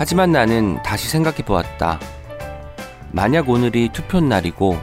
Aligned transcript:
하지만 0.00 0.30
나는 0.30 0.80
다시 0.84 1.08
생각해 1.08 1.38
보았다. 1.38 1.98
만약 3.10 3.48
오늘이 3.48 3.88
투표 3.92 4.20
날이고 4.20 4.78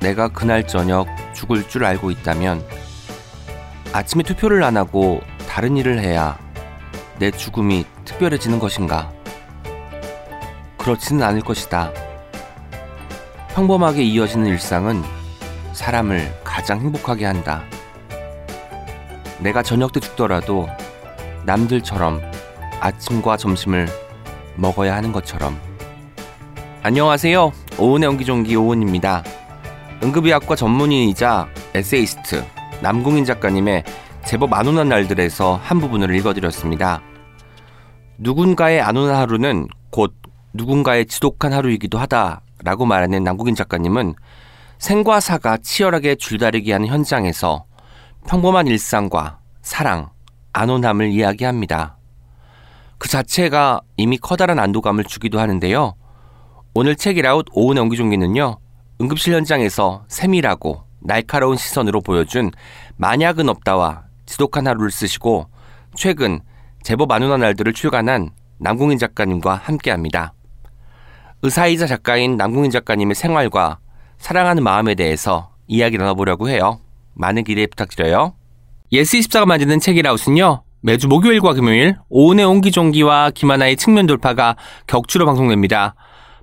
내가 0.00 0.28
그날 0.28 0.66
저녁 0.66 1.06
죽을 1.32 1.66
줄 1.66 1.86
알고 1.86 2.10
있다면 2.10 2.62
아침에 3.94 4.22
투표를 4.22 4.64
안 4.64 4.76
하고 4.76 5.22
다른 5.48 5.78
일을 5.78 5.98
해야 5.98 6.38
내 7.18 7.30
죽음이 7.30 7.86
특별해지는 8.04 8.58
것인가? 8.58 9.10
그렇지는 10.76 11.22
않을 11.22 11.40
것이다. 11.40 11.90
평범하게 13.54 14.02
이어지는 14.02 14.46
일상은 14.46 15.02
사람을 15.72 16.40
가장 16.44 16.80
행복하게 16.80 17.24
한다. 17.24 17.64
내가 19.38 19.62
저녁 19.62 19.90
때 19.92 20.00
죽더라도 20.00 20.68
남들처럼 21.46 22.20
아침과 22.80 23.38
점심을 23.38 24.01
먹어야 24.56 24.94
하는 24.94 25.12
것처럼. 25.12 25.58
안녕하세요. 26.82 27.52
오은의 27.78 28.08
옹기종기 28.08 28.56
오은입니다. 28.56 29.22
응급의학과 30.02 30.56
전문의이자 30.56 31.48
에세이스트 31.74 32.44
남궁인 32.80 33.24
작가님의 33.24 33.84
제법 34.26 34.52
안 34.52 34.66
오는 34.66 34.88
날들에서 34.88 35.60
한 35.62 35.78
부분을 35.78 36.14
읽어드렸습니다. 36.16 37.00
누군가의 38.18 38.80
안 38.80 38.96
오는 38.96 39.14
하루는 39.14 39.68
곧 39.90 40.14
누군가의 40.52 41.06
지독한 41.06 41.52
하루이기도 41.52 41.98
하다라고 41.98 42.84
말하는 42.84 43.24
남궁인 43.24 43.54
작가님은 43.54 44.14
생과 44.78 45.20
사가 45.20 45.58
치열하게 45.58 46.16
줄다리기 46.16 46.72
하는 46.72 46.88
현장에서 46.88 47.64
평범한 48.26 48.66
일상과 48.66 49.38
사랑, 49.62 50.10
안온함을 50.52 51.10
이야기합니다. 51.10 51.96
그 53.02 53.08
자체가 53.08 53.80
이미 53.96 54.16
커다란 54.16 54.60
안도감을 54.60 55.02
주기도 55.02 55.40
하는데요. 55.40 55.96
오늘 56.72 56.94
책이라웃 56.94 57.46
오은 57.50 57.76
연기종기는요. 57.76 58.58
응급실 59.00 59.34
현장에서 59.34 60.04
세밀하고 60.06 60.84
날카로운 61.00 61.56
시선으로 61.56 62.00
보여준 62.00 62.52
만약은 62.98 63.48
없다와 63.48 64.04
지독한 64.24 64.68
하루를 64.68 64.92
쓰시고 64.92 65.48
최근 65.96 66.38
제법 66.84 67.10
안온한 67.10 67.40
날들을 67.40 67.72
출간한 67.72 68.30
남궁인 68.58 68.98
작가님과 68.98 69.56
함께합니다. 69.56 70.34
의사이자 71.42 71.88
작가인 71.88 72.36
남궁인 72.36 72.70
작가님의 72.70 73.16
생활과 73.16 73.80
사랑하는 74.18 74.62
마음에 74.62 74.94
대해서 74.94 75.50
이야기 75.66 75.98
나눠보려고 75.98 76.48
해요. 76.48 76.78
많은 77.14 77.42
기대 77.42 77.66
부탁드려요. 77.66 78.36
예스24가 78.92 79.44
만드는 79.44 79.80
책읽아웃은요. 79.80 80.62
매주 80.84 81.06
목요일과 81.06 81.54
금요일 81.54 81.96
오은의 82.08 82.44
옹기종기와 82.44 83.30
김하나의 83.30 83.76
측면 83.76 84.06
돌파가 84.06 84.56
격주로 84.88 85.26
방송됩니다. 85.26 85.94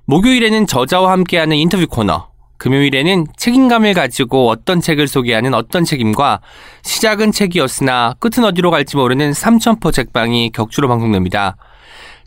목요일에는 0.05 0.65
저자와 0.65 1.11
함께하는 1.11 1.57
인터뷰 1.57 1.85
코너, 1.87 2.29
금요일에는 2.57 3.27
책임감을 3.35 3.93
가지고 3.93 4.49
어떤 4.49 4.79
책을 4.79 5.09
소개하는 5.09 5.53
어떤 5.53 5.83
책임과 5.83 6.39
시작은 6.83 7.33
책이었으나 7.33 8.15
끝은 8.19 8.45
어디로 8.45 8.71
갈지 8.71 8.95
모르는 8.95 9.33
삼천포 9.33 9.91
책방이 9.91 10.51
격주로 10.51 10.87
방송됩니다. 10.87 11.57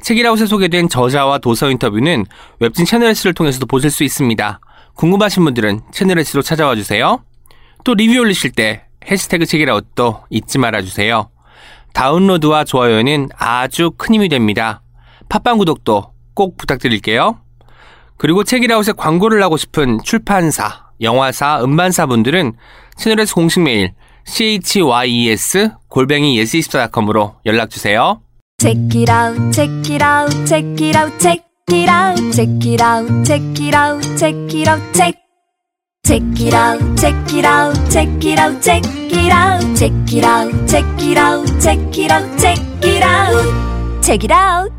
책이라웃에 0.02 0.44
소개된 0.46 0.90
저자와 0.90 1.38
도서 1.38 1.70
인터뷰는 1.70 2.26
웹진 2.60 2.84
채널S를 2.84 3.32
통해서도 3.32 3.64
보실 3.64 3.90
수 3.90 4.04
있습니다. 4.04 4.60
궁금하신 4.96 5.44
분들은 5.44 5.80
채널S로 5.92 6.42
찾아와 6.42 6.74
주세요. 6.74 7.24
또 7.84 7.94
리뷰 7.94 8.20
올리실 8.20 8.52
때 8.52 8.84
해시태그 9.10 9.46
책이라웃도 9.46 10.24
잊지 10.28 10.58
말아주세요. 10.58 11.31
다운로드와 11.94 12.64
좋아요는 12.64 13.28
아주 13.36 13.92
큰 13.96 14.14
힘이 14.14 14.28
됩니다. 14.28 14.82
팟빵 15.28 15.58
구독도 15.58 16.12
꼭 16.34 16.56
부탁드릴게요. 16.56 17.38
그리고 18.18 18.44
책이라웃에 18.44 18.92
광고를 18.92 19.42
하고 19.42 19.56
싶은 19.56 19.98
출판사, 20.04 20.86
영화사, 21.00 21.62
음반사 21.62 22.06
분들은 22.06 22.54
채널에서 22.96 23.34
공식 23.34 23.60
메일 23.60 23.94
chyes 24.24 25.70
골뱅이 25.88 26.42
yes24.com으로 26.42 27.36
연락 27.46 27.70
주세요. 27.70 28.20
Check 28.60 29.00
it 29.00 29.10
out, 29.10 29.50
check 29.52 29.94
it 29.94 30.04
out, 30.04 30.46
check 30.46 30.86
it 30.86 30.96
out, 30.96 31.18
check 31.18 31.44
it 31.72 31.90
out, 31.90 32.32
check 32.32 32.52
it 32.64 32.82
out, 32.82 33.24
check 33.24 33.42
it 33.60 33.74
out, 33.74 34.16
check 34.16 34.54
it 34.54 34.68
out, 34.68 34.92
check. 34.94 35.31
Check 36.04 36.20
it 36.40 36.52
out, 36.52 36.80
check 36.98 37.14
it 37.32 37.46
out, 37.46 37.74
check 37.88 38.08
it 38.24 38.36
out, 38.36 38.60
check 38.60 38.84
it 38.84 39.32
out, 39.32 39.62
check 39.76 39.92
it 40.12 40.24
out, 40.24 40.68
check 40.68 40.84
it 41.00 41.16
out, 41.16 41.60
check 41.60 41.78
it 41.94 42.10
out, 42.10 42.38
check 42.40 42.58
it 42.84 43.04
out, 43.04 44.02
check 44.02 44.24
it 44.24 44.32
out. 44.32 44.74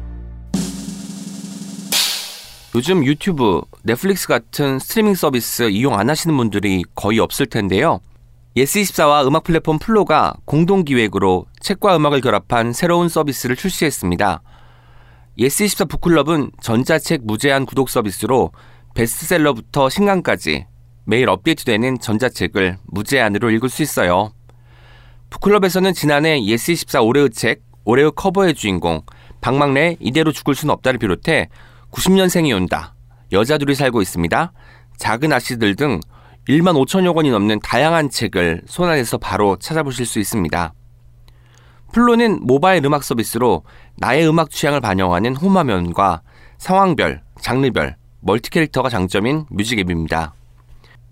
요즘 2.75 3.05
유튜브, 3.05 3.61
넷플릭스 3.83 4.27
같은 4.27 4.79
스트리밍 4.79 5.15
서비스 5.15 5.69
이용 5.69 5.97
안 5.97 6.09
하시는 6.09 6.35
분들이 6.35 6.83
거의 6.93 7.19
없을 7.19 7.45
텐데요. 7.45 8.01
예스24와 8.57 9.25
음악 9.25 9.45
플랫폼 9.45 9.79
플로가 9.79 10.33
공동 10.43 10.83
기획으로 10.83 11.45
책과 11.61 11.95
음악을 11.95 12.19
결합한 12.19 12.73
새로운 12.73 13.07
서비스를 13.07 13.55
출시했습니다. 13.55 14.41
예스24 15.39 15.87
북클럽은 15.87 16.51
전자책 16.61 17.21
무제한 17.23 17.65
구독 17.65 17.89
서비스로 17.89 18.51
베스트셀러부터 18.93 19.87
신간까지 19.89 20.65
매일 21.05 21.29
업데이트되는 21.29 21.99
전자책을 21.99 22.77
무제한으로 22.85 23.51
읽을 23.51 23.69
수 23.69 23.81
있어요. 23.81 24.31
북클럽에서는 25.29 25.93
지난해 25.93 26.39
예스24 26.39 27.05
올해의 27.05 27.29
책, 27.31 27.61
올해의 27.85 28.11
커버의 28.15 28.53
주인공, 28.53 29.01
박막례 29.41 29.97
이대로 29.99 30.31
죽을 30.31 30.55
순 30.55 30.69
없다를 30.69 30.99
비롯해 30.99 31.49
90년생이 31.91 32.55
온다, 32.55 32.95
여자 33.31 33.56
둘이 33.56 33.75
살고 33.75 34.01
있습니다, 34.01 34.53
작은 34.97 35.33
아씨들 35.33 35.75
등 35.75 35.99
1만 36.47 36.75
5천여 36.85 37.13
권이 37.13 37.31
넘는 37.31 37.59
다양한 37.59 38.09
책을 38.09 38.61
손안에서 38.65 39.17
바로 39.17 39.57
찾아보실 39.57 40.05
수 40.05 40.19
있습니다. 40.19 40.73
플로는 41.93 42.39
모바일 42.43 42.83
음악 42.85 43.03
서비스로 43.03 43.63
나의 43.97 44.27
음악 44.27 44.49
취향을 44.49 44.81
반영하는 44.81 45.35
홈화면과 45.35 46.21
상황별, 46.57 47.21
장르별, 47.39 47.95
멀티 48.19 48.49
캐릭터가 48.49 48.89
장점인 48.89 49.45
뮤직 49.49 49.79
앱입니다. 49.79 50.33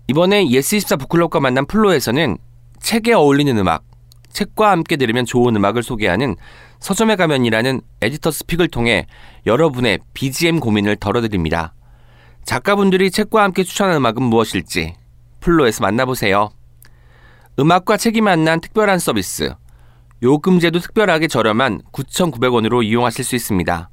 이번에 0.08 0.46
예스24 0.46 0.98
북클럽과 0.98 1.40
만난 1.40 1.66
플로에서는 1.66 2.36
책에 2.80 3.12
어울리는 3.12 3.56
음악, 3.58 3.84
책과 4.30 4.70
함께 4.70 4.96
들으면 4.96 5.24
좋은 5.24 5.54
음악을 5.54 5.82
소개하는 5.82 6.36
서점에 6.80 7.16
가면이라는 7.16 7.80
editor's 8.00 8.30
pick을 8.30 8.68
통해 8.68 9.06
여러분의 9.46 10.00
BGM 10.14 10.58
고민을 10.58 10.96
덜어드립니다. 10.96 11.74
작가분들이 12.44 13.10
책과 13.10 13.44
함께 13.44 13.62
추천한 13.62 13.96
음악은 13.96 14.22
무엇일지 14.22 14.96
플로에서 15.40 15.82
만나보세요. 15.82 16.50
음악과 17.58 17.96
책이 17.96 18.20
만난 18.20 18.60
특별한 18.60 18.98
서비스. 18.98 19.54
요금제도 20.22 20.80
특별하게 20.80 21.28
저렴한 21.28 21.82
9,900원으로 21.92 22.84
이용하실 22.84 23.24
수 23.24 23.36
있습니다. 23.36 23.90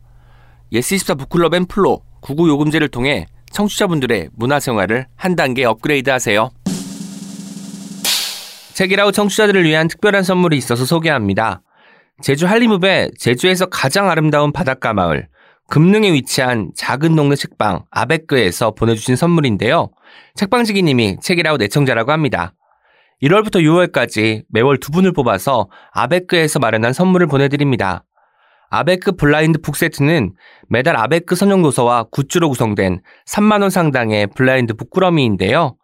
예스24 0.71 1.19
북클럽 1.19 1.53
앤 1.53 1.65
플로 1.65 2.01
99 2.21 2.49
요금제를 2.49 2.89
통해 2.89 3.27
청취자분들의 3.51 4.29
문화생활을 4.35 5.07
한 5.15 5.35
단계 5.35 5.65
업그레이드 5.65 6.09
하세요. 6.09 6.49
책읽아웃 8.73 9.11
청취자들을 9.11 9.65
위한 9.65 9.87
특별한 9.87 10.23
선물이 10.23 10.57
있어서 10.57 10.85
소개합니다. 10.85 11.61
제주 12.21 12.47
한림읍의 12.47 13.11
제주에서 13.17 13.65
가장 13.65 14.09
아름다운 14.09 14.51
바닷가 14.51 14.93
마을 14.93 15.27
금능에 15.69 16.11
위치한 16.13 16.71
작은 16.75 17.15
동네 17.15 17.35
책방 17.35 17.85
아베크에서 17.91 18.71
보내주신 18.71 19.15
선물인데요. 19.15 19.89
책방지기님이 20.35 21.17
책읽아웃 21.21 21.61
애청자라고 21.61 22.11
합니다. 22.11 22.53
1월부터 23.21 23.57
6월까지 23.61 24.43
매월 24.49 24.79
두 24.79 24.91
분을 24.91 25.11
뽑아서 25.13 25.69
아베크에서 25.91 26.59
마련한 26.59 26.93
선물을 26.93 27.27
보내드립니다. 27.27 28.05
아베크 28.69 29.13
블라인드 29.13 29.61
북세트는 29.61 30.33
매달 30.69 30.95
아베크 30.95 31.35
선정도서와 31.35 32.05
굿즈로 32.11 32.49
구성된 32.49 33.01
3만원 33.27 33.69
상당의 33.69 34.27
블라인드 34.35 34.75
북꾸러미인데요. 34.75 35.75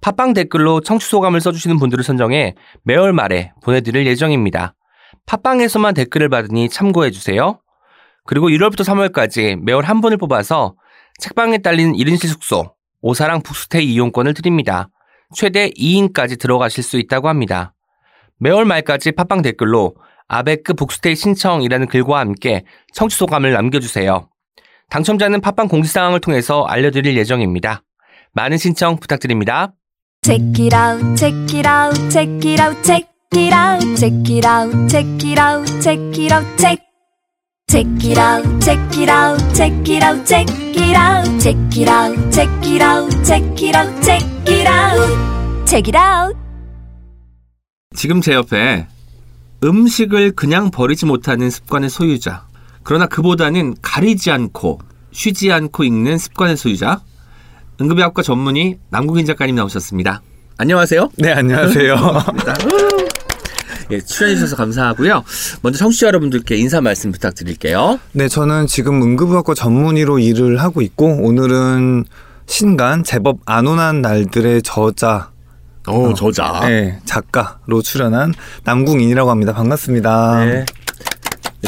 팟빵 0.00 0.32
댓글로 0.32 0.80
청취 0.80 1.08
소감을 1.08 1.40
써주시는 1.40 1.78
분들을 1.78 2.02
선정해 2.02 2.54
매월 2.84 3.12
말에 3.12 3.52
보내드릴 3.62 4.06
예정입니다. 4.06 4.74
팟빵에서만 5.26 5.94
댓글을 5.94 6.28
받으니 6.28 6.68
참고해주세요. 6.68 7.60
그리고 8.24 8.48
1월부터 8.48 8.84
3월까지 8.84 9.60
매월 9.62 9.84
한 9.84 10.00
분을 10.00 10.16
뽑아서 10.16 10.74
책방에 11.18 11.58
딸린 11.58 11.92
1인실 11.92 12.26
숙소, 12.26 12.74
오사랑 13.00 13.42
북스테이 13.42 13.84
이용권을 13.84 14.34
드립니다. 14.34 14.88
최대 15.34 15.70
2인까지 15.70 16.40
들어가실 16.40 16.82
수 16.82 16.98
있다고 16.98 17.28
합니다. 17.28 17.74
매월 18.38 18.64
말까지 18.64 19.12
팟빵 19.12 19.42
댓글로 19.42 19.94
아베크 20.32 20.72
북스테이 20.72 21.14
신청이라는 21.14 21.88
글과 21.88 22.18
함께 22.18 22.64
청취 22.94 23.18
소감을 23.18 23.52
남겨주세요. 23.52 24.30
당첨자는 24.88 25.42
팟빵 25.42 25.68
공지사항을 25.68 26.20
통해서 26.20 26.64
알려드릴 26.64 27.18
예정입니다. 27.18 27.82
많은 28.32 28.56
신청 28.56 28.96
부탁드립니다. 28.96 29.74
Check 30.24 30.64
it 30.64 30.74
out, 30.74 31.16
check 31.16 31.36
it 31.54 31.68
out, 31.68 32.10
check 32.10 32.50
it 32.50 32.62
out, 32.62 32.82
check 32.82 33.06
it 33.34 33.54
out, 33.54 33.96
check 33.96 34.16
it 34.32 34.46
out, 34.46 34.88
check 34.88 35.06
it 35.22 35.38
out, 35.38 35.80
check 35.82 36.18
it 36.18 36.32
out, 36.32 36.56
check. 36.56 36.82
check 37.68 37.86
it 38.04 38.18
out, 38.18 38.44
check 38.60 38.78
it 38.98 39.10
out, 39.10 39.38
check 39.54 39.72
it 39.88 40.02
out, 40.02 40.26
check 40.26 40.46
it 40.76 40.96
out, 40.96 41.40
check 41.40 41.56
it 41.76 41.88
out, 41.88 42.32
check 42.32 42.48
it 42.66 42.82
out, 42.82 43.08
check 43.24 43.62
it 43.62 43.74
out, 43.74 44.02
check 44.04 44.22
it 44.48 44.66
out, 44.66 45.66
check 45.66 45.88
it 45.88 45.96
out. 45.96 46.36
지금 47.94 48.20
제 48.20 48.32
옆에 48.32 48.86
음식을 49.64 50.32
그냥 50.32 50.70
버리지 50.70 51.06
못하는 51.06 51.50
습관의 51.50 51.88
소유자. 51.90 52.46
그러나 52.82 53.06
그보다는 53.06 53.76
가리지 53.80 54.30
않고 54.30 54.80
쉬지 55.12 55.52
않고 55.52 55.84
읽는 55.84 56.18
습관의 56.18 56.56
소유자. 56.56 57.00
응급의학과 57.80 58.22
전문의 58.22 58.78
남국인 58.90 59.24
작가님 59.24 59.54
나오셨습니다. 59.54 60.22
안녕하세요. 60.58 61.10
네, 61.16 61.32
안녕하세요. 61.32 61.96
예, 63.90 64.00
출연해주셔서 64.00 64.56
감사하고요. 64.56 65.24
먼저 65.62 65.78
청취자 65.78 66.06
여러분들께 66.08 66.56
인사 66.56 66.80
말씀 66.80 67.12
부탁드릴게요. 67.12 67.98
네, 68.12 68.28
저는 68.28 68.66
지금 68.66 69.02
응급의학과 69.02 69.54
전문의로 69.54 70.18
일을 70.18 70.60
하고 70.60 70.82
있고 70.82 71.06
오늘은 71.22 72.04
신간 72.46 73.04
제법 73.04 73.38
안온한 73.44 74.02
날들의 74.02 74.62
저자 74.62 75.31
오, 75.88 76.14
저자. 76.14 76.60
네, 76.66 76.98
작가로 77.04 77.82
출연한 77.82 78.32
남궁인이라고 78.64 79.30
합니다. 79.30 79.52
반갑습니다. 79.52 80.44
네. 80.44 80.64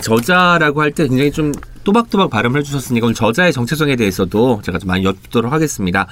저자라고 0.03 0.83
할 0.83 0.93
때 0.93 1.07
굉장히 1.09 1.31
좀 1.31 1.53
또박또박 1.85 2.31
발음을 2.31 2.61
해주셨으니까 2.61 3.07
오늘 3.07 3.15
저자의 3.15 3.53
정체성에 3.53 3.97
대해서도 3.97 4.63
제가 4.65 4.79
좀 4.79 4.89
많이 4.89 5.05
엿보도록 5.05 5.53
하겠습니다. 5.53 6.07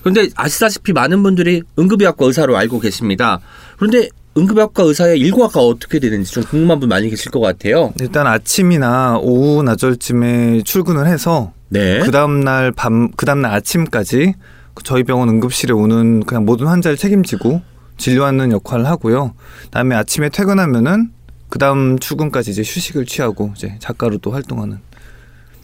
그런데 0.00 0.28
아시다시피 0.36 0.92
많은 0.92 1.22
분들이 1.22 1.62
응급의학과 1.78 2.26
의사로 2.26 2.56
알고 2.56 2.78
계십니다. 2.80 3.40
그런데 3.76 4.08
응급의학과 4.36 4.82
의사의 4.82 5.18
일과가 5.20 5.60
어떻게 5.60 5.98
되는지 5.98 6.32
좀 6.32 6.44
궁금한 6.44 6.78
분 6.80 6.88
많이 6.88 7.08
계실 7.08 7.30
것 7.30 7.40
같아요. 7.40 7.92
일단 8.00 8.26
아침이나 8.26 9.18
오후 9.20 9.62
낮절쯤에 9.62 10.62
출근을 10.64 11.06
해서 11.06 11.52
네. 11.68 12.00
그 12.00 12.10
다음날 12.10 12.72
밤, 12.72 13.10
그 13.12 13.24
다음날 13.26 13.52
아침까지 13.52 14.34
그 14.36 14.53
저희 14.82 15.02
병원 15.04 15.28
응급실에 15.28 15.72
오는 15.72 16.20
그냥 16.24 16.44
모든 16.44 16.66
환자를 16.66 16.96
책임지고 16.96 17.62
진료하는 17.96 18.50
역할을 18.52 18.86
하고요. 18.86 19.34
그다음에 19.64 19.94
아침에 19.94 20.28
퇴근하면은 20.28 21.10
그 21.48 21.58
다음 21.58 21.98
출근까지 21.98 22.50
이제 22.50 22.62
휴식을 22.62 23.06
취하고 23.06 23.52
이제 23.56 23.76
작가로 23.78 24.18
또 24.18 24.32
활동하는 24.32 24.78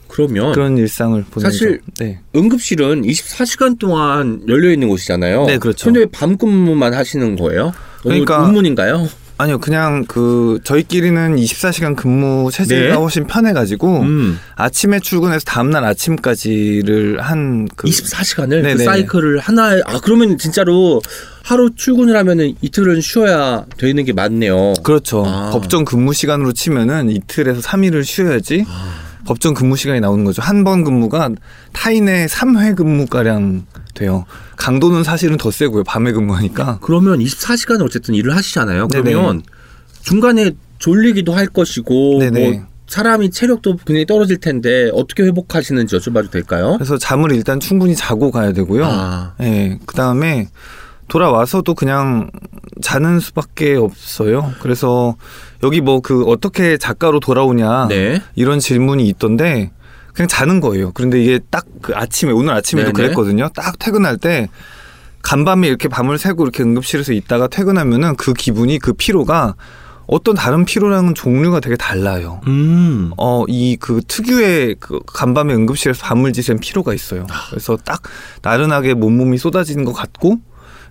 그러면 0.06 0.52
그런 0.52 0.76
일상을 0.78 1.20
보내죠. 1.24 1.40
사실 1.50 1.80
네. 1.98 2.20
응급실은 2.34 3.02
24시간 3.02 3.78
동안 3.78 4.42
열려 4.48 4.70
있는 4.70 4.88
곳이잖아요. 4.88 5.46
네, 5.46 5.58
그렇죠. 5.58 5.86
근데 5.86 6.00
왜밤 6.00 6.36
근무만 6.36 6.94
하시는 6.94 7.36
거예요? 7.36 7.72
그러니까- 8.02 8.44
의문인가요? 8.46 9.08
아니요, 9.40 9.58
그냥 9.58 10.04
그 10.06 10.58
저희끼리는 10.64 11.36
24시간 11.36 11.96
근무 11.96 12.50
체제가 12.52 12.88
네. 12.88 12.92
훨씬 12.92 13.26
편해가지고 13.26 14.00
음. 14.00 14.38
아침에 14.54 15.00
출근해서 15.00 15.44
다음날 15.46 15.82
아침까지를 15.84 17.20
한 17.22 17.68
그 17.76 17.88
24시간을 17.88 18.48
그 18.62 18.66
네네. 18.66 18.84
사이클을 18.84 19.38
하나에 19.38 19.80
아 19.86 19.98
그러면 20.02 20.36
진짜로 20.36 21.00
하루 21.42 21.70
출근을 21.74 22.16
하면은 22.16 22.54
이틀은 22.60 23.00
쉬어야 23.00 23.64
되는 23.78 24.04
게 24.04 24.12
맞네요. 24.12 24.74
그렇죠. 24.82 25.24
아. 25.26 25.50
법정 25.52 25.84
근무 25.86 26.12
시간으로 26.12 26.52
치면은 26.52 27.08
이틀에서 27.10 27.60
3일을 27.62 28.04
쉬어야지 28.04 28.66
법정 29.30 29.54
근무 29.54 29.76
시간이 29.76 30.00
나오는 30.00 30.24
거죠. 30.24 30.42
한 30.42 30.64
번 30.64 30.82
근무가 30.82 31.30
타인의 31.72 32.26
3회 32.26 32.74
근무가량 32.76 33.64
돼요. 33.94 34.24
강도는 34.56 35.04
사실은 35.04 35.36
더 35.36 35.52
세고요. 35.52 35.84
밤에 35.84 36.10
근무하니까. 36.10 36.80
그러면 36.82 37.20
24시간을 37.20 37.84
어쨌든 37.84 38.14
일을 38.16 38.34
하시잖아요. 38.36 38.88
네네. 38.88 39.12
그러면 39.12 39.42
중간에 40.02 40.50
졸리기도 40.80 41.32
할 41.32 41.46
것이고 41.46 42.18
네네. 42.18 42.50
뭐 42.50 42.66
사람이 42.88 43.30
체력도 43.30 43.76
굉장히 43.86 44.04
떨어질 44.04 44.38
텐데 44.38 44.90
어떻게 44.92 45.22
회복하시는지 45.22 45.96
여쭤봐도 45.96 46.28
될까요? 46.32 46.74
그래서 46.76 46.98
잠을 46.98 47.30
일단 47.30 47.60
충분히 47.60 47.94
자고 47.94 48.32
가야 48.32 48.52
되고요. 48.52 48.84
아. 48.84 49.34
예. 49.42 49.78
그 49.86 49.94
다음에 49.94 50.48
돌아와서도 51.10 51.74
그냥 51.74 52.30
자는 52.80 53.20
수밖에 53.20 53.74
없어요. 53.76 54.52
그래서 54.60 55.16
여기 55.62 55.80
뭐 55.82 56.00
그 56.00 56.24
어떻게 56.24 56.78
작가로 56.78 57.20
돌아오냐 57.20 57.88
네. 57.88 58.22
이런 58.36 58.58
질문이 58.60 59.06
있던데 59.08 59.70
그냥 60.14 60.28
자는 60.28 60.60
거예요. 60.60 60.92
그런데 60.92 61.20
이게 61.22 61.38
딱 61.50 61.66
그 61.82 61.94
아침에 61.94 62.30
오늘 62.32 62.52
아침에도 62.54 62.92
네네. 62.92 63.08
그랬거든요. 63.08 63.48
딱 63.54 63.78
퇴근할 63.78 64.18
때 64.18 64.48
간밤에 65.22 65.66
이렇게 65.66 65.88
밤을 65.88 66.18
새고 66.18 66.42
이렇게 66.44 66.62
응급실에서 66.62 67.12
있다가 67.14 67.46
퇴근하면은 67.48 68.16
그 68.16 68.32
기분이 68.34 68.78
그 68.78 68.92
피로가 68.92 69.54
어떤 70.06 70.34
다른 70.34 70.64
피로랑은 70.64 71.14
종류가 71.14 71.60
되게 71.60 71.76
달라요. 71.76 72.40
음. 72.48 73.12
어, 73.16 73.44
이 73.48 73.76
그 73.80 74.02
특유의 74.06 74.76
그 74.80 75.00
간밤에 75.06 75.54
응급실에서 75.54 76.04
밤을 76.04 76.32
지샌 76.34 76.58
피로가 76.58 76.92
있어요. 76.94 77.26
그래서 77.48 77.76
딱 77.84 78.02
나른하게 78.42 78.94
몸몸이 78.94 79.38
쏟아지는 79.38 79.84
것 79.84 79.92
같고 79.92 80.38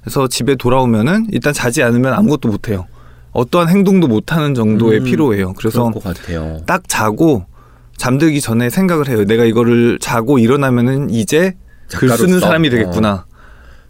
그래서 0.02 0.28
집에 0.28 0.56
돌아오면은 0.56 1.28
일단 1.32 1.54
자지 1.54 1.84
않으면 1.84 2.14
아무것도 2.14 2.48
못 2.50 2.70
해요. 2.70 2.86
어떠한 3.32 3.70
행동도 3.70 4.08
못 4.08 4.32
하는 4.34 4.56
정도의 4.56 5.00
음, 5.00 5.04
피로예요. 5.06 5.54
그래서. 5.54 5.92
딱 6.66 6.84
자고 6.88 7.46
잠들기 7.98 8.42
전에 8.42 8.70
생각을 8.70 9.08
해요. 9.10 9.26
내가 9.26 9.46
이거를 9.46 10.00
자고 10.00 10.40
일어나면은 10.40 11.10
이제 11.10 11.54
글 11.90 12.10
쓰는 12.10 12.18
작가로서. 12.18 12.40
사람이 12.40 12.70
되겠구나. 12.70 13.26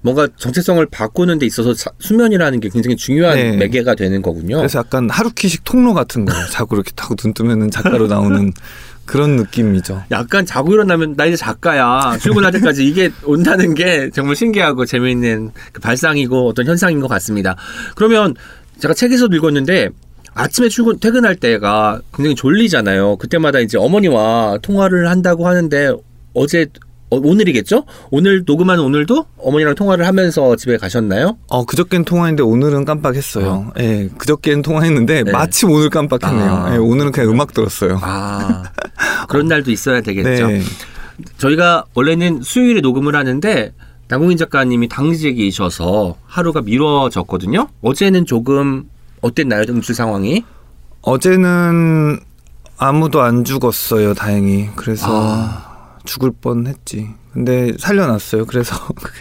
뭔가 0.02 0.28
정체성을 0.38 0.86
바꾸는 0.88 1.40
데 1.40 1.46
있어서 1.46 1.74
자- 1.74 1.92
수면이라는 2.00 2.62
게 2.62 2.70
굉장히 2.70 2.96
중요한 2.96 3.36
네. 3.36 3.58
매개가 3.58 3.96
되는 3.96 4.22
거군요. 4.22 4.58
그래서 4.58 4.80
약간 4.80 5.10
하루키식 5.10 5.66
통로 5.66 5.94
같은 5.94 6.24
거예요. 6.26 6.46
자고 6.48 6.76
이렇게 6.78 6.92
타고 6.96 7.16
눈 7.16 7.34
뜨면은 7.34 7.70
작가로 7.70 8.08
나오는 8.08 8.52
그런 9.10 9.38
느낌이죠. 9.38 10.04
약간 10.12 10.46
자고 10.46 10.72
일어나면 10.72 11.16
나 11.16 11.26
이제 11.26 11.36
작가야 11.36 12.20
출근할 12.22 12.52
때까지 12.52 12.86
이게 12.86 13.10
온다는 13.24 13.74
게 13.74 14.12
정말 14.14 14.36
신기하고 14.36 14.86
재미있는 14.86 15.50
그 15.74 15.82
발상이고 15.82 16.48
어떤 16.48 16.68
현상인 16.68 17.00
것 17.00 17.08
같습니다. 17.08 17.56
그러면 17.96 18.36
제가 18.78 18.94
책에서도 18.94 19.36
읽었는데 19.36 19.90
아침에 20.36 20.70
출근 20.70 21.00
퇴근할 21.00 21.36
때가 21.38 22.02
굉장히 22.14 22.36
졸리잖아요. 22.36 23.18
그때마다 23.18 23.60
이제 23.60 23.80
어머니와 23.80 24.60
통화를 24.62 25.10
한다고 25.10 25.48
하는데 25.48 25.92
어제 26.36 26.68
어, 27.12 27.18
오늘이겠죠? 27.18 27.86
오늘 28.12 28.44
녹음한 28.46 28.80
오늘도 28.80 29.26
어머니랑 29.38 29.76
통화를 29.76 30.06
하면서 30.06 30.56
집에 30.56 30.78
가셨나요? 30.78 31.38
어, 31.48 31.66
그저께는 31.66 32.06
통화했는데 32.06 32.44
오늘은 32.44 32.86
깜빡했어요. 32.86 33.74
예, 33.80 34.10
그저께는 34.18 34.62
통화했는데 34.62 35.24
네. 35.24 35.32
마침 35.32 35.72
오늘 35.72 35.90
깜빡했네요. 35.90 36.52
아. 36.52 36.74
예, 36.74 36.78
오늘은 36.78 37.12
그냥 37.12 37.32
음악 37.32 37.54
들었어요. 37.54 38.00
아 38.02 38.64
그런 39.28 39.48
날도 39.48 39.72
있어야 39.72 40.02
되겠죠. 40.02 40.48
네. 40.48 40.62
저희가 41.38 41.86
원래는 41.96 42.42
수요일에 42.44 42.82
녹음을 42.82 43.16
하는데 43.16 43.74
남궁인 44.08 44.38
작가님이 44.38 44.88
당직이셔서 44.88 46.16
하루가 46.26 46.62
미뤄졌거든요. 46.62 47.68
어제는 47.82 48.26
조금 48.26 48.90
어땠나요, 49.22 49.64
응출 49.70 49.96
상황이? 49.96 50.44
어제는 51.02 52.20
아무도 52.78 53.22
안 53.22 53.44
죽었어요, 53.44 54.14
다행히. 54.14 54.70
그래서 54.76 55.08
아. 55.10 55.69
죽을 56.10 56.32
뻔했지. 56.32 57.08
근데 57.34 57.74
살려놨어요. 57.78 58.46
그래서 58.46 58.76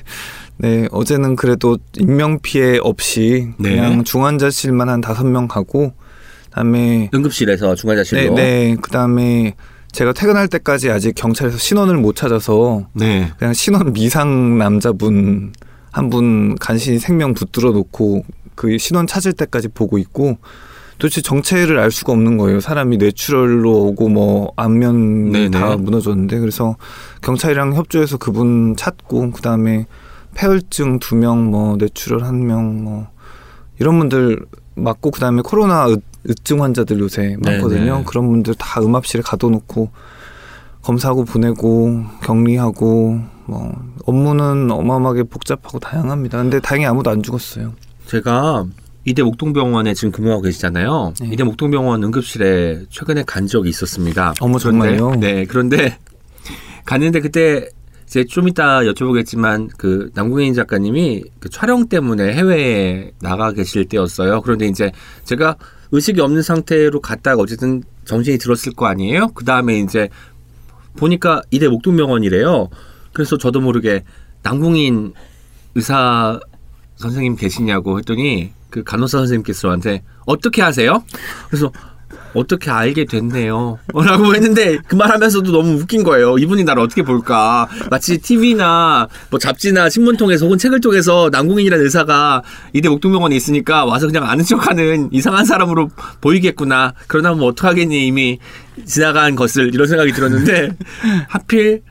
네 0.56 0.88
어제는 0.90 1.36
그래도 1.36 1.76
인명 1.98 2.38
피해 2.40 2.78
없이 2.82 3.50
네. 3.58 3.76
그냥 3.76 4.04
중환자실만 4.04 4.88
한 4.88 5.00
다섯 5.02 5.24
명 5.26 5.46
가고 5.46 5.92
그다음에 6.46 7.10
응급실에서 7.14 7.68
네, 7.68 7.74
중환자실로. 7.74 8.34
네 8.34 8.76
그다음에 8.80 9.54
제가 9.92 10.12
퇴근할 10.14 10.48
때까지 10.48 10.90
아직 10.90 11.14
경찰에서 11.14 11.58
신원을 11.58 11.96
못 11.98 12.16
찾아서 12.16 12.86
네. 12.94 13.30
그냥 13.38 13.52
신원 13.52 13.92
미상 13.92 14.56
남자분 14.58 15.52
한 15.90 16.08
분 16.10 16.56
간신히 16.56 16.98
생명 16.98 17.34
붙들어 17.34 17.70
놓고 17.72 18.24
그 18.54 18.78
신원 18.78 19.06
찾을 19.06 19.32
때까지 19.34 19.68
보고 19.68 19.98
있고 19.98 20.38
도대체 20.98 21.20
정체를 21.22 21.78
알 21.78 21.90
수가 21.90 22.12
없는 22.12 22.36
거예요. 22.38 22.60
사람이 22.60 22.96
뇌출혈로 22.96 23.70
오고 23.86 24.08
뭐 24.08 24.52
안면 24.56 25.30
네네. 25.32 25.50
다 25.50 25.76
무너졌는데 25.76 26.38
그래서 26.40 26.76
경찰이랑 27.22 27.74
협조해서 27.74 28.16
그분 28.18 28.74
찾고 28.76 29.30
그 29.30 29.40
다음에 29.42 29.86
폐혈증 30.34 30.98
두 30.98 31.14
명 31.16 31.50
뭐 31.50 31.76
뇌출혈 31.76 32.22
한 32.24 32.40
명 32.46 32.82
뭐 32.84 33.06
이런 33.78 33.98
분들 34.00 34.40
맞고 34.74 35.12
그 35.12 35.20
다음에 35.20 35.40
코로나 35.42 35.84
의, 35.86 35.98
의증 36.24 36.62
환자들 36.62 36.98
요새 36.98 37.36
많거든요. 37.40 37.92
네네. 37.92 38.04
그런 38.04 38.26
분들 38.28 38.54
다 38.56 38.80
음압실에 38.82 39.22
가둬놓고 39.22 39.90
검사하고 40.82 41.24
보내고 41.24 42.02
격리하고 42.22 43.20
뭐 43.46 43.72
업무는 44.04 44.70
어마어마하게 44.70 45.24
복잡하고 45.24 45.78
다양합니다. 45.78 46.38
근데 46.38 46.60
다행히 46.60 46.86
아무도 46.86 47.10
안 47.10 47.22
죽었어요. 47.22 47.72
제가 48.06 48.64
이대 49.04 49.22
목동병원에 49.22 49.94
지금 49.94 50.12
근무하고 50.12 50.42
계시잖아요. 50.42 51.14
네. 51.20 51.30
이대 51.32 51.44
목동병원 51.44 52.02
응급실에 52.04 52.84
최근에 52.90 53.24
간 53.26 53.46
적이 53.46 53.70
있었습니다. 53.70 54.34
어머, 54.40 54.58
그런데- 54.58 54.96
정말요? 54.96 55.20
네. 55.20 55.44
그런데 55.46 55.98
갔는데 56.84 57.20
그때 57.20 57.68
이제 58.06 58.24
좀 58.24 58.48
이따 58.48 58.80
여쭤보겠지만 58.80 59.70
그 59.76 60.10
남궁인 60.14 60.54
작가님이 60.54 61.24
그 61.40 61.48
촬영 61.50 61.88
때문에 61.88 62.34
해외에 62.34 63.12
나가 63.20 63.52
계실 63.52 63.84
때였어요. 63.86 64.40
그런데 64.42 64.66
이제 64.66 64.90
제가 65.24 65.56
의식이 65.92 66.20
없는 66.20 66.42
상태로 66.42 67.00
갔다가 67.00 67.42
어쨌든 67.42 67.82
정신이 68.04 68.38
들었을 68.38 68.72
거 68.74 68.86
아니에요. 68.86 69.28
그 69.34 69.44
다음에 69.44 69.78
이제 69.78 70.08
보니까 70.96 71.42
이대 71.50 71.68
목동병원이래요. 71.68 72.68
그래서 73.12 73.36
저도 73.38 73.60
모르게 73.60 74.04
남궁인 74.42 75.12
의사 75.74 76.40
선생님 76.96 77.36
계시냐고 77.36 77.98
했더니 77.98 78.52
그 78.70 78.84
간호사 78.84 79.18
선생님께서 79.18 79.60
저한테 79.62 80.02
어떻게 80.26 80.62
하세요? 80.62 81.02
그래서 81.48 81.72
어떻게 82.34 82.70
알게 82.70 83.06
됐네요. 83.06 83.78
라고 83.94 84.34
했는데 84.34 84.78
그 84.86 84.96
말 84.96 85.10
하면서도 85.10 85.50
너무 85.50 85.78
웃긴 85.80 86.04
거예요. 86.04 86.36
이분이 86.38 86.64
나를 86.64 86.82
어떻게 86.82 87.02
볼까. 87.02 87.68
마치 87.90 88.18
TV나 88.18 89.08
뭐 89.30 89.38
잡지나 89.38 89.88
신문 89.88 90.16
통해서 90.16 90.44
혹은 90.44 90.58
책을 90.58 90.80
통해서 90.80 91.30
남궁인이라는 91.32 91.84
의사가 91.84 92.42
이대 92.74 92.88
목동병원에 92.88 93.34
있으니까 93.36 93.84
와서 93.86 94.06
그냥 94.06 94.24
아는 94.28 94.44
척하는 94.44 95.08
이상한 95.12 95.44
사람으로 95.44 95.88
보이겠구나. 96.20 96.94
그러다 97.06 97.30
보면 97.32 97.48
어떡하겠니 97.48 98.06
이미 98.06 98.38
지나간 98.84 99.34
것을 99.34 99.74
이런 99.74 99.86
생각이 99.86 100.12
들었는데 100.12 100.76
하필 101.28 101.82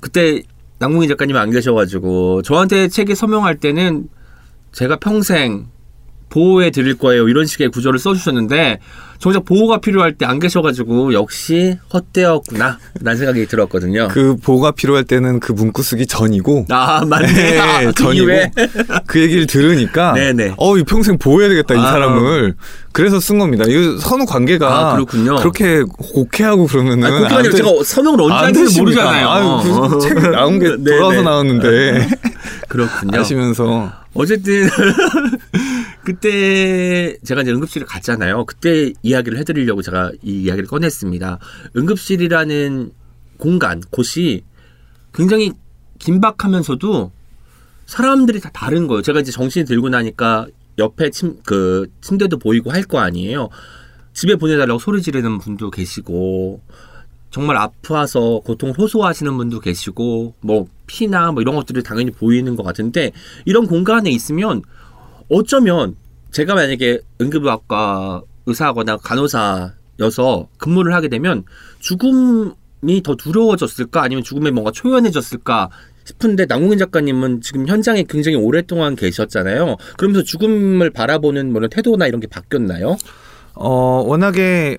그때 0.00 0.42
남궁인 0.78 1.08
작가님이 1.08 1.38
안 1.38 1.50
계셔가지고 1.50 2.42
저한테 2.42 2.88
책에 2.88 3.14
서명할 3.14 3.56
때는 3.56 4.08
제가 4.72 4.96
평생 4.96 5.68
보호해 6.28 6.70
드릴 6.70 6.96
거예요. 6.98 7.28
이런 7.28 7.46
식의 7.46 7.68
구조를 7.70 7.98
써주셨는데 7.98 8.78
정작 9.18 9.44
보호가 9.46 9.78
필요할 9.78 10.12
때 10.12 10.26
안 10.26 10.38
계셔가지고 10.40 11.14
역시 11.14 11.78
헛되었구나 11.94 12.78
라는 13.00 13.16
생각이 13.18 13.46
들었거든요. 13.46 14.08
그 14.10 14.36
보호가 14.42 14.72
필요할 14.72 15.04
때는 15.04 15.38
그 15.40 15.52
문구 15.52 15.82
쓰기 15.82 16.04
전이고 16.06 16.66
아 16.70 17.02
맞네. 17.06 17.32
네, 17.32 17.58
아, 17.58 17.84
그 17.86 17.92
전이고 17.94 18.26
그 19.06 19.20
얘기를 19.20 19.46
들으니까 19.46 20.12
네네. 20.14 20.54
어, 20.58 20.76
이 20.76 20.82
평생 20.82 21.16
보호해야 21.16 21.48
되겠다 21.48 21.74
이 21.74 21.78
아. 21.78 21.82
사람을 21.92 22.56
그래서 22.92 23.20
쓴 23.20 23.38
겁니다. 23.38 23.64
이 23.68 23.98
선후 24.00 24.26
관계가 24.26 24.66
아, 24.90 24.94
그렇군요. 24.94 25.36
그렇게 25.36 25.82
곡해하고 25.82 26.66
그러면은 26.66 27.04
아니, 27.04 27.14
그게 27.22 27.24
아니라 27.26 27.36
안 27.38 27.42
돼- 27.44 27.56
제가 27.56 27.70
서명을 27.84 28.20
언제 28.22 28.34
안 28.34 28.44
하는지? 28.46 28.80
모르잖아요. 28.80 29.28
아유, 29.30 29.88
그 29.90 29.98
책이 30.00 30.20
나온 30.28 30.58
게 30.58 30.70
네네. 30.76 30.84
돌아서 30.98 31.22
나왔는데 31.22 32.08
그렇군요. 32.68 33.18
하시면서 33.18 33.92
어쨌든 34.14 34.68
그때 36.06 37.16
제가 37.24 37.42
이제 37.42 37.50
응급실에 37.50 37.84
갔잖아요. 37.84 38.44
그때 38.44 38.92
이야기를 39.02 39.38
해드리려고 39.38 39.82
제가 39.82 40.12
이 40.22 40.42
이야기를 40.42 40.68
꺼냈습니다. 40.68 41.40
응급실이라는 41.76 42.92
공간, 43.38 43.82
곳이 43.90 44.44
굉장히 45.12 45.50
긴박하면서도 45.98 47.10
사람들이 47.86 48.38
다 48.38 48.50
다른 48.52 48.86
거예요. 48.86 49.02
제가 49.02 49.18
이제 49.18 49.32
정신이 49.32 49.64
들고 49.64 49.88
나니까 49.88 50.46
옆에 50.78 51.10
침, 51.10 51.38
그 51.44 51.90
침대도 52.02 52.38
보이고 52.38 52.70
할 52.70 52.84
거 52.84 53.00
아니에요. 53.00 53.48
집에 54.12 54.36
보내달라고 54.36 54.78
소리 54.78 55.02
지르는 55.02 55.38
분도 55.38 55.72
계시고 55.72 56.60
정말 57.32 57.56
아파서 57.56 58.40
고통을 58.44 58.78
호소하시는 58.78 59.36
분도 59.36 59.58
계시고 59.58 60.34
뭐 60.40 60.68
피나 60.86 61.32
뭐 61.32 61.42
이런 61.42 61.56
것들이 61.56 61.82
당연히 61.82 62.12
보이는 62.12 62.54
것 62.54 62.62
같은데 62.62 63.10
이런 63.44 63.66
공간에 63.66 64.08
있으면 64.08 64.62
어쩌면 65.28 65.96
제가 66.30 66.54
만약에 66.54 67.00
응급의학과 67.20 68.22
의사거나 68.46 68.98
간호사여서 68.98 70.48
근무를 70.58 70.94
하게 70.94 71.08
되면 71.08 71.44
죽음이 71.80 73.02
더 73.02 73.16
두려워졌을까 73.16 74.02
아니면 74.02 74.22
죽음에 74.22 74.50
뭔가 74.50 74.70
초연해졌을까 74.70 75.70
싶은데 76.04 76.46
남궁인 76.46 76.78
작가님은 76.78 77.40
지금 77.40 77.66
현장에 77.66 78.04
굉장히 78.08 78.36
오랫동안 78.36 78.94
계셨잖아요. 78.94 79.76
그러면서 79.96 80.22
죽음을 80.22 80.90
바라보는 80.90 81.52
뭐 81.52 81.66
태도나 81.66 82.06
이런 82.06 82.20
게 82.20 82.28
바뀌었나요? 82.28 82.96
어 83.58 84.04
워낙에 84.06 84.76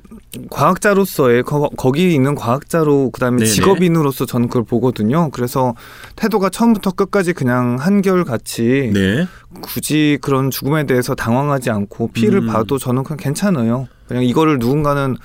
과학자로서의 0.52 1.42
거, 1.44 1.70
거기 1.78 2.14
있는 2.14 2.36
과학자로 2.36 3.10
그다음에 3.10 3.40
네네. 3.40 3.52
직업인으로서 3.52 4.28
저는 4.28 4.48
그걸 4.48 4.64
보거든요. 4.64 5.32
그래서 5.32 5.74
태도가 6.16 6.50
처음부터 6.50 6.92
끝까지 6.92 7.34
그냥 7.34 7.78
한결 7.80 8.24
같이 8.24 8.92
네. 8.94 9.28
굳이 9.62 10.20
그런 10.22 10.52
죽음에 10.52 10.86
대해서 10.86 11.16
당황하지 11.16 11.72
않고 11.72 12.10
피해를 12.10 12.44
음. 12.44 12.48
봐도 12.48 12.78
저는 12.78 13.04
그냥 13.04 13.18
괜찮아요. 13.18 13.88
그냥 14.08 14.24
이거를 14.24 14.60
누군가는 14.60 15.18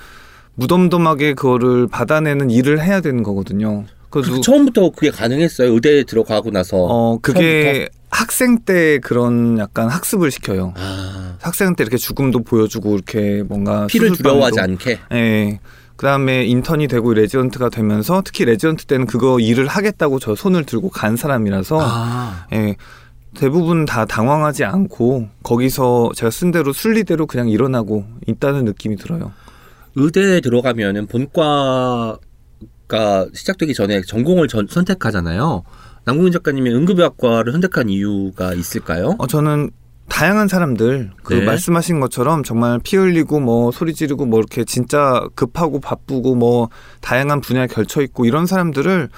무덤덤하게 0.55 1.35
그거를 1.35 1.87
받아내는 1.87 2.49
일을 2.49 2.81
해야 2.81 3.01
되는 3.01 3.21
거거든요. 3.21 3.85
그 4.13 4.21
누, 4.21 4.41
처음부터 4.41 4.91
그게 4.91 5.09
가능했어요. 5.09 5.73
의대에 5.73 6.03
들어가고 6.03 6.51
나서. 6.51 6.77
어 6.77 7.17
그게 7.19 7.89
학생 8.11 8.59
때 8.59 8.99
그런 8.99 9.57
약간 9.57 9.89
학습을 9.89 10.29
시켜요. 10.29 10.75
아, 10.77 11.37
학생 11.41 11.75
때 11.75 11.83
이렇게 11.83 11.97
죽음도 11.97 12.43
보여주고 12.43 12.93
이렇게 12.93 13.41
뭔가 13.41 13.87
피를 13.87 14.11
두려워하지 14.11 14.59
않게. 14.59 14.99
예. 15.13 15.59
그다음에 15.95 16.45
인턴이 16.45 16.87
되고 16.89 17.11
레지던트가 17.11 17.69
되면서 17.69 18.21
특히 18.23 18.45
레지던트 18.45 18.85
때는 18.85 19.07
그거 19.07 19.39
일을 19.39 19.65
하겠다고 19.65 20.19
저 20.19 20.35
손을 20.35 20.63
들고 20.65 20.89
간 20.89 21.15
사람이라서 21.15 21.79
아, 21.81 22.45
예. 22.53 22.75
대부분 23.35 23.85
다 23.85 24.05
당황하지 24.05 24.63
않고 24.63 25.29
거기서 25.41 26.11
제가 26.13 26.29
쓴 26.29 26.51
대로 26.51 26.71
순리대로 26.71 27.25
그냥 27.25 27.49
일어나고 27.49 28.05
있다는 28.27 28.65
느낌이 28.65 28.95
들어요. 28.97 29.31
의대에 29.95 30.39
들어가면은 30.39 31.07
본과 31.07 32.19
가 32.93 33.25
시작되기 33.33 33.73
전에 33.73 34.01
전공을 34.01 34.47
전, 34.47 34.67
선택하잖아요. 34.69 35.63
남궁인 36.05 36.31
작가님이 36.31 36.69
응급의학과를 36.75 37.51
선택한 37.51 37.89
이유가 37.89 38.53
있을까요? 38.53 39.15
어, 39.17 39.25
저는 39.25 39.71
다양한 40.09 40.47
사람들 40.47 41.09
그 41.23 41.33
네. 41.33 41.45
말씀하신 41.45 41.99
것처럼 41.99 42.43
정말 42.43 42.79
피 42.83 42.97
흘리고 42.97 43.39
뭐 43.39 43.71
소리 43.71 43.93
지르고 43.95 44.25
뭐 44.25 44.37
이렇게 44.39 44.63
진짜 44.63 45.25
급하고 45.33 45.79
바쁘고 45.79 46.35
뭐 46.35 46.69
다양한 47.01 47.41
분야에 47.41 47.65
걸쳐 47.67 48.01
있고 48.03 48.25
이런 48.25 48.45
사람들을 48.45 49.09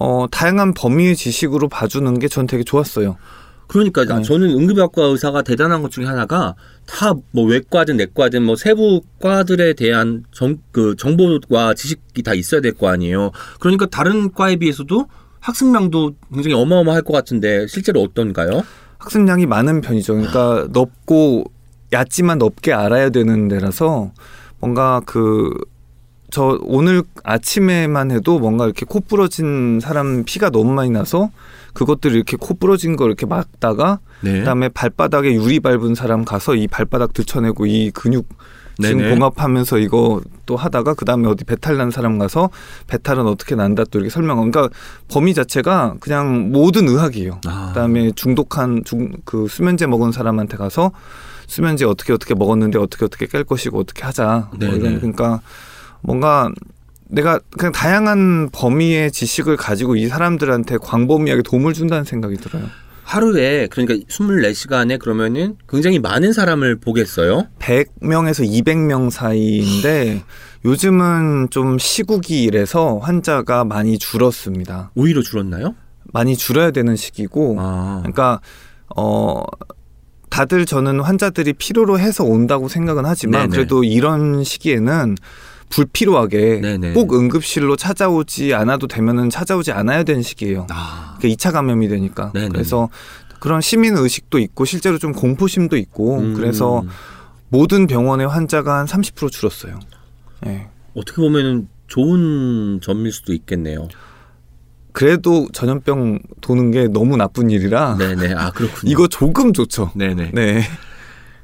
어 0.00 0.26
다양한 0.30 0.74
범위의 0.74 1.14
지식으로 1.14 1.68
봐주는 1.68 2.18
게 2.18 2.26
전 2.28 2.46
되게 2.48 2.64
좋았어요. 2.64 3.16
그러니까 3.68 4.04
네. 4.04 4.22
저는 4.22 4.50
응급의학과 4.50 5.04
의사가 5.04 5.42
대단한 5.42 5.82
것 5.82 5.90
중에 5.90 6.04
하나가 6.04 6.54
다 6.86 7.14
뭐 7.32 7.44
외과든 7.46 7.96
내과든 7.96 8.42
뭐 8.42 8.56
세부 8.56 9.00
과들에 9.20 9.72
대한 9.72 10.24
정, 10.32 10.58
그 10.70 10.94
정보와 10.96 11.74
지식이 11.74 12.22
다 12.22 12.34
있어야 12.34 12.60
될 12.60 12.72
거 12.74 12.88
아니에요. 12.88 13.30
그러니까 13.60 13.86
다른 13.86 14.32
과에 14.32 14.56
비해서도 14.56 15.06
학습량도 15.40 16.12
굉장히 16.32 16.54
어마어마할 16.54 17.02
것 17.02 17.12
같은데 17.12 17.66
실제로 17.66 18.02
어떤가요? 18.02 18.62
학습량이 18.98 19.46
많은 19.46 19.80
편이죠. 19.80 20.14
그러니까 20.14 20.68
넓고 20.72 21.44
얕지만 21.92 22.38
넓게 22.38 22.72
알아야 22.72 23.10
되는 23.10 23.48
데라서 23.48 24.12
뭔가 24.60 25.00
그 25.06 25.52
저 26.30 26.58
오늘 26.64 27.04
아침에만 27.22 28.10
해도 28.10 28.40
뭔가 28.40 28.64
이렇게 28.64 28.84
코 28.84 28.98
부러진 28.98 29.78
사람 29.80 30.24
피가 30.24 30.50
너무 30.50 30.72
많이 30.72 30.90
나서 30.90 31.30
그것들을 31.74 32.16
이렇게 32.16 32.36
코 32.38 32.54
부러진 32.54 32.96
걸 32.96 33.08
이렇게 33.08 33.26
막다가 33.26 33.98
네. 34.22 34.38
그다음에 34.38 34.68
발바닥에 34.68 35.34
유리 35.34 35.60
밟은 35.60 35.94
사람 35.94 36.24
가서 36.24 36.54
이 36.54 36.66
발바닥 36.66 37.12
들쳐내고 37.12 37.66
이 37.66 37.90
근육 37.90 38.28
지금 38.82 38.98
네네. 38.98 39.14
봉합하면서 39.14 39.78
이거 39.78 40.20
또 40.46 40.56
하다가 40.56 40.94
그다음에 40.94 41.28
어디 41.28 41.44
배탈 41.44 41.76
난 41.76 41.90
사람 41.90 42.18
가서 42.18 42.50
배탈은 42.88 43.26
어떻게 43.26 43.54
난다 43.54 43.84
또 43.84 43.98
이렇게 43.98 44.10
설명하고 44.10 44.50
그러니까 44.50 44.74
범위 45.08 45.32
자체가 45.32 45.96
그냥 46.00 46.50
모든 46.50 46.88
의학이에요. 46.88 47.40
아. 47.46 47.68
그다음에 47.68 48.10
중독한 48.12 48.82
중, 48.84 49.12
그 49.24 49.46
수면제 49.48 49.86
먹은 49.86 50.10
사람한테 50.10 50.56
가서 50.56 50.90
수면제 51.46 51.84
어떻게 51.84 52.12
어떻게 52.12 52.34
먹었는데 52.34 52.78
어떻게 52.78 53.04
어떻게 53.04 53.26
깰 53.26 53.46
것이고 53.46 53.78
어떻게 53.78 54.02
하자. 54.02 54.50
뭐. 54.58 54.68
이런 54.68 54.96
그러니까 54.96 55.40
뭔가 56.00 56.50
내가 57.08 57.38
그냥 57.58 57.72
다양한 57.72 58.50
범위의 58.52 59.12
지식을 59.12 59.56
가지고 59.56 59.96
이 59.96 60.06
사람들한테 60.08 60.78
광범위하게 60.78 61.42
도움을 61.42 61.72
준다는 61.72 62.04
생각이 62.04 62.36
들어요. 62.36 62.64
하루에 63.04 63.68
그러니까 63.70 63.94
24시간에 64.08 64.98
그러면은 64.98 65.56
굉장히 65.68 65.98
많은 65.98 66.32
사람을 66.32 66.80
보겠어요. 66.80 67.46
100명에서 67.58 68.48
200명 68.48 69.10
사이인데 69.10 70.24
요즘은 70.64 71.48
좀 71.50 71.78
시국이라서 71.78 72.98
환자가 72.98 73.64
많이 73.64 73.98
줄었습니다. 73.98 74.90
오히려 74.94 75.20
줄었나요? 75.20 75.74
많이 76.12 76.36
줄어야 76.36 76.70
되는 76.70 76.96
시기고 76.96 77.56
아. 77.58 77.98
그러니까 78.00 78.40
어 78.96 79.42
다들 80.30 80.64
저는 80.64 81.00
환자들이 81.00 81.52
필요로 81.52 81.98
해서 81.98 82.24
온다고 82.24 82.68
생각은 82.68 83.04
하지만 83.04 83.42
네네. 83.42 83.50
그래도 83.50 83.84
이런 83.84 84.42
시기에는 84.42 85.16
불필요하게 85.70 86.60
네네. 86.60 86.92
꼭 86.92 87.14
응급실로 87.14 87.76
찾아오지 87.76 88.54
않아도 88.54 88.86
되면은 88.86 89.30
찾아오지 89.30 89.72
않아야 89.72 90.04
되는 90.04 90.22
시기예요. 90.22 90.66
아. 90.70 91.18
그 91.20 91.28
2차 91.28 91.52
감염이 91.52 91.88
되니까. 91.88 92.30
네네. 92.32 92.48
그래서 92.48 92.88
그런 93.40 93.60
시민 93.60 93.96
의식도 93.96 94.38
있고 94.38 94.64
실제로 94.64 94.98
좀 94.98 95.12
공포심도 95.12 95.76
있고 95.76 96.18
음. 96.18 96.34
그래서 96.34 96.82
모든 97.48 97.86
병원의 97.86 98.26
환자가 98.26 98.78
한 98.78 98.86
30% 98.86 99.30
줄었어요. 99.30 99.78
예. 100.46 100.68
어떻게 100.94 101.20
보면은 101.20 101.68
좋은 101.86 102.80
점일 102.82 103.12
수도 103.12 103.32
있겠네요. 103.32 103.88
그래도 104.92 105.48
전염병 105.52 106.20
도는 106.40 106.70
게 106.70 106.86
너무 106.86 107.16
나쁜 107.16 107.50
일이라 107.50 107.96
네네. 107.98 108.34
아 108.34 108.50
그렇군요. 108.50 108.90
이거 108.90 109.08
조금 109.08 109.52
좋죠. 109.52 109.90
네네. 109.94 110.30
네. 110.32 110.62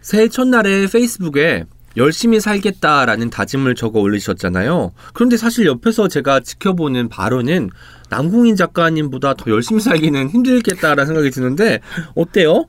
새해 0.00 0.28
첫날에 0.28 0.86
페이스북에 0.86 1.64
열심히 1.96 2.40
살겠다라는 2.40 3.30
다짐을 3.30 3.74
적어 3.74 4.00
올리셨잖아요. 4.00 4.92
그런데 5.12 5.36
사실 5.36 5.66
옆에서 5.66 6.08
제가 6.08 6.40
지켜보는 6.40 7.08
바로는 7.08 7.70
남궁인 8.10 8.56
작가님보다 8.56 9.34
더 9.34 9.50
열심히 9.50 9.80
살기는 9.80 10.30
힘들겠다라는 10.30 11.06
생각이 11.06 11.30
드는데 11.30 11.80
어때요? 12.14 12.66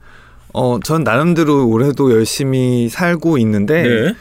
어, 0.54 0.80
전 0.84 1.04
나름대로 1.04 1.68
올해도 1.68 2.12
열심히 2.12 2.90
살고 2.90 3.38
있는데 3.38 3.84
네. 3.84 4.16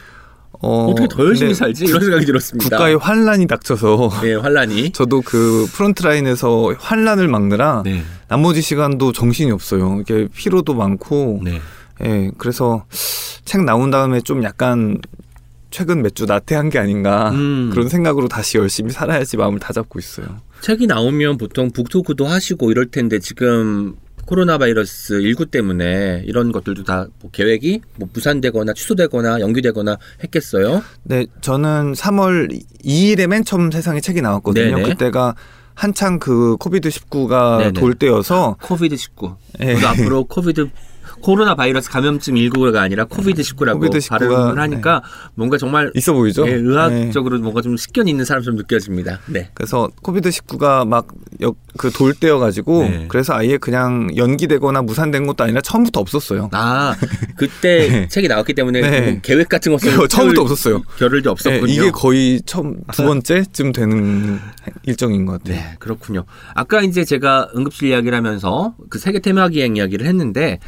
어, 0.63 0.85
어떻게 0.85 1.07
더 1.07 1.25
열심히 1.25 1.53
살지? 1.53 1.85
이런 1.85 2.01
생각이 2.01 2.25
들었습니다. 2.25 2.77
국가의 2.77 2.95
환란이 2.97 3.47
닥쳐서 3.47 4.11
네, 4.21 4.35
환란이. 4.35 4.91
저도 4.93 5.21
그 5.21 5.67
프론트라인에서 5.73 6.75
환란을 6.77 7.27
막느라 7.27 7.81
네. 7.83 8.03
나머지 8.27 8.61
시간도 8.61 9.11
정신이 9.11 9.51
없어요. 9.51 9.99
이게 10.01 10.27
피로도 10.33 10.75
많고 10.75 11.41
네. 11.43 11.59
예, 12.03 12.31
그래서 12.37 12.85
책 13.45 13.63
나온 13.63 13.91
다음에 13.91 14.21
좀 14.21 14.43
약간 14.43 14.99
최근 15.69 16.01
몇 16.01 16.15
주 16.15 16.25
나태한 16.25 16.69
게 16.69 16.79
아닌가 16.79 17.31
음. 17.31 17.69
그런 17.71 17.87
생각으로 17.87 18.27
다시 18.27 18.57
열심히 18.57 18.91
살아야지 18.91 19.37
마음을 19.37 19.59
다잡고 19.59 19.99
있어요. 19.99 20.41
책이 20.61 20.87
나오면 20.87 21.37
보통 21.37 21.71
북토크도 21.71 22.25
하시고 22.27 22.71
이럴 22.71 22.87
텐데 22.87 23.19
지금 23.19 23.95
코로나 24.25 24.57
바이러스 24.57 25.21
19 25.21 25.45
때문에 25.47 26.23
이런 26.25 26.51
것들도 26.51 26.83
다 26.83 27.07
뭐 27.21 27.31
계획이 27.31 27.81
뭐 27.95 28.07
무산되거나 28.13 28.73
취소되거나 28.73 29.39
연기되거나 29.39 29.97
했겠어요? 30.23 30.83
네, 31.03 31.25
저는 31.41 31.93
3월 31.93 32.61
2일에 32.83 33.27
맨 33.27 33.43
처음 33.45 33.71
세상에 33.71 34.01
책이 34.01 34.21
나왔거든요. 34.21 34.75
네네. 34.75 34.89
그때가 34.89 35.35
한창 35.73 36.19
그 36.19 36.57
COVID 36.57 36.89
19가 36.89 37.57
네네. 37.59 37.71
돌 37.71 37.93
때여서 37.95 38.57
COVID 38.61 38.95
19. 38.97 39.35
예. 39.61 39.75
저도 39.75 39.87
앞으로 39.87 40.23
COVID 40.25 40.69
코로나 41.21 41.55
바이러스 41.55 41.89
감염증 41.89 42.35
19가 42.35 42.77
아니라 42.77 43.05
COVID 43.05 43.41
19라고 43.41 43.73
COVID 43.73 43.97
19가 43.99 44.19
발음을 44.19 44.59
하니까 44.59 45.01
뭔가 45.35 45.57
정말 45.57 45.91
있어 45.95 46.13
보이죠? 46.13 46.47
예, 46.47 46.51
네. 46.51 46.57
의학적으로 46.57 47.39
뭔가 47.39 47.61
좀 47.61 47.77
식견 47.77 48.07
있는 48.07 48.25
사람처럼 48.25 48.57
느껴집니다. 48.57 49.19
네. 49.27 49.49
그래서 49.53 49.89
COVID 50.01 50.29
19가 50.29 50.87
막 50.87 51.07
그 51.77 51.95
돌 51.95 52.13
때여가지고 52.13 52.83
네. 52.83 53.05
그래서 53.07 53.33
아예 53.33 53.57
그냥 53.57 54.09
연기되거나 54.15 54.81
무산된 54.81 55.25
것도 55.27 55.43
아니라 55.43 55.61
처음부터 55.61 55.99
없었어요. 55.99 56.49
아 56.51 56.95
그때 57.37 57.87
네. 57.87 58.07
책이 58.07 58.27
나왔기 58.27 58.53
때문에 58.53 58.81
네. 58.81 59.11
뭐 59.11 59.19
계획 59.21 59.49
같은 59.49 59.71
것은 59.71 59.91
처음부터 60.09 60.41
없었어요. 60.41 60.81
겨를도 60.97 61.31
없었군요. 61.31 61.65
네, 61.65 61.73
이게 61.73 61.91
거의 61.91 62.41
처음 62.45 62.81
두 62.91 63.03
번째쯤 63.03 63.71
되는 63.71 64.39
일정인 64.83 65.25
것 65.25 65.43
같아요. 65.43 65.55
네, 65.55 65.75
그렇군요. 65.79 66.25
아까 66.53 66.81
이제 66.81 67.05
제가 67.05 67.49
응급실 67.55 67.89
이야기를 67.89 68.15
하면서 68.17 68.75
그 68.89 68.99
세계 68.99 69.19
테마기행 69.19 69.77
이야기를 69.77 70.05
했는데 70.05 70.59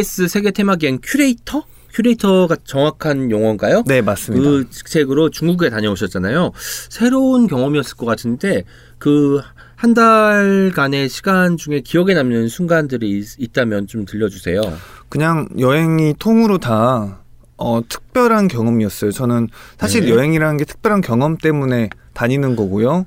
EBS 0.00 0.28
세계 0.28 0.50
테마기행 0.50 0.98
큐레이터? 1.02 1.64
큐레이터가 1.92 2.56
정확한 2.64 3.30
용어인가요? 3.30 3.82
네, 3.86 4.00
맞습니다. 4.00 4.48
그 4.48 4.66
책으로 4.70 5.30
중국에 5.30 5.70
다녀오셨잖아요. 5.70 6.52
새로운 6.88 7.46
경험이었을 7.46 7.96
것 7.96 8.06
같은데 8.06 8.64
그 8.98 9.40
한 9.80 9.94
달간의 9.94 11.08
시간 11.08 11.56
중에 11.56 11.80
기억에 11.80 12.12
남는 12.12 12.48
순간들이 12.48 13.18
있, 13.18 13.36
있다면 13.38 13.86
좀 13.86 14.04
들려주세요. 14.04 14.60
그냥 15.08 15.48
여행이 15.58 16.16
통으로 16.18 16.58
다 16.58 17.22
어, 17.56 17.80
특별한 17.88 18.48
경험이었어요. 18.48 19.10
저는 19.10 19.48
사실 19.78 20.04
네. 20.04 20.10
여행이라는 20.10 20.58
게 20.58 20.66
특별한 20.66 21.00
경험 21.00 21.38
때문에 21.38 21.88
다니는 22.12 22.56
거고요. 22.56 23.06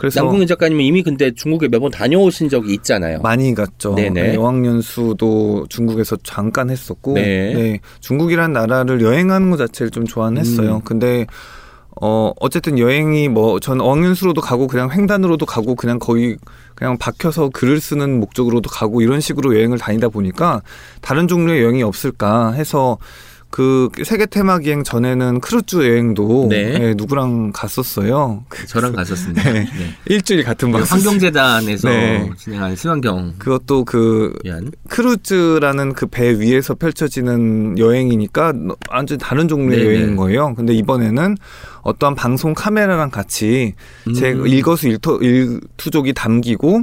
그래서 0.00 0.22
남궁인 0.22 0.46
작가님은 0.46 0.82
이미 0.82 1.02
근데 1.02 1.30
중국에 1.30 1.68
몇번 1.68 1.90
다녀오신 1.90 2.48
적이 2.48 2.72
있잖아요. 2.72 3.20
많이 3.20 3.54
갔죠. 3.54 3.94
네네. 3.94 4.22
네, 4.22 4.36
어학연수도 4.36 5.66
중국에서 5.68 6.16
잠깐 6.22 6.70
했었고, 6.70 7.12
네. 7.12 7.52
네. 7.52 7.80
중국이란 8.00 8.54
나라를 8.54 9.02
여행하는 9.02 9.50
것 9.50 9.58
자체를 9.58 9.90
좀 9.90 10.06
좋아는 10.06 10.40
했어요. 10.40 10.76
음. 10.76 10.80
근데 10.84 11.26
어 12.00 12.32
어쨌든 12.40 12.78
여행이 12.78 13.28
뭐 13.28 13.60
전 13.60 13.82
어학연수로도 13.82 14.40
가고 14.40 14.68
그냥 14.68 14.90
횡단으로도 14.90 15.44
가고 15.44 15.74
그냥 15.74 15.98
거의 15.98 16.38
그냥 16.74 16.96
박혀서 16.96 17.50
글을 17.50 17.78
쓰는 17.78 18.20
목적으로도 18.20 18.70
가고 18.70 19.02
이런 19.02 19.20
식으로 19.20 19.54
여행을 19.54 19.76
다니다 19.76 20.08
보니까 20.08 20.62
다른 21.02 21.28
종류의 21.28 21.62
여행이 21.62 21.82
없을까 21.82 22.52
해서 22.52 22.96
그 23.50 23.88
세계 24.04 24.26
테마 24.26 24.60
기행 24.60 24.84
전에는 24.84 25.40
크루즈 25.40 25.76
여행도 25.76 26.46
네. 26.50 26.78
네, 26.78 26.94
누구랑 26.94 27.50
갔었어요. 27.52 28.44
저랑 28.68 28.92
갔었습니다. 28.92 29.42
네. 29.52 29.60
네. 29.64 29.94
일주일 30.06 30.44
같은 30.44 30.70
방 30.70 30.82
환경재단에서 30.82 31.88
네. 31.88 32.30
진행한 32.36 32.76
친환경 32.76 33.34
그것도 33.38 33.84
그 33.84 34.32
위한 34.44 34.70
크루즈라는 34.88 35.94
그 35.94 36.06
배 36.06 36.38
위에서 36.38 36.74
펼쳐지는 36.74 37.78
여행이니까 37.78 38.52
완전 38.90 39.18
다른 39.18 39.48
종류의 39.48 39.78
네네. 39.78 39.88
여행인 39.94 40.16
거예요. 40.16 40.54
근데 40.54 40.72
이번에는 40.74 41.36
어떠한 41.82 42.14
방송 42.14 42.52
카메라랑 42.52 43.10
같이 43.10 43.74
제 44.16 44.32
음. 44.32 44.46
일거수 44.46 44.88
일투, 44.88 45.18
일투족이 45.22 46.12
담기고 46.12 46.82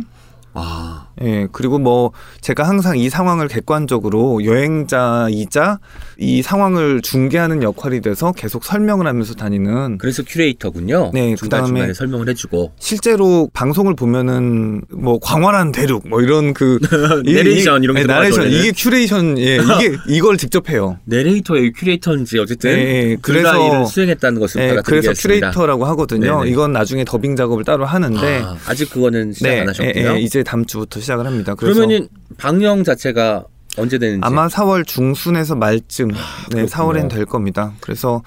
와 0.58 1.08
예, 1.24 1.48
그리고 1.52 1.80
뭐 1.80 2.12
제가 2.42 2.68
항상 2.68 2.98
이 2.98 3.10
상황을 3.10 3.48
객관적으로 3.48 4.44
여행자이자 4.46 5.80
이 6.20 6.42
상황을 6.42 7.02
중개하는 7.02 7.64
역할이 7.64 8.02
돼서 8.02 8.32
계속 8.32 8.64
설명을 8.64 9.08
하면서 9.08 9.34
다니는 9.34 9.98
그래서 9.98 10.24
큐레이터군요. 10.24 11.12
네, 11.14 11.36
그다음에 11.36 11.94
설명을 11.94 12.30
해주고 12.30 12.74
실제로 12.80 13.50
방송을 13.54 13.96
보면은 13.96 14.82
뭐 14.92 15.20
광활한 15.20 15.72
대륙 15.72 16.08
뭐 16.08 16.22
이런 16.22 16.54
그 16.54 16.78
이- 17.26 17.34
내레이션 17.34 17.82
이- 17.82 17.86
이런 17.86 17.96
게 17.96 18.02
네, 18.04 18.08
나레이션. 18.08 18.52
이게 18.52 18.72
큐레이션 18.72 19.38
예 19.40 19.56
이게 19.56 19.98
이걸 20.08 20.38
직접 20.38 20.70
해요. 20.70 20.98
내레이터의 21.06 21.72
큐레이터인지 21.74 22.38
어쨌든 22.40 22.72
네, 22.76 22.76
네, 22.84 23.16
그래서 23.22 23.68
일을 23.68 23.86
수행했다는 23.88 24.40
것을 24.40 24.62
예, 24.62 24.76
그래서. 24.86 25.14
큐레이터라고 25.14 25.86
하거든요. 25.88 26.40
네네. 26.42 26.52
이건 26.52 26.74
나중에 26.74 27.04
더빙 27.06 27.36
작업을 27.36 27.64
따로 27.64 27.86
하는데 27.86 28.42
아, 28.44 28.56
아직 28.68 28.90
그거는 28.92 29.34
시작 29.34 29.50
안 29.62 29.70
하셨고요. 29.70 29.94
예, 29.96 30.16
예, 30.16 30.20
이제 30.20 30.44
다음 30.48 30.66
주부터 30.66 31.02
시작을 31.02 31.28
합니다. 31.28 31.56
그러면은 31.56 32.08
방영 32.38 32.86
자체가 32.86 33.44
언제 33.78 34.00
되는지 34.00 34.22
아마 34.24 34.48
4월 34.48 34.88
중순에서 34.88 35.56
말쯤 35.56 36.08
네, 36.08 36.16
그렇군요. 36.50 36.68
4월엔 36.68 37.10
될 37.10 37.26
겁니다. 37.26 37.74
그래서 37.82 38.24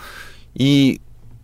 이 0.54 0.98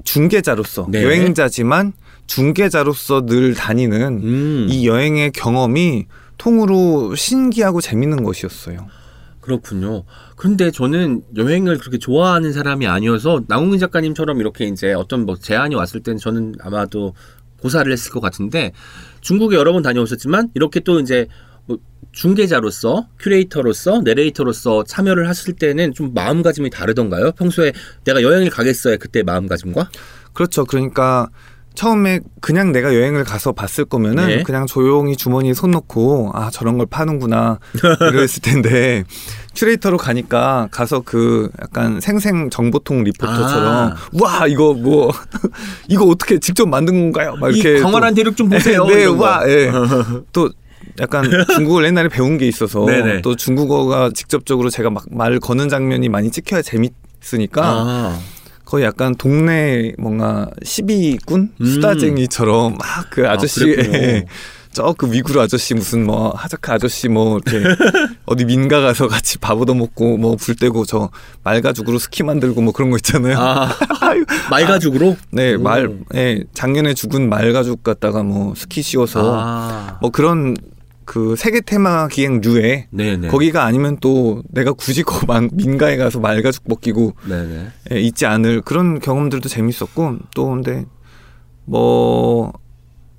중개자로서 0.05 0.89
네. 0.91 1.03
여행자지만 1.03 1.95
중개자로서 2.27 3.25
늘 3.25 3.55
다니는 3.55 4.21
음, 4.23 4.67
이 4.69 4.87
여행의 4.87 5.33
경험이 5.33 6.07
통으로 6.37 7.15
신기하고 7.15 7.81
재밌는 7.81 8.23
것이었어요. 8.23 8.87
그렇군요. 9.41 10.05
그런데 10.35 10.71
저는 10.71 11.23
여행을 11.37 11.79
그렇게 11.79 11.97
좋아하는 11.97 12.53
사람이 12.53 12.87
아니어서 12.87 13.45
남웅민 13.49 13.81
작가님처럼 13.81 14.41
이렇게 14.41 14.67
이제 14.67 14.93
어떤 14.93 15.25
뭐 15.25 15.37
제안이 15.37 15.75
왔을 15.75 16.03
때는 16.03 16.19
저는 16.19 16.57
아마도 16.61 17.15
고사를 17.63 17.91
했을 17.91 18.13
것 18.13 18.21
같은데 18.21 18.73
중국에 19.27 19.57
여러 19.57 19.73
번 19.73 19.83
다녀오셨지만 19.83 20.51
이렇게 20.55 20.79
또 20.79 21.01
이제 21.01 21.27
뭐 21.65 21.79
중개자로서 22.13 23.09
큐레이터로서 23.19 24.03
내레이터로서 24.03 24.85
참여를 24.85 25.29
하실 25.29 25.55
때는 25.55 25.95
좀 25.95 26.15
마음가짐이 26.15 26.71
다르던가요? 26.71 27.33
평소에 27.33 27.73
내가 28.05 28.23
여행을 28.23 28.51
가겠어요 28.51 28.99
그때 28.99 29.25
마음가짐과? 29.25 29.91
그렇죠. 30.33 30.65
그러니까 30.65 31.29
처음에 31.77 32.21
그냥 32.41 32.73
내가 32.73 32.93
여행을 32.95 33.23
가서 33.23 33.53
봤을 33.53 33.85
거면은 33.85 34.27
네. 34.27 34.43
그냥 34.43 34.67
조용히 34.67 35.15
주머니에 35.15 35.55
손 35.55 35.71
넣고 35.71 36.33
아 36.35 36.51
저런 36.51 36.79
걸 36.79 36.87
파는구나 36.87 37.61
이랬을 38.11 38.41
텐데 38.43 39.05
큐레이터로 39.55 39.97
가니까 39.99 40.69
가서 40.73 41.03
그 41.05 41.51
약간 41.63 42.01
생생 42.01 42.51
정보통 42.51 43.05
리포터처럼 43.05 43.93
아. 43.93 43.97
와 44.21 44.47
이거 44.49 44.75
뭐 44.75 45.13
이거 45.89 46.07
어떻게 46.07 46.39
직접 46.39 46.67
만든 46.67 46.95
건가요? 47.13 47.37
막 47.41 47.55
이렇게 47.55 47.79
이 47.79 47.83
광활한 47.83 48.15
대륙 48.15 48.37
좀 48.37 48.49
보세요. 48.49 48.85
네. 48.89 49.05
와, 49.05 49.43
예. 49.47 49.71
또 50.33 50.51
약간 51.01 51.25
중국어를 51.55 51.89
옛날에 51.89 52.09
배운 52.09 52.39
게 52.39 52.47
있어서 52.49 52.85
네네. 52.87 53.21
또 53.23 53.37
중국어가 53.37 54.11
직접적으로 54.15 54.71
제가 54.71 54.91
막 54.91 55.05
말 55.11 55.39
거는 55.39 55.69
장면이 55.69 56.09
많이 56.09 56.31
찍혀야 56.31 56.63
재밌으니까 56.63 57.63
아, 57.65 58.19
거의 58.67 58.85
약간 58.85 59.15
동네 59.15 59.93
뭔가 59.97 60.51
시비꾼 60.63 61.51
음. 61.59 61.67
수다쟁이처럼 61.67 62.77
막 62.77 63.07
그 63.11 63.27
아저씨 63.29 63.61
그랬군요. 63.61 64.25
저그 64.73 65.11
위구르 65.11 65.41
아저씨 65.41 65.73
무슨 65.73 66.05
뭐 66.05 66.33
하자카 66.37 66.75
아저씨 66.75 67.09
뭐 67.09 67.39
이렇게 67.47 67.65
어디 68.27 68.45
민가 68.45 68.81
가서 68.83 69.09
같이 69.09 69.39
밥 69.39 69.59
얻어 69.59 69.73
먹고 69.73 70.19
뭐 70.19 70.37
불 70.37 70.55
떼고 70.57 70.85
저 70.85 71.09
말가죽으로 71.45 71.99
스키 71.99 72.23
만들고 72.25 72.61
뭐 72.61 72.75
그런 72.75 72.91
거 72.91 72.97
있잖아요. 72.97 73.39
아 73.39 73.71
말가죽으로? 74.51 75.17
네, 75.31 75.55
오. 75.55 75.61
말, 75.63 75.97
예, 76.15 76.45
작년에 76.53 76.93
죽은 76.93 77.31
말가죽 77.31 77.83
갖다가 77.83 78.23
뭐 78.23 78.53
스키 78.55 78.83
씌워서 78.83 79.33
아, 79.35 79.99
뭐 80.03 80.11
그런 80.11 80.57
그 81.07 81.35
세계 81.37 81.61
테마 81.63 82.09
기행류에 82.09 82.89
네네. 82.91 83.29
거기가 83.29 83.65
아니면 83.65 83.97
또 84.01 84.43
내가 84.51 84.73
굳이 84.73 85.03
거 85.03 85.25
만- 85.27 85.49
민가에 85.55 85.97
가서 85.97 86.21
말가죽 86.21 86.65
벗기고 86.69 87.15
네네. 87.29 87.69
예, 87.93 88.01
있지 88.01 88.27
않을 88.27 88.61
그런 88.63 88.99
경험들도 88.99 89.49
재밌었고 89.49 90.19
또 90.35 90.51
근데 90.51 90.85
뭐 91.65 92.53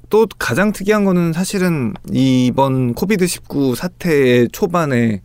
또 0.09 0.25
가장 0.39 0.71
특이한 0.71 1.03
거는 1.03 1.33
사실은 1.33 1.93
이번 2.13 2.93
코비드 2.93 3.27
19 3.27 3.75
사태의 3.75 4.47
초반에 4.53 5.21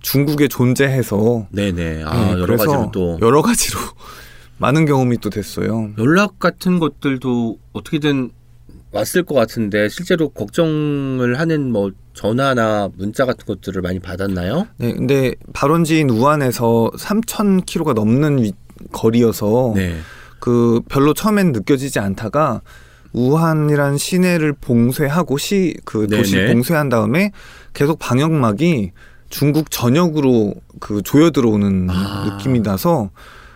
중국에 0.00 0.48
존재해서 0.48 1.46
네네. 1.52 2.02
아, 2.04 2.32
네, 2.34 2.40
여러 2.40 2.56
가지로 2.56 2.90
또 2.92 3.16
여러 3.22 3.42
가지로 3.42 3.78
많은 4.58 4.86
경험이 4.86 5.18
또 5.18 5.30
됐어요. 5.30 5.90
연락 5.98 6.40
같은 6.40 6.80
것들도 6.80 7.58
어떻게든 7.74 8.30
왔을 8.90 9.22
것 9.22 9.36
같은데 9.36 9.88
실제로 9.88 10.28
걱정을 10.30 11.38
하는 11.38 11.70
뭐 11.70 11.92
전화나 12.14 12.88
문자 12.96 13.26
같은 13.26 13.44
것들을 13.44 13.82
많이 13.82 13.98
받았나요? 13.98 14.66
네, 14.78 14.92
근데 14.94 15.34
발원지인 15.52 16.08
우한에서 16.10 16.90
3,000km가 16.96 17.92
넘는 17.94 18.42
위- 18.42 18.52
거리여서 18.92 19.72
네. 19.76 19.96
그 20.38 20.80
별로 20.88 21.12
처음엔 21.14 21.52
느껴지지 21.52 21.98
않다가 21.98 22.60
우한이란 23.12 23.96
시내를 23.98 24.52
봉쇄하고 24.54 25.38
시 25.38 25.76
그 25.84 26.06
도시 26.08 26.36
네네. 26.36 26.52
봉쇄한 26.52 26.88
다음에 26.88 27.30
계속 27.72 27.98
방역막이 27.98 28.92
중국 29.30 29.70
전역으로 29.70 30.54
그 30.80 31.02
조여 31.02 31.30
들어오는 31.30 31.88
아. 31.90 32.26
느낌이 32.36 32.60
나서 32.60 33.10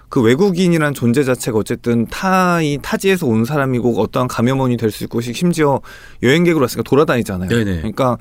그 0.09 0.21
외국인이란 0.23 0.95
존재 0.95 1.23
자체가 1.25 1.59
어쨌든 1.59 2.07
타이 2.07 2.79
타지에서 2.81 3.27
온 3.27 3.45
사람이고 3.45 4.01
어떠한 4.01 4.29
감염원이 4.29 4.77
될 4.77 4.91
수 4.91 5.05
있고 5.05 5.21
심지어 5.21 5.81
여행객으로 6.23 6.63
왔으니까 6.63 6.83
돌아다니잖아요. 6.89 7.49
네네. 7.51 7.77
그러니까 7.79 8.17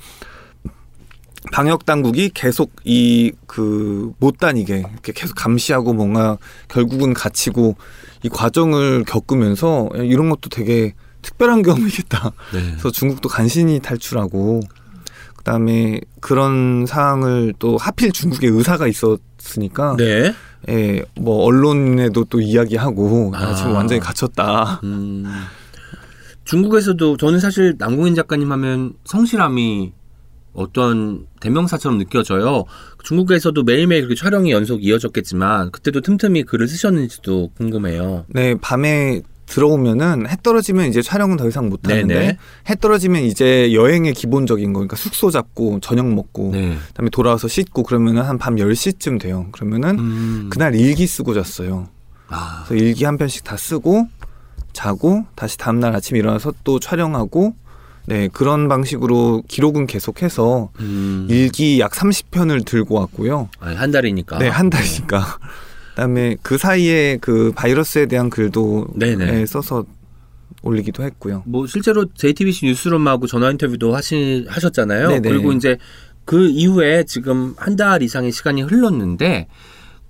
방역 1.51 1.85
당국이 1.85 2.29
계속 2.33 2.71
이 2.83 3.31
그 3.47 4.11
못 4.19 4.37
다니게 4.37 4.79
이렇게 4.91 5.11
계속 5.13 5.35
감시하고 5.35 5.93
뭔가 5.93 6.37
결국은 6.67 7.13
갇히고 7.13 7.75
이 8.23 8.29
과정을 8.29 9.03
겪으면서 9.05 9.89
이런 9.95 10.29
것도 10.29 10.49
되게 10.49 10.93
특별한 11.21 11.61
경험이겠다. 11.61 12.31
네. 12.53 12.61
그래서 12.71 12.91
중국도 12.91 13.29
간신히 13.29 13.79
탈출하고 13.79 14.61
그다음에 15.37 16.01
그런 16.19 16.85
상황을 16.87 17.53
또 17.59 17.77
하필 17.77 18.11
중국에 18.11 18.47
의사가 18.47 18.87
있었으니까 18.87 19.95
네. 19.97 20.33
예, 20.69 21.03
뭐 21.15 21.43
언론에도 21.43 22.25
또 22.25 22.41
이야기하고 22.41 23.31
나 23.31 23.55
지금 23.55 23.71
아. 23.71 23.75
완전히 23.75 24.01
갇혔다. 24.01 24.81
음. 24.83 25.25
중국에서도 26.43 27.17
저는 27.17 27.39
사실 27.39 27.75
남궁인 27.77 28.15
작가님 28.15 28.51
하면 28.51 28.93
성실함이 29.03 29.91
어떤 30.53 31.27
대명사처럼 31.39 31.97
느껴져요. 31.97 32.63
중국에서도 33.03 33.61
매일매일 33.63 34.03
그렇게 34.03 34.19
촬영이 34.19 34.51
연속 34.51 34.83
이어졌겠지만 34.83 35.71
그때도 35.71 36.01
틈틈이 36.01 36.43
글을 36.43 36.67
쓰셨는지도 36.67 37.51
궁금해요. 37.55 38.25
네, 38.29 38.55
밤에 38.59 39.21
들어오면은 39.47 40.29
해 40.29 40.35
떨어지면 40.43 40.87
이제 40.89 41.01
촬영은 41.01 41.37
더 41.37 41.47
이상 41.47 41.69
못 41.69 41.87
하는데 41.89 42.13
네네. 42.13 42.37
해 42.69 42.75
떨어지면 42.75 43.23
이제 43.23 43.73
여행의 43.73 44.13
기본적인 44.13 44.73
거 44.73 44.79
그러니까 44.79 44.95
숙소 44.95 45.31
잡고 45.31 45.79
저녁 45.79 46.07
먹고 46.13 46.51
네. 46.53 46.77
그다음에 46.89 47.09
돌아와서 47.09 47.47
씻고 47.47 47.83
그러면은 47.83 48.21
한 48.23 48.37
밤 48.37 48.55
10시쯤 48.57 49.19
돼요. 49.19 49.47
그러면은 49.51 49.97
음. 49.99 50.47
그날 50.51 50.75
일기 50.75 51.07
쓰고 51.07 51.33
잤어요. 51.33 51.87
아, 52.29 52.63
그래서 52.67 52.83
일기 52.83 53.03
한 53.05 53.17
편씩 53.17 53.43
다 53.43 53.57
쓰고 53.57 54.07
자고 54.73 55.25
다시 55.35 55.57
다음 55.57 55.79
날 55.79 55.95
아침 55.95 56.17
일어나서 56.17 56.53
또 56.63 56.79
촬영하고 56.79 57.55
네, 58.05 58.29
그런 58.31 58.67
방식으로 58.69 59.43
기록은 59.47 59.85
계속해서 59.87 60.69
음. 60.79 61.27
일기 61.29 61.79
약 61.79 61.91
30편을 61.91 62.65
들고 62.65 62.95
왔고요. 62.95 63.49
아, 63.59 63.69
한 63.75 63.91
달이니까. 63.91 64.37
네, 64.39 64.47
한 64.49 64.69
달이니까. 64.69 65.39
그다음에 65.97 66.37
그 66.43 66.59
사이에 66.59 67.17
그 67.19 67.51
바이러스에 67.55 68.05
대한 68.05 68.29
글도 68.29 68.89
네네. 68.95 69.25
네, 69.31 69.45
써서 69.47 69.83
올리기도 70.61 71.03
했고요. 71.03 71.41
뭐 71.47 71.65
실제로 71.65 72.05
JTBC 72.13 72.67
뉴스룸하고 72.67 73.25
전화 73.25 73.49
인터뷰도 73.49 73.95
하시 73.95 74.45
하셨잖아요. 74.47 75.07
네네. 75.09 75.27
그리고 75.29 75.51
이제 75.53 75.77
그 76.23 76.47
이후에 76.49 77.03
지금 77.05 77.55
한 77.57 77.75
달 77.75 78.03
이상의 78.03 78.31
시간이 78.31 78.61
흘렀는데 78.61 79.47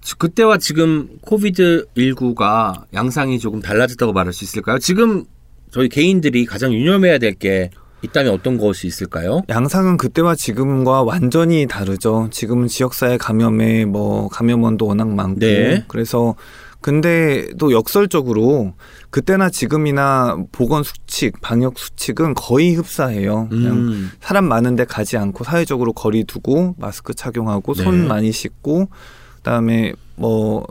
지- 0.02 0.15
그때와 0.17 0.58
지금 0.58 1.08
코비드 1.21 1.86
19가 1.95 2.84
양상이 2.93 3.39
조금 3.39 3.62
달라졌다고 3.62 4.12
말할 4.12 4.34
수 4.34 4.43
있을까요? 4.43 4.80
지금 4.80 5.23
저희 5.71 5.88
개인들이 5.89 6.45
가장 6.45 6.73
유념해야 6.73 7.17
될 7.17 7.34
게 7.34 7.69
있다면 8.02 8.34
어떤 8.34 8.58
것이 8.58 8.88
있을까요? 8.88 9.42
양상은 9.50 9.98
그때와 9.98 10.36
지금과 10.36 11.04
완전히 11.04 11.66
다르죠. 11.68 12.30
지금은 12.32 12.68
지역사회 12.68 13.18
감염에 13.18 13.86
뭐 13.86 14.28
감염원도 14.30 14.86
워낙 14.86 15.10
많고 15.10 15.40
네. 15.40 15.84
그래서 15.88 16.36
근데 16.80 17.48
또 17.58 17.72
역설적으로 17.72 18.74
그때나 19.10 19.50
지금이나 19.50 20.38
보건 20.52 20.84
수칙, 20.84 21.42
방역 21.42 21.80
수칙은 21.80 22.36
거의 22.36 22.76
흡사해요. 22.76 23.48
그냥 23.50 23.72
음, 23.78 24.12
사람 24.22 24.46
많은데 24.46 24.86
가지 24.86 25.18
않고 25.18 25.44
사회적으로 25.44 25.94
거리 25.94 26.24
두고 26.24 26.76
마스크 26.78 27.14
착용하고 27.14 27.74
네. 27.74 27.84
손 27.84 28.08
많이 28.08 28.32
씻고 28.32 28.90
그다음에 29.38 29.94
뭐 30.16 30.66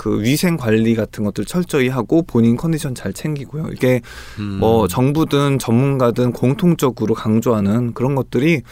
그 0.00 0.22
위생 0.22 0.56
관리 0.56 0.94
같은 0.94 1.24
것들 1.24 1.44
철저히 1.44 1.88
하고 1.88 2.22
본인 2.22 2.56
컨디션 2.56 2.94
잘 2.94 3.12
챙기고요. 3.12 3.68
이게 3.70 4.00
음. 4.38 4.56
뭐 4.58 4.88
정부든 4.88 5.58
전문가든 5.58 6.32
공통적으로 6.32 7.14
강조하는 7.14 7.92
그런 7.92 8.14
것들이 8.14 8.62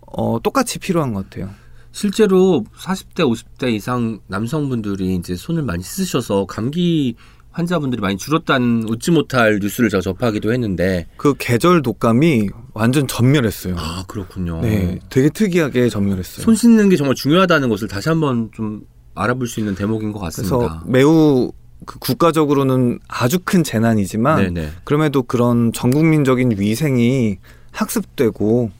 어 0.00 0.38
똑같이 0.42 0.78
필요한 0.78 1.12
것 1.12 1.28
같아요. 1.28 1.50
실제로 1.92 2.64
40대, 2.78 3.30
50대 3.30 3.74
이상 3.74 4.20
남성분들이 4.28 5.16
이제 5.16 5.36
손을 5.36 5.64
많이 5.64 5.82
쓰셔서 5.82 6.46
감기 6.46 7.14
환자분들이 7.50 8.00
많이 8.00 8.16
줄었다는 8.16 8.88
웃지 8.88 9.10
못할 9.10 9.58
뉴스를 9.60 9.90
제가 9.90 10.00
접하기도 10.00 10.50
했는데 10.50 11.08
그 11.18 11.34
계절 11.36 11.82
독감이 11.82 12.48
완전 12.72 13.06
전멸했어요. 13.06 13.74
아 13.76 14.04
그렇군요. 14.08 14.62
네, 14.62 14.98
되게 15.10 15.28
특이하게 15.28 15.90
전멸했어요. 15.90 16.42
손 16.42 16.54
씻는 16.54 16.88
게 16.88 16.96
정말 16.96 17.16
중요하다는 17.16 17.68
것을 17.68 17.86
다시 17.86 18.08
한번 18.08 18.48
좀 18.54 18.80
알아볼 19.22 19.46
수 19.46 19.60
있는 19.60 19.74
대목인 19.74 20.12
것 20.12 20.20
그래서 20.20 20.58
같습니다. 20.58 20.82
매우 20.86 21.52
그 21.86 21.98
국가적으로는 21.98 22.98
아주 23.08 23.38
큰 23.44 23.64
재난이지만 23.64 24.54
네네. 24.54 24.70
그럼에도 24.84 25.22
그런 25.22 25.72
전국민적인 25.72 26.56
위생이 26.58 27.38
학습되고 27.72 28.70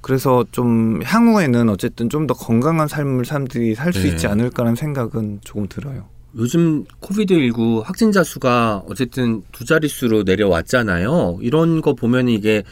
그래서 0.00 0.44
좀 0.50 1.00
향후에는 1.04 1.68
어쨌든 1.68 2.08
좀 2.08 2.26
더 2.26 2.34
건강한 2.34 2.88
삶을 2.88 3.24
사람들이 3.24 3.74
살수 3.74 4.02
네. 4.02 4.08
있지 4.08 4.26
않을까라는 4.26 4.74
생각은 4.76 5.40
조금 5.44 5.68
들어요. 5.68 6.06
요즘 6.36 6.84
코비드 7.00 7.34
19 7.34 7.82
확진자 7.84 8.24
수가 8.24 8.82
어쨌든 8.88 9.42
두 9.52 9.64
자릿수로 9.64 10.22
내려왔잖아요. 10.24 11.38
이런 11.42 11.80
거 11.82 11.94
보면 11.94 12.28
이게 12.28 12.62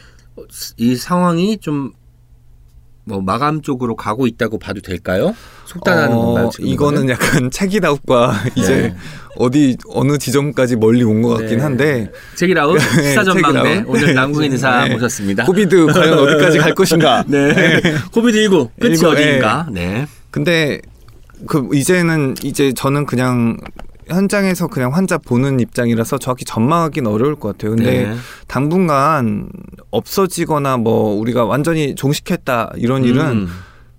이 0.77 0.95
상황이 0.95 1.57
좀 1.57 1.91
뭐 3.03 3.19
마감 3.21 3.61
쪽으로 3.61 3.95
가고 3.95 4.27
있다고 4.27 4.59
봐도 4.59 4.79
될까요? 4.81 5.35
속단하는 5.65 6.15
어, 6.15 6.21
건가요? 6.21 6.49
이거는 6.59 7.09
약간 7.09 7.49
책읽아웃과 7.51 8.33
이제 8.55 8.75
네. 8.81 8.95
어디 9.37 9.77
어느 9.89 10.17
지점까지 10.17 10.75
멀리 10.75 11.03
온 11.03 11.21
것 11.21 11.29
같긴 11.37 11.57
네. 11.57 11.63
한데 11.63 12.11
책읽아웃 12.35 12.77
네, 12.97 13.09
시사 13.09 13.23
전망대 13.23 13.63
책읽아웃. 13.63 13.85
오늘 13.87 14.13
남궁인 14.13 14.51
의사 14.51 14.85
네. 14.85 14.93
모셨습니다. 14.93 15.45
COVID 15.45 15.85
과연 15.87 16.19
어디까지 16.19 16.57
갈 16.59 16.75
것인가? 16.75 17.23
네. 17.27 17.81
COVID 18.11 18.37
19 18.43 18.69
끝이 18.79 18.93
일부, 18.93 19.07
어디인가? 19.09 19.67
네. 19.71 20.05
근데 20.29 20.79
그 21.47 21.67
이제는 21.73 22.35
이제 22.43 22.71
저는 22.73 23.05
그냥 23.05 23.57
현장에서 24.11 24.67
그냥 24.67 24.93
환자 24.93 25.17
보는 25.17 25.59
입장이라서 25.59 26.17
정확히 26.17 26.45
전망하기는 26.45 27.09
어려울 27.09 27.35
것 27.35 27.49
같아요. 27.49 27.75
근데 27.75 28.07
네. 28.07 28.15
당분간 28.47 29.49
없어지거나 29.89 30.77
뭐 30.77 31.15
우리가 31.19 31.45
완전히 31.45 31.95
종식했다 31.95 32.73
이런 32.77 33.03
일은 33.03 33.25
음. 33.25 33.47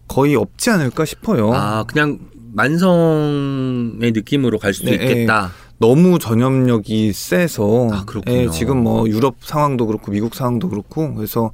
거의 0.08 0.34
없지 0.36 0.70
않을까 0.70 1.04
싶어요. 1.04 1.52
아 1.54 1.84
그냥 1.84 2.18
만성의 2.54 4.12
느낌으로 4.12 4.58
갈 4.58 4.74
수도 4.74 4.90
네, 4.90 4.96
있겠다. 4.96 5.50
너무 5.78 6.18
전염력이 6.20 7.12
세서 7.12 7.88
아. 7.90 8.06
예, 8.28 8.48
지금 8.50 8.84
뭐 8.84 9.08
유럽 9.08 9.36
상황도 9.40 9.86
그렇고 9.86 10.12
미국 10.12 10.34
상황도 10.34 10.68
그렇고 10.68 11.14
그래서 11.14 11.50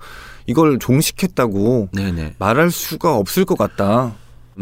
이걸 0.46 0.78
종식했다고 0.78 1.88
네네. 1.92 2.34
말할 2.38 2.70
수가 2.70 3.16
없을 3.16 3.44
것 3.44 3.56
같다. 3.56 4.12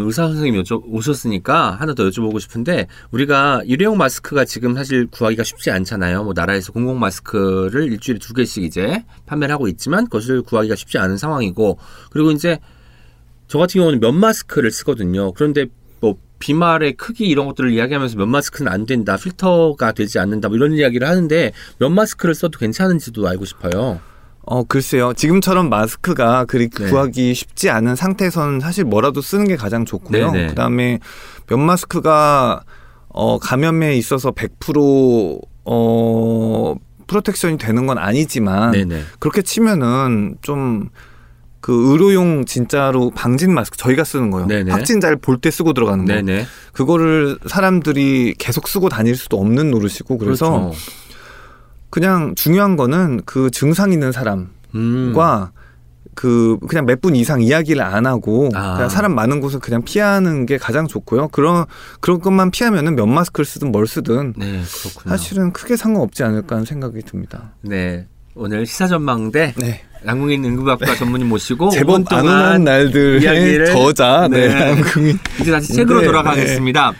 의사 0.04 0.26
선생님 0.28 0.62
여쭤 0.62 0.82
오셨으니까 0.86 1.72
하나 1.72 1.94
더 1.94 2.04
여쭤보고 2.04 2.38
싶은데 2.40 2.86
우리가 3.10 3.62
일회용 3.64 3.96
마스크가 3.96 4.44
지금 4.44 4.74
사실 4.74 5.06
구하기가 5.06 5.42
쉽지 5.42 5.70
않잖아요. 5.70 6.24
뭐 6.24 6.32
나라에서 6.34 6.72
공공 6.72 6.98
마스크를 6.98 7.90
일주일에 7.92 8.18
두 8.18 8.34
개씩 8.34 8.64
이제 8.64 9.04
판매를 9.24 9.52
하고 9.52 9.68
있지만 9.68 10.04
그것을 10.04 10.42
구하기가 10.42 10.76
쉽지 10.76 10.98
않은 10.98 11.16
상황이고 11.16 11.78
그리고 12.10 12.30
이제 12.30 12.58
저 13.48 13.58
같은 13.58 13.80
경우는 13.80 14.00
면 14.00 14.16
마스크를 14.16 14.70
쓰거든요. 14.70 15.32
그런데 15.32 15.66
뭐 16.00 16.16
비말의 16.38 16.94
크기 16.94 17.26
이런 17.26 17.46
것들을 17.46 17.72
이야기하면서 17.72 18.18
면 18.18 18.28
마스크는 18.28 18.70
안 18.70 18.86
된다, 18.86 19.16
필터가 19.16 19.92
되지 19.92 20.18
않는다, 20.18 20.48
뭐 20.48 20.56
이런 20.56 20.72
이야기를 20.72 21.06
하는데 21.06 21.52
면 21.78 21.94
마스크를 21.94 22.34
써도 22.34 22.58
괜찮은지도 22.58 23.26
알고 23.26 23.44
싶어요. 23.44 24.00
어 24.48 24.62
글쎄요. 24.64 25.12
지금처럼 25.12 25.68
마스크가 25.68 26.44
그리 26.44 26.68
네. 26.68 26.88
구하기 26.88 27.34
쉽지 27.34 27.68
않은 27.68 27.96
상태에서는 27.96 28.60
사실 28.60 28.84
뭐라도 28.84 29.20
쓰는 29.20 29.48
게 29.48 29.56
가장 29.56 29.84
좋고요. 29.84 30.30
네네. 30.30 30.46
그다음에 30.48 31.00
면 31.48 31.60
마스크가 31.60 32.62
어 33.08 33.38
감염에 33.38 33.96
있어서 33.96 34.30
100%어 35.64 36.74
프로텍션이 37.06 37.58
되는 37.58 37.86
건 37.86 37.98
아니지만 37.98 38.72
네네. 38.72 39.02
그렇게 39.18 39.42
치면은 39.42 40.36
좀그 40.42 41.90
의료용 41.92 42.44
진짜로 42.44 43.10
방진 43.10 43.52
마스크 43.54 43.76
저희가 43.76 44.04
쓰는 44.04 44.30
거요. 44.30 44.46
네네. 44.46 44.70
확진자를 44.70 45.16
볼 45.16 45.38
때 45.38 45.50
쓰고 45.50 45.72
들어가는 45.72 46.04
거. 46.04 46.12
네네. 46.12 46.46
그거를 46.72 47.38
사람들이 47.46 48.34
계속 48.38 48.68
쓰고 48.68 48.88
다닐 48.88 49.16
수도 49.16 49.38
없는 49.40 49.70
노릇이고 49.70 50.18
그래서 50.18 50.50
그렇죠. 50.50 50.72
그냥 51.96 52.34
중요한 52.34 52.76
거는 52.76 53.22
그 53.24 53.50
증상 53.50 53.90
있는 53.90 54.12
사람과 54.12 54.44
음. 54.74 55.14
그 56.14 56.58
그냥 56.68 56.84
몇 56.84 57.00
분 57.00 57.16
이상 57.16 57.40
이야기를 57.40 57.80
안 57.82 58.04
하고 58.04 58.50
아. 58.54 58.74
그냥 58.74 58.90
사람 58.90 59.14
많은 59.14 59.40
곳을 59.40 59.60
그냥 59.60 59.80
피하는 59.82 60.44
게 60.44 60.58
가장 60.58 60.86
좋고요. 60.86 61.28
그런 61.28 61.64
그런 62.00 62.20
것만 62.20 62.50
피하면은 62.50 62.96
면 62.96 63.14
마스크를 63.14 63.46
쓰든 63.46 63.72
뭘 63.72 63.86
쓰든 63.86 64.34
네. 64.36 64.60
사실은 65.06 65.54
크게 65.54 65.76
상관없지 65.76 66.22
않을까 66.22 66.56
하는 66.56 66.66
생각이 66.66 67.00
듭니다. 67.00 67.52
네. 67.62 68.06
오늘 68.34 68.66
시사 68.66 68.88
전망대 68.88 69.54
네. 69.56 69.80
양궁인 70.06 70.44
응급학과 70.44 70.96
전문의 70.96 71.26
모시고 71.26 71.70
제법 71.70 72.00
5분 72.02 72.08
동안 72.10 72.28
안온한 72.28 72.64
날들의 72.64 73.20
이야기를- 73.22 73.72
저자 73.72 74.28
네. 74.30 74.48
네. 74.48 74.70
한국인 74.74 75.18
이제 75.40 75.50
다시 75.50 75.72
책으로 75.72 76.00
네, 76.00 76.06
돌아가겠습니다. 76.08 76.92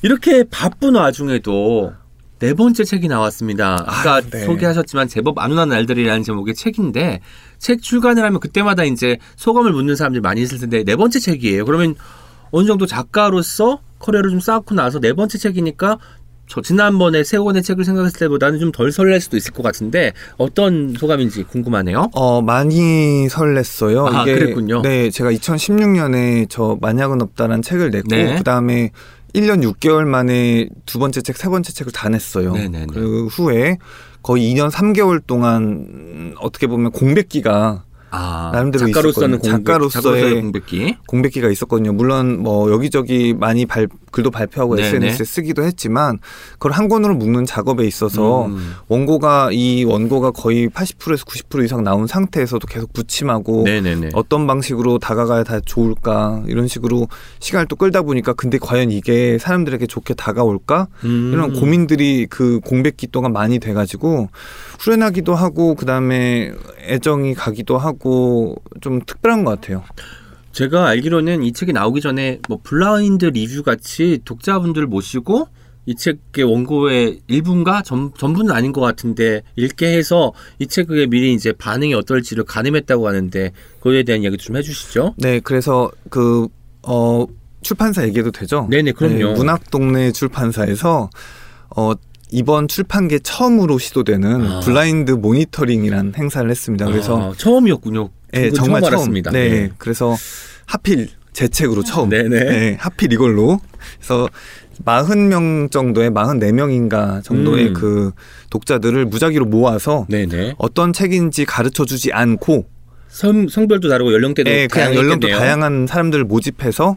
이렇게 0.00 0.44
바쁜 0.50 0.94
와중에도 0.94 1.92
네 2.40 2.54
번째 2.54 2.84
책이 2.84 3.06
나왔습니다. 3.06 3.84
아까 3.86 4.14
아, 4.14 4.20
네. 4.22 4.44
소개하셨지만 4.46 5.08
제법 5.08 5.38
안온한 5.38 5.68
날들이라는 5.68 6.22
제목의 6.22 6.54
책인데 6.54 7.20
책 7.58 7.82
출간을 7.82 8.24
하면 8.24 8.40
그때마다 8.40 8.84
이제 8.84 9.18
소감을 9.36 9.72
묻는 9.72 9.94
사람들이 9.94 10.22
많이 10.22 10.40
있을 10.40 10.58
텐데 10.58 10.82
네 10.82 10.96
번째 10.96 11.20
책이에요. 11.20 11.66
그러면 11.66 11.94
어느 12.50 12.66
정도 12.66 12.86
작가로서 12.86 13.80
커리어를 13.98 14.30
좀 14.30 14.40
쌓고 14.40 14.74
나서 14.74 14.98
네 15.00 15.12
번째 15.12 15.36
책이니까 15.36 15.98
저 16.46 16.60
지난번에 16.62 17.22
세 17.22 17.38
권의 17.38 17.62
책을 17.62 17.84
생각했을 17.84 18.18
때보다는 18.18 18.58
좀 18.58 18.72
덜 18.72 18.90
설렐 18.90 19.20
수도 19.20 19.36
있을 19.36 19.52
것 19.52 19.62
같은데 19.62 20.12
어떤 20.36 20.94
소감인지 20.94 21.44
궁금하네요. 21.44 22.08
어 22.12 22.40
많이 22.40 23.28
설렜어요. 23.28 24.06
아, 24.12 24.22
이게 24.22 24.34
그랬군요. 24.38 24.80
네, 24.82 25.10
제가 25.10 25.30
2016년에 25.30 26.46
저 26.48 26.78
만약은 26.80 27.20
없다라는 27.20 27.62
책을 27.62 27.90
냈고 27.90 28.08
네. 28.08 28.36
그 28.38 28.42
다음에 28.42 28.90
1년 29.34 29.62
6개월 29.74 30.04
만에 30.04 30.68
두 30.86 30.98
번째 30.98 31.22
책, 31.22 31.36
세 31.36 31.48
번째 31.48 31.72
책을 31.72 31.92
다 31.92 32.08
냈어요. 32.08 32.52
네네네. 32.52 32.86
그 32.92 33.26
후에 33.26 33.78
거의 34.22 34.52
2년 34.52 34.70
3개월 34.70 35.20
동안 35.26 35.62
음, 35.90 36.34
어떻게 36.40 36.66
보면 36.66 36.92
공백기가 36.92 37.84
아, 38.12 38.50
나름대로 38.52 38.86
작가로서는 38.86 39.36
있었거든요. 39.38 39.52
공백, 39.52 39.64
작가로서의 39.64 40.40
공백기. 40.40 40.96
공백기가 41.06 41.48
있었거든요. 41.48 41.92
물론 41.92 42.42
뭐 42.42 42.70
여기저기 42.72 43.34
많이 43.34 43.66
발, 43.66 43.88
글도 44.10 44.30
발표하고 44.30 44.76
네네. 44.76 44.88
SNS에 44.88 45.24
쓰기도 45.24 45.62
했지만 45.62 46.18
그걸 46.52 46.72
한 46.72 46.88
권으로 46.88 47.14
묶는 47.14 47.46
작업에 47.46 47.86
있어서 47.86 48.46
음. 48.46 48.74
원고가 48.88 49.50
이 49.52 49.84
원고가 49.84 50.30
거의 50.30 50.68
80%에서 50.68 51.24
90% 51.24 51.64
이상 51.64 51.82
나온 51.82 52.06
상태에서도 52.06 52.66
계속 52.66 52.92
부침하고 52.92 53.64
네네네. 53.64 54.10
어떤 54.14 54.46
방식으로 54.46 54.98
다가가야 54.98 55.44
다 55.44 55.60
좋을까 55.60 56.42
이런 56.46 56.68
식으로 56.68 57.08
시간을 57.40 57.66
또 57.66 57.76
끌다 57.76 58.02
보니까 58.02 58.32
근데 58.32 58.58
과연 58.58 58.90
이게 58.90 59.38
사람들에게 59.38 59.86
좋게 59.86 60.14
다가올까 60.14 60.88
음. 61.04 61.30
이런 61.32 61.52
고민들이 61.52 62.26
그 62.28 62.60
공백기 62.60 63.08
동안 63.08 63.32
많이 63.32 63.58
돼가지고 63.58 64.28
후련하기도 64.80 65.34
하고 65.34 65.74
그 65.74 65.86
다음에 65.86 66.52
애정이 66.86 67.34
가기도 67.34 67.78
하고 67.78 68.56
좀 68.80 69.00
특별한 69.04 69.44
것 69.44 69.60
같아요. 69.60 69.82
제가 70.52 70.88
알기로는 70.88 71.42
이 71.42 71.52
책이 71.52 71.72
나오기 71.72 72.00
전에 72.00 72.40
뭐 72.48 72.58
블라인드 72.62 73.26
리뷰 73.26 73.62
같이 73.62 74.18
독자분들 74.24 74.86
모시고 74.86 75.48
이 75.86 75.94
책의 75.94 76.44
원고의 76.44 77.20
일부인가 77.26 77.82
전, 77.82 78.12
전부는 78.16 78.54
아닌 78.54 78.72
것 78.72 78.80
같은데 78.80 79.42
읽게 79.56 79.96
해서 79.96 80.32
이 80.58 80.66
책의 80.66 81.08
미리 81.08 81.32
이제 81.32 81.52
반응이 81.52 81.94
어떨지를 81.94 82.44
가늠했다고 82.44 83.08
하는데 83.08 83.52
그거에 83.78 84.02
대한 84.02 84.22
이야기 84.22 84.36
좀 84.36 84.56
해주시죠. 84.56 85.14
네, 85.16 85.40
그래서 85.40 85.90
그 86.10 86.48
어, 86.82 87.26
출판사 87.62 88.04
얘기해도 88.04 88.30
되죠? 88.30 88.66
네네, 88.70 88.92
그럼요. 88.92 89.34
문학동네 89.34 90.12
출판사에서 90.12 91.10
어, 91.76 91.92
이번 92.32 92.68
출판계 92.68 93.20
처음으로 93.20 93.78
시도되는 93.78 94.46
아. 94.46 94.60
블라인드 94.60 95.12
모니터링이라는 95.12 96.14
행사를 96.16 96.48
했습니다. 96.48 96.86
그래서 96.86 97.30
아, 97.30 97.32
처음이었군요. 97.36 98.10
네, 98.32 98.50
정말 98.50 98.80
처음 98.80 98.90
처음. 98.90 98.94
알았습니다. 98.94 99.30
네, 99.30 99.70
그래서 99.78 100.16
하필 100.66 101.08
제 101.32 101.48
책으로 101.48 101.82
처음. 101.84 102.08
네네. 102.08 102.28
네, 102.28 102.76
하필 102.78 103.12
이걸로. 103.12 103.60
그래서 103.98 104.28
40명 104.84 105.70
정도의 105.70 106.10
44명인가 106.10 107.22
정도의 107.22 107.68
음. 107.68 107.72
그 107.74 108.12
독자들을 108.50 109.04
무작위로 109.06 109.44
모아서 109.46 110.06
네네. 110.08 110.54
어떤 110.58 110.92
책인지 110.92 111.44
가르쳐 111.44 111.84
주지 111.84 112.12
않고 112.12 112.66
성, 113.08 113.48
성별도 113.48 113.88
다르고 113.88 114.12
연령대도 114.12 114.50
예, 114.50 114.66
그냥 114.68 114.94
연령도. 114.94 115.28
다양한 115.28 115.86
사람들을 115.86 116.24
모집해서 116.24 116.96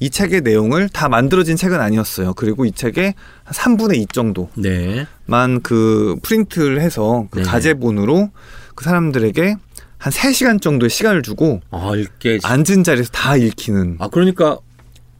이 0.00 0.10
책의 0.10 0.42
내용을 0.42 0.88
다 0.88 1.08
만들어진 1.08 1.56
책은 1.56 1.80
아니었어요. 1.80 2.34
그리고 2.34 2.64
이 2.64 2.72
책의 2.72 3.14
한 3.44 3.76
3분의 3.76 3.96
2 3.98 4.06
정도만 4.08 4.50
네. 4.56 5.06
그 5.62 6.16
프린트를 6.22 6.80
해서 6.80 7.26
그 7.30 7.38
네네. 7.38 7.48
가제본으로 7.48 8.30
그 8.74 8.84
사람들에게 8.84 9.56
한 10.04 10.12
3시간 10.12 10.60
정도의 10.60 10.90
시간을 10.90 11.22
주고 11.22 11.62
아, 11.70 11.92
앉은 12.42 12.84
자리에서 12.84 13.08
다 13.10 13.36
읽히는 13.36 13.96
아 14.00 14.08
그러니까 14.08 14.58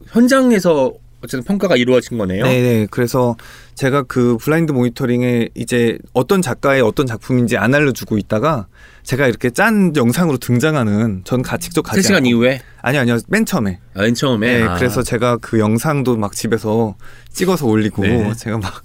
현장에서 0.09 0.93
어쨌든 1.23 1.43
평가가 1.43 1.75
이루어진 1.75 2.19
거네요. 2.19 2.43
네네. 2.43 2.87
그래서 2.91 3.35
제가 3.73 4.03
그 4.03 4.37
블라인드 4.37 4.71
모니터링에 4.73 5.49
이제 5.55 5.97
어떤 6.13 6.43
작가의 6.43 6.81
어떤 6.81 7.07
작품인지 7.07 7.57
안 7.57 7.73
알려주고 7.73 8.19
있다가 8.19 8.67
제가 9.01 9.27
이렇게 9.27 9.49
짠 9.49 9.91
영상으로 9.95 10.37
등장하는 10.37 11.21
전 11.23 11.41
가, 11.41 11.57
직접 11.57 11.81
가지 11.81 12.01
3시간 12.01 12.17
않고 12.17 12.27
이후에 12.27 12.61
아니요 12.83 13.01
아니요 13.01 13.17
맨 13.27 13.43
처음에 13.43 13.79
아, 13.95 14.03
맨 14.03 14.13
처음에 14.13 14.59
네, 14.59 14.63
아. 14.65 14.75
그래서 14.75 15.01
제가 15.01 15.37
그 15.37 15.57
영상도 15.57 16.15
막 16.15 16.33
집에서 16.33 16.95
찍어서 17.33 17.65
올리고 17.65 18.03
네. 18.03 18.33
제가 18.35 18.59
막 18.59 18.83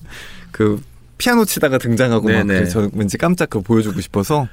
그 0.50 0.82
피아노 1.18 1.44
치다가 1.44 1.78
등장하고 1.78 2.28
막 2.28 2.46
네네. 2.46 2.54
그래서 2.54 2.82
저 2.82 2.90
왠지 2.94 3.18
깜짝 3.18 3.50
그 3.50 3.60
보여주고 3.60 4.00
싶어서 4.00 4.48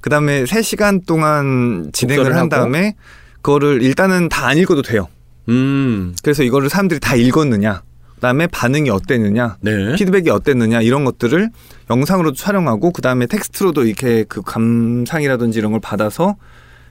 그 0.00 0.10
다음에 0.10 0.44
3시간 0.44 1.06
동안 1.06 1.90
진행을 1.92 2.36
한? 2.36 2.48
다음에 2.48 2.94
그거를 3.42 3.82
일단은 3.82 4.28
다 4.28 4.46
안 4.46 4.58
읽어도 4.58 4.82
돼요. 4.82 5.08
음. 5.48 6.14
그래서 6.22 6.42
이거를 6.42 6.68
사람들이 6.68 6.98
다 7.00 7.14
읽었느냐 7.14 7.82
그다음에 8.16 8.46
반응이 8.48 8.90
어땠느냐 8.90 9.56
네. 9.60 9.94
피드백이 9.94 10.30
어땠느냐 10.30 10.80
이런 10.80 11.04
것들을 11.04 11.50
영상으로도 11.90 12.36
촬영하고 12.36 12.90
그다음에 12.92 13.26
텍스트로도 13.26 13.84
이렇게 13.84 14.24
그 14.24 14.42
감상이라든지 14.42 15.58
이런 15.58 15.72
걸 15.72 15.80
받아서 15.80 16.36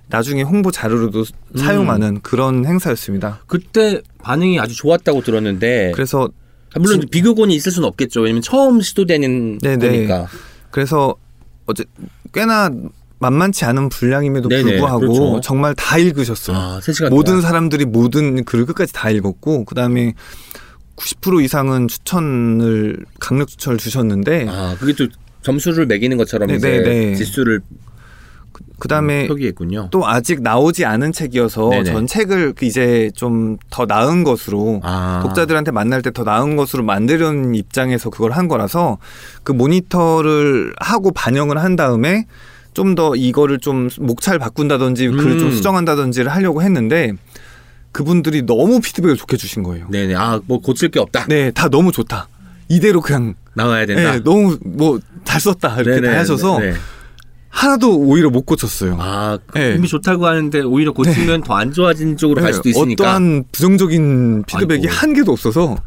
나중에 0.08 0.44
홍보 0.44 0.72
자료로도 0.72 1.20
음. 1.56 1.58
사용하는 1.58 2.22
그런 2.22 2.66
행사였습니다. 2.66 3.42
그때 3.48 4.02
반응이 4.20 4.60
아주 4.60 4.76
좋았다고 4.76 5.22
들었는데 5.22 5.92
그래서 5.96 6.30
아, 6.76 6.80
물론 6.80 7.02
진- 7.02 7.10
비교곤이 7.10 7.56
있을 7.56 7.72
수는 7.72 7.88
없겠죠. 7.88 8.22
왜냐면 8.22 8.42
처음 8.42 8.82
시도되는 8.82 9.60
네네. 9.60 9.88
거니까. 9.90 10.28
그래서 10.72 11.16
어제 11.66 11.84
꽤나 12.36 12.70
만만치 13.20 13.64
않은 13.66 13.90
분량임에도 13.90 14.50
네네, 14.50 14.64
불구하고 14.64 15.00
그렇죠. 15.00 15.42
정말 15.42 15.74
다 15.74 15.98
읽으셨어요. 15.98 16.58
아, 16.58 16.80
3시간 16.84 17.10
모든. 17.10 17.42
사람들이 17.42 17.86
모든 17.86 18.44
글을 18.44 18.66
끝까지 18.66 18.92
다 18.92 19.10
읽었고 19.10 19.64
그다음에 19.66 20.14
90% 20.98 21.44
이상은 21.44 21.88
추천을 21.88 23.06
강력 23.20 23.48
추천을 23.48 23.78
주셨는데 23.78 24.48
아, 24.50 24.76
그게 24.78 24.94
또 24.94 25.08
점수를 25.42 25.86
매기는 25.86 26.18
것처럼 26.18 26.48
네, 26.50 26.56
이제 26.56 26.70
네, 26.70 26.84
네. 26.84 27.16
지수를 27.16 27.62
그다음에 28.80 29.28
표기했군요. 29.28 29.90
또 29.92 30.08
아직 30.08 30.42
나오지 30.42 30.86
않은 30.86 31.12
책이어서 31.12 31.70
네네. 31.70 31.84
전 31.86 32.08
책을 32.08 32.54
이제 32.62 33.12
좀 33.16 33.58
더 33.70 33.86
나은 33.86 34.24
것으로 34.24 34.80
아. 34.84 35.20
독자들한테 35.24 35.72
만날 35.72 36.02
때 36.02 36.12
더 36.12 36.24
나은 36.24 36.56
것으로 36.56 36.84
만들려는 36.84 37.56
입장에서 37.56 38.10
그걸 38.10 38.32
한 38.32 38.48
거라서 38.48 38.98
그 39.44 39.52
모니터를 39.52 40.74
하고 40.80 41.12
반영을 41.12 41.58
한 41.58 41.76
다음에 41.76 42.26
좀 42.74 42.96
더 42.96 43.16
이거를 43.16 43.60
좀 43.60 43.90
목차를 44.00 44.40
바꾼다든지 44.40 45.08
글을 45.10 45.40
좀 45.40 45.48
음. 45.50 45.52
수정한다든지를 45.54 46.32
하려고 46.32 46.62
했는데 46.62 47.14
그분들이 47.92 48.46
너무 48.46 48.82
피드백을 48.82 49.16
좋게 49.16 49.38
주신 49.38 49.64
거예요. 49.64 49.88
네네. 49.90 50.16
아, 50.16 50.40
뭐 50.46 50.60
고칠 50.60 50.90
게 50.90 51.00
없다. 51.00 51.26
네, 51.28 51.52
다 51.52 51.70
너무 51.70 51.92
좋다. 51.94 52.28
이대로 52.68 53.00
그냥 53.02 53.36
나와야 53.54 53.86
된다. 53.86 54.12
네, 54.14 54.20
너무 54.24 54.58
뭐 54.66 55.00
잘 55.26 55.42
썼다 55.42 55.76
이렇게 55.82 56.02
네네. 56.02 56.14
다 56.14 56.20
하셔서 56.20 56.60
네. 56.60 56.74
하나도 57.56 57.98
오히려 57.98 58.30
못 58.30 58.46
고쳤어요. 58.46 58.98
아, 59.00 59.38
네. 59.54 59.76
이미 59.78 59.88
좋다고 59.88 60.26
하는데 60.28 60.60
오히려 60.62 60.92
고치면 60.92 61.42
더안 61.44 61.72
좋아진 61.72 62.18
쪽으로 62.18 62.42
갈 62.42 62.52
네, 62.52 62.54
수도 62.58 62.68
있으니까. 62.70 63.04
어떠한 63.06 63.46
부정적인 63.54 64.44
피드백이 64.46 64.88
아이고. 64.90 65.00
한 65.00 65.14
개도 65.14 65.32
없어서 65.32 65.78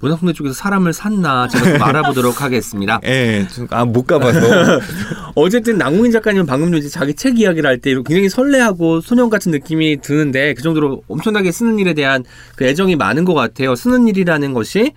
문학동네 0.00 0.32
쪽에서 0.32 0.54
사람을 0.54 0.92
샀나 0.94 1.48
제가 1.48 1.72
좀 1.74 1.82
알아보도록 1.82 2.40
하겠습니다. 2.42 2.98
예, 3.04 3.46
아못 3.70 4.06
가봐서 4.06 4.40
어쨌든 5.36 5.76
남궁인 5.76 6.10
작가님은 6.12 6.46
방금 6.46 6.74
이제 6.74 6.88
자기 6.88 7.14
책 7.14 7.38
이야기를 7.38 7.68
할 7.68 7.78
때 7.78 7.92
굉장히 7.94 8.28
설레하고 8.30 9.00
소년 9.02 9.28
같은 9.28 9.52
느낌이 9.52 10.00
드는데 10.00 10.54
그 10.54 10.62
정도로 10.62 11.02
엄청나게 11.08 11.52
쓰는 11.52 11.78
일에 11.78 11.92
대한 11.94 12.24
그 12.56 12.64
애정이 12.64 12.96
많은 12.96 13.24
것 13.26 13.34
같아요. 13.34 13.74
쓰는 13.76 14.08
일이라는 14.08 14.54
것이 14.54 14.92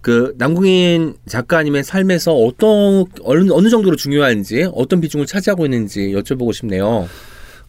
그 0.00 0.34
남궁인 0.38 1.14
작가님의 1.26 1.84
삶에서 1.84 2.34
어떤 2.34 3.04
어느, 3.22 3.50
어느 3.52 3.68
정도로 3.68 3.96
중요한지 3.96 4.70
어떤 4.74 5.00
비중을 5.00 5.26
차지하고 5.26 5.66
있는지 5.66 6.12
여쭤보고 6.14 6.52
싶네요. 6.52 7.06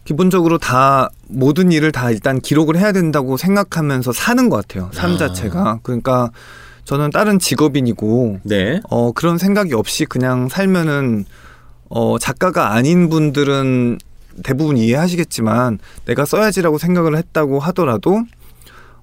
기본적으로 0.06 0.58
다 0.58 1.10
모든 1.28 1.72
일을 1.72 1.92
다 1.92 2.10
일단 2.10 2.40
기록을 2.40 2.78
해야 2.78 2.92
된다고 2.92 3.38
생각하면서 3.38 4.14
사는 4.14 4.50
것 4.50 4.68
같아요. 4.68 4.90
삶 4.94 5.14
아. 5.14 5.18
자체가. 5.18 5.80
그러니까 5.84 6.32
저는 6.86 7.12
다른 7.12 7.38
직업인이고 7.38 8.40
네. 8.44 8.80
어 8.90 9.12
그런 9.12 9.38
생각이 9.38 9.74
없이 9.74 10.06
그냥 10.06 10.50
살면은 10.50 11.26
어 11.90 12.18
작가가 12.18 12.74
아닌 12.74 13.10
분들은 13.10 14.00
대부분 14.44 14.78
이해하시겠지만 14.78 15.80
내가 16.06 16.26
써야지라고 16.26 16.78
생각을 16.78 17.18
했다고 17.18 17.60
하더라도 17.60 18.24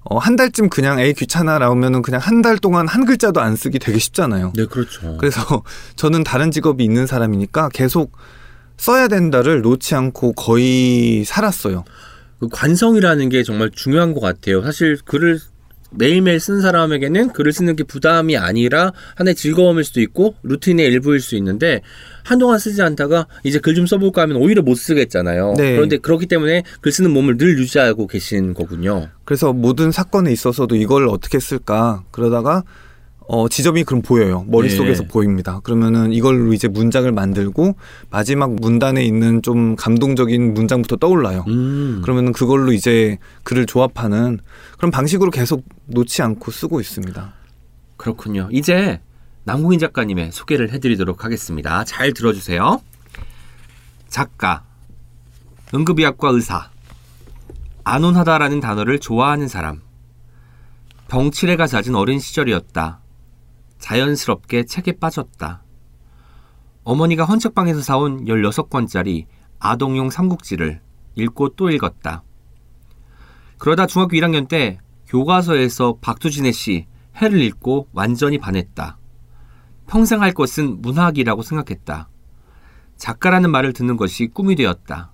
어 0.03 0.17
한 0.19 0.35
달쯤 0.35 0.69
그냥 0.69 0.99
에이 0.99 1.13
귀찮아 1.13 1.59
나오면은 1.59 2.01
그냥 2.01 2.19
한 2.21 2.41
달 2.41 2.57
동안 2.57 2.87
한 2.87 3.05
글자도 3.05 3.41
안 3.41 3.55
쓰기 3.55 3.79
되게 3.79 3.99
쉽잖아요. 3.99 4.53
네, 4.55 4.65
그렇죠. 4.65 5.17
그래서 5.17 5.41
저는 5.97 6.23
다른 6.23 6.51
직업이 6.51 6.83
있는 6.83 7.05
사람이니까 7.05 7.69
계속 7.73 8.13
써야 8.77 9.07
된다를 9.09 9.61
놓지 9.61 9.95
않고 9.95 10.33
거의 10.33 11.25
살았어요. 11.25 11.83
그 12.39 12.47
관성이라는 12.49 13.27
게 13.29 13.43
정말 13.43 13.69
중요한 13.71 14.13
것 14.13 14.21
같아요. 14.21 14.61
사실 14.63 14.97
글을 15.03 15.39
매일매일 15.91 16.39
쓴 16.39 16.61
사람에게는 16.61 17.33
글을 17.33 17.51
쓰는 17.51 17.75
게 17.75 17.83
부담이 17.83 18.37
아니라 18.37 18.93
하나의 19.15 19.35
즐거움일 19.35 19.83
수도 19.83 19.99
있고 20.01 20.35
루틴의 20.43 20.85
일부일 20.85 21.19
수 21.19 21.35
있는데 21.35 21.81
한동안 22.29 22.59
쓰지 22.59 22.81
않다가 22.83 23.25
이제 23.43 23.57
글 23.57 23.79
좀 23.79 23.85
써볼까 23.87 24.23
하면 24.23 24.37
오히려 24.37 24.61
못 24.61 24.75
쓰겠잖아요. 24.75 25.53
네. 25.55 25.75
그런데 25.75 25.97
그렇기 25.97 26.25
때문에 26.25 26.63
글 26.81 26.91
쓰는 26.91 27.11
몸을 27.11 27.37
늘 27.37 27.57
유지하고 27.57 28.07
계신 28.07 28.53
거군요. 28.53 29.07
그래서 29.23 29.53
모든 29.53 29.91
사건에 29.91 30.31
있어서도 30.33 30.75
이걸 30.75 31.07
어떻게 31.07 31.39
쓸까 31.39 32.03
그러다가 32.11 32.63
어 33.31 33.47
지점이 33.47 33.85
그럼 33.85 34.01
보여요 34.01 34.43
머릿속에서 34.47 35.03
네. 35.03 35.07
보입니다 35.07 35.59
그러면은 35.63 36.11
이걸로 36.11 36.51
이제 36.51 36.67
문장을 36.67 37.09
만들고 37.11 37.75
마지막 38.09 38.55
문단에 38.55 39.03
있는 39.05 39.43
좀 39.43 39.75
감동적인 39.75 40.55
문장부터 40.55 40.95
떠올라요 40.95 41.45
음. 41.47 42.01
그러면은 42.01 42.33
그걸로 42.33 42.73
이제 42.73 43.19
글을 43.43 43.67
조합하는 43.67 44.39
그런 44.77 44.89
방식으로 44.89 45.29
계속 45.29 45.63
놓지 45.85 46.23
않고 46.23 46.49
쓰고 46.49 46.81
있습니다 46.81 47.33
그렇군요. 47.97 48.49
이제 48.51 48.99
남궁인 49.49 49.79
작가님의 49.79 50.31
소개를 50.31 50.71
해드리도록 50.73 51.25
하겠습니다. 51.25 51.83
잘 51.83 52.13
들어주세요. 52.13 52.83
작가, 54.07 54.63
응급의학과 55.73 56.29
의사, 56.29 56.69
안온하다라는 57.83 58.59
단어를 58.59 58.99
좋아하는 58.99 59.47
사람, 59.47 59.81
병치레가 61.07 61.65
잦은 61.65 61.95
어린 61.95 62.19
시절이었다. 62.19 62.99
자연스럽게 63.79 64.65
책에 64.65 64.99
빠졌다. 64.99 65.63
어머니가 66.83 67.25
헌책방에서 67.25 67.81
사온 67.81 68.25
16권짜리 68.25 69.25
아동용 69.57 70.11
삼국지를 70.11 70.79
읽고 71.15 71.55
또 71.55 71.71
읽었다. 71.71 72.21
그러다 73.57 73.87
중학교 73.87 74.15
1학년 74.15 74.47
때 74.47 74.79
교과서에서 75.07 75.97
박두진의 76.01 76.53
시 76.53 76.85
해를 77.15 77.41
읽고 77.41 77.87
완전히 77.93 78.37
반했다. 78.37 78.99
평생 79.89 80.21
할 80.21 80.33
것은 80.33 80.81
문학이라고 80.83 81.41
생각했다. 81.41 82.09
작가라는 82.97 83.49
말을 83.49 83.73
듣는 83.73 83.97
것이 83.97 84.27
꿈이 84.27 84.55
되었다. 84.55 85.11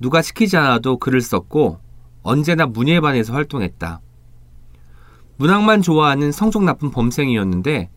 누가 0.00 0.20
시키지 0.20 0.58
않아도 0.58 0.98
글을 0.98 1.22
썼고 1.22 1.80
언제나 2.22 2.66
문예에 2.66 3.00
반해서 3.00 3.32
활동했다. 3.32 4.02
문학만 5.38 5.80
좋아하는 5.80 6.30
성적 6.30 6.62
나쁜 6.62 6.90
범생이었는데 6.90 7.88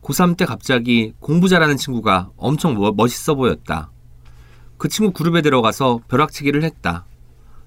고3 0.00 0.38
때 0.38 0.46
갑자기 0.46 1.12
공부 1.20 1.48
잘하는 1.50 1.76
친구가 1.76 2.30
엄청 2.38 2.74
멋- 2.74 2.94
멋있어 2.96 3.34
보였다. 3.34 3.90
그 4.78 4.88
친구 4.88 5.12
그룹에 5.12 5.42
들어가서 5.42 6.00
벼락치기를 6.08 6.62
했다. 6.64 7.04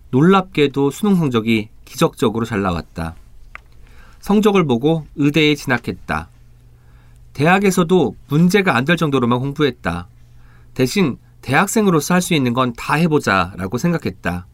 놀랍게도 0.09 0.89
수능 0.89 1.15
성적이 1.15 1.69
기적적으로 1.85 2.45
잘 2.45 2.63
나왔다. 2.63 3.13
성적을 4.21 4.65
보고 4.65 5.05
의대에 5.15 5.53
진학했다. 5.53 6.29
대학에서도 7.43 8.15
문제가 8.27 8.75
안 8.75 8.83
될 8.83 8.97
정도로만 8.97 9.39
공부했다. 9.39 10.09
대신 10.73 11.17
대학생으로서 11.41 12.13
할 12.15 12.21
수 12.21 12.33
있는 12.33 12.53
건 12.53 12.73
다 12.73 12.95
해보자 12.95 13.53
라고 13.55 13.77
생각했다. 13.77 14.45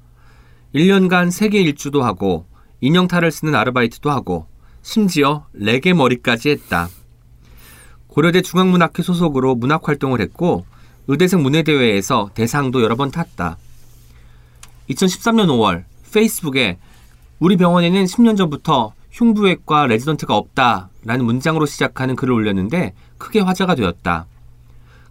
1년간 0.75 1.31
세계 1.31 1.61
일주도 1.61 2.03
하고 2.03 2.45
인형탈을 2.81 3.31
쓰는 3.31 3.55
아르바이트도 3.55 4.11
하고 4.11 4.45
심지어 4.83 5.47
레게 5.53 5.95
머리까지 5.95 6.49
했다. 6.51 6.89
고려대 8.05 8.41
중앙문학회 8.43 9.01
소속으로 9.01 9.55
문학 9.55 9.87
활동을 9.87 10.21
했고 10.21 10.67
의대생 11.07 11.41
문예대회에서 11.41 12.29
대상도 12.35 12.83
여러 12.83 12.95
번 12.95 13.09
탔다. 13.09 13.57
2013년 14.91 15.47
5월 15.47 15.85
페이스북에 16.13 16.77
우리 17.39 17.57
병원에는 17.57 18.05
10년 18.05 18.37
전부터 18.37 18.93
흉부외과 19.15 19.87
레지던트가 19.87 20.35
없다라는 20.35 21.23
문장으로 21.23 21.65
시작하는 21.65 22.17
글을 22.17 22.33
올렸는데 22.33 22.93
크게 23.17 23.39
화제가 23.39 23.75
되었다. 23.75 24.27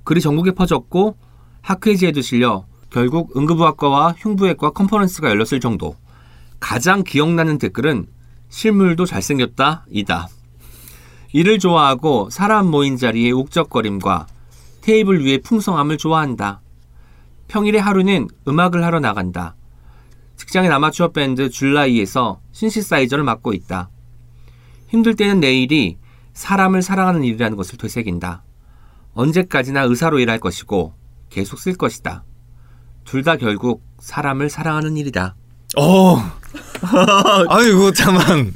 글이 0.05 0.21
전국에 0.21 0.51
퍼졌고 0.53 1.17
학회지에도 1.63 2.21
실려 2.21 2.67
결국 2.91 3.35
응급의학과와 3.35 4.15
흉부외과 4.19 4.71
컨퍼런스가 4.71 5.31
열렸을 5.31 5.59
정도. 5.59 5.97
가장 6.61 7.03
기억나는 7.03 7.57
댓글은 7.57 8.07
실물도 8.51 9.07
잘생겼다 9.07 9.87
이다. 9.91 10.29
일을 11.33 11.59
좋아하고 11.59 12.29
사람 12.31 12.71
모인 12.71 12.99
자리의 12.99 13.33
욱적거림과 13.33 14.27
테이블 14.83 15.25
위의 15.25 15.41
풍성함을 15.41 15.97
좋아한다. 15.97 16.61
평일에 17.49 17.79
하루는 17.79 18.29
음악을 18.47 18.85
하러 18.85 19.01
나간다. 19.01 19.57
직장인 20.37 20.71
아마추어 20.73 21.09
밴드 21.09 21.49
줄라이에서 21.49 22.41
신시사이저를 22.53 23.25
맡고 23.25 23.55
있다. 23.55 23.89
힘들 24.95 25.17
때는 25.17 25.41
내일이 25.41 25.97
사람을 26.35 26.81
사랑하는 26.83 27.25
일이라는 27.25 27.57
것을 27.57 27.79
되새긴다. 27.79 28.45
언제까지나 29.15 29.83
의사로 29.83 30.21
일할 30.21 30.39
것이고 30.39 30.93
계속 31.31 31.59
쓸 31.59 31.75
것이다. 31.75 32.23
둘 33.05 33.25
다 33.25 33.37
결국 33.37 33.83
사람을 33.99 34.49
사랑하는 34.51 34.97
일이다. 34.97 35.35
어 35.77 36.17
아이고 37.49 37.93
잠만 37.93 38.55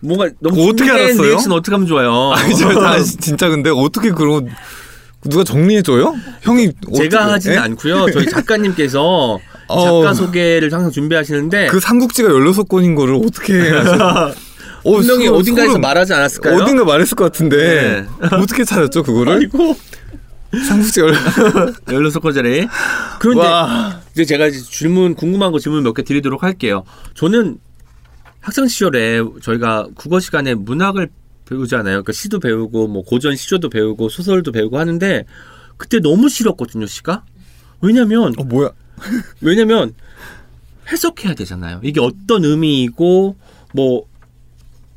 뭔가 0.00 0.28
너무 0.40 0.68
어떻게 0.70 0.90
알았어요? 0.90 1.22
리액션 1.22 1.52
어떻게 1.52 1.72
하면 1.76 1.86
좋아요? 1.86 2.32
아니 2.34 2.54
저 2.56 2.68
다- 2.74 3.00
진짜 3.00 3.48
근데 3.48 3.70
어떻게 3.70 4.10
그런 4.10 4.48
누가 5.22 5.44
정리해줘요? 5.44 6.14
형이 6.42 6.72
제가 6.96 7.18
어떻게- 7.18 7.32
하지는 7.32 7.56
예? 7.56 7.60
않고요. 7.60 8.10
저희 8.12 8.26
작가님께서 8.30 9.38
어. 9.68 9.84
작가 10.02 10.14
소개를 10.14 10.72
항상 10.72 10.90
준비하시는데 10.90 11.68
그 11.68 11.78
삼국지가 11.78 12.28
16권인 12.30 12.96
거를 12.96 13.14
어떻게 13.24 13.70
하셨... 13.70 14.34
어, 14.86 14.96
분명히 14.98 15.26
소- 15.26 15.34
어딘가에서 15.36 15.70
소름. 15.72 15.80
말하지 15.80 16.14
않았을까요? 16.14 16.56
어딘가 16.62 16.84
말했을 16.84 17.14
것 17.16 17.24
같은데 17.24 18.06
네. 18.20 18.26
어떻게 18.36 18.64
찾았죠 18.64 19.02
그거를? 19.02 19.32
아이고 19.34 19.76
삼국지가 20.68 21.08
열여섯 21.92 22.22
권짜리. 22.22 22.66
그런데 23.18 23.42
와 23.46 24.00
이제 24.12 24.24
제가 24.24 24.48
질문 24.50 25.14
궁금한 25.14 25.52
거 25.52 25.58
질문 25.58 25.82
몇 25.82 25.92
개 25.94 26.02
드리도록 26.02 26.42
할게요. 26.42 26.84
저는 27.14 27.58
학창 28.40 28.68
시절에 28.68 29.20
저희가 29.42 29.88
국어 29.96 30.20
시간에 30.20 30.54
문학을 30.54 31.08
배우잖아요. 31.48 31.94
그러니까 32.02 32.12
시도 32.12 32.38
배우고 32.38 32.86
뭐 32.88 33.02
고전 33.04 33.36
시조도 33.36 33.68
배우고 33.70 34.08
소설도 34.08 34.52
배우고 34.52 34.78
하는데 34.78 35.24
그때 35.76 36.00
너무 36.00 36.28
싫었거든요, 36.28 36.86
시가. 36.86 37.24
왜냐면 37.80 38.32
어, 38.38 38.44
뭐야? 38.44 38.70
왜냐면 39.40 39.92
해석해야 40.90 41.34
되잖아요. 41.34 41.80
이게 41.82 42.00
어떤 42.00 42.44
의미이고 42.44 43.36
뭐 43.74 44.04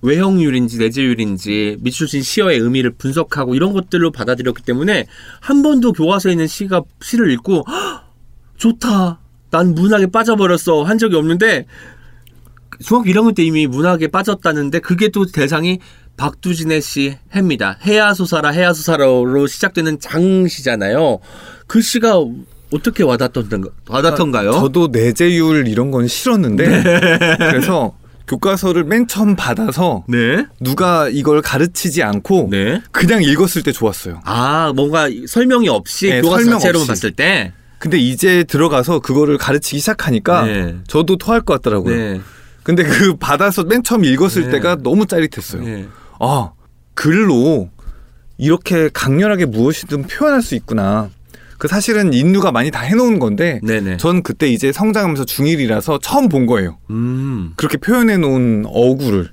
외형율인지 0.02 0.78
내재율인지 0.78 1.78
미추신 1.82 2.22
시어의 2.22 2.60
의미를 2.60 2.92
분석하고 2.92 3.56
이런 3.56 3.74
것들로 3.74 4.12
받아들였기 4.12 4.64
때문에 4.64 5.06
한 5.42 5.62
번도 5.62 5.94
교과서에 5.94 6.32
있는 6.34 6.48
시가 6.48 6.84
시를 7.02 7.32
읽고 7.32 7.66
"헉, 7.68 8.04
좋다. 8.58 9.20
난 9.52 9.74
문학에 9.74 10.08
빠져버렸어 10.08 10.84
한 10.84 10.98
적이 10.98 11.16
없는데 11.16 11.66
중학교 12.84 13.10
1학년 13.10 13.36
때 13.36 13.44
이미 13.44 13.68
문학에 13.68 14.08
빠졌다는데 14.08 14.80
그게 14.80 15.10
또 15.10 15.26
대상이 15.26 15.80
박두진의 16.18 16.82
시 16.82 17.18
해입니다. 17.36 17.78
해야소사라 17.86 18.50
해야소사라로 18.50 19.48
시작되는 19.48 20.00
장시잖아요. 20.00 21.20
그 21.68 21.82
시가 21.82 22.24
어떻게 22.72 23.04
와닿던가, 23.04 23.70
와닿던가요? 23.88 24.52
저도 24.52 24.90
내재율 24.92 25.68
이런 25.68 25.92
건 25.92 26.08
싫었는데 26.08 26.68
네. 26.68 27.38
그래서 27.40 27.98
교과서를 28.30 28.84
맨 28.84 29.08
처음 29.08 29.36
받아서 29.36 30.06
네. 30.08 30.46
누가 30.60 31.10
이걸 31.10 31.42
가르치지 31.42 32.04
않고 32.04 32.50
네. 32.52 32.80
그냥 32.92 33.24
읽었을 33.24 33.64
때 33.64 33.72
좋았어요. 33.72 34.22
아, 34.24 34.72
뭔가 34.76 35.08
설명이 35.28 35.68
없이 35.68 36.10
네, 36.10 36.22
교과서 36.22 36.44
설명 36.44 36.60
자체로만 36.60 36.82
없이. 36.84 36.88
봤을 36.90 37.12
때. 37.12 37.54
근데 37.80 37.98
이제 37.98 38.44
들어가서 38.44 39.00
그거를 39.00 39.38
가르치기 39.38 39.80
시작하니까 39.80 40.46
네. 40.46 40.76
저도 40.88 41.18
토할 41.18 41.42
것 41.42 41.56
같더라고요. 41.56 41.96
네. 41.96 42.22
근데 42.62 42.84
그 42.84 43.16
받아서 43.16 43.64
맨 43.64 43.84
처음 43.84 44.06
읽었을 44.06 44.44
네. 44.46 44.52
때가 44.52 44.78
너무 44.84 45.08
짜릿했어요. 45.08 45.64
네. 45.64 45.88
아 46.20 46.52
글로 46.94 47.70
이렇게 48.38 48.90
강렬하게 48.94 49.46
무엇이든 49.46 50.04
표현할 50.04 50.42
수 50.44 50.54
있구나. 50.56 51.10
그 51.60 51.68
사실은 51.68 52.14
인류가 52.14 52.52
많이 52.52 52.72
다 52.72 52.80
해놓은 52.80 53.20
건데 53.20 53.60
네네. 53.62 53.98
전 53.98 54.24
그때 54.24 54.48
이제 54.48 54.72
성장하면서 54.72 55.26
중1이라서 55.26 56.00
처음 56.02 56.30
본 56.30 56.46
거예요. 56.46 56.80
음. 56.90 57.52
그렇게 57.58 57.78
표현해 57.78 58.18
놓은 58.18 58.64
어구를. 58.66 59.30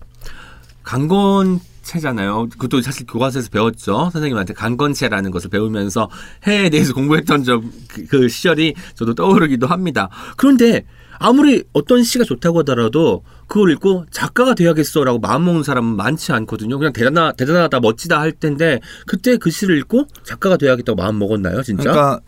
강건 0.83 1.61
체잖아요. 1.83 2.49
그것도 2.49 2.83
사실 2.83 3.07
교과서에서 3.07 3.49
배웠죠. 3.51 4.11
선생님한테 4.13 4.55
강건체라는 4.55 5.31
것을 5.31 5.51
배우면서 5.51 6.11
해에 6.49 6.69
대해서 6.69 6.95
공부했던 6.95 7.45
점, 7.45 7.71
그, 7.89 8.05
그 8.07 8.29
시절이 8.29 8.75
저도 8.95 9.15
떠오르기도 9.15 9.69
합니다. 9.69 10.09
그런데 10.37 10.85
아무리 11.19 11.65
어떤 11.73 12.03
시가 12.03 12.25
좋다고 12.25 12.61
하더라도 12.61 13.23
그걸 13.47 13.71
읽고 13.73 14.07
작가가 14.11 14.55
돼야겠어라고 14.55 15.19
마음먹는 15.19 15.63
사람은 15.63 15.97
많지 15.97 16.33
않거든요. 16.33 16.79
그냥 16.79 16.93
대단하, 16.93 17.33
대단하다, 17.33 17.81
멋지다 17.81 18.21
할 18.21 18.33
텐데 18.33 18.81
그때 19.07 19.37
그 19.37 19.51
시를 19.51 19.79
읽고 19.79 20.07
작가가 20.25 20.57
돼야겠다고 20.57 20.97
마음 20.97 21.19
먹었나요, 21.19 21.63
진짜? 21.63 21.91
그러니까 21.91 22.21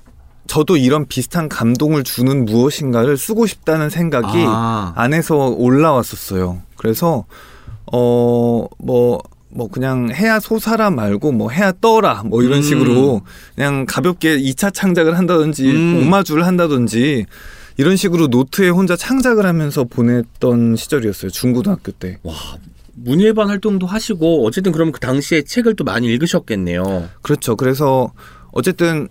저도 0.47 0.76
이런 0.76 1.07
비슷한 1.07 1.49
감동을 1.49 2.03
주는 2.03 2.45
무엇인가를 2.45 3.16
쓰고 3.16 3.47
싶다는 3.47 3.91
생각이 3.91 4.45
아. 4.47 4.93
안에서 4.97 5.49
올라왔었어요. 5.49 6.62
그래서 6.76 7.26
어뭐뭐 7.86 9.68
그냥 9.70 10.11
해야 10.12 10.41
소사라 10.41 10.91
말고 10.91 11.32
뭐 11.32 11.51
해야 11.51 11.72
떠라 11.72 12.22
뭐 12.24 12.43
이런 12.43 12.59
음. 12.59 12.62
식으로 12.62 13.22
그냥 13.55 13.84
가볍게 13.86 14.39
2차 14.39 14.72
창작을 14.72 15.18
한다든지 15.18 15.70
음. 15.70 16.03
오마주를 16.03 16.47
한다든지 16.47 17.26
이런 17.78 17.96
식으로 17.96 18.26
노트에 18.26 18.68
혼자 18.68 18.96
창작을 18.96 19.46
하면서 19.46 19.84
보냈던 19.84 20.76
시절이었어요. 20.76 21.30
중고등학교 21.30 21.92
때. 21.92 22.18
와, 22.24 22.34
문예반 22.94 23.48
활동도 23.48 23.86
하시고 23.86 24.44
어쨌든 24.44 24.72
그럼 24.72 24.90
그 24.90 24.98
당시에 24.98 25.42
책을 25.42 25.76
또 25.76 25.84
많이 25.84 26.08
읽으셨겠네요. 26.08 27.08
그렇죠. 27.22 27.54
그래서 27.54 28.12
어쨌든 28.50 29.08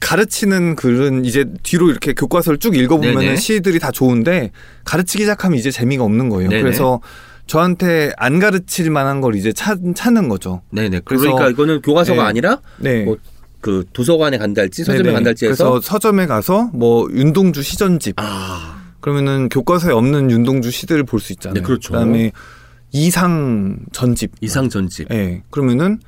가르치는 0.00 0.74
글은 0.74 1.26
이제 1.26 1.44
뒤로 1.62 1.90
이렇게 1.90 2.14
교과서를 2.14 2.58
쭉 2.58 2.76
읽어보면. 2.76 3.36
시들이 3.36 3.78
다 3.78 3.90
좋은데 3.90 4.52
가르치기 4.84 5.24
시작하면 5.24 5.58
이제 5.58 5.70
재미가 5.70 6.02
없는 6.02 6.30
거예요. 6.30 6.48
네네. 6.48 6.62
그래서 6.62 7.00
저한테 7.46 8.12
안 8.16 8.38
가르칠 8.38 8.90
만한 8.90 9.20
걸 9.20 9.34
이제 9.34 9.52
찾, 9.52 9.78
찾는 9.94 10.30
거죠. 10.30 10.62
네네. 10.70 11.02
그러니까 11.04 11.50
이거는 11.50 11.82
교과서가 11.82 12.22
네. 12.22 12.28
아니라 12.28 12.62
네. 12.78 13.04
뭐 13.04 13.18
그 13.62 13.84
도서관에 13.94 14.36
간달지 14.36 14.84
서점에 14.84 15.02
네네. 15.04 15.14
간달지 15.14 15.46
해서 15.46 15.70
그래서 15.70 15.80
서점에 15.80 16.26
가서 16.26 16.68
뭐 16.74 17.08
윤동주 17.10 17.62
시전집 17.62 18.16
아 18.18 18.82
그러면은 19.00 19.48
교과서에 19.48 19.92
없는 19.92 20.30
윤동주 20.30 20.70
시들을 20.70 21.04
볼 21.04 21.20
수 21.20 21.32
있잖아요. 21.32 21.54
네, 21.54 21.60
그렇죠. 21.62 21.92
그다음에 21.92 22.32
이상 22.92 23.78
전집. 23.92 24.32
이상 24.42 24.68
전집. 24.68 25.08
예. 25.10 25.14
네. 25.16 25.42
그러면은 25.50 25.98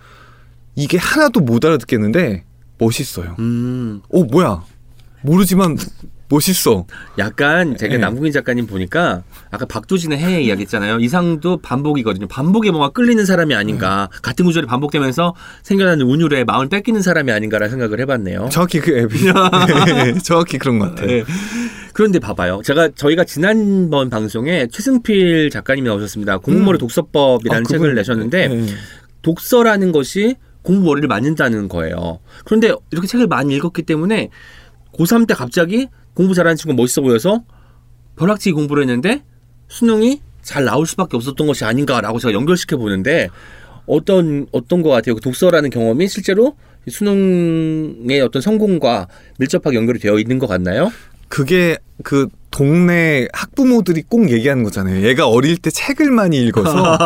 이게 0.74 0.98
하나도 0.98 1.40
못 1.40 1.64
알아듣겠는데 1.64 2.44
멋있어요. 2.78 3.36
음, 3.38 4.02
오 4.08 4.24
뭐야 4.24 4.62
모르지만 5.22 5.78
멋있어. 6.28 6.86
약간 7.18 7.76
제가 7.76 7.94
네. 7.94 7.98
남궁인 7.98 8.32
작가님 8.32 8.66
보니까 8.66 9.22
아까 9.50 9.66
박두진의 9.66 10.18
해에 10.18 10.42
이야기했잖아요. 10.42 10.98
이상도 11.00 11.58
반복이거든요. 11.58 12.26
반복에 12.28 12.70
뭔가 12.70 12.88
끌리는 12.90 13.24
사람이 13.24 13.54
아닌가. 13.54 14.08
네. 14.12 14.18
같은 14.22 14.44
구절이 14.44 14.66
반복되면서 14.66 15.34
생겨나는 15.62 16.06
운율에 16.06 16.44
마음을 16.44 16.68
뺏기는 16.68 17.02
사람이 17.02 17.30
아닌가라는 17.30 17.70
생각을 17.70 18.00
해봤네요. 18.00 18.48
정확히 18.50 18.80
그 18.80 18.96
앱이 18.98 19.18
네, 19.86 20.14
정확히 20.24 20.58
그런 20.58 20.78
것 20.78 20.90
같아요. 20.90 21.06
네. 21.08 21.24
그런데 21.92 22.18
봐봐요. 22.18 22.62
제가 22.64 22.88
저희가 22.96 23.24
지난번 23.24 24.10
방송에 24.10 24.66
최승필 24.66 25.50
작가님이 25.50 25.88
나오셨습니다. 25.88 26.38
공부머리 26.38 26.78
독서법이라는 26.78 27.62
아, 27.62 27.68
책을 27.68 27.80
그분- 27.90 27.94
내셨는데 27.94 28.48
네. 28.48 28.66
독서라는 29.22 29.92
것이 29.92 30.36
공부 30.62 30.86
머리를 30.86 31.06
만든다는 31.08 31.68
거예요. 31.68 32.20
그런데 32.44 32.72
이렇게 32.90 33.06
책을 33.06 33.26
많이 33.26 33.54
읽었기 33.54 33.82
때문에 33.82 34.30
고3 34.98 35.26
때 35.28 35.34
갑자기 35.34 35.88
공부 36.14 36.34
잘하는 36.34 36.56
친구 36.56 36.74
멋있어 36.74 37.02
보여서 37.02 37.42
벼락치기 38.16 38.52
공부를 38.52 38.84
했는데 38.84 39.22
수능이 39.68 40.20
잘 40.42 40.64
나올 40.64 40.86
수밖에 40.86 41.16
없었던 41.16 41.46
것이 41.46 41.64
아닌가라고 41.64 42.18
제가 42.18 42.32
연결시켜 42.32 42.76
보는데 42.76 43.28
어떤 43.86 44.46
어떤 44.52 44.82
것 44.82 44.90
같아요. 44.90 45.14
그 45.14 45.20
독서라는 45.20 45.70
경험이 45.70 46.08
실제로 46.08 46.56
수능의 46.88 48.20
어떤 48.20 48.42
성공과 48.42 49.08
밀접하게 49.38 49.76
연결이 49.76 49.98
되어 49.98 50.18
있는 50.18 50.38
것 50.38 50.46
같나요? 50.46 50.92
그게 51.28 51.78
그 52.02 52.28
동네 52.50 53.26
학부모들이 53.32 54.02
꼭 54.08 54.30
얘기하는 54.30 54.62
거잖아요. 54.62 55.04
얘가 55.06 55.26
어릴 55.26 55.56
때 55.56 55.70
책을 55.70 56.10
많이 56.10 56.36
읽어서 56.46 56.98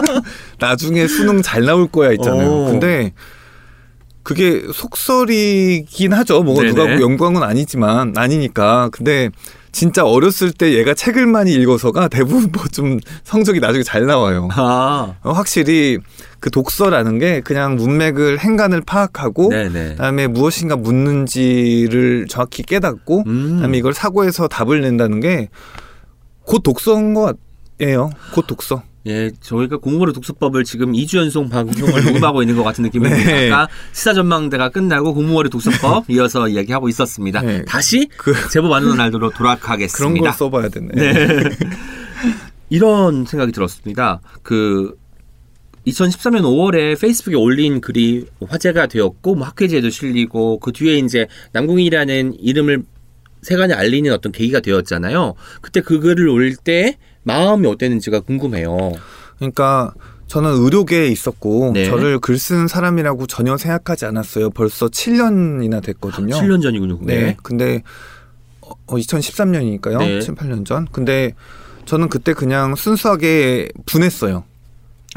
나중에 0.58 1.06
수능 1.06 1.42
잘 1.42 1.64
나올 1.64 1.86
거야 1.86 2.12
있잖아요. 2.12 2.50
오. 2.50 2.64
근데 2.66 3.12
그게 4.26 4.60
속설이긴 4.74 6.12
하죠. 6.12 6.42
뭐 6.42 6.56
네네. 6.60 6.68
누가 6.74 7.00
연구한 7.00 7.32
건 7.32 7.44
아니지만 7.44 8.12
아니니까. 8.16 8.88
근데 8.90 9.30
진짜 9.70 10.04
어렸을 10.04 10.50
때 10.50 10.74
얘가 10.74 10.94
책을 10.94 11.26
많이 11.28 11.52
읽어서가 11.52 12.08
대부분 12.08 12.50
뭐 12.50 12.64
좀 12.72 12.98
성적이 13.22 13.60
나중에 13.60 13.84
잘 13.84 14.04
나와요. 14.06 14.48
아, 14.52 15.14
어, 15.22 15.30
확실히 15.30 15.98
그 16.40 16.50
독서라는 16.50 17.20
게 17.20 17.40
그냥 17.40 17.76
문맥을 17.76 18.40
행간을 18.40 18.80
파악하고 18.80 19.50
네네. 19.50 19.90
그다음에 19.90 20.26
무엇인가 20.26 20.74
묻는지를 20.74 22.26
정확히 22.28 22.64
깨닫고 22.64 23.22
음. 23.28 23.52
그다음에 23.56 23.78
이걸 23.78 23.94
사고해서 23.94 24.48
답을 24.48 24.80
낸다는 24.80 25.20
게 25.20 25.48
곧 26.46 26.62
독서인 26.62 27.12
것 27.14 27.36
같아요. 27.78 28.10
곧 28.32 28.46
독서. 28.46 28.82
예, 29.06 29.30
저희가 29.40 29.76
공부를 29.76 30.12
독서법을 30.12 30.64
지금 30.64 30.92
2주 30.92 31.18
연속 31.18 31.48
방송을 31.48 32.04
녹음하고 32.04 32.42
있는 32.42 32.56
것 32.56 32.64
같은 32.64 32.82
느낌입니다. 32.82 33.24
네. 33.24 33.50
아까 33.50 33.68
시사전망대가 33.92 34.70
끝나고 34.70 35.14
공무원의 35.14 35.50
독서법 35.50 36.06
이어서 36.10 36.48
이야기하고 36.48 36.88
있었습니다. 36.88 37.40
네. 37.40 37.64
다시 37.64 38.08
그 38.16 38.34
제보 38.50 38.68
받는 38.68 38.96
날로 38.96 39.18
그런 39.18 39.32
돌아가겠습니다. 39.32 40.24
걸 40.24 40.32
써봐야 40.32 40.68
되네. 40.68 40.88
네. 40.94 41.44
이런 42.68 43.24
생각이 43.24 43.52
들었습니다. 43.52 44.20
그 44.42 44.96
2013년 45.86 46.42
5월에 46.42 47.00
페이스북에 47.00 47.36
올린 47.36 47.80
글이 47.80 48.26
화제가 48.48 48.88
되었고 48.88 49.36
뭐 49.36 49.46
학회지에도 49.46 49.88
실리고 49.90 50.58
그 50.58 50.72
뒤에 50.72 50.98
이제 50.98 51.28
남궁이라는 51.52 52.40
이름을 52.40 52.82
세간에 53.42 53.74
알리는 53.74 54.12
어떤 54.12 54.32
계기가 54.32 54.58
되었잖아요. 54.58 55.34
그때 55.60 55.80
그 55.80 56.00
글을 56.00 56.28
올릴 56.28 56.56
때 56.56 56.96
마음이 57.26 57.66
어땠는지가 57.66 58.20
궁금해요. 58.20 58.92
그러니까 59.38 59.92
저는 60.28 60.52
의료계에 60.52 61.08
있었고 61.08 61.72
네. 61.74 61.86
저를 61.86 62.18
글 62.20 62.38
쓰는 62.38 62.68
사람이라고 62.68 63.26
전혀 63.26 63.56
생각하지 63.56 64.06
않았어요. 64.06 64.50
벌써 64.50 64.86
7년이나 64.88 65.82
됐거든요. 65.82 66.36
7년 66.36 66.62
전이군요. 66.62 66.98
그게. 66.98 67.14
네. 67.14 67.36
근데 67.42 67.82
어, 68.60 68.74
2013년이니까요. 68.88 69.98
네. 69.98 70.20
7, 70.20 70.34
8년 70.36 70.64
전. 70.64 70.86
근데 70.90 71.32
저는 71.84 72.08
그때 72.08 72.32
그냥 72.32 72.74
순수하게 72.74 73.70
분했어요. 73.86 74.44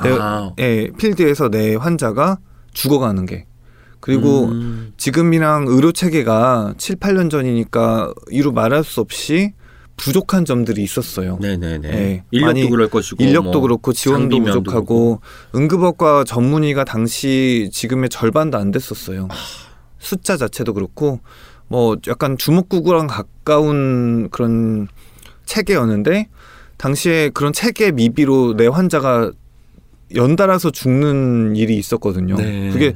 내, 0.03 0.17
아. 0.19 0.53
예, 0.59 0.89
필드에서 0.97 1.49
내 1.49 1.75
환자가 1.75 2.39
죽어가는 2.73 3.25
게. 3.25 3.45
그리고 3.99 4.45
음. 4.45 4.93
지금이랑 4.97 5.65
의료 5.67 5.91
체계가 5.91 6.75
7, 6.77 6.95
8년 6.95 7.29
전이니까 7.29 8.13
이루 8.29 8.51
말할 8.51 8.83
수 8.83 9.01
없이 9.01 9.53
부족한 9.99 10.45
점들이 10.45 10.81
있었어요. 10.81 11.37
네네네. 11.41 11.89
네. 11.89 12.23
인력도 12.31 12.69
그럴 12.69 12.87
것이고 12.87 13.21
인력도 13.21 13.51
뭐 13.51 13.61
그렇고 13.61 13.93
지원도 13.93 14.39
부족하고 14.39 15.19
응급업과 15.53 16.23
전문의가 16.23 16.85
당시 16.85 17.69
지금의 17.71 18.09
절반도 18.09 18.57
안 18.57 18.71
됐었어요. 18.71 19.27
아. 19.29 19.35
숫자 19.99 20.37
자체도 20.37 20.73
그렇고 20.73 21.19
뭐 21.67 21.97
약간 22.07 22.37
주먹구구랑 22.37 23.07
가까운 23.07 24.29
그런 24.29 24.87
체계였는데 25.45 26.29
당시에 26.77 27.29
그런 27.33 27.51
체계 27.51 27.91
미비로 27.91 28.55
내 28.55 28.67
환자가 28.67 29.31
연달아서 30.15 30.71
죽는 30.71 31.57
일이 31.57 31.77
있었거든요. 31.77 32.35
네. 32.37 32.69
그게 32.71 32.93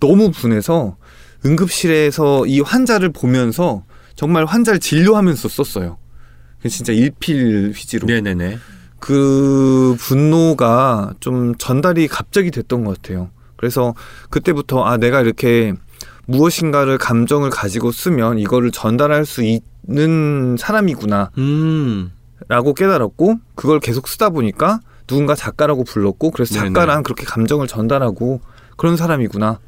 너무 0.00 0.30
분해서 0.30 0.96
응급실에서 1.44 2.46
이 2.46 2.60
환자를 2.60 3.12
보면서 3.12 3.84
정말 4.14 4.46
환자를 4.46 4.80
진료하면서 4.80 5.48
썼어요. 5.48 5.98
그게 6.56 6.68
진짜 6.68 6.92
일필 6.92 7.72
휘지로. 7.74 8.06
네네네. 8.06 8.58
그 8.98 9.96
분노가 9.98 11.14
좀 11.20 11.54
전달이 11.56 12.08
갑자기 12.08 12.50
됐던 12.50 12.84
것 12.84 13.00
같아요. 13.00 13.30
그래서 13.56 13.94
그때부터 14.30 14.84
아 14.84 14.96
내가 14.96 15.20
이렇게 15.20 15.74
무엇인가를 16.26 16.98
감정을 16.98 17.50
가지고 17.50 17.92
쓰면 17.92 18.38
이거를 18.38 18.70
전달할 18.70 19.24
수 19.24 19.42
있는 19.42 20.56
사람이구나라고 20.58 21.30
음. 21.38 22.10
깨달았고 22.76 23.36
그걸 23.54 23.80
계속 23.80 24.08
쓰다 24.08 24.30
보니까 24.30 24.80
누군가 25.06 25.34
작가라고 25.34 25.84
불렀고 25.84 26.32
그래서 26.32 26.54
네네. 26.54 26.68
작가란 26.68 27.02
그렇게 27.02 27.24
감정을 27.24 27.68
전달하고 27.68 28.40
그런 28.76 28.96
사람이구나 28.96 29.60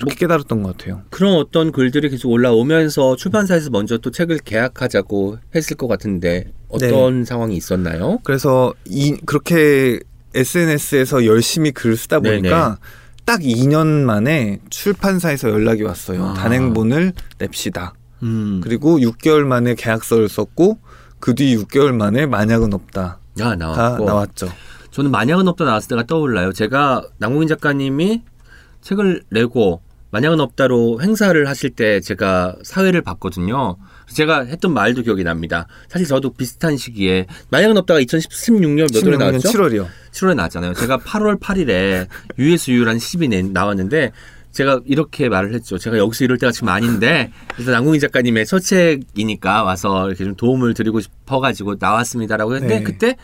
이렇게 0.00 0.14
깨달았던 0.16 0.62
것 0.62 0.76
같아요. 0.76 1.02
그런 1.10 1.34
어떤 1.34 1.72
글들이 1.72 2.08
계속 2.10 2.30
올라오면서 2.30 3.16
출판사에서 3.16 3.70
먼저 3.70 3.98
또 3.98 4.10
책을 4.10 4.38
계약하자고 4.38 5.38
했을 5.54 5.76
것 5.76 5.88
같은데 5.88 6.52
어떤 6.68 7.24
상황이 7.24 7.56
있었나요? 7.56 8.18
그래서 8.22 8.72
이 8.84 9.16
그렇게 9.26 9.98
SNS에서 10.34 11.24
열심히 11.26 11.72
글을 11.72 11.96
쓰다 11.96 12.20
보니까 12.20 12.78
딱 13.24 13.40
2년 13.40 13.86
만에 14.04 14.60
출판사에서 14.70 15.50
연락이 15.50 15.82
왔어요. 15.82 16.26
아. 16.28 16.34
단행본을 16.34 17.12
냅시다. 17.38 17.94
음. 18.22 18.60
그리고 18.62 18.98
6개월 18.98 19.42
만에 19.44 19.74
계약서를 19.74 20.28
썼고 20.28 20.78
그 21.20 21.34
뒤 21.34 21.56
6개월 21.56 21.92
만에 21.92 22.26
만약은 22.26 22.72
없다. 22.72 23.18
야다 23.38 23.56
나왔고. 23.56 24.04
나왔죠. 24.04 24.48
저는 24.92 25.10
만약은 25.10 25.46
없다 25.48 25.64
나왔을 25.64 25.88
때가 25.88 26.04
떠올라요. 26.06 26.52
제가 26.52 27.02
남궁인 27.18 27.48
작가님이 27.48 28.22
책을 28.80 29.24
내고 29.30 29.82
만약은 30.10 30.40
없다로 30.40 31.00
행사를 31.02 31.46
하실 31.48 31.70
때 31.70 32.00
제가 32.00 32.56
사회를 32.62 33.02
봤거든요. 33.02 33.76
제가 34.10 34.44
했던 34.44 34.72
말도 34.72 35.02
기억이 35.02 35.22
납니다. 35.22 35.66
사실 35.88 36.06
저도 36.06 36.32
비슷한 36.32 36.76
시기에 36.78 37.26
만약은 37.50 37.76
없다가 37.76 38.00
2016년 38.00 38.90
몇 38.92 39.04
월에 39.04 39.16
16년 39.16 39.18
나왔죠? 39.18 39.48
7월이요. 39.50 39.86
7월에 40.12 40.34
나왔잖아요. 40.34 40.72
제가 40.74 40.98
8월 40.98 41.38
8일에 41.38 42.06
USU라는 42.38 42.98
시집이 42.98 43.28
내- 43.28 43.42
나왔는데 43.42 44.12
제가 44.52 44.80
이렇게 44.86 45.28
말을 45.28 45.52
했죠. 45.52 45.76
제가 45.76 45.98
여기서 45.98 46.24
이럴 46.24 46.38
때가 46.38 46.52
지금 46.52 46.70
아닌데 46.70 47.30
그래서 47.54 47.70
남궁인 47.70 48.00
작가님의 48.00 48.46
첫 48.46 48.60
책이니까 48.60 49.62
와서 49.62 50.08
이렇게 50.08 50.24
좀 50.24 50.34
도움을 50.36 50.72
드리고 50.72 51.00
싶어가지고 51.00 51.76
나왔습니다라고 51.78 52.54
했는데 52.54 52.78
네. 52.78 52.82
그때 52.82 53.16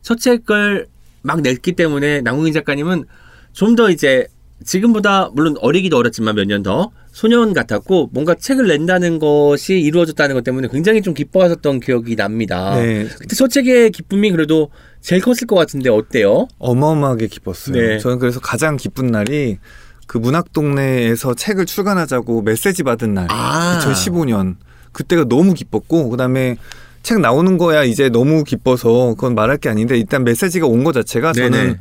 첫 0.00 0.20
책을 0.20 0.86
막 1.22 1.40
냈기 1.40 1.72
때문에 1.72 2.20
남궁인 2.20 2.52
작가님은 2.52 3.04
좀 3.52 3.74
더 3.76 3.90
이제 3.90 4.26
지금보다 4.64 5.30
물론 5.34 5.56
어리기도 5.60 5.96
어렸지만 5.96 6.34
몇 6.36 6.46
년 6.46 6.62
더 6.62 6.90
소년 7.12 7.52
같았고 7.52 8.10
뭔가 8.12 8.34
책을 8.34 8.66
낸다는 8.66 9.18
것이 9.20 9.74
이루어졌다는 9.78 10.34
것 10.34 10.42
때문에 10.42 10.68
굉장히 10.72 11.00
좀 11.00 11.14
기뻐하셨던 11.14 11.78
기억이 11.80 12.16
납니다. 12.16 12.74
네. 12.76 13.06
그때 13.18 13.36
첫 13.36 13.48
책의 13.50 13.90
기쁨이 13.92 14.30
그래도 14.32 14.70
제일 15.00 15.22
컸을 15.22 15.46
것 15.46 15.54
같은데 15.54 15.90
어때요? 15.90 16.48
어마어마하게 16.58 17.28
기뻤어요. 17.28 17.76
네. 17.76 17.98
저는 17.98 18.18
그래서 18.18 18.40
가장 18.40 18.76
기쁜 18.76 19.06
날이 19.08 19.58
그 20.06 20.18
문학 20.18 20.52
동네에서 20.52 21.34
책을 21.34 21.66
출간하자고 21.66 22.42
메시지 22.42 22.82
받은 22.82 23.14
날. 23.14 23.26
아. 23.30 23.78
2015년. 23.80 24.56
그때가 24.92 25.24
너무 25.28 25.54
기뻤고 25.54 26.08
그다음에 26.10 26.56
책 27.02 27.20
나오는 27.20 27.58
거야 27.58 27.84
이제 27.84 28.08
너무 28.08 28.44
기뻐서 28.44 29.14
그건 29.14 29.34
말할 29.34 29.58
게 29.58 29.68
아닌데 29.68 29.96
일단 29.98 30.24
메시지가 30.24 30.66
온 30.66 30.84
거 30.84 30.92
자체가 30.92 31.32
네네. 31.32 31.50
저는 31.50 31.78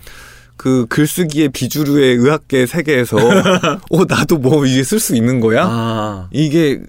그 0.57 0.85
글쓰기의 0.87 1.49
비주류의 1.49 2.15
의학계 2.17 2.65
세계에서 2.65 3.17
어 3.89 4.05
나도 4.07 4.37
뭐 4.37 4.65
이게 4.65 4.83
쓸 4.83 4.99
수 4.99 5.15
있는 5.15 5.39
거야? 5.39 5.65
아, 5.67 6.29
이게 6.31 6.81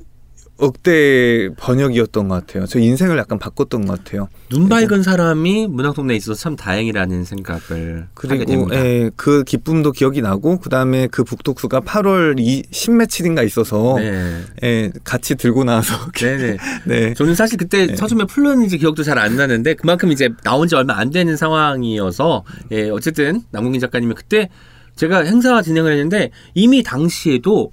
억대 0.57 1.49
번역이었던 1.57 2.29
것 2.29 2.47
같아요. 2.47 2.67
저 2.67 2.79
인생을 2.79 3.19
약간 3.19 3.41
바꿨던 3.41 3.87
것 3.87 4.05
같아요. 4.05 4.29
눈 4.49 4.69
밝은 4.69 5.03
사람이 5.03 5.67
문학동네에 5.67 6.17
있어서 6.17 6.41
참 6.41 6.55
다행이라는 6.55 7.25
생각을 7.25 8.07
그리고. 8.15 8.69
예, 8.73 9.11
그 9.17 9.43
기쁨도 9.43 9.91
기억이 9.91 10.23
나고 10.23 10.59
그다음에 10.59 11.09
그 11.09 11.25
북독수가 11.25 11.81
8월 11.81 12.39
이 12.39 12.63
10며칠인가 12.71 13.45
있어서 13.47 13.97
네. 13.99 14.43
예, 14.63 14.93
같이 15.03 15.35
들고 15.35 15.65
나와서 15.65 16.11
네네. 16.13 16.57
네. 16.87 17.15
저는 17.15 17.35
사실 17.35 17.59
그때 17.59 17.87
네. 17.89 17.97
서점에 17.97 18.25
풀렸는지 18.25 18.79
기억도 18.79 19.03
잘 19.03 19.15
안 19.15 19.37
나는데 19.37 19.75
그만큼 19.75 20.11
이제 20.11 20.29
나온 20.43 20.67
지 20.67 20.75
얼마 20.75 20.99
안 20.99 21.11
되는 21.11 21.37
상황이어서 21.37 22.45
예, 22.73 22.91
어쨌든 22.91 23.43
남궁민 23.53 23.81
작가님이 23.81 24.15
그때 24.15 24.51
제가 24.97 25.21
행사 25.21 25.63
진행을 25.63 25.93
했는데 25.93 26.31
이미 26.55 26.83
당시에도 26.83 27.73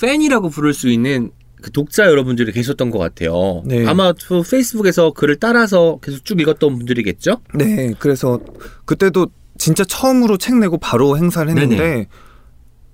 팬이라고 0.00 0.48
부를 0.48 0.72
수 0.72 0.88
있는 0.88 1.30
그 1.62 1.70
독자 1.70 2.06
여러분들이 2.06 2.52
계셨던 2.52 2.90
것 2.90 2.98
같아요. 2.98 3.62
네. 3.66 3.86
아마 3.86 4.12
그 4.12 4.42
페이스북에서 4.42 5.12
글을 5.12 5.36
따라서 5.36 5.98
계속 6.02 6.24
쭉 6.24 6.40
읽었던 6.40 6.76
분들이겠죠? 6.76 7.40
네, 7.54 7.92
그래서 7.98 8.40
그때도 8.84 9.28
진짜 9.58 9.84
처음으로 9.84 10.38
책 10.38 10.56
내고 10.58 10.78
바로 10.78 11.16
행사를 11.18 11.48
했는데 11.48 11.76
네네. 11.76 12.06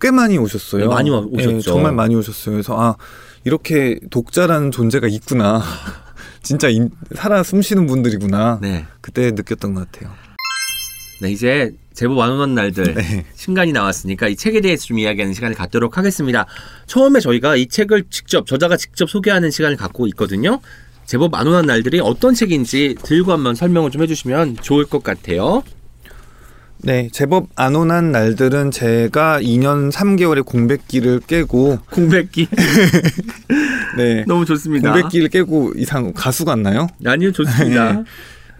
꽤 0.00 0.10
많이 0.10 0.36
오셨어요. 0.36 0.82
네, 0.82 0.88
많이 0.88 1.10
와- 1.10 1.20
오셨죠. 1.20 1.56
예, 1.56 1.60
정말 1.60 1.92
많이 1.92 2.14
오셨어요. 2.16 2.54
그래서 2.54 2.78
아 2.78 2.96
이렇게 3.44 3.98
독자라는 4.10 4.70
존재가 4.72 5.06
있구나. 5.08 5.62
진짜 6.42 6.68
인- 6.68 6.90
살아 7.14 7.42
숨쉬는 7.42 7.86
분들이구나. 7.86 8.58
네. 8.62 8.84
그때 9.00 9.30
느꼈던 9.30 9.74
것 9.74 9.90
같아요. 9.90 10.12
네, 11.22 11.30
이제 11.32 11.72
제법 11.96 12.20
안 12.20 12.30
오는 12.32 12.54
날들 12.54 12.94
네. 12.94 13.24
신간이 13.34 13.72
나왔으니까 13.72 14.28
이 14.28 14.36
책에 14.36 14.60
대해서 14.60 14.84
좀 14.84 14.98
이야기하는 14.98 15.32
시간을 15.32 15.56
갖도록 15.56 15.96
하겠습니다. 15.96 16.44
처음에 16.86 17.20
저희가 17.20 17.56
이 17.56 17.66
책을 17.68 18.04
직접 18.10 18.46
저자가 18.46 18.76
직접 18.76 19.08
소개하는 19.08 19.50
시간을 19.50 19.78
갖고 19.78 20.06
있거든요. 20.08 20.60
제법 21.06 21.34
안 21.34 21.46
오는 21.46 21.64
날들이 21.64 22.00
어떤 22.00 22.34
책인지 22.34 22.96
들고 23.02 23.32
한번 23.32 23.54
설명을 23.54 23.90
좀 23.90 24.02
해주시면 24.02 24.58
좋을 24.60 24.84
것 24.84 25.02
같아요. 25.02 25.62
네, 26.78 27.08
제법 27.12 27.48
안 27.56 27.74
온한 27.74 28.12
날들은 28.12 28.70
제가 28.72 29.40
2년 29.40 29.90
3개월의 29.90 30.44
공백기를 30.44 31.20
깨고 31.20 31.78
공백기 31.90 32.46
네. 33.96 34.24
너무 34.26 34.44
좋습니다. 34.44 34.92
공백기를 34.92 35.30
깨고 35.30 35.72
이상 35.76 36.12
가수 36.12 36.44
같나요? 36.44 36.88
아니요 37.06 37.32
좋습니다. 37.32 37.92
네. 38.04 38.04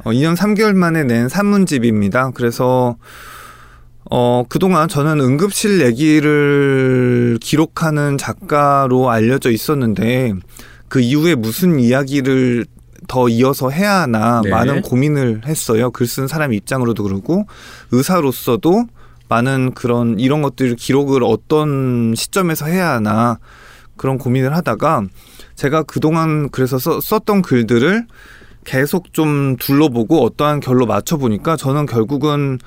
어, 0.07 0.11
2년 0.13 0.37
3개월 0.37 0.73
만에 0.75 1.03
낸 1.03 1.29
산문집입니다. 1.29 2.31
그래서 2.31 2.97
어, 4.09 4.45
그동안 4.49 4.87
저는 4.89 5.19
응급실 5.19 5.81
얘기를 5.85 7.39
기록하는 7.41 8.17
작가로 8.17 9.11
알려져 9.11 9.51
있었는데 9.51 10.35
그 10.87 11.01
이후에 11.01 11.35
무슨 11.35 11.81
이야기를 11.81 12.67
더 13.09 13.29
이어서 13.29 13.69
해야 13.71 14.03
하나 14.03 14.43
네. 14.45 14.51
많은 14.51 14.83
고민을 14.83 15.43
했어요. 15.45 15.91
글 15.91 16.07
쓴 16.07 16.29
사람 16.29 16.53
입장으로도 16.53 17.03
그러고 17.03 17.47
의사로서도 17.91 18.85
많은 19.29 19.73
그런 19.75 20.21
이런 20.21 20.41
것들을 20.41 20.77
기록을 20.77 21.25
어떤 21.25 22.15
시점에서 22.17 22.67
해야 22.67 22.91
하나 22.93 23.39
그런 23.97 24.19
고민을 24.19 24.55
하다가 24.55 25.03
제가 25.57 25.83
그동안 25.83 26.49
그래서 26.51 26.79
써- 26.79 27.01
썼던 27.01 27.43
글들을 27.43 28.07
계속 28.67 29.15
좀 29.15 29.57
둘러보고 29.57 30.23
어떠한 30.25 30.61
결로 30.61 30.85
맞춰보니까 30.85 31.57
저는 31.57 31.87
결국은 31.87 32.59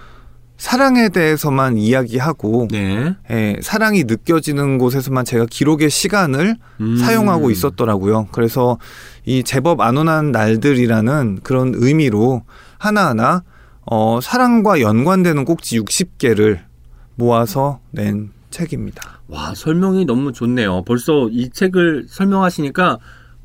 사랑에 0.58 1.10
대해서만 1.10 1.78
이야기하고 1.78 2.68
네. 2.72 3.16
예, 3.30 3.56
사랑이 3.62 4.06
느껴지는 4.06 4.78
곳에서만 4.78 5.24
제가 5.24 5.45
기록의 5.50 5.89
시간을 5.89 6.56
음. 6.82 6.97
사용하고 6.97 7.52
있었더라고요. 7.52 8.28
그래서 8.32 8.78
이 9.26 9.43
제법 9.43 9.80
안 9.82 9.97
온한 9.97 10.32
날들이라는 10.32 11.39
그런 11.43 11.74
의미로 11.76 12.43
하나하나 12.78 13.43
어, 13.86 14.20
사랑과 14.22 14.82
연관되는 14.82 15.45
꼭지 15.45 15.80
60개를 15.80 16.60
모아서 17.16 17.80
낸 17.91 18.32
책입니다. 18.50 19.22
와 19.28 19.54
설명이 19.56 20.06
너무 20.06 20.34
좋네요. 20.34 20.84
벌써 20.84 21.30
이 21.30 21.50
책을 21.50 22.08
설명하시니까 22.10 23.00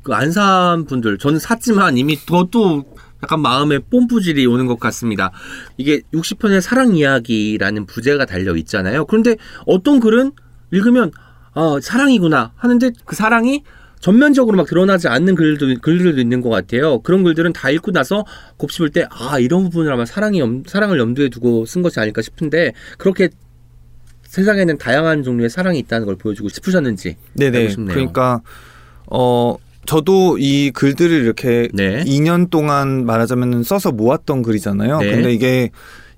그 0.05 0.13
안산 0.13 0.85
분들 0.85 1.17
저는 1.17 1.39
샀지만 1.39 1.97
이미 1.97 2.15
더 2.15 2.45
또 2.51 2.85
약간 3.23 3.39
마음에 3.39 3.79
뽐뿌질이 3.79 4.45
오는 4.45 4.67
것 4.67 4.79
같습니다. 4.79 5.31
이게 5.77 6.01
60편의 6.13 6.61
사랑 6.61 6.95
이야기라는 6.95 7.87
부제가 7.87 8.25
달려 8.25 8.55
있잖아요. 8.55 9.05
그런데 9.05 9.35
어떤 9.65 9.99
글은 9.99 10.31
읽으면 10.71 11.11
아 11.53 11.79
사랑이구나 11.81 12.51
하는데 12.55 12.91
그 13.05 13.15
사랑이 13.15 13.63
전면적으로 13.99 14.57
막 14.57 14.67
드러나지 14.67 15.07
않는 15.07 15.33
글도, 15.33 15.65
글들도 15.81 16.21
있는 16.21 16.41
것 16.41 16.49
같아요. 16.49 16.99
그런 16.99 17.23
글들은 17.23 17.53
다 17.53 17.71
읽고 17.71 17.89
나서 17.91 18.23
곱씹을 18.57 18.91
때, 18.91 19.07
아, 19.09 19.39
이런 19.39 19.63
부분을 19.63 19.91
아마 19.91 20.05
사랑이, 20.05 20.39
염- 20.39 20.61
사랑을 20.67 20.99
염두에 20.99 21.29
두고 21.29 21.65
쓴 21.65 21.81
것이 21.81 21.99
아닐까 21.99 22.21
싶은데, 22.21 22.73
그렇게 22.99 23.29
세상에는 24.23 24.77
다양한 24.77 25.23
종류의 25.23 25.49
사랑이 25.49 25.79
있다는 25.79 26.05
걸 26.05 26.17
보여주고 26.17 26.49
싶으셨는지. 26.49 27.15
네네. 27.33 27.67
그러니까 27.93 28.41
어 29.09 29.57
저도 29.85 30.37
이 30.37 30.71
글들을 30.71 31.11
이렇게 31.23 31.69
네. 31.73 32.03
2년 32.03 32.49
동안 32.49 33.05
말하자면 33.05 33.63
써서 33.63 33.91
모았던 33.91 34.41
글이잖아요. 34.43 34.99
네. 34.99 35.11
근데 35.11 35.33
이게 35.33 35.69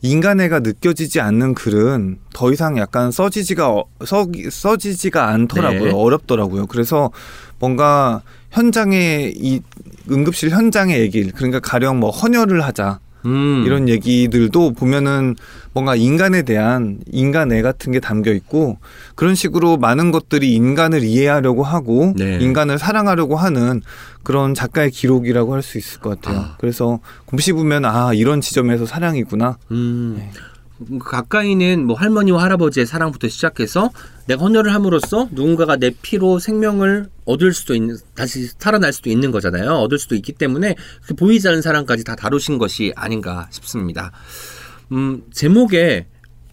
인간애가 0.01 0.59
느껴지지 0.59 1.19
않는 1.21 1.53
글은 1.55 2.19
더 2.33 2.51
이상 2.51 2.77
약간 2.77 3.11
써지지가 3.11 3.69
어- 3.71 3.85
써, 4.05 4.27
써지지가 4.49 5.27
않더라고요. 5.29 5.85
네. 5.85 5.91
어렵더라고요. 5.91 6.67
그래서 6.67 7.11
뭔가 7.59 8.21
현장에 8.51 9.31
이 9.35 9.61
응급실 10.09 10.51
현장의 10.51 10.99
얘기 11.01 11.29
그러니까 11.31 11.59
가령 11.59 11.99
뭐 11.99 12.11
헌혈을 12.11 12.61
하자 12.63 12.99
음. 13.27 13.63
이런 13.65 13.89
얘기들도 13.89 14.71
보면은 14.73 15.35
뭔가 15.73 15.95
인간에 15.95 16.41
대한 16.41 16.99
인간애 17.11 17.61
같은 17.61 17.91
게 17.91 17.99
담겨 17.99 18.31
있고 18.31 18.77
그런 19.15 19.35
식으로 19.35 19.77
많은 19.77 20.11
것들이 20.11 20.53
인간을 20.53 21.03
이해하려고 21.03 21.63
하고 21.63 22.13
네. 22.15 22.39
인간을 22.41 22.79
사랑하려고 22.79 23.35
하는 23.35 23.81
그런 24.23 24.53
작가의 24.53 24.91
기록이라고 24.91 25.53
할 25.53 25.61
수 25.61 25.77
있을 25.77 25.99
것 25.99 26.21
같아요. 26.21 26.39
아. 26.41 26.55
그래서 26.59 26.99
곰씹으면 27.25 27.83
아 27.85 28.13
이런 28.13 28.41
지점에서 28.41 28.85
사랑이구나. 28.85 29.57
음. 29.71 30.15
네. 30.17 30.31
가까이는 30.99 31.85
뭐 31.85 31.95
할머니와 31.95 32.43
할아버지의 32.43 32.85
사랑부터 32.85 33.27
시작해서 33.29 33.89
내가 34.27 34.43
헌혈을 34.43 34.73
함으로써 34.73 35.27
누군가가 35.31 35.77
내 35.77 35.91
피로 36.01 36.39
생명을 36.39 37.09
얻을 37.25 37.53
수도 37.53 37.73
있는 37.73 37.97
다시 38.15 38.47
살아날 38.57 38.93
수도 38.93 39.09
있는 39.09 39.31
거잖아요. 39.31 39.71
얻을 39.71 39.97
수도 39.97 40.15
있기 40.15 40.33
때문에 40.33 40.75
그 41.05 41.15
보이지 41.15 41.47
않는 41.47 41.61
사랑까지 41.61 42.03
다 42.03 42.15
다루신 42.15 42.57
것이 42.57 42.93
아닌가 42.95 43.47
싶습니다. 43.51 44.11
음, 44.91 45.23
제목에 45.31 46.05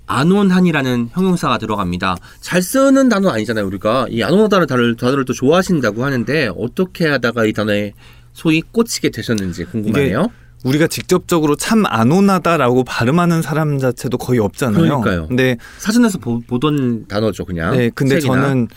안온한이라는 0.06 1.10
형용사가 1.12 1.58
들어갑니다. 1.58 2.16
잘 2.40 2.62
쓰는 2.62 3.08
단어 3.08 3.30
아니잖아요, 3.30 3.66
우리가. 3.66 4.06
이 4.10 4.22
안온하다는 4.22 4.66
단어를, 4.66 4.96
단어를 4.96 5.24
또 5.24 5.32
좋아하신다고 5.32 6.04
하는데 6.04 6.50
어떻게 6.56 7.06
하다가 7.06 7.46
이 7.46 7.52
단어에 7.52 7.94
소위 8.32 8.60
꽂히게 8.60 9.10
되셨는지 9.10 9.64
궁금하네요. 9.64 10.28
우리가 10.64 10.86
직접적으로 10.88 11.56
참 11.56 11.84
안온하다라고 11.86 12.84
발음하는 12.84 13.42
사람 13.42 13.78
자체도 13.78 14.18
거의 14.18 14.40
없잖아요. 14.40 14.82
그러니까요. 14.82 15.28
근데 15.28 15.56
사전에서 15.78 16.18
보, 16.18 16.40
던 16.58 17.06
단어죠, 17.06 17.44
그냥. 17.44 17.76
네, 17.76 17.90
근데 17.94 18.16
책이나. 18.18 18.42
저는 18.42 18.68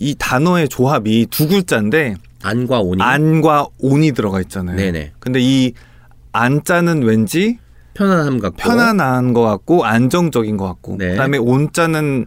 이 0.00 0.14
단어의 0.18 0.68
조합이 0.68 1.26
두 1.30 1.46
글자인데 1.48 2.14
안과 2.42 2.80
온이 2.80 3.02
안과 3.02 3.66
온이 3.78 4.12
들어가 4.12 4.40
있잖아요. 4.40 4.76
네네. 4.76 5.12
근데 5.18 5.40
이 5.40 5.72
안자는 6.32 7.02
왠지 7.02 7.58
편안함 7.94 8.38
같고 8.38 8.56
편안한 8.56 9.32
것 9.34 9.42
같고 9.42 9.84
안정적인 9.84 10.56
것 10.56 10.66
같고 10.66 10.96
네. 10.98 11.10
그다음에 11.10 11.36
온자는 11.38 12.26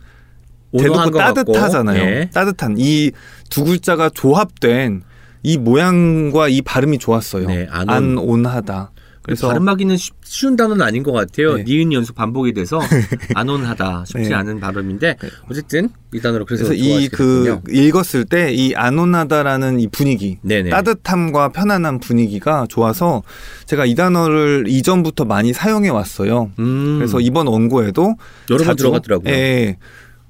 대놓고 0.78 1.12
것 1.12 1.18
같고. 1.18 1.52
따뜻하잖아요. 1.54 2.02
예. 2.02 2.30
따뜻한 2.34 2.76
이 2.78 3.12
두 3.50 3.66
글자가 3.66 4.10
조합된 4.10 5.02
이 5.44 5.58
모양과 5.58 6.48
이 6.50 6.62
발음이 6.62 6.98
좋았어요. 7.00 7.48
네, 7.48 7.68
안온. 7.70 7.90
안온하다. 8.20 8.92
그래서 9.24 9.50
발음하기는 9.50 9.98
쉬- 9.98 10.10
쉬운 10.24 10.56
단어는 10.56 10.84
아닌 10.84 11.04
것 11.04 11.12
같아요. 11.12 11.58
네. 11.58 11.64
니은 11.64 11.94
연속 11.94 12.16
반복이 12.16 12.54
돼서 12.54 12.80
안온하다 13.36 14.06
쉽지 14.08 14.30
네. 14.30 14.34
않은 14.36 14.60
발음인데 14.60 15.18
어쨌든 15.48 15.90
이 16.12 16.20
단어로 16.20 16.46
그래서, 16.46 16.74
이 16.74 17.08
그. 17.08 17.60
읽었을 17.70 18.26
때 18.26 18.52
이 18.52 18.74
안온하다라는 18.76 19.80
이 19.80 19.88
분위기 19.90 20.40
네네. 20.42 20.72
따뜻함과 20.72 21.50
편안한 21.50 22.00
분위기가 22.00 22.66
좋아서 22.68 23.22
제가 23.68 23.86
이 23.86 23.94
단어를 23.94 24.66
이전부터 24.68 25.26
많이 25.26 25.54
사용해 25.54 25.90
왔어요. 25.90 26.50
음, 26.58 26.96
그래서 26.98 27.20
이번 27.20 27.46
원고에도 27.46 28.16
여러 28.50 28.64
번 28.66 28.76
들어갔더라고요. 28.76 29.32
예, 29.32 29.38
예. 29.38 29.78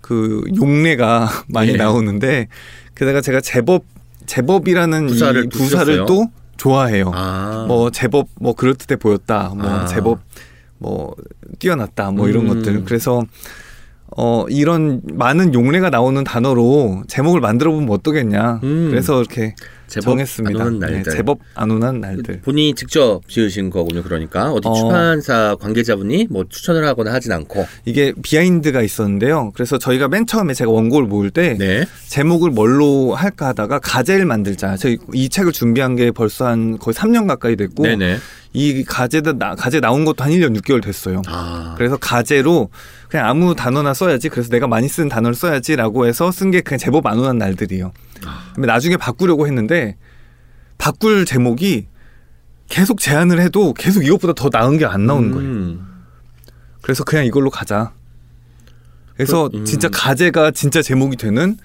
그 0.01 0.41
용례가 0.57 1.29
많이 1.47 1.71
예. 1.71 1.77
나오는데 1.77 2.49
게다가 2.95 3.21
제가 3.21 3.39
제법 3.39 3.85
제법이라는 4.25 5.07
부사를 5.07 5.45
이또 5.45 5.57
부사를? 5.57 6.05
또 6.05 6.27
좋아해요. 6.57 7.11
아, 7.13 7.65
뭐 7.67 7.89
제법 7.89 8.27
뭐 8.39 8.53
그럴듯해 8.53 8.97
보였다. 8.97 9.53
뭐 9.55 9.67
아. 9.67 9.85
제법 9.85 10.19
뭐 10.77 11.15
뛰어났다. 11.59 12.11
뭐 12.11 12.27
이런 12.27 12.47
음. 12.47 12.55
것들. 12.55 12.83
그래서 12.85 13.23
어 14.15 14.45
이런 14.49 15.01
많은 15.13 15.53
용례가 15.53 15.89
나오는 15.89 16.23
단어로 16.23 17.03
제목을 17.07 17.39
만들어 17.39 17.71
보면 17.71 17.89
어떠겠냐. 17.89 18.59
음. 18.63 18.87
그래서 18.89 19.19
이렇게 19.19 19.55
제법 19.91 20.11
정했습니다. 20.11 20.61
안 20.61 20.67
오는 20.67 20.79
네, 20.79 20.89
날들. 20.89 21.13
제법 21.13 21.39
안 21.53 21.69
오는 21.69 21.99
날들. 21.99 22.39
본인이 22.43 22.73
직접 22.73 23.21
지으신 23.27 23.69
거군요. 23.69 24.01
그러니까 24.03 24.49
어디 24.51 24.67
어. 24.69 24.73
출판사 24.73 25.55
관계자분이 25.59 26.27
뭐 26.29 26.45
추천을 26.47 26.85
하거나 26.87 27.11
하진 27.11 27.33
않고. 27.33 27.65
이게 27.83 28.13
비하인드가 28.21 28.81
있었는데요. 28.81 29.51
그래서 29.53 29.77
저희가 29.77 30.07
맨 30.07 30.25
처음에 30.25 30.53
제가 30.53 30.71
원고를 30.71 31.09
모을 31.09 31.29
때 31.29 31.57
네. 31.59 31.85
제목을 32.07 32.51
뭘로 32.51 33.13
할까 33.15 33.47
하다가 33.49 33.79
가제를 33.79 34.25
만들자. 34.25 34.77
저희 34.77 34.97
이 35.13 35.27
책을 35.27 35.51
준비한 35.51 35.97
게 35.97 36.11
벌써 36.11 36.47
한 36.47 36.77
거의 36.77 36.93
3년 36.93 37.27
가까이 37.27 37.57
됐고 37.57 37.83
네네. 37.83 38.17
이 38.53 38.83
가제도 38.83 39.37
나, 39.37 39.55
가제 39.55 39.79
나온 39.79 40.03
것도 40.03 40.23
한 40.23 40.31
1년 40.31 40.57
6개월 40.59 40.83
됐어요. 40.83 41.21
아, 41.27 41.73
그래서 41.77 41.95
가제로 41.97 42.69
그냥 43.09 43.27
아무 43.27 43.55
단어나 43.55 43.93
써야지. 43.93 44.29
그래서 44.29 44.49
내가 44.49 44.67
많이 44.67 44.87
쓴 44.89 45.07
단어를 45.07 45.35
써야지라고 45.35 46.05
해서 46.05 46.31
쓴 46.31 46.51
게 46.51 46.61
그냥 46.61 46.77
제법 46.79 47.05
안 47.07 47.17
오는 47.19 47.37
날들이에요. 47.37 47.93
아. 48.25 48.51
근데 48.53 48.67
나중에 48.67 48.97
바꾸려고 48.97 49.47
했는데 49.47 49.95
바꿀 50.77 51.25
제목이 51.25 51.87
계속 52.67 52.99
제안을 52.99 53.39
해도 53.41 53.73
계속 53.73 54.03
이것보다 54.05 54.33
더 54.33 54.49
나은 54.51 54.77
게 54.77 54.85
안 54.85 55.05
나오는 55.05 55.31
거예요. 55.31 55.49
음. 55.49 55.87
그래서 56.81 57.03
그냥 57.03 57.25
이걸로 57.25 57.49
가자. 57.49 57.93
그래서 59.15 59.49
그, 59.49 59.57
음. 59.57 59.65
진짜 59.65 59.87
가제가 59.89 60.51
진짜 60.51 60.81
제목이 60.81 61.15
되는 61.15 61.57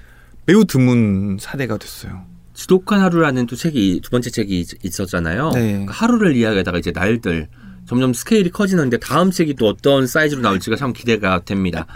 매우 0.47 0.65
드문 0.65 1.39
사례가 1.41 1.79
됐어요. 1.79 2.25
지독한 2.57 3.01
하루라는 3.01 3.47
또 3.47 3.55
책이 3.55 4.01
두 4.03 4.11
번째 4.11 4.31
책이 4.31 4.61
있- 4.61 4.85
있었잖아요. 4.85 5.51
네. 5.55 5.85
그 5.87 5.93
하루를 5.95 6.35
이야기하다가 6.37 6.79
이제 6.79 6.91
날들 6.91 7.49
점점 7.87 8.13
스케일이 8.15 8.51
커지는데 8.51 8.97
다음 8.99 9.31
책이 9.31 9.55
또 9.55 9.69
어떤 9.69 10.07
사이즈로 10.07 10.41
나올지가 10.41 10.75
참 10.75 10.93
기대가 10.93 11.41
됩니다. 11.45 11.87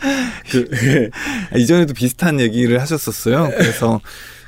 그 0.51 1.11
아, 1.53 1.57
이전에도 1.59 1.95
비슷한 1.95 2.39
얘기를 2.39 2.81
하셨었어요. 2.81 3.51
그래서 3.57 4.01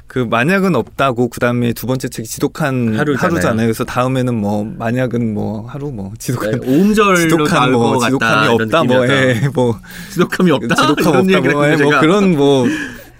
그 0.06 0.18
만약은 0.18 0.76
없다고 0.76 1.30
그다음에 1.30 1.72
두 1.72 1.86
번째 1.86 2.08
책이 2.08 2.28
지독한 2.28 2.96
하루잖아요. 2.98 3.16
하루잖아요. 3.32 3.66
그래서 3.66 3.84
다음에는 3.84 4.34
뭐 4.34 4.62
만약은 4.64 5.32
뭐 5.32 5.66
하루 5.66 5.90
뭐 5.90 6.12
지독한 6.18 6.60
오음절로 6.62 7.16
지독한 7.16 7.72
뭐. 7.72 7.98
지독함이 8.04 8.48
없다 8.48 8.84
뭐, 8.84 8.98
느낌이었다. 9.06 9.14
예, 9.44 9.48
뭐 9.54 9.80
지독함이 10.12 10.50
없다. 10.50 10.74
지독함 10.74 11.16
없다 11.20 11.40
뭐, 11.52 11.66
예, 11.70 11.76
뭐. 11.76 12.00
그런 12.00 12.36
뭐 12.36 12.66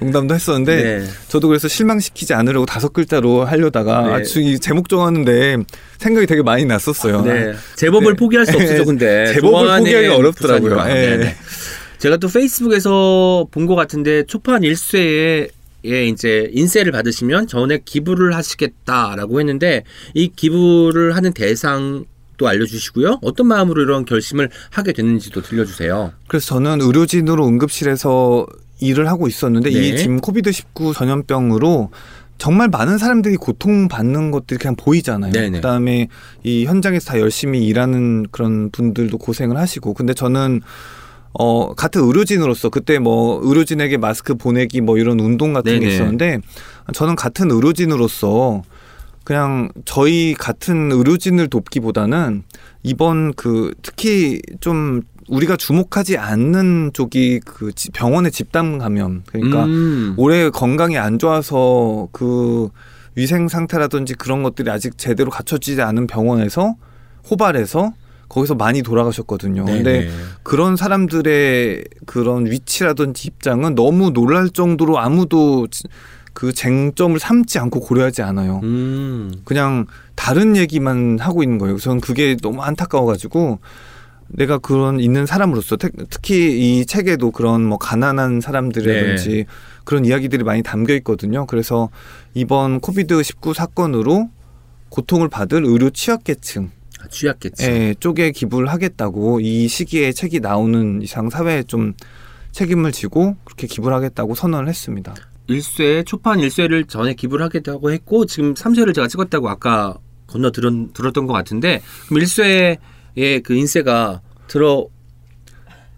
농담도 0.03 0.35
했었는데 0.35 0.83
네. 1.01 1.07
저도 1.29 1.49
그래서 1.49 1.69
실망시키지 1.69 2.35
않으려고 2.35 2.67
다섯 2.67 2.93
글자로 2.93 3.45
하려다가 3.45 4.07
네. 4.07 4.13
아, 4.15 4.21
이 4.21 4.59
제목 4.59 4.89
정하는데 4.89 5.59
생각이 5.99 6.27
되게 6.27 6.43
많이 6.43 6.65
났었어요. 6.65 7.23
네. 7.23 7.53
제법을 7.77 8.13
네. 8.13 8.17
포기할 8.17 8.47
수 8.47 8.57
없죠, 8.57 8.85
근데. 8.85 9.27
제법을 9.35 9.79
포기하기가 9.79 10.17
어렵더라고요. 10.17 10.71
부사니까. 10.77 10.97
예. 10.97 11.17
네네. 11.17 11.37
제가 11.99 12.17
또 12.17 12.29
페이스북에서 12.29 13.47
본 13.51 13.67
것 13.67 13.75
같은데 13.77 14.25
초판 14.27 14.63
1쇄에 14.63 15.51
예, 15.85 16.07
이제 16.07 16.49
인세를 16.53 16.93
받으시면 16.93 17.47
전액 17.49 17.85
기부를 17.85 18.35
하시겠다라고 18.37 19.41
했는데 19.41 19.83
이 20.15 20.29
기부를 20.29 21.17
하는 21.17 21.33
대상도 21.33 22.05
알려주시고요. 22.47 23.19
어떤 23.23 23.47
마음으로 23.49 23.83
이런 23.83 24.05
결심을 24.05 24.49
하게 24.71 24.93
됐는지도 24.93 25.43
들려주세요. 25.43 26.13
그래서 26.29 26.47
저는 26.47 26.81
의료진으로 26.83 27.47
응급실에서 27.49 28.47
일을 28.83 29.09
하고 29.09 29.29
있었는데 29.29 29.71
네. 29.71 29.79
이 29.79 29.97
지금 29.97 30.21
코비드 30.21 30.53
19 30.53 30.93
전염병으로 30.95 31.91
정말 32.39 32.69
많은 32.69 32.99
사람들이 32.99 33.37
고통받는 33.37 34.33
것들이 34.33 34.59
그냥 34.59 34.75
보이잖아요. 34.77 35.33
네네. 35.33 35.59
그다음에 35.59 36.09
이 36.43 36.65
현장에서 36.67 37.13
다 37.13 37.21
열심히 37.21 37.65
일하는 37.67 38.27
그런 38.33 38.71
분들도 38.71 39.17
고생을 39.19 39.57
하시고 39.57 39.95
근데 39.95 40.13
저는 40.13 40.61
어 41.35 41.73
같은 41.75 42.03
의료진으로서 42.03 42.69
그때 42.69 42.99
뭐 42.99 43.41
의료진에게 43.45 43.97
마스크 43.97 44.35
보내기 44.35 44.81
뭐 44.81 44.99
이런 44.99 45.21
운동 45.21 45.53
같은 45.53 45.73
네네. 45.73 45.87
게 45.87 45.95
있었는데 45.95 46.41
저는 46.93 47.15
같은 47.15 47.51
의료진으로서 47.51 48.63
그냥 49.25 49.69
저희 49.85 50.35
같은 50.35 50.91
의료진을 50.91 51.49
돕기보다는 51.49 52.43
이번 52.83 53.33
그 53.35 53.73
특히 53.83 54.41
좀 54.61 55.03
우리가 55.29 55.57
주목하지 55.57 56.19
않는 56.19 56.91
쪽이 56.95 57.41
그 57.45 57.73
지- 57.73 57.91
병원의 57.91 58.33
집단 58.33 58.79
감염 58.79 59.23
그러니까 59.27 59.65
음. 59.65 60.15
올해 60.17 60.51
건강이 60.51 60.99
안 60.99 61.19
좋아서 61.19 62.09
그 62.13 62.69
위생 63.15 63.49
상태라든지 63.49 64.15
그런 64.15 64.43
것들이 64.43 64.71
아직 64.71 64.97
제대로 64.99 65.31
갖춰지지 65.31 65.83
않은 65.83 66.07
병원에서 66.07 66.77
호발해서 67.31 67.93
거기서 68.29 68.55
많이 68.55 68.83
돌아가셨거든요. 68.83 69.67
근데 69.67 70.01
네네. 70.05 70.11
그런 70.43 70.77
사람들의 70.77 71.85
그런 72.07 72.47
위치라든지 72.47 73.29
입장은 73.29 73.75
너무 73.75 74.11
놀랄 74.11 74.49
정도로 74.49 74.99
아무도 74.99 75.67
지- 75.69 75.85
그 76.33 76.55
쟁점을 76.55 77.19
삼지 77.21 77.59
않고 77.59 77.81
고려하지 77.81 78.23
않아요. 78.23 78.61
음. 78.63 79.33
그냥 79.45 79.85
다른 80.15 80.57
얘기만 80.57 81.19
하고 81.21 81.43
있는 81.43 81.59
거예요. 81.59 81.77
저는 81.77 82.01
그게 82.01 82.37
너무 82.41 82.63
안타까워가지고 82.63 83.59
내가 84.33 84.59
그런 84.59 84.99
있는 85.01 85.27
사람으로서 85.27 85.77
특- 85.77 85.93
특히 86.11 86.79
이 86.81 86.87
책에도 86.87 87.31
그런 87.31 87.65
뭐 87.65 87.79
가난한 87.79 88.41
사람들이라든지 88.41 89.29
네. 89.29 89.45
그런 89.85 90.05
이야기들이 90.05 90.43
많이 90.45 90.63
담겨 90.63 90.95
있거든요. 90.97 91.47
그래서 91.47 91.91
이번 92.35 92.81
코비드 92.81 93.23
19 93.23 93.53
사건으로 93.55 94.31
고통을 94.89 95.29
받을 95.29 95.65
의료 95.65 95.91
취약계층 95.91 96.71
아, 97.01 97.09
취약겠지. 97.09 97.65
예, 97.67 97.95
쪽에 97.99 98.31
기부를 98.31 98.69
하겠다고 98.69 99.41
이 99.41 99.69
시기에 99.69 100.13
책이 100.13 100.41
나오는 100.41 101.03
이상 101.03 101.29
사회에 101.31 101.65
좀 101.65 101.95
책임을 102.53 102.93
지고 102.93 103.37
그렇게 103.45 103.67
기부를 103.67 103.97
하겠다고 103.97 104.35
선언을 104.35 104.69
했습니다. 104.69 105.15
1쇄 105.49 106.07
초판 106.07 106.39
1쇄를 106.39 106.89
전에 106.89 107.15
기부를 107.15 107.45
하겠다고 107.47 107.91
했고 107.93 108.25
지금 108.27 108.55
3쇄를 108.55 108.95
제가 108.95 109.09
찍었다고 109.09 109.49
아까 109.49 109.95
건너 110.27 110.51
들었, 110.53 110.73
들었던 110.95 111.27
것 111.27 111.33
같은데 111.33 111.83
그럼 112.09 112.23
1쇄의 112.23 112.79
그 113.15 113.55
인쇄가 113.55 114.21
들어 114.49 114.89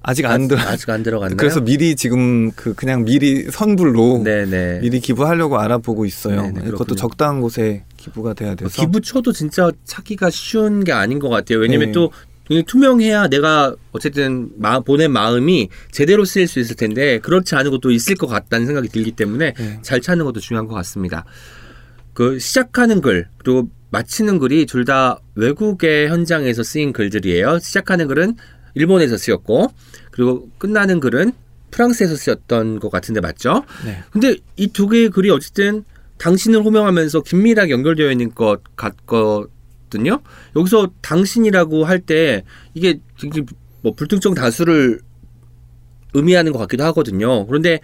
아직 0.06 0.26
안 0.26 0.48
들어. 0.48 0.60
아직 0.60 0.90
안 0.90 1.02
들어갔나요? 1.02 1.36
그래서 1.38 1.60
미리 1.62 1.96
지금 1.96 2.50
그 2.52 2.74
그냥 2.74 3.04
미리 3.04 3.50
선불로 3.50 4.22
네네. 4.22 4.80
미리 4.80 5.00
기부하려고 5.00 5.58
알아보고 5.58 6.04
있어요. 6.04 6.42
네네, 6.42 6.52
그렇군요. 6.52 6.72
그것도 6.72 6.94
적당한 6.94 7.40
곳에 7.40 7.84
기부가 7.96 8.34
돼야 8.34 8.52
어, 8.52 8.54
돼서. 8.54 8.82
기부처도 8.82 9.32
진짜 9.32 9.72
찾기가 9.84 10.28
쉬운 10.28 10.84
게 10.84 10.92
아닌 10.92 11.18
것 11.18 11.30
같아요. 11.30 11.58
왜냐면 11.58 11.88
네. 11.88 11.92
또 11.92 12.12
투명해야 12.66 13.28
내가 13.28 13.74
어쨌든 13.92 14.50
마, 14.58 14.80
보낸 14.80 15.10
마음이 15.10 15.70
제대로 15.90 16.26
쓰일 16.26 16.48
수 16.48 16.60
있을 16.60 16.76
텐데 16.76 17.18
그렇지 17.20 17.54
않은 17.54 17.70
것도 17.70 17.90
있을 17.90 18.16
것 18.16 18.26
같다는 18.26 18.66
생각이 18.66 18.88
들기 18.90 19.12
때문에 19.12 19.54
네. 19.54 19.78
잘 19.80 20.02
찾는 20.02 20.26
것도 20.26 20.40
중요한 20.40 20.66
것 20.66 20.74
같습니다. 20.74 21.24
그 22.12 22.38
시작하는 22.38 23.00
글 23.00 23.28
그리고 23.38 23.70
마치는 23.94 24.40
글이 24.40 24.66
둘 24.66 24.84
다 24.84 25.20
외국의 25.36 26.08
현장에서 26.08 26.62
쓰인 26.64 26.92
글들이에요. 26.92 27.60
시작하는 27.60 28.08
글은 28.08 28.34
일본에서 28.74 29.16
쓰였고 29.16 29.68
그리고 30.10 30.48
끝나는 30.58 30.98
글은 30.98 31.32
프랑스에서 31.70 32.16
쓰였던 32.16 32.80
것 32.80 32.90
같은데 32.90 33.20
맞죠? 33.20 33.64
네. 33.84 34.02
근데 34.10 34.36
이 34.56 34.66
두 34.68 34.88
개의 34.88 35.10
글이 35.10 35.30
어쨌든 35.30 35.84
당신을 36.18 36.62
호명하면서 36.64 37.22
긴밀하게 37.22 37.70
연결되어 37.72 38.10
있는 38.10 38.34
것 38.34 38.62
같거든요. 38.76 40.20
여기서 40.56 40.90
당신이라고 41.00 41.84
할 41.84 42.00
때 42.00 42.42
이게 42.74 42.98
뭐 43.82 43.94
불특정 43.94 44.34
다수를 44.34 44.98
의미하는 46.14 46.50
것 46.52 46.58
같기도 46.58 46.82
하거든요. 46.84 47.46
그런데 47.46 47.78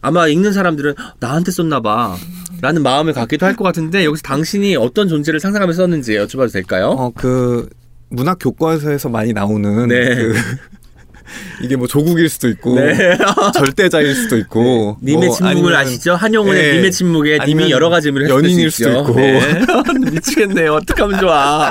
아마 0.00 0.28
읽는 0.28 0.52
사람들은 0.52 0.94
나한테 1.20 1.50
썼나 1.50 1.80
봐. 1.80 2.16
라는 2.62 2.82
마음을 2.82 3.12
갖기도 3.12 3.44
할 3.44 3.54
것 3.56 3.64
같은데 3.64 4.04
여기서 4.04 4.22
당신이 4.22 4.76
어떤 4.76 5.08
존재를 5.08 5.40
상상하면서 5.40 5.82
썼는지 5.82 6.12
여쭤봐도 6.14 6.52
될까요? 6.52 6.88
어, 6.90 7.12
그 7.14 7.68
문학 8.08 8.38
교과서에서 8.40 9.08
많이 9.08 9.32
나오는 9.32 9.88
네. 9.88 10.14
그 10.14 10.34
이게 11.62 11.74
뭐 11.76 11.86
조국일 11.88 12.28
수도 12.28 12.48
있고 12.48 12.76
네. 12.76 13.18
절대자일 13.54 14.14
수도 14.14 14.36
있고 14.38 14.96
님의 15.02 15.26
뭐 15.28 15.36
침묵을 15.36 15.50
아니면 15.50 15.74
아시죠? 15.74 16.14
한용운의 16.14 16.62
네. 16.62 16.72
님의 16.76 16.92
침묵에 16.92 17.38
님이 17.46 17.70
여러 17.70 17.88
가지 17.90 18.08
의미를 18.08 18.28
연인일 18.30 18.70
수 18.70 18.84
수도. 18.84 19.00
있고. 19.00 19.14
네. 19.16 19.40
미치겠네요. 20.12 20.74
어떡하면 20.74 21.20
좋아. 21.20 21.70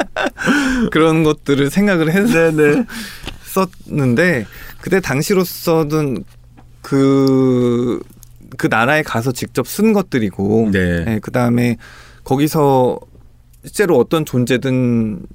그런 0.92 1.24
것들을 1.24 1.70
생각을 1.72 2.12
해서 2.12 2.52
네네. 2.52 2.84
썼는데 3.46 4.46
그때 4.82 5.00
당시로서는 5.00 6.24
그, 6.82 8.00
그 8.58 8.68
나라에 8.68 9.04
가서 9.04 9.32
직접 9.32 9.68
쓴 9.68 9.94
것들이고 9.94 10.70
네. 10.72 11.20
그 11.22 11.32
다음에 11.32 11.78
거기서 12.24 13.00
실제로 13.64 13.98
어떤 13.98 14.26
존재든 14.26 15.26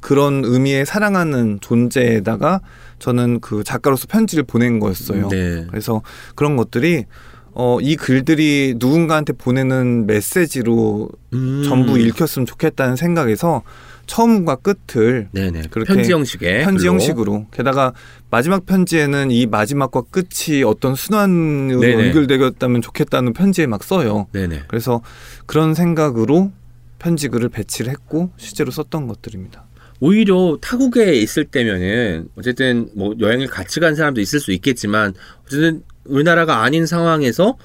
그런 0.00 0.42
의미의 0.44 0.86
사랑하는 0.86 1.58
존재에다가 1.60 2.60
저는 2.98 3.40
그 3.40 3.64
작가로서 3.64 4.06
편지를 4.06 4.44
보낸 4.44 4.78
거였어요. 4.78 5.28
네. 5.28 5.66
그래서 5.68 6.02
그런 6.34 6.56
것들이 6.56 7.04
어, 7.52 7.78
이 7.80 7.96
글들이 7.96 8.74
누군가한테 8.78 9.32
보내는 9.32 10.06
메시지로 10.06 11.08
음. 11.32 11.62
전부 11.64 11.98
읽혔으면 11.98 12.44
좋겠다는 12.44 12.96
생각에서 12.96 13.62
처음과 14.06 14.56
끝을 14.56 15.28
네네. 15.32 15.64
그렇게 15.70 15.92
편지 15.92 16.12
형식의 16.12 16.64
편지. 16.64 16.86
형식으로 16.86 17.46
게다가 17.52 17.92
마지막 18.30 18.66
편지에는 18.66 19.30
이 19.30 19.46
마지막과 19.46 20.02
끝이 20.10 20.62
어떤 20.64 20.94
순환으로 20.94 21.80
네네. 21.80 22.06
연결되었다면 22.08 22.82
좋겠다는 22.82 23.32
편지에 23.32 23.66
막 23.66 23.82
써요. 23.84 24.28
네네. 24.32 24.62
그래서 24.68 25.02
그런 25.46 25.74
생각으로 25.74 26.52
편지 26.98 27.28
글을 27.28 27.48
배치를 27.48 27.90
했고 27.90 28.30
실제로 28.36 28.70
썼던 28.70 29.06
것들입니다. 29.08 29.66
오히려 30.00 30.58
타국에 30.60 31.14
있을 31.14 31.44
때면은 31.44 32.28
어쨌든 32.36 32.88
뭐 32.94 33.14
여행을 33.18 33.46
같이 33.46 33.80
간 33.80 33.94
사람도 33.94 34.20
있을 34.20 34.40
수 34.40 34.52
있겠지만 34.52 35.14
어쨌든 35.46 35.82
우리나라가 36.04 36.62
아닌 36.62 36.86
상황에서 36.86 37.56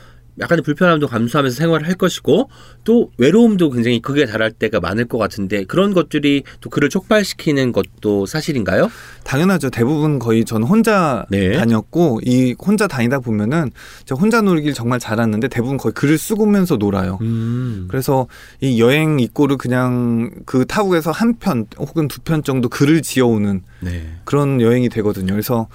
약간의 0.41 0.63
불편함도 0.63 1.07
감수하면서 1.07 1.55
생활을 1.55 1.87
할 1.87 1.95
것이고 1.95 2.49
또 2.83 3.11
외로움도 3.17 3.69
굉장히 3.69 4.01
극에 4.01 4.25
달할 4.25 4.51
때가 4.51 4.79
많을 4.79 5.05
것 5.05 5.17
같은데 5.17 5.63
그런 5.65 5.93
것들이 5.93 6.43
또 6.61 6.69
그를 6.69 6.89
촉발시키는 6.89 7.71
것도 7.71 8.25
사실인가요? 8.25 8.89
당연하죠. 9.23 9.69
대부분 9.69 10.17
거의 10.19 10.43
저는 10.45 10.67
혼자 10.67 11.25
네. 11.29 11.53
다녔고 11.57 12.21
이 12.25 12.55
혼자 12.59 12.87
다니다 12.87 13.19
보면은 13.19 13.69
제가 14.05 14.19
혼자 14.19 14.41
놀길 14.41 14.73
정말 14.73 14.99
잘하는데 14.99 15.47
대부분 15.47 15.77
거의 15.77 15.93
글을 15.93 16.17
쓰고면서 16.17 16.77
놀아요. 16.77 17.19
음. 17.21 17.87
그래서 17.89 18.27
이 18.61 18.81
여행 18.81 19.19
입고를 19.19 19.57
그냥 19.57 20.31
그 20.45 20.65
타국에서 20.65 21.11
한 21.11 21.35
편 21.39 21.65
혹은 21.77 22.07
두 22.07 22.21
편 22.23 22.43
정도 22.43 22.69
글을 22.69 23.01
지어오는 23.01 23.61
네. 23.81 24.07
그런 24.25 24.61
여행이 24.61 24.89
되거든요. 24.89 25.33
그래서 25.33 25.67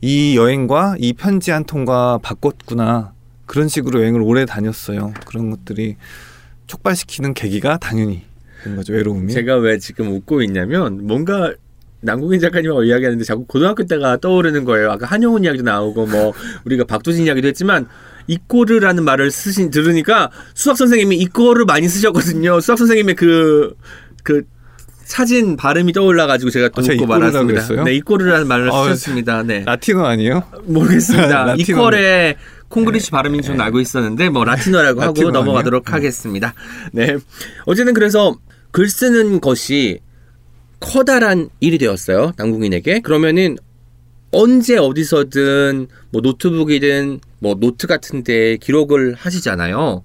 이 0.00 0.34
여행과 0.36 0.96
이 0.98 1.12
편지 1.12 1.50
한 1.50 1.64
통과 1.64 2.18
바꿨구나 2.22 3.12
그런 3.50 3.66
식으로 3.66 4.00
여행을 4.02 4.22
오래 4.22 4.44
다녔어요. 4.44 5.12
그런 5.26 5.50
것들이 5.50 5.96
촉발시키는 6.68 7.34
계기가 7.34 7.78
당연히 7.78 8.22
된 8.62 8.76
거죠. 8.76 8.92
외로움이. 8.92 9.32
제가 9.32 9.56
왜 9.56 9.76
지금 9.78 10.12
웃고 10.12 10.40
있냐면 10.42 11.04
뭔가 11.04 11.52
남궁인 12.02 12.38
작가님하고 12.38 12.84
이야기하는데 12.84 13.24
자꾸 13.24 13.44
고등학교 13.46 13.82
때가 13.82 14.18
떠오르는 14.18 14.64
거예요. 14.64 14.92
아까 14.92 15.06
한영훈 15.06 15.42
이야기도 15.42 15.64
나오고 15.64 16.06
뭐 16.06 16.32
우리가 16.64 16.84
박두진 16.84 17.26
이야기도 17.26 17.48
했지만 17.48 17.88
이꼬르라는 18.28 19.02
말을 19.02 19.32
쓰신 19.32 19.70
들으니까 19.70 20.30
수학 20.54 20.76
선생님이 20.76 21.16
이꼬르 21.16 21.64
많이 21.64 21.88
쓰셨거든요. 21.88 22.60
수학 22.60 22.78
선생님의 22.78 23.16
그그 23.16 24.44
사진 25.02 25.56
발음이 25.56 25.92
떠올라가지고 25.92 26.52
제가 26.52 26.68
또 26.68 26.82
아, 26.82 26.94
웃고 26.94 27.06
말았습니다. 27.06 27.46
그랬어요? 27.46 27.82
네, 27.82 27.94
이꼬르라는 27.94 28.46
말을 28.46 28.70
아, 28.70 28.84
쓰셨습니다. 28.84 29.42
네, 29.42 29.64
라틴어 29.66 30.04
아니에요? 30.04 30.44
모르겠습니다. 30.66 31.56
이퀄의 31.58 32.36
콩그리시 32.70 33.10
발음인 33.10 33.42
줄 33.42 33.60
알고 33.60 33.80
있었는데 33.80 34.30
뭐 34.30 34.44
라틴어라고 34.44 35.02
하고 35.02 35.12
라틴어 35.12 35.30
넘어가도록? 35.30 35.92
하겠습니다. 35.92 36.54
네. 36.92 37.16
어쨌든 37.66 37.94
그래서 37.94 38.38
글 38.70 38.88
쓰는 38.88 39.40
것이 39.40 39.98
커다란 40.78 41.50
일이 41.60 41.78
되었어요. 41.78 42.32
남궁인에게. 42.36 43.00
그러면은 43.00 43.56
언제 44.30 44.76
어디서든 44.78 45.88
뭐 46.10 46.22
노트북이든 46.22 47.20
뭐 47.40 47.54
노트 47.56 47.86
같은 47.86 48.22
데 48.22 48.56
기록을 48.56 49.14
하시잖아요. 49.14 50.04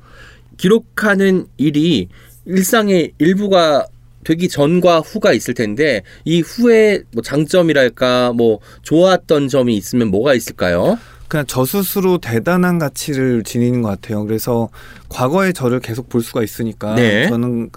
기록하는 0.57 1.45
일이 1.57 2.09
일상의 2.45 3.13
일부가 3.20 3.86
되기 4.24 4.49
전과 4.49 5.01
후가 5.01 5.34
있을 5.34 5.53
텐데 5.53 6.01
이 6.24 6.41
후에 6.41 7.03
뭐 7.11 7.22
장점이랄까 7.22 8.34
뭐 8.34 8.59
좋았던 8.82 9.49
점이 9.49 9.78
있으면 9.78 10.09
뭐가 10.09 10.34
있을까요? 10.34 10.97
그냥 11.36 11.46
저 11.50 11.66
스스로 11.66 12.18
대단한 12.18 12.80
가치를 12.80 13.44
지니는 13.44 13.82
것 13.82 13.90
같아요. 13.90 14.24
그래서 14.26 14.70
과거의 15.10 15.54
저를 15.54 15.82
계속 15.82 16.08
볼 16.08 16.22
수가 16.22 16.42
있으니까 16.42 16.96
네. 16.96 17.28
저는 17.28 17.72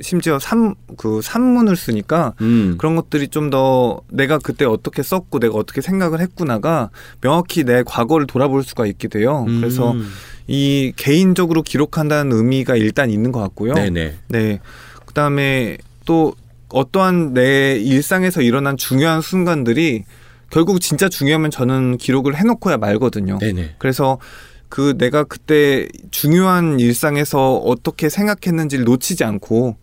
심지어 0.00 0.38
삼 0.38 0.74
그 0.96 1.20
산문을 1.22 1.76
쓰니까 1.76 2.32
음. 2.40 2.76
그런 2.78 2.96
것들이 2.96 3.28
좀 3.28 3.50
더 3.50 4.00
내가 4.08 4.38
그때 4.38 4.64
어떻게 4.64 5.02
썼고 5.02 5.40
내가 5.40 5.54
어떻게 5.58 5.82
생각을 5.82 6.20
했구나가 6.20 6.88
명확히 7.20 7.64
내 7.64 7.82
과거를 7.82 8.26
돌아볼 8.26 8.62
수가 8.62 8.86
있게 8.86 9.08
돼요. 9.08 9.44
그래서 9.46 9.92
음. 9.92 10.08
이 10.46 10.92
개인적으로 10.96 11.62
기록한다는 11.62 12.34
의미가 12.34 12.76
일단 12.76 13.10
있는 13.10 13.30
것 13.30 13.40
같고요. 13.40 13.74
네네. 13.74 14.14
네. 14.28 14.60
그다음에 15.04 15.76
또 16.06 16.34
어떠한 16.70 17.34
내 17.34 17.76
일상에서 17.76 18.40
일어난 18.40 18.78
중요한 18.78 19.20
순간들이 19.20 20.04
결국 20.52 20.80
진짜 20.80 21.08
중요하면 21.08 21.50
저는 21.50 21.96
기록을 21.96 22.36
해놓고야 22.36 22.76
말거든요. 22.76 23.38
네네. 23.38 23.76
그래서 23.78 24.18
그 24.68 24.96
내가 24.98 25.24
그때 25.24 25.88
중요한 26.10 26.78
일상에서 26.78 27.56
어떻게 27.56 28.08
생각했는지를 28.08 28.84
놓치지 28.84 29.24
않고 29.24 29.76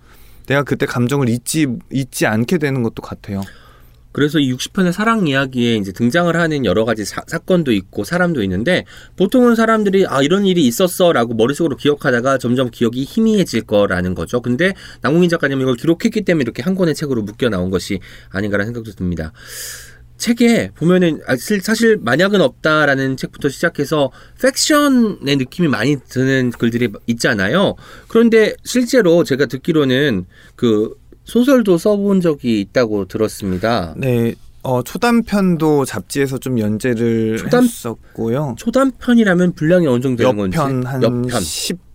내가 0.45 0.63
그때 0.63 0.85
감정을 0.85 1.27
잊지 1.27 1.67
잊지 1.91 2.27
않게 2.27 2.59
되는 2.59 2.83
것도 2.83 3.01
같아요. 3.01 3.41
그래서 4.11 4.39
이 4.39 4.51
60편의 4.53 4.91
사랑 4.91 5.27
이야기에 5.27 5.75
이제 5.75 5.91
등장을 5.91 6.35
하는 6.35 6.65
여러 6.65 6.85
가지 6.85 7.05
사, 7.05 7.21
건도 7.21 7.71
있고 7.71 8.03
사람도 8.03 8.41
있는데 8.43 8.85
보통은 9.17 9.55
사람들이 9.55 10.05
아 10.07 10.21
이런 10.21 10.45
일이 10.45 10.65
있었어라고 10.67 11.35
머릿속으로 11.35 11.77
기억하다가 11.77 12.37
점점 12.37 12.69
기억이 12.69 13.03
희미해질 13.03 13.61
거라는 13.61 14.15
거죠. 14.15 14.41
근데 14.41 14.73
남궁인 15.01 15.29
작가님은 15.29 15.63
이걸 15.63 15.75
기록했기 15.75 16.21
때문에 16.21 16.43
이렇게 16.43 16.63
한 16.63 16.75
권의 16.75 16.95
책으로 16.95 17.21
묶여 17.23 17.49
나온 17.49 17.69
것이 17.69 17.99
아닌가라는 18.29 18.73
생각도 18.73 18.91
듭니다. 18.91 19.31
책에 20.29 20.69
보면은 20.75 21.21
아, 21.25 21.35
실- 21.37 21.61
사실 21.61 21.97
만약은 22.01 22.41
없다라는 22.41 23.17
책부터 23.17 23.49
시작해서 23.49 24.11
팩션의 24.41 25.37
느낌이 25.37 25.67
많이 25.69 25.95
드는 26.07 26.51
글들이 26.51 26.89
있잖아요. 27.07 27.75
그런데 28.09 28.53
실제로 28.63 29.23
제가 29.23 29.47
듣기로는 29.47 30.25
그 30.55 30.93
소설도 31.23 31.77
써본 31.77 32.21
적이 32.21 32.59
있다고 32.61 33.05
들었습니다. 33.05 33.93
네. 33.97 34.35
어, 34.61 34.83
초단편도 34.83 35.85
잡지에서 35.85 36.37
좀 36.37 36.59
연재를 36.59 37.37
초단- 37.37 37.63
했었고요. 37.63 38.55
초단편이라면 38.57 39.53
분량이 39.53 39.87
어느 39.87 40.01
정도 40.01 40.23
되는 40.23 40.35
건지 40.35 40.57
옆편 40.57 40.85
한 40.85 41.01
옆편 41.01 41.27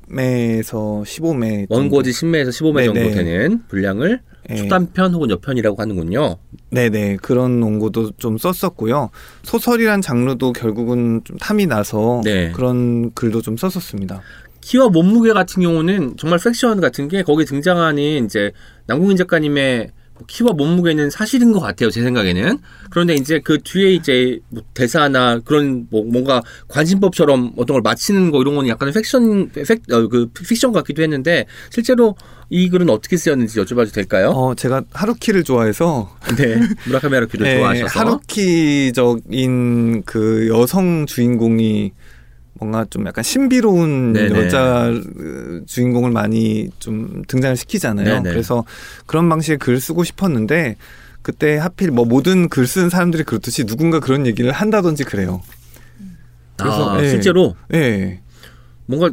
10매에서 0.09 1.05
15매 1.05 1.67
원고지 1.69 2.11
10매에서 2.11 2.49
15매 2.49 2.85
정도 2.87 3.01
네네. 3.01 3.15
되는 3.15 3.63
분량을 3.69 4.21
예. 4.23 4.34
초단편 4.57 5.15
혹은 5.15 5.31
옆편이라고 5.31 5.81
하는군요. 5.81 6.37
네네 6.71 7.19
그런 7.23 7.63
원고도 7.63 8.13
좀 8.19 8.37
썼었고요. 8.37 9.11
소설이란 9.43 10.03
장르도 10.03 10.53
결국은 10.53 11.23
좀 11.25 11.37
탐이 11.39 11.67
나서 11.67 12.21
네. 12.25 12.53
그런 12.53 13.13
글도 13.15 13.43
좀 13.43 13.57
썼었습니다. 13.57 14.21
키와 14.61 14.89
몸무게 14.89 15.33
같은 15.33 15.63
경우는 15.63 16.17
정말 16.17 16.39
faction 16.43 16.81
같은 16.81 17.09
게 17.09 17.23
거기 17.23 17.45
등장하는 17.45 18.25
이제 18.25 18.53
남궁인 18.87 19.17
작가님의 19.17 19.91
키와 20.27 20.53
몸무게는 20.53 21.11
사실인 21.11 21.53
것 21.53 21.61
같아요 21.61 21.91
제 21.91 22.03
생각에는 22.03 22.59
그런데 22.91 23.15
이제 23.15 23.41
그 23.43 23.59
뒤에 23.63 23.93
이제 23.93 24.39
뭐 24.49 24.63
대사나 24.73 25.41
그런 25.41 25.87
뭐 25.91 26.05
뭔가 26.05 26.43
관심법처럼 26.69 27.53
어떤 27.57 27.75
걸 27.75 27.83
맞히는 27.83 28.31
거 28.31 28.41
이런 28.41 28.55
건 28.55 28.69
약간 28.69 28.93
faction 28.93 29.51
fac, 29.51 29.83
어, 29.93 30.09
그 30.09 30.27
픽션 30.27 30.73
같기도 30.73 31.03
했는데 31.03 31.47
실제로 31.71 32.17
이 32.51 32.69
글은 32.69 32.91
어떻게 32.91 33.17
쓰였는지 33.17 33.59
여쭤봐도 33.61 33.93
될까요? 33.93 34.29
어, 34.29 34.55
제가 34.55 34.83
하루키를 34.93 35.45
좋아해서 35.45 36.15
네 36.37 36.61
무라카미 36.87 37.15
하루키를 37.15 37.47
네, 37.47 37.59
좋아하셔서 37.59 38.01
하루키적인 38.01 40.03
그 40.05 40.49
여성 40.49 41.07
주인공이 41.07 41.93
뭔가 42.61 42.85
좀 42.89 43.07
약간 43.07 43.25
신비로운 43.25 44.13
네네. 44.13 44.39
여자 44.45 44.89
으, 44.91 45.63
주인공을 45.67 46.11
많이 46.11 46.69
좀 46.79 47.23
등장을 47.27 47.57
시키잖아요. 47.57 48.05
네네. 48.07 48.31
그래서 48.31 48.65
그런 49.07 49.29
방식의 49.29 49.59
글을 49.59 49.81
쓰고 49.81 50.05
싶었는데 50.05 50.77
그때 51.23 51.57
하필 51.57 51.91
뭐 51.91 52.05
모든 52.05 52.49
글 52.49 52.67
쓰는 52.67 52.91
사람들이 52.91 53.25
그렇듯이 53.25 53.65
누군가 53.65 53.99
그런 53.99 54.27
얘기를 54.27 54.53
한다든지 54.53 55.05
그래요. 55.05 55.43
그래서, 56.57 56.91
아, 56.91 57.01
네. 57.01 57.09
실제로 57.11 57.57
예. 57.73 58.21
뭔가 58.87 59.11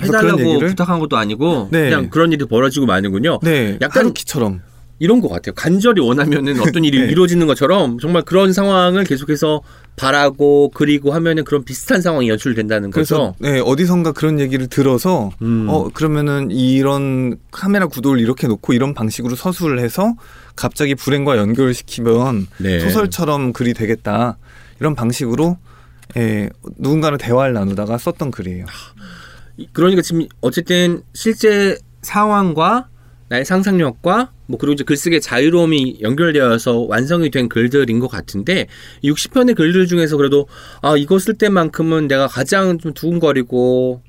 해달라고? 0.00 0.60
부탁한 0.60 1.00
것도 1.00 1.18
아니고 1.18 1.68
네. 1.70 1.90
그냥 1.90 2.08
그런 2.08 2.32
일이 2.32 2.46
벌어지고 2.46 2.86
마는군요. 2.86 3.40
네. 3.42 3.76
약간- 3.82 4.04
하루키처럼. 4.04 4.62
이런 5.02 5.20
것 5.20 5.28
같아요. 5.28 5.52
간절히 5.56 6.00
원하면은 6.00 6.60
어떤 6.60 6.84
일이 6.84 7.00
네. 7.02 7.10
이루어지는 7.10 7.48
것처럼 7.48 7.98
정말 7.98 8.22
그런 8.22 8.52
상황을 8.52 9.02
계속해서 9.02 9.60
바라고 9.96 10.70
그리고 10.72 11.12
하면은 11.12 11.42
그런 11.42 11.64
비슷한 11.64 12.00
상황이 12.00 12.28
연출된다는 12.28 12.90
그래서 12.90 13.16
거죠. 13.18 13.34
네, 13.40 13.58
어디선가 13.58 14.12
그런 14.12 14.38
얘기를 14.38 14.68
들어서 14.68 15.32
음. 15.42 15.66
어 15.68 15.88
그러면은 15.92 16.52
이런 16.52 17.36
카메라 17.50 17.88
구도를 17.88 18.20
이렇게 18.20 18.46
놓고 18.46 18.74
이런 18.74 18.94
방식으로 18.94 19.34
서술을 19.34 19.80
해서 19.80 20.14
갑자기 20.54 20.94
불행과 20.94 21.36
연결시키면 21.36 22.46
네. 22.58 22.78
소설처럼 22.78 23.52
글이 23.52 23.74
되겠다 23.74 24.38
이런 24.78 24.94
방식으로 24.94 25.58
예, 26.16 26.48
누군가랑 26.78 27.18
대화를 27.18 27.54
나누다가 27.54 27.98
썼던 27.98 28.30
글이에요. 28.30 28.66
이- 29.56 29.66
그러니까 29.72 30.00
지금 30.02 30.26
어쨌든 30.42 31.02
실제 31.12 31.76
상황과 32.02 32.88
나의 33.30 33.44
상상력과 33.44 34.30
뭐 34.52 34.58
그리고 34.58 34.74
이제 34.74 34.84
글쓰기의 34.84 35.22
자유로움이 35.22 36.00
연결되어서 36.02 36.80
완성이 36.80 37.30
된 37.30 37.48
글들인 37.48 38.00
것 38.00 38.08
같은데 38.08 38.66
60편의 39.02 39.56
글들 39.56 39.86
중에서 39.86 40.18
그래도 40.18 40.46
아 40.82 40.94
이거 40.98 41.18
쓸 41.18 41.32
때만큼은 41.34 42.06
내가 42.06 42.26
가장 42.28 42.78
좀 42.78 42.92
두근거리고 42.92 44.02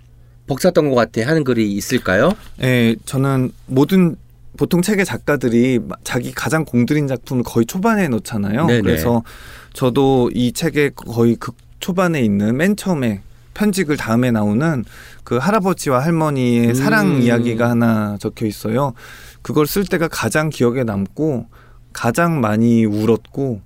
벅찼던 0.47 0.89
것 0.89 0.95
같아 0.95 1.25
하는 1.25 1.45
글이 1.45 1.71
있을까요? 1.71 2.33
예, 2.61 2.97
저는 3.05 3.51
모든 3.67 4.17
보통 4.57 4.81
책의 4.81 5.05
작가들이 5.05 5.79
마- 5.79 5.95
자기 6.03 6.33
가장 6.33 6.65
공들인 6.65 7.07
작품을 7.07 7.43
거의 7.43 7.65
초반에 7.65 8.09
넣잖아요. 8.09 8.65
네네. 8.67 8.81
그래서 8.81 9.23
저도 9.71 10.29
이 10.35 10.51
책의 10.51 10.91
거의 10.95 11.37
극 11.37 11.55
초반에 11.79 12.21
있는 12.21 12.57
맨 12.57 12.75
처음에 12.75 13.21
편집글 13.53 13.97
다음에 13.97 14.31
나오는 14.31 14.83
그 15.23 15.37
할아버지와 15.37 15.99
할머니의 15.99 16.69
음. 16.69 16.73
사랑 16.73 17.21
이야기가 17.21 17.69
하나 17.69 18.17
적혀 18.19 18.45
있어요. 18.45 18.93
그걸 19.41 19.67
쓸 19.67 19.85
때가 19.85 20.07
가장 20.07 20.49
기억에 20.49 20.83
남고 20.83 21.47
가장 21.91 22.41
많이 22.41 22.85
울었고, 22.85 23.61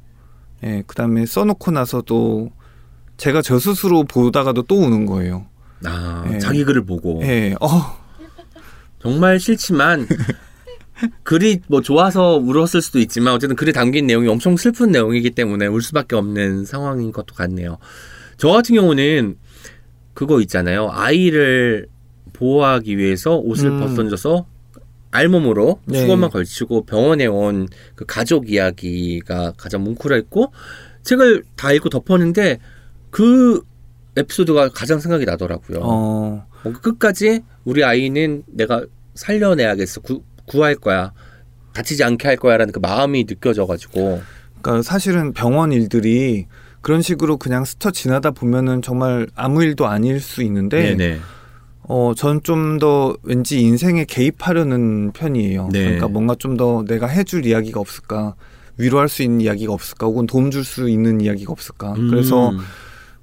예, 0.63 0.83
그 0.87 0.95
다음에 0.95 1.25
써놓고 1.25 1.71
나서도 1.71 2.51
제가 3.17 3.41
저 3.41 3.59
스스로 3.59 4.03
보다가도 4.03 4.63
또 4.63 4.75
우는 4.75 5.05
거예요. 5.05 5.45
아 5.85 6.25
네. 6.27 6.39
자기 6.39 6.63
글을 6.63 6.85
보고 6.85 7.21
예, 7.23 7.53
어, 7.61 7.67
정말 8.99 9.39
싫지만 9.39 10.07
글이 11.23 11.61
뭐 11.67 11.81
좋아서 11.81 12.37
울었을 12.37 12.81
수도 12.81 12.99
있지만 12.99 13.33
어쨌든 13.33 13.55
글에 13.55 13.71
담긴 13.71 14.07
내용이 14.07 14.27
엄청 14.27 14.57
슬픈 14.57 14.91
내용이기 14.91 15.31
때문에 15.31 15.67
울 15.67 15.81
수밖에 15.81 16.15
없는 16.15 16.65
상황인 16.65 17.11
것도 17.11 17.35
같네요. 17.35 17.77
저 18.37 18.49
같은 18.49 18.75
경우는 18.75 19.37
그거 20.17 20.41
있잖아요. 20.41 20.89
아이를 20.91 21.85
보호하기 22.33 22.97
위해서 22.97 23.37
옷을 23.37 23.69
음. 23.69 23.79
벗던져서 23.79 24.47
알몸으로 25.11 25.79
네. 25.85 25.99
수건만 26.01 26.31
걸치고 26.31 26.85
병원에 26.85 27.27
온 27.27 27.67
그 27.93 28.03
가족 28.05 28.49
이야기가 28.49 29.53
가장 29.57 29.83
뭉클했고 29.83 30.51
책을 31.03 31.43
다 31.55 31.71
읽고 31.71 31.89
덮었는데 31.89 32.57
그 33.11 33.61
에피소드가 34.15 34.69
가장 34.69 34.99
생각이 34.99 35.25
나더라고요. 35.25 35.81
어, 35.83 36.47
뭔가 36.63 36.81
끝까지 36.81 37.43
우리 37.63 37.83
아이는 37.83 38.41
내가 38.47 38.83
살려내야겠어. 39.13 40.01
구, 40.01 40.23
구할 40.47 40.73
거야. 40.73 41.13
다치지 41.73 42.03
않게 42.03 42.27
할 42.27 42.37
거야라는 42.37 42.71
그 42.73 42.79
마음이 42.79 43.25
느껴져가지고. 43.25 44.21
그러니까 44.63 44.81
사실은 44.81 45.33
병원 45.33 45.71
일들이 45.71 46.47
그런 46.87 47.01
식으로 47.01 47.35
그냥 47.35 47.65
스쳐 47.65 47.91
지나다 47.91 48.31
보면은 48.31 48.81
정말 48.81 49.27
아무 49.35 49.61
일도 49.61 49.87
아닐 49.87 50.21
수 50.21 50.41
있는데 50.41 50.95
네네. 50.95 51.19
어, 51.83 52.13
전 52.15 52.39
좀 52.43 52.79
더 52.79 53.17
왠지 53.23 53.59
인생에 53.59 54.05
개입하려는 54.05 55.11
편이에요. 55.11 55.67
네. 55.73 55.83
그러니까 55.83 56.07
뭔가 56.07 56.35
좀 56.39 56.55
더 56.55 56.85
내가 56.87 57.07
해줄 57.07 57.45
이야기가 57.45 57.81
없을까, 57.81 58.35
위로할 58.77 59.09
수 59.09 59.21
있는 59.21 59.41
이야기가 59.41 59.73
없을까, 59.73 60.05
혹은 60.05 60.27
도움 60.27 60.49
줄 60.49 60.63
수 60.63 60.87
있는 60.87 61.19
이야기가 61.19 61.51
없을까. 61.51 61.91
음. 61.95 62.09
그래서 62.09 62.53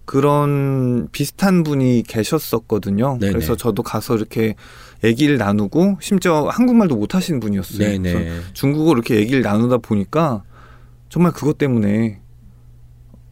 그런 0.05 1.09
비슷한 1.11 1.63
분이 1.63 2.03
계셨었거든요. 2.07 3.17
네네. 3.19 3.33
그래서 3.33 3.57
저도 3.57 3.83
가서 3.83 4.15
이렇게 4.15 4.57
얘기를 5.03 5.39
나누고, 5.39 5.97
심지어 6.03 6.49
한국말도 6.51 6.97
못 6.97 7.15
하시는 7.15 7.41
분이었어요. 7.41 8.03
네네. 8.03 8.41
중국어로 8.53 8.99
이렇게 8.99 9.17
얘기를 9.17 9.41
나누다 9.41 9.79
보니까 9.79 10.43
정말 11.09 11.33
그것 11.33 11.57
때문에 11.57 12.21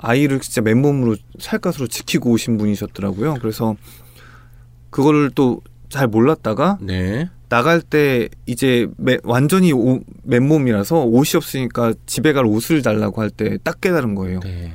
아이를 0.03 0.41
진짜 0.41 0.61
맨몸으로 0.61 1.17
살갗으로 1.39 1.87
지키고 1.87 2.31
오신 2.33 2.59
분이셨더라고요. 2.59 3.37
그래서 3.41 3.77
그거를 4.91 5.31
또 5.31 5.61
잘 5.89 6.07
몰랐다가 6.09 6.79
네. 6.81 7.29
나갈 7.51 7.83
때 7.83 8.31
이제 8.47 8.87
매- 8.97 9.19
완전히 9.25 9.75
오- 9.75 10.01
맨몸이라서 10.23 11.05
옷이 11.05 11.33
없으니까 11.37 11.93
집에 12.07 12.33
갈 12.33 12.47
옷을 12.47 12.81
달라고 12.81 13.21
할 13.21 13.29
때 13.29 13.59
딱 13.63 13.79
깨달은 13.83 14.15
거예요. 14.15 14.41
네. 14.41 14.73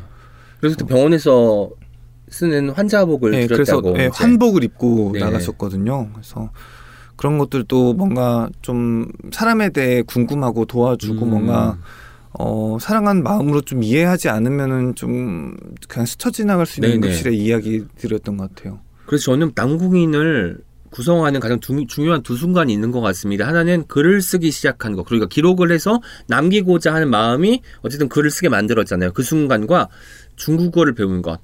그래서 0.59 0.77
그때 0.77 0.87
병원에서 0.93 1.71
쓰는 2.29 2.69
환자복을 2.69 3.31
네, 3.31 3.47
그래서. 3.47 3.81
네. 3.81 4.11
환복을 4.13 4.63
입고 4.63 5.09
네. 5.15 5.19
나가셨거든요. 5.21 6.09
그래서 6.13 6.51
그런 7.15 7.39
것들도 7.39 7.93
뭔가 7.95 8.47
좀 8.61 9.07
사람에 9.31 9.69
대해 9.71 10.03
궁금하고 10.03 10.65
도와주고 10.65 11.25
음. 11.25 11.29
뭔가 11.31 11.79
어, 12.39 12.77
사랑한 12.79 13.23
마음으로 13.23 13.61
좀 13.61 13.81
이해하지 13.83 14.29
않으면은 14.29 14.95
좀 14.95 15.55
그냥 15.87 16.05
스쳐 16.05 16.29
지나갈 16.29 16.65
수 16.65 16.79
있는 16.79 16.89
네네. 17.01 17.07
응급실의 17.07 17.37
이야기들이었던 17.37 18.37
것 18.37 18.53
같아요. 18.55 18.79
그래서 19.05 19.25
저는 19.25 19.51
남궁인을 19.55 20.59
구성하는 20.91 21.39
가장 21.39 21.59
두- 21.59 21.85
중요한 21.87 22.21
두 22.23 22.35
순간이 22.35 22.71
있는 22.71 22.91
것 22.91 23.01
같습니다. 23.01 23.47
하나는 23.47 23.85
글을 23.87 24.21
쓰기 24.21 24.51
시작한 24.51 24.95
거, 24.95 25.03
그러니까 25.03 25.27
기록을 25.27 25.71
해서 25.71 25.99
남기고자 26.27 26.93
하는 26.93 27.09
마음이 27.09 27.61
어쨌든 27.81 28.07
글을 28.07 28.29
쓰게 28.31 28.49
만들었잖아요. 28.49 29.13
그 29.13 29.23
순간과 29.23 29.89
중국어를 30.35 30.93
배운 30.93 31.21
것. 31.21 31.39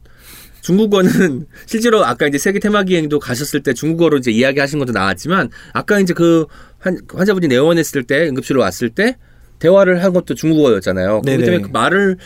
중국어는 0.61 1.45
실제로 1.65 2.05
아까 2.05 2.25
이제 2.27 2.37
세계 2.37 2.59
테마 2.59 2.83
기행도 2.83 3.19
가셨을 3.19 3.61
때 3.63 3.73
중국어로 3.73 4.17
이제 4.19 4.31
이야기하신 4.31 4.79
것도 4.79 4.93
나왔지만 4.93 5.49
아까 5.73 5.99
이제 5.99 6.13
그 6.13 6.45
환, 6.79 6.97
환자분이 7.13 7.47
내원했을 7.47 8.03
때 8.03 8.27
응급실로 8.29 8.61
왔을 8.61 8.89
때 8.89 9.17
대화를 9.63 10.03
한 10.03 10.11
것도 10.11 10.35
중국어였잖아요. 10.35 11.21
그렇기 11.21 11.25
네네. 11.25 11.45
때문에 11.45 11.63
그 11.63 11.69
말을 11.71 12.17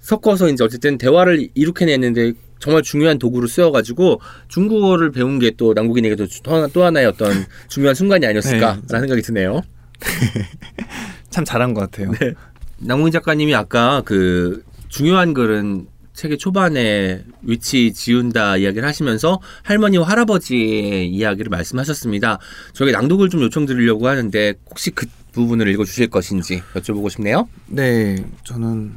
섞어서 0.00 0.48
이제 0.48 0.64
어쨌든 0.64 0.96
대화를 0.96 1.48
이룩해냈는데 1.54 2.32
정말 2.58 2.82
중요한 2.82 3.18
도구를 3.18 3.46
쓰여가지고 3.46 4.20
중국어를 4.48 5.12
배운 5.12 5.38
게 5.38 5.50
또 5.58 5.74
남국인에게도 5.74 6.26
또, 6.42 6.54
하나, 6.54 6.66
또 6.68 6.82
하나의 6.84 7.06
어떤 7.06 7.30
중요한 7.68 7.94
순간이 7.94 8.24
아니었을까라는 8.24 8.88
생각이 8.88 9.20
드네요. 9.20 9.60
참 11.28 11.44
잘한 11.44 11.74
것 11.74 11.80
같아요. 11.82 12.10
네. 12.12 12.32
남국인 12.78 13.12
작가님이 13.12 13.54
아까 13.54 14.02
그 14.06 14.64
중요한 14.88 15.34
글은 15.34 15.88
책의 16.14 16.38
초반에 16.38 17.22
위치 17.42 17.92
지운다 17.92 18.56
이야기를 18.56 18.86
하시면서 18.88 19.40
할머니와 19.62 20.08
할아버지의 20.08 21.08
이야기를 21.08 21.50
말씀하셨습니다. 21.50 22.38
저에게 22.72 22.92
낭독을 22.92 23.28
좀 23.28 23.42
요청드리려고 23.42 24.08
하는데 24.08 24.54
혹시 24.70 24.90
그 24.90 25.06
부분을 25.32 25.68
읽어주실 25.68 26.08
것인지 26.08 26.62
여쭤보고 26.74 27.10
싶네요. 27.10 27.48
네, 27.66 28.24
저는 28.44 28.92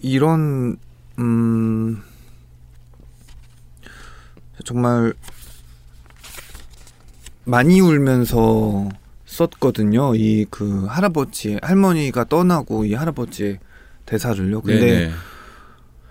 이런 0.00 0.76
음 1.18 2.02
정말 4.64 5.12
많이 7.44 7.80
울면서 7.80 8.88
썼거든요. 9.26 10.14
이 10.14 10.46
그 10.50 10.86
할아버지 10.86 11.58
할머니가 11.62 12.24
떠나고 12.24 12.84
이 12.84 12.94
할아버지의 12.94 13.58
대사를요. 14.06 14.62
근데 14.62 14.86
네네. 14.86 15.12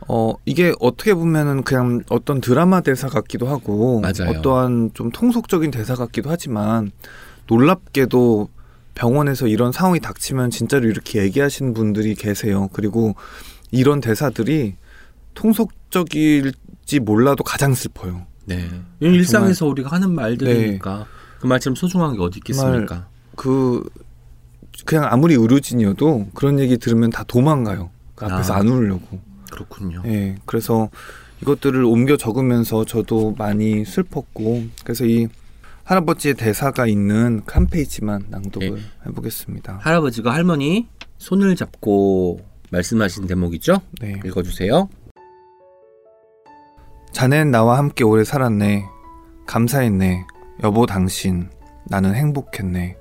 어 0.07 0.34
이게 0.45 0.73
어떻게 0.80 1.13
보면은 1.13 1.63
그냥 1.63 2.01
어떤 2.09 2.39
드라마 2.39 2.82
대사 2.82 3.07
같기도 3.09 3.47
하고 3.47 3.99
맞아요. 4.01 4.38
어떠한 4.38 4.91
좀 4.93 5.11
통속적인 5.11 5.71
대사 5.71 5.95
같기도 5.95 6.30
하지만 6.30 6.91
놀랍게도 7.47 8.49
병원에서 8.95 9.47
이런 9.47 9.71
상황이 9.71 9.99
닥치면 9.99 10.49
진짜로 10.49 10.87
이렇게 10.87 11.21
얘기하시는 11.21 11.73
분들이 11.73 12.15
계세요. 12.15 12.69
그리고 12.73 13.15
이런 13.71 14.01
대사들이 14.01 14.75
통속적일지 15.33 16.99
몰라도 17.01 17.43
가장 17.43 17.73
슬퍼요. 17.73 18.25
네. 18.45 18.69
이건 18.99 19.13
일상에서 19.13 19.67
우리가 19.67 19.91
하는 19.91 20.11
말들이니까 20.15 20.97
네. 20.97 21.05
그 21.39 21.47
말처럼 21.47 21.75
소중한 21.75 22.15
게 22.15 22.21
어디 22.21 22.39
있겠습니까? 22.39 23.07
그 23.35 23.87
그냥 24.85 25.05
아무리 25.05 25.35
의료진이어도 25.35 26.29
그런 26.33 26.59
얘기 26.59 26.77
들으면 26.77 27.09
다 27.09 27.23
도망가요. 27.23 27.89
그 28.15 28.25
앞에서 28.25 28.53
아. 28.53 28.57
안 28.57 28.67
울려고. 28.67 29.19
그렇군요. 29.51 30.01
예. 30.05 30.37
그래서 30.45 30.89
이것들을 31.41 31.83
옮겨 31.83 32.17
적으면서 32.17 32.85
저도 32.85 33.35
많이 33.37 33.85
슬펐고 33.85 34.65
그래서 34.83 35.05
이 35.05 35.27
할아버지의 35.88 36.33
대사가 36.33 36.85
있는 36.85 37.41
한 37.47 37.65
페이지만 37.65 38.25
낭독을 38.27 38.75
네. 38.75 38.81
해보겠습니다. 39.07 39.79
할아버지가 39.81 40.33
할머니 40.33 40.89
손을 41.17 41.55
잡고 41.55 42.41
말씀하신 42.71 43.25
대목이죠? 43.25 43.79
네. 44.01 44.19
읽어주세요. 44.25 44.89
자넨 47.13 47.51
나와 47.51 47.77
함께 47.77 48.03
오래 48.03 48.25
살았네. 48.25 48.83
감사했네. 49.45 50.25
여보 50.63 50.85
당신. 50.85 51.49
나는 51.85 52.15
행복했네. 52.15 52.97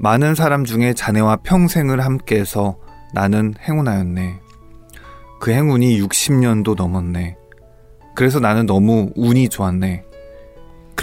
많은 0.00 0.34
사람 0.34 0.64
중에 0.64 0.94
자네와 0.94 1.36
평생을 1.44 2.04
함께해서 2.04 2.76
나는 3.12 3.54
행운하였네. 3.60 4.40
그 5.40 5.52
행운이 5.52 6.00
60년도 6.02 6.74
넘었네. 6.74 7.36
그래서 8.16 8.40
나는 8.40 8.66
너무 8.66 9.12
운이 9.14 9.48
좋았네. 9.48 10.04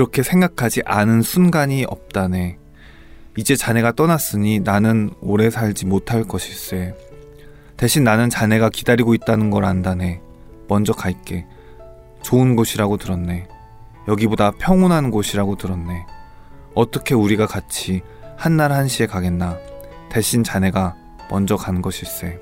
그렇게 0.02 0.24
생각하지 0.24 0.82
않은 0.84 1.22
순간이 1.22 1.86
없다네. 1.88 2.58
이제 3.38 3.56
자네가 3.56 3.92
떠났으니 3.92 4.60
나는 4.62 5.12
오래 5.22 5.52
살지 5.52 5.86
못할 5.86 6.24
것일세. 6.24 6.96
대신 7.78 8.04
나는 8.04 8.32
자네가 8.32 8.70
기다리고 8.70 9.14
있다는 9.14 9.52
걸 9.52 9.64
안다네. 9.64 10.20
먼저 10.68 10.92
갈게. 10.92 11.46
좋은 12.24 12.56
곳이라고 12.56 12.98
들었네. 12.98 13.48
여기보다 14.08 14.50
평온한 14.58 15.12
곳이라고 15.12 15.56
들었네. 15.58 16.04
어떻게 16.74 17.14
우리가 17.14 17.46
같이 17.46 18.02
한날 18.36 18.72
한시에 18.72 19.06
가겠나. 19.06 19.60
대신 20.10 20.44
자네가 20.44 20.96
먼저 21.30 21.58
간 21.58 21.84
것일세. 21.84 22.40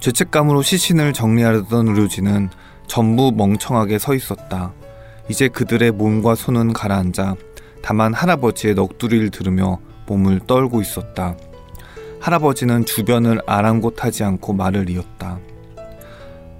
죄책감으로 0.00 0.62
시신을 0.62 1.12
정리하려던 1.12 1.88
의료진은 1.88 2.48
전부 2.86 3.32
멍청하게 3.32 3.98
서 3.98 4.14
있었다. 4.14 4.72
이제 5.30 5.46
그들의 5.46 5.92
몸과 5.92 6.34
손은 6.34 6.72
가라앉아 6.72 7.36
다만 7.82 8.12
할아버지의 8.12 8.74
넋두리를 8.74 9.30
들으며 9.30 9.78
몸을 10.08 10.40
떨고 10.40 10.80
있었다. 10.80 11.36
할아버지는 12.18 12.84
주변을 12.84 13.40
아랑곳하지 13.46 14.24
않고 14.24 14.54
말을 14.54 14.90
이었다. 14.90 15.38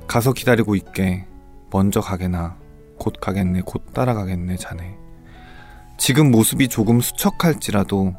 가서 0.06 0.32
기다리고 0.32 0.76
있게. 0.76 1.26
먼저 1.72 2.00
가게나. 2.00 2.56
곧 2.96 3.14
가겠네. 3.20 3.62
곧 3.66 3.92
따라가겠네, 3.92 4.54
자네. 4.56 4.96
지금 5.98 6.30
모습이 6.30 6.68
조금 6.68 7.00
수척할지라도 7.00 8.14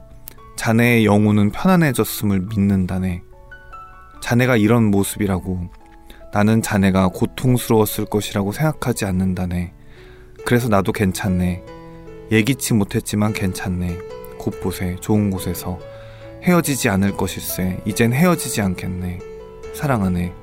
자네의 0.57 1.05
영혼은 1.05 1.51
편안해졌음을 1.51 2.41
믿는다네. 2.41 3.23
자네가 4.21 4.57
이런 4.57 4.91
모습이라고 4.91 5.69
나는 6.33 6.61
자네가 6.61 7.07
고통스러웠을 7.07 8.05
것이라고 8.05 8.51
생각하지 8.51 9.05
않는다네. 9.05 9.75
그래서 10.45 10.67
나도 10.67 10.91
괜찮네. 10.91 11.63
예기치 12.31 12.73
못했지만 12.73 13.33
괜찮네. 13.33 13.97
곳곳에 14.37 14.95
좋은 15.01 15.29
곳에서 15.29 15.79
헤어지지 16.43 16.89
않을 16.89 17.15
것일세. 17.17 17.81
이젠 17.85 18.13
헤어지지 18.13 18.61
않겠네. 18.61 19.19
사랑하네. 19.75 20.33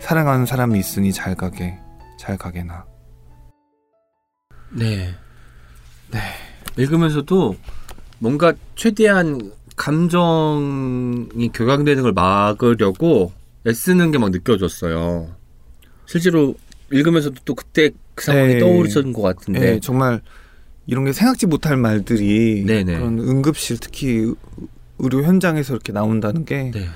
사랑하는 0.00 0.46
사람이 0.46 0.78
있으니 0.78 1.12
잘 1.12 1.34
가게. 1.34 1.78
잘 2.18 2.36
가게 2.36 2.62
나. 2.64 2.84
네. 4.70 5.14
네. 6.10 6.18
읽으면서도 6.76 7.56
뭔가 8.18 8.52
최대한 8.74 9.52
감정이 9.76 11.50
격양되는 11.52 12.02
걸 12.02 12.12
막으려고 12.12 13.32
애쓰는 13.66 14.10
게 14.10 14.18
막 14.18 14.30
느껴졌어요. 14.30 15.34
실제로 16.06 16.54
읽으면서도 16.90 17.36
또 17.44 17.54
그때 17.54 17.90
그 18.18 18.24
상황이 18.24 18.54
네. 18.54 18.58
떠오르는 18.58 19.12
것 19.12 19.22
같은데. 19.22 19.60
네, 19.60 19.80
정말 19.80 20.20
이런 20.86 21.04
게 21.04 21.12
생각지 21.12 21.46
못할 21.46 21.76
말들이 21.76 22.64
네네. 22.66 22.98
그런 22.98 23.18
응급실 23.20 23.78
특히 23.78 24.34
의료 24.98 25.22
현장에서 25.22 25.72
이렇게 25.72 25.92
나온다는 25.92 26.44
게 26.44 26.72
네. 26.72 26.88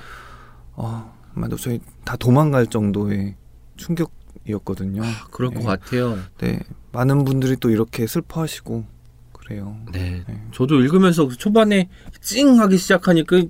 어, 0.73 1.15
맞아 1.35 1.57
저희 1.57 1.79
다 2.05 2.17
도망갈 2.17 2.67
정도의 2.67 3.37
충격이었거든요. 3.77 5.03
그럴 5.31 5.51
네. 5.51 5.61
것 5.61 5.67
같아요. 5.67 6.19
네, 6.39 6.59
많은 6.91 7.25
분들이 7.25 7.57
또 7.57 7.71
이렇게 7.71 8.07
슬퍼하시고 8.09 8.85
그래요. 9.33 9.77
네. 9.93 10.25
네. 10.27 10.43
저도 10.53 10.81
읽으면서 10.81 11.29
초반에 11.29 11.89
찡하기 12.21 12.79
시작하니까 12.79 13.43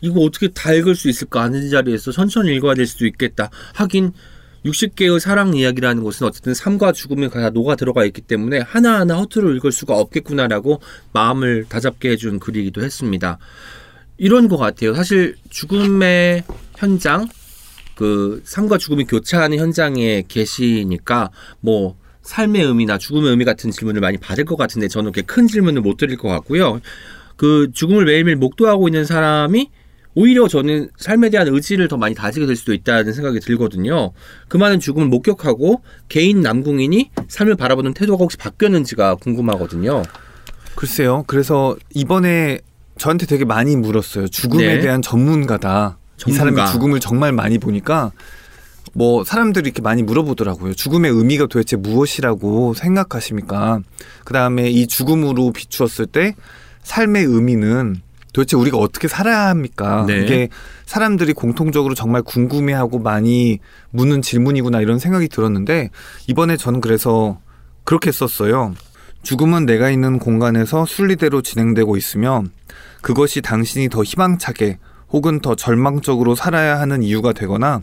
이거 0.00 0.20
어떻게 0.20 0.48
다 0.48 0.72
읽을 0.72 0.96
수 0.96 1.08
있을까 1.08 1.42
하는 1.42 1.70
자리에서 1.70 2.10
천천히 2.10 2.54
읽어야 2.56 2.74
될 2.74 2.86
수도 2.86 3.06
있겠다. 3.06 3.50
하긴 3.74 4.12
60개의 4.64 5.20
사랑 5.20 5.54
이야기라는 5.54 6.02
것은 6.02 6.26
어쨌든 6.26 6.54
삶과 6.54 6.92
죽음이 6.92 7.28
다 7.30 7.50
녹아 7.50 7.76
들어가 7.76 8.04
있기 8.04 8.22
때문에 8.22 8.60
하나하나 8.60 9.16
허투루 9.16 9.54
읽을 9.56 9.72
수가 9.72 9.96
없겠구나라고 9.96 10.80
마음을 11.12 11.66
다잡게 11.68 12.10
해준 12.10 12.38
글이기도 12.38 12.82
했습니다. 12.82 13.38
이런 14.16 14.48
것 14.48 14.56
같아요. 14.56 14.94
사실 14.94 15.36
죽음의 15.50 16.44
현장, 16.76 17.28
그 17.94 18.42
삶과 18.44 18.78
죽음이 18.78 19.04
교차하는 19.04 19.58
현장에 19.58 20.24
계시니까 20.26 21.30
뭐 21.60 21.96
삶의 22.22 22.62
의미나 22.62 22.96
죽음의 22.96 23.30
의미 23.30 23.44
같은 23.44 23.70
질문을 23.70 24.00
많이 24.00 24.16
받을 24.16 24.44
것 24.44 24.56
같은데 24.56 24.88
저는 24.88 25.12
그렇게 25.12 25.26
큰 25.26 25.46
질문을 25.46 25.82
못 25.82 25.98
드릴 25.98 26.16
것 26.16 26.28
같고요. 26.28 26.80
그 27.36 27.70
죽음을 27.72 28.04
매일매일 28.04 28.36
목도하고 28.36 28.88
있는 28.88 29.04
사람이 29.04 29.68
오히려 30.14 30.46
저는 30.48 30.90
삶에 30.96 31.30
대한 31.30 31.48
의지를 31.48 31.88
더 31.88 31.96
많이 31.96 32.14
다지게 32.14 32.46
될 32.46 32.56
수도 32.56 32.72
있다는 32.72 33.12
생각이 33.12 33.40
들거든요. 33.40 34.12
그 34.48 34.56
많은 34.56 34.80
죽음을 34.80 35.08
목격하고 35.08 35.82
개인 36.08 36.40
남궁인이 36.40 37.10
삶을 37.28 37.56
바라보는 37.56 37.94
태도가 37.94 38.22
혹시 38.22 38.36
바뀌었는지가 38.36 39.16
궁금하거든요. 39.16 40.02
글쎄요. 40.76 41.24
그래서 41.26 41.76
이번에 41.94 42.60
저한테 42.98 43.26
되게 43.26 43.44
많이 43.44 43.76
물었어요. 43.76 44.28
죽음에 44.28 44.76
네. 44.76 44.80
대한 44.80 45.02
전문가다. 45.02 45.98
이 46.16 46.32
전문가. 46.32 46.38
사람이 46.38 46.72
죽음을 46.72 47.00
정말 47.00 47.32
많이 47.32 47.58
보니까 47.58 48.12
뭐 48.92 49.24
사람들이 49.24 49.66
이렇게 49.66 49.82
많이 49.82 50.04
물어보더라고요. 50.04 50.74
죽음의 50.74 51.10
의미가 51.10 51.46
도대체 51.46 51.76
무엇이라고 51.76 52.74
생각하십니까? 52.74 53.80
그 54.24 54.32
다음에 54.32 54.70
이 54.70 54.86
죽음으로 54.86 55.52
비추었을 55.52 56.06
때 56.06 56.34
삶의 56.84 57.24
의미는 57.24 58.02
도대체 58.34 58.56
우리가 58.56 58.76
어떻게 58.76 59.06
살아야 59.06 59.46
합니까? 59.48 60.04
네. 60.06 60.22
이게 60.22 60.48
사람들이 60.86 61.32
공통적으로 61.32 61.94
정말 61.94 62.20
궁금해하고 62.22 62.98
많이 62.98 63.60
묻는 63.90 64.22
질문이구나 64.22 64.80
이런 64.80 64.98
생각이 64.98 65.28
들었는데 65.28 65.90
이번에 66.26 66.56
저는 66.56 66.80
그래서 66.80 67.38
그렇게 67.84 68.10
썼어요. 68.10 68.74
죽음은 69.22 69.66
내가 69.66 69.88
있는 69.88 70.18
공간에서 70.18 70.84
순리대로 70.84 71.42
진행되고 71.42 71.96
있으며 71.96 72.42
그것이 73.02 73.40
당신이 73.40 73.88
더 73.88 74.02
희망차게 74.02 74.78
혹은 75.10 75.38
더 75.38 75.54
절망적으로 75.54 76.34
살아야 76.34 76.80
하는 76.80 77.04
이유가 77.04 77.32
되거나 77.32 77.82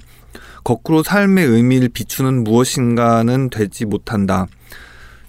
거꾸로 0.65 1.01
삶의 1.01 1.45
의미를 1.45 1.87
비추는 1.87 2.43
무엇인가는 2.43 3.49
되지 3.49 3.85
못한다. 3.85 4.47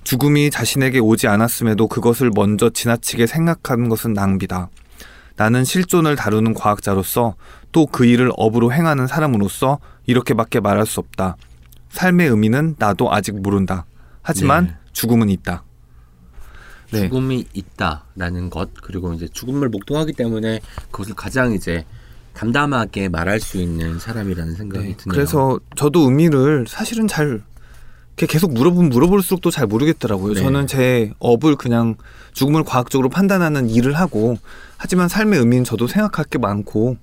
죽음이 0.02 0.50
자신에게 0.50 0.98
오지 0.98 1.28
않았음에도 1.28 1.86
그것을 1.86 2.32
먼저 2.34 2.70
지나치게 2.70 3.28
생각하는 3.28 3.88
것은 3.88 4.14
낭비다. 4.14 4.68
나는 5.36 5.64
실존을 5.64 6.16
다루는 6.16 6.54
과학자로서 6.54 7.34
또 7.72 7.86
그 7.86 8.04
일을 8.04 8.30
업으로 8.36 8.72
행하는 8.72 9.06
사람으로서 9.06 9.78
이렇게밖에 10.06 10.60
말할 10.60 10.86
수 10.86 11.00
없다. 11.00 11.36
삶의 11.90 12.28
의미는 12.28 12.74
나도 12.78 13.12
아직 13.12 13.40
모른다. 13.40 13.86
하지만 14.22 14.66
네. 14.66 14.74
죽음은 14.92 15.28
있다. 15.30 15.64
네. 16.92 17.02
죽음이 17.08 17.46
있다라는 17.54 18.50
것 18.50 18.70
그리고 18.82 19.12
이제 19.14 19.26
죽음을 19.26 19.68
목도하기 19.70 20.12
때문에 20.12 20.60
그것을 20.90 21.14
가장 21.14 21.52
이제 21.52 21.84
담담하게 22.34 23.08
말할 23.08 23.40
수 23.40 23.56
있는 23.58 23.98
사람이라는 23.98 24.54
생각이 24.54 24.88
네, 24.88 24.96
드네요. 24.96 25.12
그래서 25.14 25.58
저도 25.76 26.00
의미를 26.00 26.66
사실은 26.68 27.08
잘 27.08 27.42
계속 28.26 28.52
물어보면 28.52 28.90
물어볼수록 28.90 29.40
또 29.40 29.50
잘 29.50 29.66
모르겠더라고요. 29.66 30.34
네. 30.34 30.40
저는 30.40 30.66
제 30.66 31.12
업을 31.18 31.56
그냥 31.56 31.96
죽음을 32.32 32.64
과학적으로 32.64 33.08
판단하는 33.08 33.68
일을 33.68 33.94
하고 33.94 34.38
하지만 34.76 35.08
삶의 35.08 35.38
의미는 35.38 35.64
저도 35.64 35.86
생각할 35.86 36.24
게 36.24 36.38
많고 36.38 36.96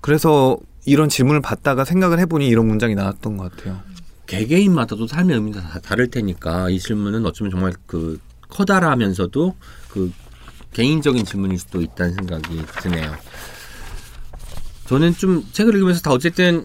그래서 0.00 0.58
이런 0.84 1.08
질문을 1.08 1.40
받다가 1.40 1.84
생각을 1.84 2.18
해보니 2.20 2.46
이런 2.48 2.66
문장이 2.66 2.94
나왔던 2.94 3.36
것 3.36 3.54
같아요. 3.56 3.80
개개인마다도 4.26 5.06
삶의 5.06 5.36
의미가 5.36 5.60
다 5.60 5.80
다를 5.80 6.08
테니까 6.08 6.70
이 6.70 6.78
질문은 6.78 7.26
어쩌면 7.26 7.50
정말 7.50 7.72
그 7.86 8.18
커다라면서도 8.48 9.54
그 9.88 10.12
개인적인 10.72 11.24
질문일 11.24 11.58
수도 11.58 11.82
있다는 11.82 12.14
생각이 12.14 12.62
드네요. 12.80 13.12
저는 14.86 15.14
좀 15.14 15.44
책을 15.52 15.74
읽으면서 15.74 16.00
다 16.00 16.10
어쨌든 16.12 16.64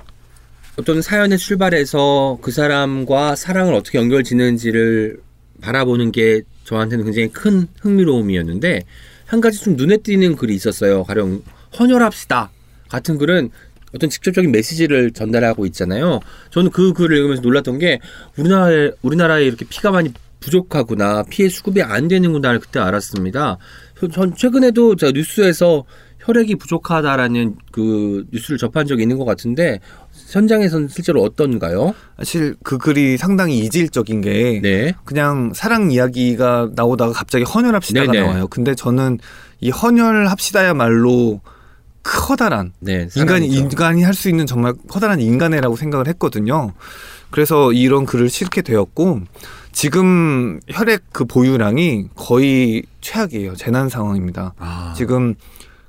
어떤 0.79 1.01
사연의 1.01 1.39
출발해서 1.39 2.37
그 2.41 2.51
사람과 2.51 3.35
사랑을 3.35 3.73
어떻게 3.73 3.97
연결 3.97 4.23
짓는지를 4.23 5.19
바라보는 5.59 6.11
게 6.11 6.43
저한테는 6.65 7.03
굉장히 7.05 7.29
큰 7.29 7.67
흥미로움이었는데 7.81 8.83
한 9.25 9.41
가지 9.41 9.59
좀 9.59 9.75
눈에 9.75 9.97
띄는 9.97 10.35
글이 10.35 10.53
있었어요. 10.53 11.03
가령 11.03 11.41
헌혈합시다 11.77 12.51
같은 12.89 13.17
글은 13.17 13.49
어떤 13.95 14.09
직접적인 14.09 14.51
메시지를 14.51 15.11
전달하고 15.11 15.65
있잖아요. 15.65 16.19
저는 16.51 16.69
그 16.69 16.93
글을 16.93 17.17
읽으면서 17.17 17.41
놀랐던 17.41 17.79
게 17.79 17.99
우리나라에 18.37 18.91
우리나라에 19.01 19.45
이렇게 19.45 19.65
피가 19.67 19.89
많이 19.89 20.13
부족하구나 20.39 21.23
피해 21.23 21.49
수급이 21.49 21.81
안 21.81 22.07
되는구나를 22.07 22.59
그때 22.59 22.79
알았습니다. 22.79 23.57
전 24.13 24.35
최근에도 24.35 24.95
저 24.95 25.11
뉴스에서 25.11 25.85
혈액이 26.19 26.55
부족하다라는 26.55 27.55
그 27.71 28.25
뉴스를 28.31 28.57
접한 28.57 28.85
적이 28.85 29.03
있는 29.03 29.17
것 29.17 29.25
같은데 29.25 29.79
현장에서는 30.27 30.87
실제로 30.89 31.23
어떤가요? 31.23 31.93
사실 32.17 32.55
그 32.63 32.77
글이 32.77 33.17
상당히 33.17 33.59
이질적인 33.59 34.21
게 34.21 34.59
네. 34.61 34.93
그냥 35.05 35.51
사랑 35.55 35.91
이야기가 35.91 36.71
나오다가 36.75 37.13
갑자기 37.13 37.43
헌혈합시다가 37.45 38.11
네네. 38.11 38.25
나와요. 38.25 38.47
근데 38.47 38.75
저는 38.75 39.19
이 39.61 39.69
헌혈합시다야말로 39.69 41.41
커다란 42.03 42.71
네. 42.79 43.07
인간이. 43.15 43.47
인간이 43.47 44.03
할 44.03 44.13
수 44.13 44.29
있는 44.29 44.45
정말 44.45 44.73
커다란 44.87 45.19
인간애라고 45.19 45.75
생각을 45.75 46.07
했거든요. 46.07 46.73
그래서 47.29 47.73
이런 47.73 48.05
글을 48.05 48.29
실게 48.29 48.61
되었고 48.61 49.21
지금 49.73 50.59
혈액 50.69 51.03
그 51.11 51.25
보유량이 51.25 52.07
거의 52.15 52.83
최악이에요. 53.01 53.55
재난 53.55 53.89
상황입니다. 53.89 54.53
아, 54.57 54.93
지금 54.95 55.35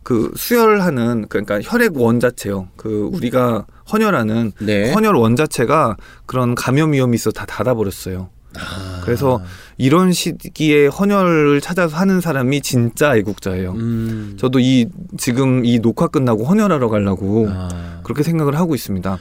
그 0.08 0.32
수혈하는 0.36 1.26
그러니까 1.28 1.60
혈액 1.62 1.98
원 1.98 2.18
자체요. 2.18 2.68
그 2.76 3.10
우리가 3.12 3.66
헌혈하는 3.92 4.52
네. 4.62 4.90
헌혈 4.94 5.14
원 5.16 5.36
자체가 5.36 5.98
그런 6.24 6.54
감염 6.54 6.94
위험이 6.94 7.16
있어 7.16 7.30
다 7.30 7.44
닫아버렸어요. 7.44 8.30
아. 8.58 9.02
그래서 9.04 9.42
이런 9.76 10.12
시기에 10.12 10.86
헌혈을 10.86 11.60
찾아서 11.60 11.94
하는 11.98 12.22
사람이 12.22 12.62
진짜 12.62 13.16
애국자예요. 13.16 13.72
음. 13.72 14.36
저도 14.38 14.60
이 14.60 14.86
지금 15.18 15.66
이 15.66 15.78
녹화 15.78 16.06
끝나고 16.08 16.44
헌혈하러 16.46 16.88
가려고 16.88 17.46
아. 17.50 18.00
그렇게 18.02 18.22
생각을 18.22 18.56
하고 18.56 18.74
있습니다. 18.74 19.18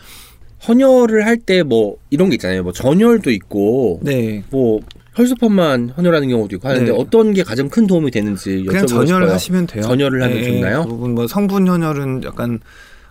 헌혈을 0.69 1.25
할 1.25 1.37
때 1.45 1.63
뭐 1.63 1.97
이런 2.09 2.29
게 2.29 2.35
있잖아요. 2.35 2.63
뭐 2.63 2.71
전혈도 2.71 3.29
있고 3.31 3.99
네. 4.03 4.41
뭐 4.51 4.79
혈소판만 5.17 5.93
헌혈하는 5.97 6.29
경우도 6.29 6.55
있고 6.57 6.67
하는데 6.67 6.91
네. 6.91 6.97
어떤 6.97 7.33
게 7.33 7.41
가장 7.41 7.69
큰 7.69 7.87
도움이 7.87 8.11
되는지 8.11 8.63
그냥 8.67 8.85
전혈을 8.85 9.23
싶어요. 9.23 9.33
하시면 9.33 9.67
돼요. 9.67 9.83
전혈을 9.83 10.21
하면 10.21 10.37
네, 10.37 10.43
좋나요? 10.43 10.83
그 10.83 10.89
부분 10.89 11.15
뭐 11.15 11.27
성분 11.27 11.67
헌혈은 11.67 12.23
약간 12.23 12.59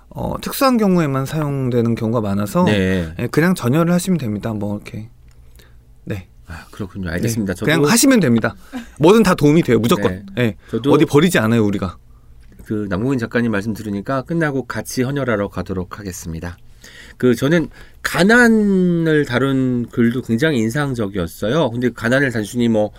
어, 0.08 0.34
특수한 0.40 0.76
경우에만 0.76 1.26
사용되는 1.26 1.96
경우가 1.96 2.20
많아서 2.20 2.64
네. 2.64 3.12
예, 3.18 3.26
그냥 3.26 3.54
전혈을 3.56 3.92
하시면 3.92 4.18
됩니다. 4.18 4.54
뭐 4.54 4.76
이렇게 4.76 5.08
네. 6.04 6.28
아, 6.46 6.64
그렇군요. 6.70 7.10
알겠습니다. 7.10 7.54
네, 7.54 7.64
그냥 7.64 7.84
하시면 7.84 8.20
됩니다. 8.20 8.54
뭐든 9.00 9.24
다 9.24 9.34
도움이 9.34 9.62
돼요. 9.62 9.80
무조건. 9.80 10.24
예. 10.38 10.54
저도 10.70 10.92
어디 10.92 11.04
버리지 11.04 11.40
않아요 11.40 11.64
우리가. 11.64 11.98
그 12.64 12.86
남궁인 12.88 13.18
작가님 13.18 13.50
말씀 13.50 13.74
들으니까 13.74 14.22
끝나고 14.22 14.66
같이 14.66 15.02
헌혈하러 15.02 15.48
가도록 15.48 15.98
하겠습니다. 15.98 16.56
그 17.16 17.34
저는 17.34 17.68
가난을 18.02 19.24
다룬 19.24 19.86
글도 19.90 20.22
굉장히 20.22 20.58
인상적이었어요. 20.58 21.70
근데 21.70 21.90
가난을 21.90 22.30
단순히 22.30 22.68
뭐 22.68 22.92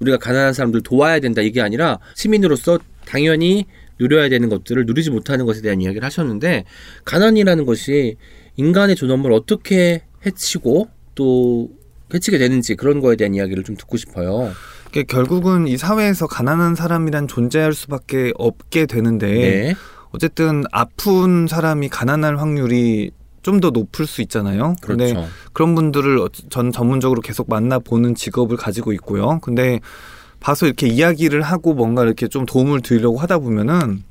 우리가 0.00 0.18
가난한 0.18 0.52
사람들 0.52 0.82
도와야 0.82 1.18
된다 1.20 1.42
이게 1.42 1.60
아니라 1.60 1.98
시민으로서 2.14 2.78
당연히 3.04 3.66
누려야 3.98 4.28
되는 4.28 4.48
것들을 4.48 4.86
누리지 4.86 5.10
못하는 5.10 5.44
것에 5.44 5.60
대한 5.60 5.80
이야기를 5.80 6.04
하셨는데 6.04 6.64
가난이라는 7.04 7.64
것이 7.66 8.16
인간의 8.56 8.96
존엄을 8.96 9.32
어떻게 9.32 10.02
해치고 10.24 10.88
또 11.14 11.70
해치게 12.14 12.38
되는지 12.38 12.74
그런 12.76 13.00
거에 13.00 13.16
대한 13.16 13.34
이야기를 13.34 13.64
좀 13.64 13.76
듣고 13.76 13.96
싶어요. 13.96 14.52
그게 14.84 15.02
결국은 15.02 15.66
이 15.66 15.76
사회에서 15.76 16.26
가난한 16.26 16.74
사람이란 16.74 17.28
존재할 17.28 17.74
수밖에 17.74 18.32
없게 18.36 18.86
되는데 18.86 19.26
네. 19.26 19.74
어쨌든 20.10 20.64
아픈 20.72 21.46
사람이 21.46 21.88
가난할 21.88 22.38
확률이 22.38 23.10
좀 23.48 23.60
더 23.60 23.70
높을 23.70 24.06
수 24.06 24.20
있잖아요. 24.22 24.76
근데 24.82 25.12
그렇죠. 25.14 25.28
그런 25.54 25.74
분들을 25.74 26.18
어- 26.18 26.28
전 26.50 26.70
전문적으로 26.70 27.22
계속 27.22 27.48
만나보는 27.48 28.14
직업을 28.14 28.58
가지고 28.58 28.92
있고요. 28.92 29.38
근데 29.40 29.80
봐서 30.38 30.66
이렇게 30.66 30.86
이야기를 30.86 31.40
하고 31.40 31.72
뭔가 31.72 32.02
이렇게 32.04 32.28
좀 32.28 32.44
도움을 32.44 32.82
드리려고 32.82 33.16
하다 33.18 33.38
보면은 33.38 34.04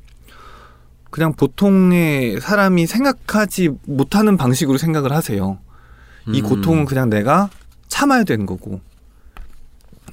그냥 1.10 1.32
보통의 1.34 2.40
사람이 2.40 2.86
생각하지 2.86 3.70
못하는 3.86 4.36
방식으로 4.36 4.76
생각을 4.76 5.12
하세요. 5.12 5.58
이 6.32 6.40
음. 6.40 6.46
고통은 6.46 6.84
그냥 6.84 7.08
내가 7.08 7.48
참아야 7.86 8.24
되는 8.24 8.44
거고 8.44 8.80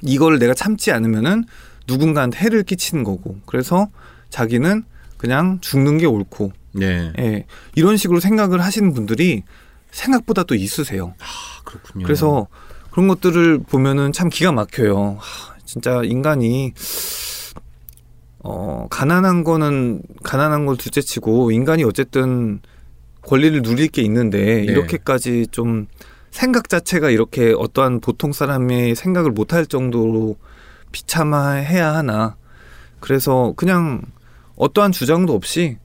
이걸 0.02 0.38
내가 0.38 0.54
참지 0.54 0.92
않으면은 0.92 1.44
누군가한테 1.88 2.38
해를 2.38 2.62
끼치는 2.62 3.02
거고 3.04 3.38
그래서 3.44 3.88
자기는 4.30 4.84
그냥 5.16 5.58
죽는 5.60 5.98
게 5.98 6.06
옳고 6.06 6.52
네. 6.76 7.12
예, 7.18 7.46
이런 7.74 7.96
식으로 7.96 8.20
생각을 8.20 8.62
하시는 8.62 8.92
분들이 8.92 9.42
생각보다 9.90 10.42
또 10.44 10.54
있으세요. 10.54 11.14
아, 11.20 11.62
그렇군요. 11.64 12.04
그래서 12.04 12.48
그런 12.90 13.08
것들을 13.08 13.60
보면은 13.68 14.12
참 14.12 14.28
기가 14.28 14.52
막혀요. 14.52 15.18
하, 15.18 15.56
진짜 15.64 16.00
인간이 16.04 16.72
어 18.38 18.86
가난한 18.90 19.44
거는 19.44 20.02
가난한 20.22 20.66
걸 20.66 20.76
둘째치고 20.76 21.50
인간이 21.50 21.82
어쨌든 21.84 22.60
권리를 23.22 23.60
누릴 23.62 23.88
게 23.88 24.02
있는데 24.02 24.38
네. 24.38 24.62
이렇게까지 24.62 25.48
좀 25.50 25.86
생각 26.30 26.68
자체가 26.68 27.10
이렇게 27.10 27.54
어떠한 27.56 28.00
보통 28.00 28.32
사람의 28.32 28.94
생각을 28.94 29.30
못할 29.30 29.66
정도로 29.66 30.36
비참해야 30.92 31.94
하나. 31.94 32.36
그래서 33.00 33.52
그냥 33.56 34.02
어떠한 34.56 34.92
주장도 34.92 35.34
없이 35.34 35.78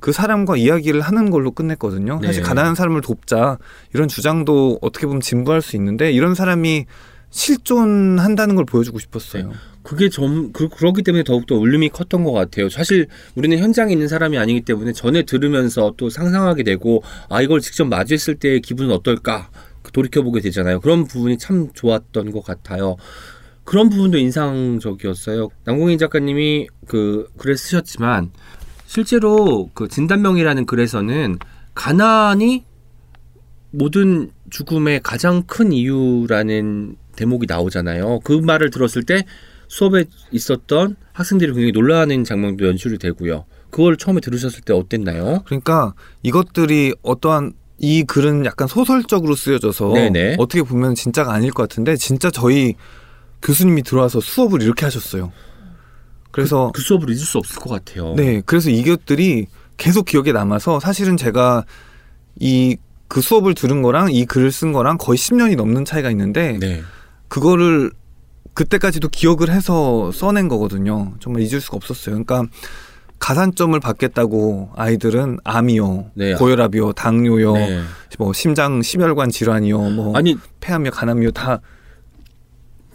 그 0.00 0.12
사람과 0.12 0.56
이야기를 0.56 1.00
하는 1.00 1.30
걸로 1.30 1.50
끝냈거든요. 1.50 2.20
사실 2.24 2.42
네. 2.42 2.48
가난한 2.48 2.74
사람을 2.74 3.00
돕자 3.00 3.58
이런 3.94 4.08
주장도 4.08 4.78
어떻게 4.80 5.06
보면 5.06 5.20
진부할 5.20 5.62
수 5.62 5.76
있는데 5.76 6.12
이런 6.12 6.34
사람이 6.34 6.86
실존한다는 7.30 8.54
걸 8.54 8.64
보여주고 8.64 8.98
싶었어요. 8.98 9.52
그게 9.82 10.08
좀 10.08 10.52
그, 10.52 10.68
그렇기 10.68 11.02
때문에 11.02 11.24
더욱더 11.24 11.56
울림이 11.56 11.90
컸던 11.90 12.24
것 12.24 12.32
같아요. 12.32 12.68
사실 12.68 13.06
우리는 13.34 13.58
현장에 13.58 13.92
있는 13.92 14.08
사람이 14.08 14.38
아니기 14.38 14.62
때문에 14.62 14.92
전에 14.92 15.22
들으면서 15.22 15.94
또 15.96 16.10
상상하게 16.10 16.62
되고 16.62 17.02
아 17.28 17.42
이걸 17.42 17.60
직접 17.60 17.86
마주했을 17.86 18.36
때의 18.36 18.60
기분은 18.60 18.94
어떨까 18.94 19.50
돌이켜 19.92 20.22
보게 20.22 20.40
되잖아요. 20.40 20.80
그런 20.80 21.04
부분이 21.04 21.38
참 21.38 21.68
좋았던 21.72 22.32
것 22.32 22.44
같아요. 22.44 22.96
그런 23.64 23.90
부분도 23.90 24.18
인상적이었어요. 24.18 25.48
남궁인 25.64 25.98
작가님이 25.98 26.68
그 26.86 27.28
글을 27.36 27.56
쓰셨지만 27.56 28.30
실제로 28.88 29.68
그 29.74 29.86
진단명이라는 29.86 30.64
글에서는 30.64 31.38
가난이 31.74 32.64
모든 33.70 34.30
죽음의 34.48 35.00
가장 35.02 35.42
큰 35.42 35.72
이유라는 35.72 36.96
대목이 37.14 37.44
나오잖아요. 37.46 38.20
그 38.24 38.32
말을 38.32 38.70
들었을 38.70 39.02
때 39.02 39.26
수업에 39.68 40.06
있었던 40.32 40.96
학생들이 41.12 41.52
굉장히 41.52 41.72
놀라는 41.72 42.24
장면도 42.24 42.66
연출이 42.66 42.96
되고요. 42.96 43.44
그걸 43.68 43.98
처음에 43.98 44.20
들으셨을 44.20 44.62
때 44.62 44.72
어땠나요? 44.72 45.42
그러니까 45.44 45.92
이것들이 46.22 46.94
어떠한 47.02 47.52
이 47.76 48.04
글은 48.04 48.46
약간 48.46 48.66
소설적으로 48.66 49.34
쓰여져서 49.34 49.92
네네. 49.92 50.36
어떻게 50.38 50.62
보면 50.62 50.94
진짜가 50.94 51.34
아닐 51.34 51.50
것 51.50 51.68
같은데 51.68 51.96
진짜 51.96 52.30
저희 52.30 52.74
교수님이 53.42 53.82
들어와서 53.82 54.20
수업을 54.20 54.62
이렇게 54.62 54.86
하셨어요. 54.86 55.30
그래서 56.30 56.70
그 56.74 56.80
수업을 56.82 57.10
잊을 57.10 57.18
수 57.18 57.38
없을 57.38 57.58
것 57.60 57.70
같아요. 57.70 58.14
네, 58.14 58.42
그래서 58.44 58.70
이것들이 58.70 59.46
계속 59.76 60.04
기억에 60.04 60.32
남아서 60.32 60.80
사실은 60.80 61.16
제가 61.16 61.64
이 62.40 62.76
그 63.08 63.22
수업을 63.22 63.54
들은 63.54 63.82
거랑 63.82 64.12
이 64.12 64.26
글을 64.26 64.52
쓴 64.52 64.72
거랑 64.72 64.98
거의 64.98 65.18
10년이 65.18 65.56
넘는 65.56 65.84
차이가 65.86 66.10
있는데 66.10 66.58
네. 66.60 66.82
그거를 67.28 67.90
그때까지도 68.52 69.08
기억을 69.08 69.50
해서 69.50 70.12
써낸 70.12 70.48
거거든요. 70.48 71.14
정말 71.20 71.42
잊을 71.42 71.60
수가 71.60 71.76
없었어요. 71.76 72.22
그러니까 72.22 72.44
가산점을 73.18 73.78
받겠다고 73.80 74.70
아이들은 74.76 75.38
암이요, 75.42 76.10
네. 76.14 76.34
고혈압이요, 76.34 76.92
당뇨요, 76.92 77.52
네. 77.54 77.80
뭐 78.18 78.32
심장 78.32 78.82
심혈관 78.82 79.30
질환이요, 79.30 79.78
뭐 79.90 80.16
아니 80.16 80.36
폐암이요, 80.60 80.92
간암이요 80.92 81.32
다 81.32 81.60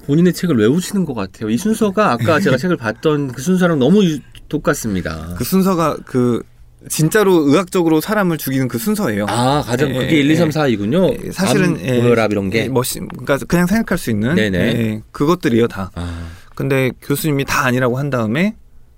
본인의 0.05 0.33
책을 0.33 0.57
외우시는 0.57 1.05
것 1.05 1.13
같아요. 1.13 1.49
이 1.49 1.57
순서가 1.57 2.11
아까 2.11 2.39
제가 2.41 2.57
책을 2.57 2.77
봤던 2.77 3.31
그 3.31 3.41
순서랑 3.41 3.79
너무 3.79 4.03
유- 4.03 4.19
똑같습니다. 4.49 5.33
그 5.37 5.43
순서가 5.43 5.97
그 6.05 6.43
진짜로 6.89 7.47
의학적으로 7.47 8.01
사람을 8.01 8.37
죽이는 8.37 8.67
그 8.67 8.77
순서예요. 8.77 9.25
아 9.29 9.61
가장 9.65 9.89
예, 9.89 9.93
그게 9.93 10.15
예, 10.17 10.19
1, 10.19 10.31
2, 10.31 10.35
3, 10.35 10.49
4이군요. 10.49 11.25
예, 11.27 11.31
사실은 11.31 11.79
예, 11.79 12.01
고혈압 12.01 12.31
이런 12.31 12.49
게. 12.49 12.65
예, 12.65 12.67
뭐 12.69 12.83
시- 12.83 12.99
그러니까 12.99 13.37
그냥 13.47 13.65
생각할 13.67 13.97
수 13.97 14.11
있는 14.11 14.35
네네. 14.35 14.57
예, 14.59 15.01
그것들이요 15.11 15.67
다. 15.69 15.91
아, 15.95 16.27
근데 16.55 16.91
교수님이 17.01 17.45
다 17.45 17.65
아니라고 17.65 17.97
한 17.97 18.09
다음에 18.09 18.55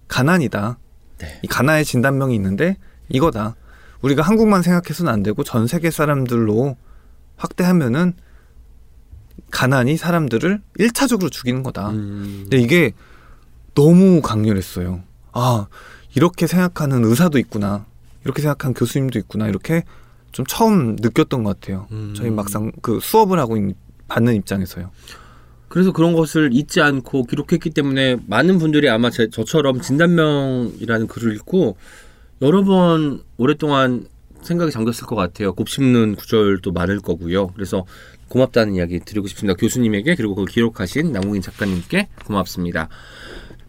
가난이다. 0.07 0.77
네. 1.19 1.39
이 1.43 1.47
가난의 1.47 1.85
진단명이 1.85 2.33
있는데 2.35 2.77
이거다. 3.09 3.55
우리가 4.01 4.23
한국만 4.23 4.61
생각해서는 4.63 5.11
안 5.11 5.23
되고 5.23 5.43
전 5.43 5.67
세계 5.67 5.89
사람들로 5.91 6.75
확대하면은 7.37 8.13
가난이 9.51 9.97
사람들을 9.97 10.61
일차적으로 10.77 11.29
죽이는 11.29 11.63
거다. 11.63 11.89
음. 11.91 12.39
근데 12.43 12.57
이게 12.57 12.91
너무 13.73 14.21
강렬했어요. 14.21 15.01
아, 15.33 15.67
이렇게 16.15 16.47
생각하는 16.47 17.03
의사도 17.05 17.39
있구나. 17.39 17.85
이렇게 18.23 18.41
생각하는 18.41 18.73
교수님도 18.73 19.19
있구나. 19.19 19.47
이렇게 19.47 19.83
좀 20.31 20.45
처음 20.47 20.95
느꼈던 20.99 21.43
것 21.43 21.59
같아요. 21.59 21.87
음. 21.91 22.13
저희 22.15 22.29
막상 22.29 22.71
그 22.81 22.99
수업을 23.01 23.39
하고 23.39 23.57
있- 23.57 23.75
받는 24.07 24.35
입장에서요. 24.35 24.91
그래서 25.67 25.91
그런 25.91 26.13
것을 26.13 26.51
잊지 26.53 26.79
않고 26.81 27.23
기록했기 27.25 27.71
때문에 27.71 28.17
많은 28.27 28.59
분들이 28.59 28.89
아마 28.89 29.09
제, 29.09 29.29
저처럼 29.29 29.81
진단명이라는 29.81 31.07
글을 31.07 31.35
읽고 31.35 31.75
여러 32.41 32.63
번 32.63 33.23
오랫동안 33.37 34.07
생각이 34.41 34.71
잠겼을 34.71 35.05
것 35.07 35.15
같아요. 35.15 35.53
곱씹는 35.53 36.15
구절도 36.15 36.71
많을 36.71 36.99
거고요. 37.01 37.47
그래서 37.47 37.85
고맙다는 38.29 38.75
이야기 38.75 38.99
드리고 38.99 39.27
싶습니다. 39.27 39.55
교수님에게 39.57 40.15
그리고 40.15 40.35
그걸 40.35 40.47
기록하신 40.47 41.11
남궁인 41.11 41.41
작가님께 41.41 42.07
고맙습니다. 42.25 42.89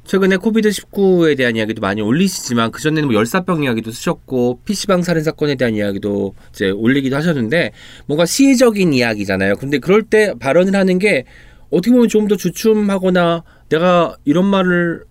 최근에 0.04 0.36
코비드 0.36 0.68
19에 0.68 1.36
대한 1.36 1.56
이야기도 1.56 1.80
많이 1.80 2.00
올리시지만 2.00 2.70
그 2.70 2.80
전에는 2.80 3.06
뭐 3.06 3.16
열사병 3.16 3.64
이야기도 3.64 3.90
쓰셨고 3.90 4.60
PC방 4.64 5.02
살인 5.02 5.24
사건에 5.24 5.56
대한 5.56 5.74
이야기도 5.74 6.34
이제 6.52 6.70
올리기도 6.70 7.16
하셨는데 7.16 7.72
뭔가 8.06 8.24
시의적인 8.24 8.92
이야기잖아요. 8.92 9.56
근데 9.56 9.78
그럴 9.78 10.04
때 10.04 10.32
발언을 10.38 10.76
하는 10.76 10.98
게 11.00 11.24
어떻게 11.70 11.90
보면 11.90 12.08
좀 12.08 12.28
더 12.28 12.36
주춤하거나 12.36 13.42
내가 13.68 14.16
이런 14.24 14.46
말을 14.46 15.02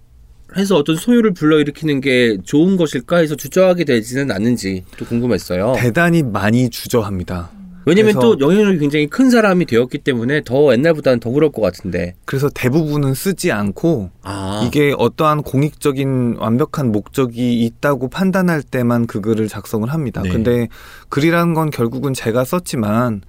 해서 0.55 0.77
어떤 0.77 0.95
소요를 0.95 1.34
불러일으키는 1.34 1.99
게 1.99 2.38
좋은 2.43 2.77
것일까 2.77 3.17
해서 3.17 3.35
주저하게 3.35 3.84
되지는 3.84 4.31
않는지 4.31 4.85
또 4.97 5.03
궁금했어요. 5.05 5.73
대단히 5.77 6.23
많이 6.23 6.69
주저합니다. 6.69 7.51
왜냐면 7.86 8.20
또 8.20 8.38
영향력이 8.40 8.80
굉장히 8.80 9.07
큰 9.07 9.30
사람이 9.30 9.66
되었기 9.66 9.99
때문에 9.99 10.41
더 10.44 10.74
옛날보다는 10.74 11.20
더 11.20 11.30
그럴 11.30 11.52
것 11.52 11.62
같은데. 11.62 12.16
그래서 12.26 12.49
대부분은 12.49 13.14
쓰지 13.14 13.52
않고 13.52 14.10
아, 14.24 14.64
이게 14.66 14.94
어떠한 14.98 15.44
공익적인 15.44 16.38
완벽한 16.40 16.91
목적이 16.91 17.64
있다고 17.64 18.10
판단할 18.10 18.64
때만 18.64 19.06
그 19.07 19.22
글을 19.22 19.48
작성을 19.48 19.88
합니다. 19.88 20.22
네. 20.24 20.30
근데 20.30 20.68
글이라는 21.10 21.53
건 21.53 21.70
결국은 21.70 22.14
제가 22.14 22.44
썼지만 22.44 23.22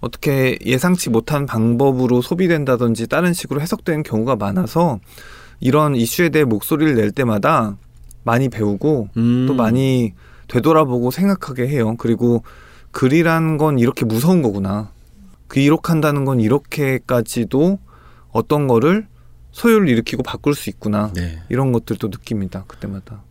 어떻게 0.00 0.58
예상치 0.64 1.10
못한 1.10 1.44
방법으로 1.46 2.22
소비된다든지 2.22 3.08
다른 3.08 3.32
식으로 3.32 3.60
해석되는 3.60 4.04
경우가 4.04 4.36
많아서 4.36 5.00
이런 5.60 5.96
이슈에 5.96 6.28
대해 6.28 6.44
목소리를 6.44 6.94
낼 6.94 7.10
때마다 7.10 7.76
많이 8.22 8.48
배우고 8.48 9.08
음. 9.16 9.46
또 9.48 9.54
많이 9.54 10.14
되돌아보고 10.46 11.10
생각하게 11.10 11.66
해요. 11.68 11.96
그리고 11.98 12.42
글이란 12.92 13.58
건 13.58 13.78
이렇게 13.78 14.04
무서운 14.04 14.42
거구나. 14.42 14.90
기록한다는 15.50 16.24
건 16.24 16.40
이렇게까지도 16.40 17.78
어떤 18.30 18.68
거를 18.68 19.06
소요를 19.52 19.88
일으키고 19.88 20.22
바꿀 20.22 20.54
수 20.54 20.70
있구나. 20.70 21.12
네. 21.14 21.40
이런 21.48 21.72
것들도 21.72 22.08
느낍니다. 22.08 22.64
그때마다. 22.66 23.22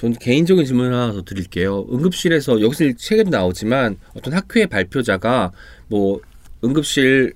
저는 0.00 0.18
개인적인 0.18 0.64
질문 0.64 0.92
하나 0.92 1.12
더 1.12 1.22
드릴게요. 1.22 1.86
응급실에서 1.90 2.60
여기서 2.60 2.92
책에도 2.96 3.30
나오지만 3.30 3.96
어떤 4.14 4.34
학회의 4.34 4.66
발표자가 4.66 5.50
뭐 5.88 6.20
응급실에서 6.62 7.32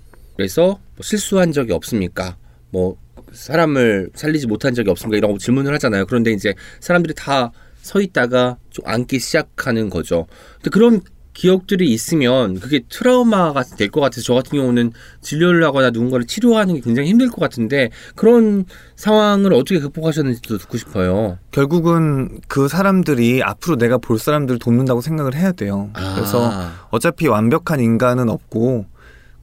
뭐 0.57 0.79
실수한 1.01 1.53
적이 1.53 1.73
없습니까? 1.73 2.37
뭐 2.71 2.97
사람을 3.33 4.11
살리지 4.15 4.47
못한 4.47 4.75
적이 4.75 4.91
없습니까? 4.91 5.17
이런 5.17 5.33
거 5.33 5.39
질문을 5.39 5.73
하잖아요. 5.75 6.07
그런데 6.07 6.33
이제 6.33 6.55
사람들이 6.81 7.15
다 7.15 7.53
서 7.83 8.01
있다가 8.01 8.57
좀 8.71 8.87
앉기 8.87 9.19
시작하는 9.19 9.91
거죠. 9.91 10.27
근데 10.57 10.71
그런 10.71 11.01
기억들이 11.35 11.91
있으면 11.91 12.61
그게 12.61 12.81
트라우마가 12.89 13.63
될 13.63 13.91
것 13.91 14.01
같아서 14.01 14.23
저 14.23 14.35
같은 14.35 14.59
경우는 14.59 14.93
진료를 15.23 15.65
하거나 15.65 15.91
누군가를 15.91 16.27
치료하는 16.27 16.75
게 16.75 16.81
굉장히 16.81 17.09
힘들 17.09 17.29
것 17.31 17.41
같은데 17.41 17.91
그런 18.15 18.65
상황을 18.97 19.53
어떻게 19.55 19.79
극복하셨는지도 19.81 20.59
듣고 20.59 20.77
싶어요. 20.79 21.39
결국은 21.51 22.41
그 22.49 22.69
사람들이 22.69 23.43
앞으로 23.43 23.77
내가 23.77 23.99
볼 23.99 24.19
사람들을 24.19 24.59
돕는다고 24.59 25.01
생각을 25.01 25.35
해야 25.35 25.53
돼요. 25.53 25.91
아. 25.95 26.15
그래서 26.15 26.51
어차피 26.91 27.29
완벽한 27.29 27.81
인간은 27.81 28.29
없고 28.29 28.87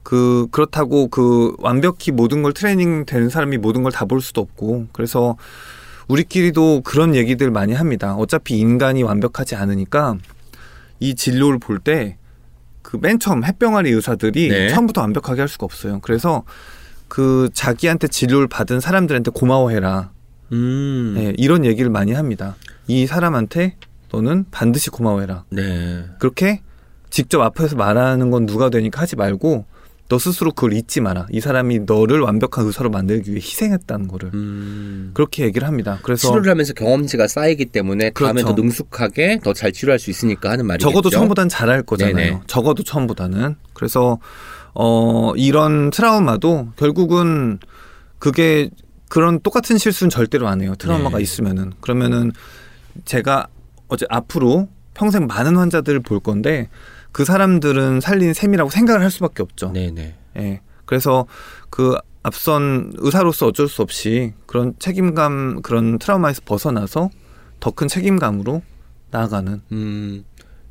그 0.02 0.46
그렇다고 0.50 1.08
그 1.08 1.54
완벽히 1.58 2.10
모든 2.10 2.42
걸 2.42 2.52
트레이닝 2.54 3.04
되는 3.04 3.28
사람이 3.28 3.58
모든 3.58 3.82
걸 3.82 3.92
다 3.92 4.06
볼 4.06 4.20
수도 4.22 4.40
없고 4.40 4.86
그래서 4.92 5.36
우리끼리도 6.08 6.80
그런 6.84 7.14
얘기들 7.14 7.50
많이 7.50 7.72
합니다. 7.72 8.14
어차피 8.16 8.58
인간이 8.58 9.02
완벽하지 9.02 9.54
않으니까 9.54 10.16
이 11.00 11.14
진료를 11.14 11.58
볼 11.58 11.80
때 11.80 12.16
그 12.82 12.98
맨 12.98 13.18
처음 13.18 13.44
햇병아리 13.44 13.90
의사들이 13.90 14.48
네. 14.48 14.68
처음부터 14.68 15.00
완벽하게 15.02 15.40
할 15.42 15.48
수가 15.48 15.64
없어요. 15.64 16.00
그래서 16.00 16.44
그 17.08 17.48
자기한테 17.52 18.08
진료를 18.08 18.48
받은 18.48 18.80
사람들한테 18.80 19.30
고마워해라. 19.32 20.10
음. 20.52 21.12
네, 21.16 21.32
이런 21.36 21.64
얘기를 21.64 21.90
많이 21.90 22.12
합니다. 22.12 22.56
이 22.86 23.06
사람한테 23.06 23.76
너는 24.12 24.46
반드시 24.50 24.90
고마워해라. 24.90 25.44
네. 25.50 26.06
그렇게 26.18 26.62
직접 27.10 27.42
앞에서 27.42 27.76
말하는 27.76 28.30
건 28.30 28.46
누가 28.46 28.70
되니까 28.70 29.02
하지 29.02 29.14
말고 29.16 29.66
너 30.10 30.18
스스로 30.18 30.50
그걸 30.50 30.72
잊지 30.72 31.00
마라. 31.00 31.26
이 31.30 31.40
사람이 31.40 31.80
너를 31.86 32.18
완벽한 32.20 32.66
의사로 32.66 32.90
만들기 32.90 33.30
위해 33.30 33.40
희생했다는 33.40 34.08
거를 34.08 34.32
음. 34.34 35.12
그렇게 35.14 35.44
얘기를 35.44 35.66
합니다. 35.68 36.00
그래서 36.02 36.28
치료를 36.28 36.50
하면서 36.50 36.72
경험치가 36.74 37.28
쌓이기 37.28 37.66
때문에 37.66 38.10
다음에 38.10 38.42
그렇죠. 38.42 38.56
더 38.56 38.60
능숙하게 38.60 39.38
더 39.44 39.52
잘 39.54 39.72
치료할 39.72 40.00
수 40.00 40.10
있으니까 40.10 40.50
하는 40.50 40.66
말이겠죠. 40.66 40.90
적어도 40.90 41.10
처음보다는 41.10 41.48
잘할 41.48 41.84
거잖아요. 41.84 42.14
네네. 42.16 42.40
적어도 42.48 42.82
처음보다는. 42.82 43.54
그래서 43.72 44.18
어 44.74 45.32
이런 45.36 45.90
트라우마도 45.90 46.70
결국은 46.76 47.58
그게 48.18 48.68
그런 49.08 49.38
똑같은 49.40 49.78
실수는 49.78 50.10
절대로 50.10 50.48
안 50.48 50.60
해요. 50.60 50.74
트라우마가 50.76 51.18
네. 51.18 51.22
있으면은 51.22 51.72
그러면은 51.80 52.32
제가 53.04 53.46
어제 53.86 54.06
앞으로 54.10 54.68
평생 54.94 55.26
많은 55.28 55.56
환자들을 55.56 56.00
볼 56.00 56.18
건데 56.18 56.68
그 57.12 57.24
사람들은 57.24 58.00
살린 58.00 58.34
셈이라고 58.34 58.70
생각을 58.70 59.02
할 59.02 59.10
수밖에 59.10 59.42
없죠. 59.42 59.72
네네. 59.72 60.14
예. 60.38 60.60
그래서 60.86 61.26
그 61.70 61.96
앞선 62.22 62.92
의사로서 62.98 63.46
어쩔 63.46 63.68
수 63.68 63.82
없이 63.82 64.34
그런 64.46 64.74
책임감 64.78 65.62
그런 65.62 65.98
트라우마에서 65.98 66.42
벗어나서 66.44 67.10
더 67.60 67.70
큰 67.72 67.88
책임감으로 67.88 68.62
나아가는 69.10 69.60
음. 69.72 70.24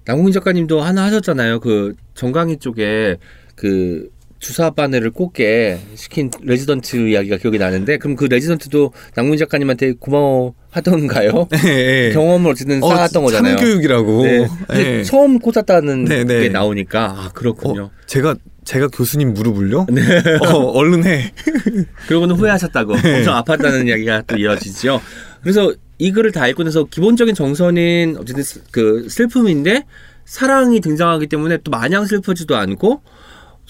남궁인 0.05 0.33
작가님도 0.33 0.81
하나 0.81 1.03
하셨잖아요. 1.05 1.59
그 1.59 1.93
정강이 2.15 2.57
쪽에 2.57 3.17
그 3.55 4.09
주사 4.39 4.69
바늘을 4.69 5.11
꽂게 5.11 5.79
시킨 5.95 6.31
레지던트 6.41 7.09
이야기가 7.09 7.37
기억이 7.37 7.57
나는데 7.57 7.97
그럼 7.97 8.15
그 8.15 8.25
레지던트도 8.25 8.93
남궁인 9.15 9.37
작가님한테 9.37 9.93
고마워 9.99 10.53
하던가요? 10.71 11.47
예, 11.65 12.07
예. 12.07 12.13
경험을 12.13 12.51
어쨌든 12.51 12.79
쌓았던 12.79 13.23
거잖아요. 13.23 13.57
참교육이라고. 13.57 14.23
네. 14.23 14.47
예. 14.75 15.03
처음 15.03 15.39
꽂았다는 15.39 16.05
네, 16.05 16.23
네. 16.23 16.43
게 16.43 16.49
나오니까 16.49 17.05
아 17.17 17.31
그렇군요. 17.33 17.83
어, 17.83 17.91
제가 18.05 18.35
제가 18.63 18.87
교수님 18.87 19.33
무릎을요? 19.33 19.87
네. 19.91 20.01
어, 20.47 20.57
얼른 20.71 21.03
해. 21.05 21.33
그러고는 22.07 22.35
후회하셨다고 22.35 22.95
네. 22.95 23.17
엄청 23.17 23.35
아팠다는 23.43 23.87
이야기가 23.87 24.23
또 24.27 24.37
이어지죠. 24.37 25.01
그래서 25.41 25.73
이 25.97 26.11
글을 26.13 26.31
다 26.31 26.47
읽고 26.47 26.63
나서 26.63 26.85
기본적인 26.85 27.35
정서는 27.35 28.15
어쨌든 28.19 28.43
슬- 28.43 28.61
그 28.71 29.07
슬픔인데 29.09 29.83
사랑이 30.23 30.79
등장하기 30.79 31.27
때문에 31.27 31.57
또 31.63 31.71
마냥 31.71 32.05
슬프지도 32.05 32.55
않고 32.55 33.01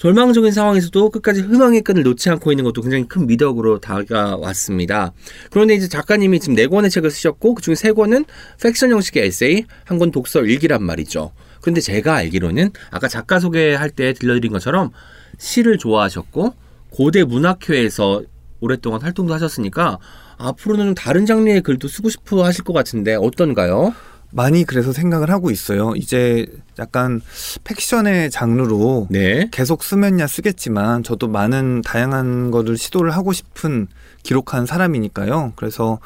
절망적인 0.00 0.50
상황에서도 0.52 1.10
끝까지 1.10 1.42
희망의 1.42 1.82
끈을 1.82 2.02
놓지 2.04 2.30
않고 2.30 2.52
있는 2.52 2.64
것도 2.64 2.80
굉장히 2.80 3.06
큰 3.06 3.26
미덕으로 3.26 3.80
다가왔습니다. 3.80 5.12
그런데 5.50 5.74
이제 5.74 5.88
작가님이 5.88 6.40
지금 6.40 6.54
네 6.54 6.66
권의 6.66 6.90
책을 6.90 7.10
쓰셨고 7.10 7.54
그중에 7.56 7.74
세 7.74 7.92
권은 7.92 8.24
팩션 8.62 8.92
형식의 8.92 9.26
에세이, 9.26 9.66
한 9.84 9.98
권 9.98 10.10
독서 10.10 10.40
일기란 10.40 10.82
말이죠. 10.82 11.32
근데 11.60 11.82
제가 11.82 12.14
알기로는 12.14 12.70
아까 12.90 13.08
작가 13.08 13.38
소개할 13.38 13.90
때 13.90 14.14
들려드린 14.14 14.50
것처럼 14.52 14.90
시를 15.36 15.76
좋아하셨고 15.76 16.54
고대 16.88 17.22
문학회에서 17.22 18.22
오랫동안 18.60 19.02
활동도 19.02 19.34
하셨으니까 19.34 19.98
앞으로는 20.38 20.86
좀 20.86 20.94
다른 20.94 21.26
장르의 21.26 21.60
글도 21.60 21.88
쓰고 21.88 22.08
싶어 22.08 22.42
하실 22.42 22.64
것 22.64 22.72
같은데 22.72 23.16
어떤가요? 23.16 23.94
많이 24.32 24.64
그래서 24.64 24.92
생각을 24.92 25.30
하고 25.30 25.50
있어요. 25.50 25.92
이제 25.96 26.46
약간 26.78 27.20
팩션의 27.64 28.30
장르로 28.30 29.08
네. 29.10 29.48
계속 29.50 29.82
쓰면야 29.82 30.26
쓰겠지만 30.26 31.02
저도 31.02 31.28
많은 31.28 31.82
다양한 31.82 32.50
거를 32.50 32.76
시도를 32.76 33.10
하고 33.10 33.32
싶은 33.32 33.88
기록한 34.22 34.66
사람이니까요. 34.66 35.52
그래서 35.56 35.98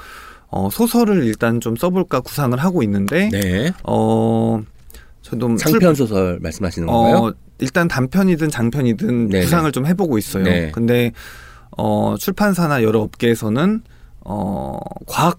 어, 0.49 0.69
소설을 0.71 1.25
일단 1.25 1.61
좀 1.61 1.77
써볼까 1.77 2.21
구상을 2.21 2.57
하고 2.59 2.83
있는데 2.83 3.29
네. 3.31 3.73
어 3.83 4.63
저도 5.23 5.57
출- 5.57 5.73
장편 5.73 5.95
소설 5.95 6.39
말씀하시는 6.41 6.87
건가요? 6.87 7.17
어, 7.17 7.33
일단 7.59 7.89
단편이든 7.89 8.51
장편이든 8.51 9.29
네네. 9.29 9.45
구상을 9.45 9.71
좀 9.73 9.87
해보고 9.87 10.17
있어요. 10.19 10.45
네. 10.45 10.71
근데 10.71 11.13
어, 11.77 12.15
출판사나 12.19 12.83
여러 12.83 13.01
업계에서는 13.01 13.83
어, 14.21 14.79
과학 15.07 15.39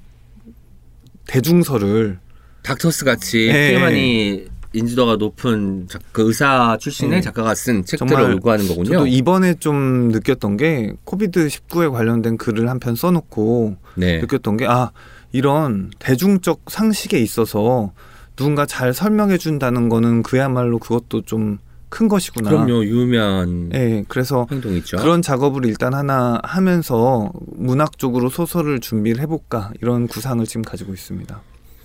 대중서를 1.28 2.20
닥터스 2.66 3.06
같이 3.06 3.48
네. 3.48 3.72
꽤 3.72 3.80
많이 3.80 4.46
인지도가 4.74 5.16
높은 5.16 5.88
작, 5.88 6.02
그 6.12 6.28
의사 6.28 6.78
출신의 6.80 7.20
네. 7.20 7.22
작가가 7.22 7.56
쓴 7.56 7.86
책들을 7.86 8.32
요구하는 8.34 8.68
거군요. 8.68 8.86
저도 8.86 9.08
이번에 9.08 9.54
좀 9.56 10.10
느꼈던 10.10 10.58
게 10.58 10.94
코비드 11.06 11.48
19에 11.48 11.92
관련된 11.92 12.38
글을 12.38 12.70
한 12.70 12.80
편 12.80 12.96
써놓고 12.96 13.78
네. 13.96 14.20
느꼈던 14.20 14.58
게 14.58 14.66
아 14.68 14.92
이런 15.32 15.92
대중적 16.00 16.64
상식에 16.68 17.20
있어서 17.20 17.92
누군가 18.36 18.66
잘 18.66 18.94
설명해 18.94 19.38
준다는 19.38 19.88
거는 19.90 20.24
그야말로 20.24 20.80
그것도 20.80 21.22
좀 21.22 21.60
큰 21.88 22.10
것이구나. 22.10 22.50
그럼요. 22.50 22.84
유명한 22.84 23.70
예, 23.74 24.04
그래서 24.10 24.48
행동이죠. 24.52 24.98
그런 24.98 25.22
작업을 25.22 25.66
일단 25.66 25.94
하나 25.94 26.42
하면서 26.44 27.32
문학 27.56 27.98
쪽으로 27.98 28.28
소설을 28.30 28.82
준비를 28.82 29.22
해볼까 29.22 29.72
이런 29.82 30.08
구상을 30.08 30.46
지금 30.46 30.64
가지고 30.64 30.94
있습니다. 30.94 31.40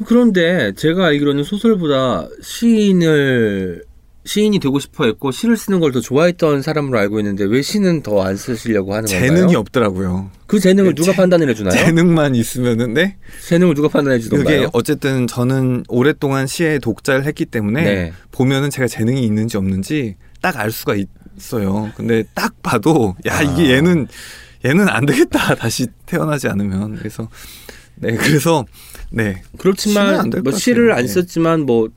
그런데 0.07 0.73
제가 0.77 1.07
알기로는 1.07 1.45
소설보다 1.45 2.27
시인을 2.43 3.85
시인이 4.25 4.59
되고 4.59 4.79
싶어 4.79 5.07
했고 5.07 5.31
시를 5.33 5.57
쓰는 5.57 5.81
걸 5.81 5.93
더 5.93 6.01
좋아했던 6.01 6.61
사람으로 6.63 6.99
알고 6.99 7.19
있는데 7.21 7.45
왜 7.45 7.63
시는 7.63 8.03
더 8.03 8.23
안 8.23 8.37
쓰시려고 8.37 8.95
하는 8.95 9.07
건가요? 9.09 9.29
재능이 9.29 9.57
없더라고요. 9.57 10.31
그 10.47 10.61
재능을 10.61 10.95
누가 10.95 11.13
재- 11.13 11.17
판단을 11.17 11.49
해주나요? 11.49 11.73
재능만 11.75 12.35
있으면은 12.35 12.93
네. 12.95 13.17
재능을 13.49 13.75
누가 13.75 13.89
판단해 13.89 14.19
그게 14.19 14.29
주던가요? 14.29 14.71
어쨌든 14.75 15.27
저는 15.27 15.85
오랫동안 15.89 16.47
시의 16.47 16.81
독자를 16.81 17.25
했기 17.25 17.47
때문에 17.47 17.83
네. 17.83 18.13
보면은 18.31 18.69
제가 18.71 18.87
재능이 18.89 19.25
있는지 19.25 19.57
없는지 19.57 20.17
딱 20.43 20.57
알 20.59 20.71
수가 20.71 20.95
있어요. 21.39 21.91
근데 21.97 22.23
딱 22.35 22.63
봐도 22.63 23.17
야 23.27 23.39
아. 23.39 23.43
이게 23.43 23.73
얘는 23.73 24.07
얘는 24.65 24.89
안 24.89 25.07
되겠다 25.07 25.55
다시 25.57 25.87
태어나지 26.07 26.47
않으면 26.49 26.97
그래서 26.97 27.29
네 27.97 28.15
그래서 28.17 28.65
네 29.11 29.43
그렇지만 29.59 30.31
뭐 30.43 30.53
시를. 30.53 30.93
안 30.93 31.03
네. 31.03 31.07
썼지만 31.09 31.67
뭐 31.67 31.89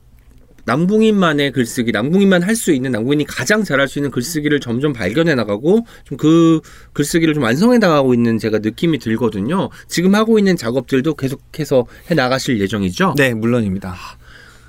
남궁인만의 0.66 1.52
글쓰기, 1.52 1.92
남궁인만 1.92 2.42
할 2.42 2.54
수 2.56 2.72
있는 2.72 2.90
남궁인이 2.92 3.24
가장 3.26 3.64
잘할 3.64 3.86
수 3.86 3.98
있는 3.98 4.10
글쓰기를 4.10 4.60
점점 4.60 4.92
발견해 4.94 5.34
나가고 5.34 5.86
좀 6.04 6.16
그 6.16 6.60
글쓰기를 6.94 7.34
좀 7.34 7.42
완성해 7.42 7.76
나가고 7.78 8.14
있는 8.14 8.38
제가 8.38 8.60
느낌이 8.60 8.98
들거든요. 8.98 9.68
지금 9.88 10.14
하고 10.14 10.38
있는 10.38 10.56
작업들도 10.56 11.14
계속해서 11.14 11.84
해 12.10 12.14
나가실 12.14 12.60
예정이죠? 12.60 13.14
네, 13.18 13.34
물론입니다. 13.34 13.94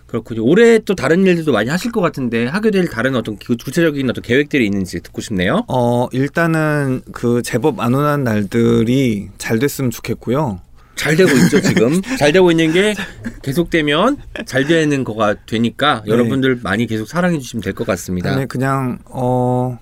그렇군요. 0.08 0.44
올해 0.44 0.80
또 0.80 0.96
다른 0.96 1.26
일들도 1.26 1.52
많이 1.54 1.70
하실 1.70 1.92
것 1.92 2.02
같은데 2.02 2.46
하게 2.46 2.72
될 2.72 2.88
다른 2.88 3.16
어떤 3.16 3.38
구- 3.38 3.56
구체적인 3.58 4.10
어떤 4.10 4.22
계획들이 4.22 4.66
있는지 4.66 5.00
듣고 5.02 5.22
싶네요. 5.22 5.64
어 5.70 6.08
일단은 6.12 7.02
그 7.14 7.42
제법 7.42 7.80
안온한 7.80 8.24
날들이 8.24 9.30
잘 9.38 9.60
됐으면 9.60 9.92
좋겠고요. 9.92 10.60
잘 10.96 11.16
되고 11.16 11.30
있죠 11.38 11.62
지금. 11.62 12.02
잘 12.18 12.32
되고 12.32 12.50
있는 12.52 12.72
게 12.74 12.94
계속되면 13.44 14.18
잘 14.46 14.66
되는 14.66 15.04
거가 15.04 15.36
되니까 15.46 16.02
네. 16.06 16.12
여러분들 16.12 16.60
많이 16.64 16.88
계속 16.88 17.08
사랑해 17.08 17.38
주시면 17.40 17.62
될 17.64 17.74
것 17.74 17.86
같습니다. 17.88 18.30
그다음에 18.30 18.46
그냥 18.48 19.00
어 19.06 19.78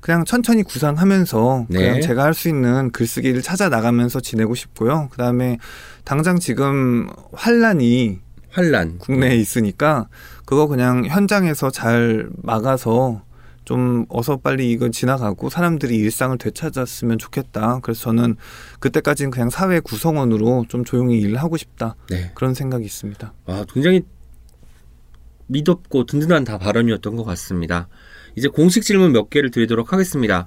그냥 0.00 0.24
천천히 0.24 0.62
구상하면서 0.62 1.66
네. 1.68 1.78
그냥 1.78 2.00
제가 2.00 2.24
할 2.24 2.34
수 2.34 2.48
있는 2.48 2.90
글쓰기를 2.90 3.42
찾아 3.42 3.68
나가면서 3.68 4.20
지내고 4.20 4.54
싶고요. 4.54 5.08
그다음에 5.10 5.58
당장 6.04 6.38
지금 6.38 7.08
환란이 7.32 8.18
환란. 8.50 8.98
국내에 8.98 9.36
있으니까 9.36 10.08
그거 10.44 10.66
그냥 10.66 11.04
현장에서 11.06 11.70
잘 11.70 12.28
막아서 12.42 13.22
좀 13.64 14.06
어서 14.08 14.36
빨리 14.36 14.70
이거 14.70 14.88
지나가고 14.88 15.50
사람들이 15.50 15.96
일상을 15.96 16.36
되찾았으면 16.38 17.18
좋겠다. 17.18 17.80
그래서 17.82 18.02
저는 18.02 18.36
그때까지는 18.80 19.30
그냥 19.30 19.50
사회 19.50 19.80
구성원으로 19.80 20.66
좀 20.68 20.84
조용히 20.84 21.20
일을 21.20 21.36
하고 21.36 21.56
싶다. 21.56 21.94
네. 22.08 22.32
그런 22.34 22.54
생각이 22.54 22.84
있습니다. 22.84 23.32
아, 23.46 23.64
굉장히 23.72 24.02
믿었고 25.46 26.06
든든한 26.06 26.44
다 26.44 26.58
발언이었던 26.58 27.16
것 27.16 27.24
같습니다. 27.24 27.88
이제 28.36 28.48
공식 28.48 28.82
질문 28.82 29.12
몇 29.12 29.30
개를 29.30 29.50
드리도록 29.50 29.92
하겠습니다. 29.92 30.46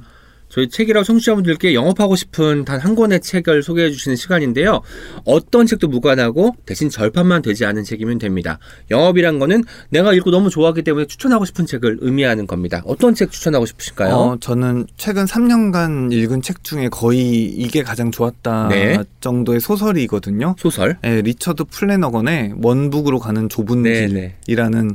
저희 0.54 0.70
책이라고 0.70 1.04
청취자분들께 1.04 1.74
영업하고 1.74 2.16
싶은 2.16 2.66
단 2.66 2.84
한 2.84 2.96
권의 2.96 3.22
책을 3.22 3.64
소개해 3.64 3.92
주시는 3.92 4.18
시간인데요. 4.18 4.82
어떤 5.24 5.66
책도 5.66 5.88
무관하고 5.88 6.56
대신 6.66 6.90
절판만 6.90 7.42
되지 7.42 7.66
않은 7.66 7.86
책이면 7.86 8.20
됩니다. 8.20 8.60
영업이란 8.92 9.40
거는 9.40 9.64
내가 9.90 10.12
읽고 10.14 10.32
너무 10.32 10.50
좋아하기 10.50 10.82
때문에 10.82 11.06
추천하고 11.06 11.46
싶은 11.46 11.66
책을 11.66 12.00
의미하는 12.02 12.46
겁니다. 12.46 12.82
어떤 12.86 13.16
책 13.16 13.32
추천하고 13.32 13.66
싶으실까요? 13.66 14.14
어, 14.14 14.38
저는 14.42 14.88
최근 14.98 15.24
3년간 15.24 16.12
읽은 16.12 16.42
책 16.42 16.64
중에 16.66 16.90
거의 16.90 17.46
이게 17.46 17.84
가장 17.84 18.12
좋았다 18.12 18.68
네. 18.68 18.98
정도의 19.22 19.62
소설이거든요. 19.62 20.56
소설? 20.60 20.98
예, 21.06 21.22
리처드 21.22 21.64
플래너건의 21.72 22.56
원북으로 22.62 23.20
가는 23.20 23.48
좁은 23.48 23.84
네, 23.84 24.08
네. 24.08 24.36
길이라는 24.46 24.94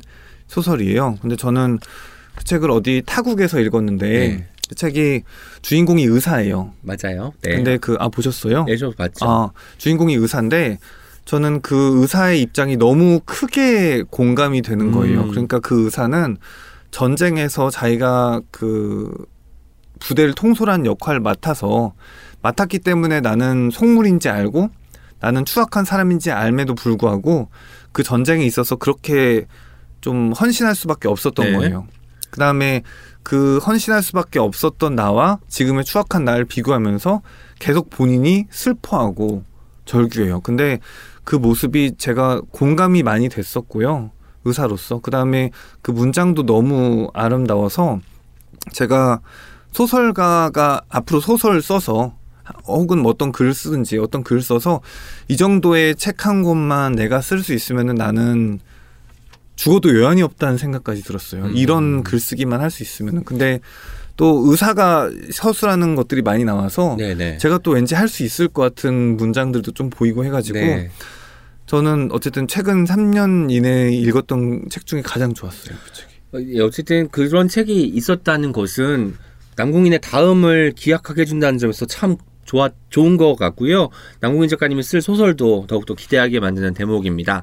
소설이에요. 0.49 1.17
근데 1.23 1.37
저는 1.37 1.79
그 2.35 2.45
책을 2.45 2.71
어디 2.71 3.03
타국에서 3.07 3.61
읽었는데 3.61 4.07
네. 4.09 4.47
그 4.69 4.75
책이 4.75 5.23
주인공이 5.63 6.05
의사예요. 6.05 6.73
맞아요. 6.83 7.33
네. 7.43 7.57
근데 7.57 7.79
그 7.79 7.97
아 7.99 8.09
보셨어요? 8.09 8.65
네, 8.65 8.77
저 8.77 8.91
봤죠. 8.91 9.27
아 9.27 9.51
주인공이 9.79 10.15
의사인데 10.15 10.79
저는 11.25 11.61
그 11.63 12.01
의사의 12.01 12.41
입장이 12.43 12.77
너무 12.77 13.21
크게 13.25 14.03
공감이 14.11 14.63
되는 14.63 14.93
거예요. 14.93 15.23
음. 15.23 15.31
그러니까 15.31 15.59
그 15.61 15.85
의사는 15.87 16.37
전쟁에서 16.91 17.71
자기가 17.71 18.41
그 18.51 19.13
부대를 20.01 20.35
통솔한 20.35 20.87
역할을 20.87 21.21
맡아서 21.21 21.93
맡았기 22.41 22.79
때문에 22.79 23.21
나는 23.21 23.71
속물인지 23.71 24.29
알고 24.29 24.71
나는 25.21 25.45
추악한 25.45 25.85
사람인지 25.85 26.31
알매도 26.31 26.75
불구하고 26.77 27.49
그 27.93 28.03
전쟁에 28.03 28.45
있어서 28.45 28.77
그렇게 28.77 29.47
좀 30.01 30.33
헌신할 30.33 30.75
수밖에 30.77 31.09
없었던 31.09 31.47
네. 31.47 31.53
거예요. 31.57 31.87
그 32.31 32.39
다음에 32.39 32.83
그 33.29 33.59
헌신할 33.59 34.03
수밖에 34.03 34.39
없었던 34.39 34.97
나와 34.97 35.39
지금의 35.49 35.85
추악한 35.85 36.25
나를 36.25 36.47
비교하면서 36.47 37.21
계속 37.59 37.91
본인이 37.91 38.47
슬퍼하고 38.49 39.45
절규해요. 39.85 40.41
근데 40.41 40.79
그 41.25 41.37
모습이 41.37 41.97
제가 41.99 42.41
공감이 42.53 43.03
많이 43.03 43.29
됐었고요. 43.29 44.13
의사로서. 44.47 45.01
그 45.01 45.11
다음에 45.11 45.51
그 45.83 45.91
문장도 45.91 46.47
너무 46.47 47.11
아름다워서 47.13 48.01
제가 48.73 49.21
소설가가 49.73 50.81
앞으로 50.89 51.21
소설 51.21 51.61
써서 51.61 52.15
혹은 52.65 53.01
뭐 53.01 53.13
어떤 53.13 53.31
글을 53.31 53.53
쓰든지 53.53 53.99
어떤 53.99 54.23
글을 54.25 54.41
써서 54.41 54.81
이 55.29 55.37
정도의 55.37 55.97
책 55.97 56.25
한 56.25 56.43
권만 56.43 56.93
내가 56.93 57.21
쓸 57.21 57.41
수 57.41 57.53
있으면은 57.53 57.95
나는 57.95 58.61
죽어도 59.59 60.01
여한이 60.01 60.23
없다는 60.23 60.57
생각까지 60.57 61.03
들었어요. 61.03 61.47
음. 61.47 61.57
이런 61.57 62.05
글쓰기만 62.05 62.61
할 62.61 62.71
수 62.71 62.85
있으면은. 62.85 63.25
근데 63.25 63.59
또 64.17 64.45
의사가 64.47 65.11
서술하는 65.33 65.97
것들이 65.97 66.23
많이 66.23 66.45
나와서 66.45 66.95
네네. 66.97 67.39
제가 67.39 67.59
또 67.59 67.73
왠지 67.73 67.95
할 67.97 68.07
수 68.09 68.23
있을 68.23 68.47
것 68.49 68.63
같은 68.63 69.17
문장들도 69.17 69.73
좀 69.73 69.91
보이고 69.91 70.25
해가지고 70.25 70.59
네. 70.61 70.91
저는 71.67 72.11
어쨌든 72.13 72.47
최근 72.47 72.85
3년 72.85 73.51
이내에 73.51 73.91
읽었던 73.93 74.67
책 74.71 74.87
중에 74.87 75.03
가장 75.03 75.35
좋았어요. 75.35 75.77
그 75.85 75.93
책이. 75.93 76.09
어, 76.33 76.39
예, 76.57 76.61
어쨌든 76.61 77.09
그런 77.09 77.49
책이 77.49 77.83
있었다는 77.83 78.53
것은 78.53 79.17
남궁인의 79.57 80.01
다음을 80.03 80.73
기약하게 80.77 81.23
해준다는 81.23 81.59
점에서 81.59 81.85
참 81.87 82.17
좋아 82.45 82.71
좋은 82.91 83.17
것 83.17 83.35
같고요. 83.35 83.89
남궁인 84.21 84.49
작가님이 84.49 84.83
쓸 84.85 85.03
소설도 85.03 85.67
더욱더 85.69 85.95
기대하게 85.95 86.39
만드는 86.41 86.75
대목입니다. 86.75 87.43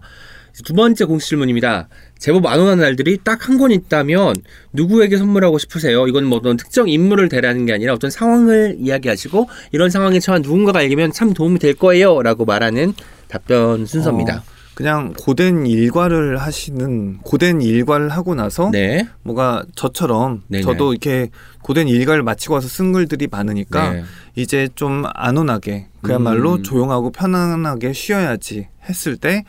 두 0.64 0.73
번째 0.73 1.06
공식 1.06 1.30
질문입니다. 1.30 1.88
제법 2.18 2.45
안 2.45 2.60
오는 2.60 2.77
날들이 2.80 3.18
딱 3.23 3.49
한 3.49 3.57
권 3.57 3.72
있다면 3.72 4.36
누구에게 4.73 5.18
선물하고 5.18 5.57
싶으세요? 5.57 6.07
이건 6.07 6.26
뭐 6.26 6.38
어떤 6.40 6.56
특정 6.57 6.88
인물을 6.88 7.27
대라는 7.30 7.65
게 7.65 7.73
아니라 7.73 7.94
어떤 7.94 8.10
상황을 8.10 8.77
이야기하시고 8.80 9.49
이런 9.73 9.90
상황에 9.90 10.19
처한 10.19 10.41
누군가가 10.41 10.82
읽으면 10.82 11.11
참 11.11 11.34
도움이 11.34 11.60
될 11.60 11.73
거예요 11.73 12.22
라고 12.22 12.45
말하는 12.45 12.94
답변 13.27 13.86
순서입니다. 13.86 14.38
어, 14.38 14.44
그냥 14.76 15.14
고된 15.18 15.65
일과를 15.68 16.38
하시는 16.38 17.18
고된 17.19 17.61
일과를 17.61 18.10
하고 18.10 18.36
나서 18.36 18.69
네. 18.72 19.07
뭐가 19.23 19.64
저처럼 19.76 20.44
네네. 20.48 20.64
저도 20.64 20.91
이렇게 20.91 21.30
고된 21.61 21.88
일과를 21.88 22.23
마치고 22.23 22.56
와서 22.56 22.68
쓴 22.68 22.91
글들이 22.91 23.27
많으니까 23.32 23.94
네. 23.94 24.03
이제 24.36 24.68
좀 24.76 25.03
안온하게 25.14 25.88
그야말로 26.02 26.56
음. 26.56 26.64
조용하고 26.64 27.11
편안하게 27.11 27.94
쉬어야지 27.94 28.68
했을 28.90 29.15
때 29.18 29.44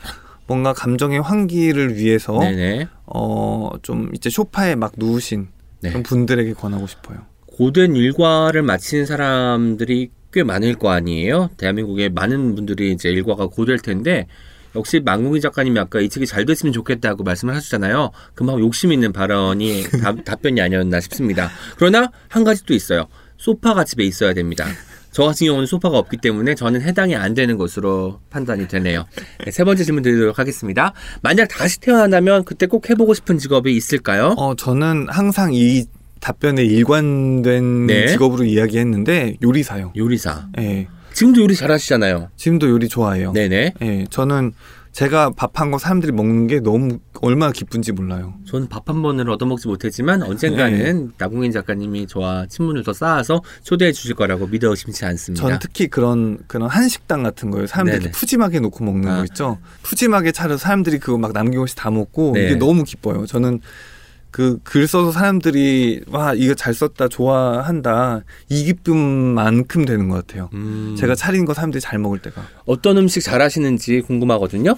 뭔가 0.47 0.73
감정의 0.73 1.21
환기를 1.21 1.95
위해서 1.97 2.39
네네. 2.39 2.87
어 3.05 3.69
좀 3.83 4.09
이제 4.15 4.29
소파에 4.29 4.75
막 4.75 4.93
누우신 4.97 5.47
네. 5.81 5.89
그런 5.89 6.03
분들에게 6.03 6.53
권하고 6.53 6.87
싶어요. 6.87 7.19
고된 7.45 7.95
일과를 7.95 8.61
마친 8.63 9.05
사람들이 9.05 10.09
꽤 10.33 10.43
많을 10.43 10.75
거 10.75 10.89
아니에요? 10.89 11.49
대한민국에 11.57 12.09
많은 12.09 12.55
분들이 12.55 12.91
이제 12.91 13.09
일과가 13.09 13.47
고될 13.47 13.79
텐데 13.79 14.27
역시 14.75 14.99
망국인 14.99 15.41
작가님이 15.41 15.79
아까 15.79 15.99
이 15.99 16.09
책이 16.09 16.25
잘 16.27 16.45
됐으면 16.45 16.73
좋겠다고 16.73 17.23
말씀을 17.23 17.55
하셨잖아요. 17.55 18.11
그만큼 18.35 18.63
욕심 18.63 18.91
있는 18.91 19.11
발언이 19.13 19.83
답, 20.03 20.23
답변이 20.25 20.61
아니었나 20.61 20.99
싶습니다. 21.01 21.49
그러나 21.77 22.11
한 22.29 22.43
가지 22.43 22.65
또 22.65 22.73
있어요. 22.73 23.05
소파가 23.37 23.83
집에 23.83 24.03
있어야 24.03 24.33
됩니다. 24.33 24.65
저 25.11 25.23
같은 25.23 25.47
경우는 25.47 25.65
소파가 25.65 25.97
없기 25.97 26.17
때문에 26.17 26.55
저는 26.55 26.81
해당이 26.81 27.15
안 27.15 27.33
되는 27.33 27.57
것으로 27.57 28.19
판단이 28.29 28.67
되네요. 28.67 29.05
네, 29.43 29.51
세 29.51 29.63
번째 29.63 29.83
질문 29.83 30.03
드리도록 30.03 30.39
하겠습니다. 30.39 30.93
만약 31.21 31.47
다시 31.47 31.79
태어난다면 31.79 32.43
그때 32.45 32.65
꼭 32.65 32.89
해보고 32.89 33.13
싶은 33.13 33.37
직업이 33.37 33.75
있을까요? 33.75 34.35
어, 34.37 34.55
저는 34.55 35.07
항상 35.09 35.53
이 35.53 35.85
답변에 36.19 36.63
일관된 36.63 37.87
네. 37.87 38.07
직업으로 38.07 38.43
이야기했는데 38.43 39.37
요리사요. 39.43 39.93
요리사. 39.95 40.47
예. 40.59 40.87
지금도 41.13 41.41
요리 41.41 41.55
잘하시잖아요. 41.55 42.29
지금도 42.35 42.69
요리 42.69 42.87
좋아해요. 42.87 43.31
네네. 43.31 43.73
예. 43.81 44.05
저는 44.09 44.53
제가 44.97 45.29
밥 45.35 45.51
한 45.61 45.69
거 45.69 45.77
사람들이 45.77 46.11
먹는 46.11 46.47
게 46.47 46.59
너무 46.59 46.97
얼마나 47.21 47.51
기쁜지 47.51 47.91
몰라요. 47.91 48.33
저는 48.47 48.67
밥 48.67 48.89
한 48.89 49.03
번을 49.03 49.29
얻어먹지 49.29 49.67
못했지만 49.67 50.23
언젠가는 50.23 51.11
나궁인 51.19 51.51
작가님이 51.51 52.07
저와 52.07 52.47
친분을 52.47 52.83
더 52.83 52.93
쌓아서 52.93 53.43
초대해 53.61 53.91
주실 53.91 54.15
거라고 54.15 54.47
믿어 54.47 54.69
의심치 54.71 55.05
않습니다. 55.05 55.47
전 55.47 55.59
특히 55.61 55.85
그런 55.87 56.39
그런 56.47 56.67
한식당 56.67 57.21
같은 57.21 57.51
거요. 57.51 57.67
사람들이 57.67 57.99
네네. 57.99 58.11
푸짐하게 58.11 58.59
놓고 58.61 58.83
먹는 58.83 59.07
아. 59.07 59.17
거 59.17 59.23
있죠. 59.25 59.59
푸짐하게 59.83 60.31
차려서 60.31 60.57
사람들이 60.63 60.97
그거 60.97 61.19
막 61.19 61.31
남김없이 61.31 61.75
다 61.75 61.91
먹고 61.91 62.31
네. 62.33 62.45
이게 62.45 62.55
너무 62.55 62.83
기뻐요. 62.83 63.27
저는 63.27 63.59
그 64.37 64.59
글 64.63 64.85
써서 64.87 65.11
사람들이 65.11 66.03
와 66.09 66.33
이거 66.35 66.53
잘 66.53 66.73
썼다 66.75 67.07
좋아한다 67.07 68.21
이 68.49 68.65
기쁨만큼 68.65 69.85
되는 69.85 70.09
것 70.09 70.27
같아요. 70.27 70.49
음, 70.53 70.95
제가 70.97 71.15
차린 71.15 71.45
거 71.45 71.55
사람들이 71.55 71.81
잘 71.81 71.97
먹을 71.97 72.19
때가. 72.19 72.45
어떤 72.65 72.97
음식 72.97 73.21
잘하시는지 73.21 74.01
궁금하거든요. 74.01 74.75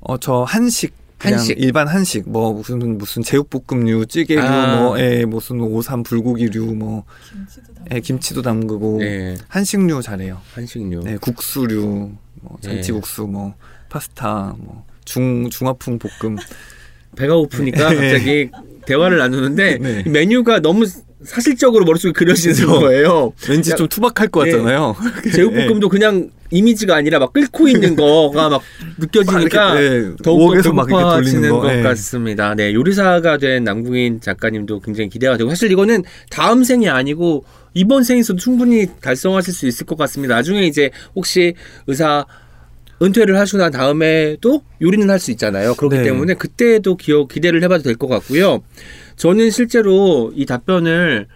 어 0.00 0.16
저 0.18 0.42
한식 0.42 0.92
그냥 1.16 1.38
한식. 1.38 1.58
일반 1.58 1.88
한식 1.88 2.28
뭐 2.28 2.52
무슨 2.52 2.98
무슨 2.98 3.22
제육볶음류 3.22 4.04
찌개류 4.06 4.42
아. 4.42 4.76
뭐 4.76 5.00
예, 5.00 5.24
무슨 5.24 5.60
오삼 5.62 6.02
불고기류 6.02 6.74
뭐 6.74 7.04
예, 7.92 8.00
김치도 8.00 8.42
담그고 8.42 8.98
네, 8.98 9.36
한식류 9.48 10.02
잘해요. 10.02 10.38
한식류. 10.54 11.00
네, 11.04 11.16
국수류, 11.16 12.10
뭐 12.42 12.58
네. 12.62 12.68
잔치국수, 12.68 13.22
뭐 13.26 13.54
파스타, 13.88 14.54
뭐 14.58 14.84
중 15.04 15.48
중화풍 15.50 15.98
볶음. 15.98 16.36
배가 17.16 17.34
고프니까 17.34 17.88
갑자기 17.94 18.50
대화를 18.86 19.18
나누는데 19.18 19.78
네. 19.82 20.02
이 20.06 20.08
메뉴가 20.08 20.60
너무 20.60 20.84
사실적으로 21.24 21.84
머릿속에 21.84 22.12
그려지는 22.12 22.54
그죠. 22.56 22.68
거예요. 22.80 23.32
왠지 23.48 23.70
야, 23.70 23.76
좀 23.76 23.88
투박할 23.88 24.28
것 24.28 24.42
네. 24.44 24.50
같잖아요. 24.52 24.96
제육볶음도 25.32 25.88
그냥 25.88 26.30
이미지가 26.50 26.94
아니라 26.96 27.18
막 27.18 27.32
끓고 27.32 27.68
있는 27.68 27.96
거가 27.96 28.48
막 28.50 28.60
느껴지니까 28.98 29.74
네, 29.74 30.00
막 30.24 30.36
이렇게 30.52 30.68
배고파지는. 30.68 31.50
것 31.50 31.66
네. 31.72 31.82
같습니다. 31.82 32.54
네, 32.54 32.74
요리사가 32.74 33.38
된 33.38 33.64
남궁인 33.64 34.20
작가님도 34.20 34.80
굉장히 34.80 35.08
기대가 35.08 35.36
되고 35.36 35.48
사실 35.48 35.70
이거는 35.70 36.02
다음 36.28 36.64
생이 36.64 36.88
아니고 36.88 37.44
이번 37.74 38.02
생에서도 38.04 38.38
충분히 38.38 38.86
달성하실 39.00 39.54
수 39.54 39.66
있을 39.66 39.86
것 39.86 39.96
같습니다. 39.96 40.34
나중에 40.34 40.66
이제 40.66 40.90
혹시 41.14 41.54
의사 41.86 42.26
은퇴를 43.02 43.38
하시고 43.38 43.58
난 43.58 43.72
다음에도 43.72 44.62
요리는 44.80 45.08
할 45.10 45.18
수 45.18 45.30
있잖아요. 45.32 45.74
그렇기 45.74 45.96
네. 45.96 46.02
때문에 46.04 46.34
그때도 46.34 46.96
기억 46.96 47.28
기대를 47.28 47.62
해봐도 47.64 47.82
될 47.82 47.96
것 47.96 48.06
같고요. 48.08 48.62
저는 49.16 49.50
실제로 49.50 50.32
이 50.34 50.46
답변을 50.46 51.26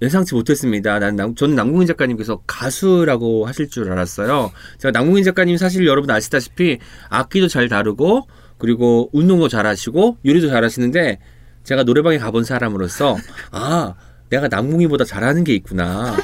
예상치 0.00 0.34
못했습니다. 0.34 0.98
난 0.98 1.14
남- 1.16 1.34
저는 1.34 1.54
남궁인 1.54 1.86
작가님께서 1.86 2.42
가수라고 2.46 3.46
하실 3.46 3.68
줄 3.68 3.90
알았어요. 3.92 4.50
제가 4.78 4.90
남궁인 4.90 5.22
작가님 5.24 5.56
사실 5.56 5.86
여러분 5.86 6.10
아시다시피 6.10 6.78
악기도 7.08 7.46
잘 7.48 7.68
다루고 7.68 8.26
그리고 8.58 9.10
운동도 9.12 9.48
잘하시고 9.48 10.18
요리도 10.24 10.48
잘하시는데 10.48 11.18
제가 11.64 11.84
노래방에 11.84 12.18
가본 12.18 12.42
사람으로서 12.44 13.16
아 13.52 13.94
내가 14.30 14.48
남궁이보다 14.48 15.04
잘하는 15.04 15.44
게 15.44 15.54
있구나. 15.54 16.16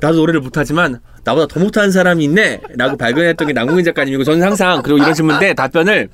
나도 0.00 0.16
노래를 0.18 0.40
못하지만 0.40 1.00
나보다 1.24 1.46
더 1.46 1.60
못하는 1.60 1.90
사람이 1.90 2.24
있네라고 2.24 2.96
발견했던 2.96 3.46
게 3.46 3.52
남궁인 3.52 3.84
작가님이고 3.84 4.24
저는 4.24 4.42
항상 4.42 4.82
그리고 4.82 4.98
이런 4.98 5.14
질문인데 5.14 5.54
답변을 5.54 6.08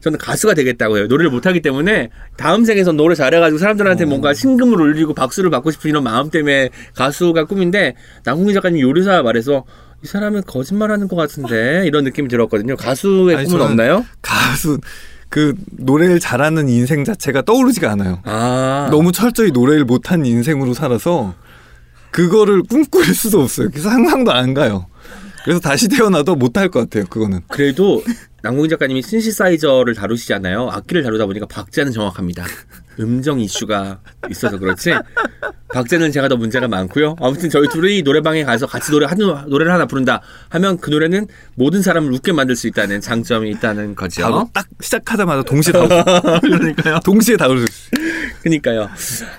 저는 0.00 0.18
가수가 0.18 0.54
되겠다고 0.54 0.98
해요. 0.98 1.06
노래를 1.06 1.30
못하기 1.30 1.60
때문에 1.60 2.08
다음 2.36 2.64
생에선 2.64 2.96
노래 2.96 3.14
잘해가지고 3.14 3.58
사람들한테 3.58 4.04
뭔가 4.06 4.34
신금을 4.34 4.80
울리고 4.80 5.14
박수를 5.14 5.50
받고 5.50 5.70
싶은 5.70 5.90
이런 5.90 6.02
마음 6.02 6.30
때문에 6.30 6.70
가수가 6.94 7.44
꿈인데 7.44 7.94
남궁민 8.24 8.54
작가님 8.54 8.80
요리사 8.80 9.22
말해서 9.22 9.64
이 10.02 10.06
사람은 10.06 10.42
거짓말하는 10.46 11.08
것 11.08 11.16
같은데 11.16 11.84
이런 11.86 12.04
느낌이 12.04 12.28
들었거든요. 12.28 12.76
가수의 12.76 13.36
아니, 13.36 13.46
꿈은 13.46 13.60
없나요? 13.62 14.06
가수 14.22 14.78
그 15.28 15.54
노래를 15.70 16.18
잘하는 16.18 16.68
인생 16.68 17.04
자체가 17.04 17.42
떠오르지가 17.42 17.90
않아요. 17.92 18.20
아 18.24 18.88
너무 18.90 19.12
철저히 19.12 19.50
노래를 19.52 19.84
못한 19.84 20.24
인생으로 20.24 20.74
살아서 20.74 21.34
그거를 22.10 22.62
꿈꿀 22.62 23.04
수도 23.14 23.40
없어요. 23.42 23.68
그래서 23.70 23.90
상상도 23.90 24.32
안 24.32 24.54
가요. 24.54 24.86
그래서 25.44 25.60
다시 25.60 25.88
태어나도 25.88 26.36
못할 26.36 26.68
것 26.68 26.80
같아요. 26.80 27.04
그거는. 27.08 27.40
그래도 27.48 28.02
남궁민 28.42 28.70
작가님이 28.70 29.02
신시사이저를 29.02 29.94
다루시잖아요. 29.94 30.68
악기를 30.72 31.02
다루다 31.02 31.26
보니까 31.26 31.46
박자는 31.46 31.92
정확합니다. 31.92 32.44
음정 32.98 33.40
이슈가 33.40 34.00
있어서 34.30 34.58
그렇지. 34.58 34.92
박자는 35.72 36.12
제가 36.12 36.28
더 36.28 36.36
문제가 36.36 36.68
많고요. 36.68 37.16
아무튼 37.20 37.48
저희 37.48 37.68
둘이 37.68 38.02
노래방에 38.02 38.44
가서 38.44 38.66
같이 38.66 38.90
노래 38.90 39.06
한 39.06 39.16
노래를 39.18 39.72
하나 39.72 39.86
부른다 39.86 40.20
하면 40.50 40.76
그 40.78 40.90
노래는 40.90 41.26
모든 41.54 41.80
사람을 41.80 42.12
웃게 42.12 42.32
만들 42.32 42.56
수 42.56 42.66
있다는 42.66 43.00
장점이 43.00 43.50
있다는 43.52 43.94
거죠. 43.94 44.50
딱 44.52 44.66
시작하자마자 44.80 45.42
동시에 45.44 45.72
다. 45.72 45.86
그러니까요. 46.40 47.00
동시에 47.04 47.36
다 47.36 47.48
웃어. 47.48 47.64
그니까요. 48.42 48.88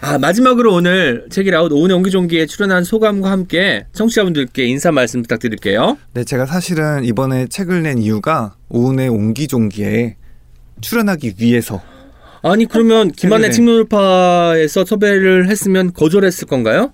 아, 0.01 0.17
마지막으로 0.17 0.73
오늘 0.73 1.25
책이라웃 1.29 1.71
오은의 1.71 1.95
옹기종기에 1.97 2.45
출연한 2.45 2.83
소감과 2.83 3.31
함께 3.31 3.85
청취자분들께 3.93 4.65
인사 4.65 4.91
말씀 4.91 5.21
부탁드릴게요. 5.21 5.97
네, 6.13 6.23
제가 6.23 6.45
사실은 6.45 7.03
이번에 7.03 7.47
책을 7.47 7.83
낸 7.83 7.97
이유가 7.97 8.55
오은의 8.69 9.09
옹기종기에 9.09 10.17
출연하기 10.81 11.35
위해서 11.39 11.81
아니, 12.43 12.65
그러면 12.65 13.11
김한의 13.13 13.49
네네. 13.49 13.53
책노을파에서 13.55 14.85
섭외를 14.85 15.49
했으면 15.49 15.93
거절했을 15.93 16.47
건가요? 16.47 16.93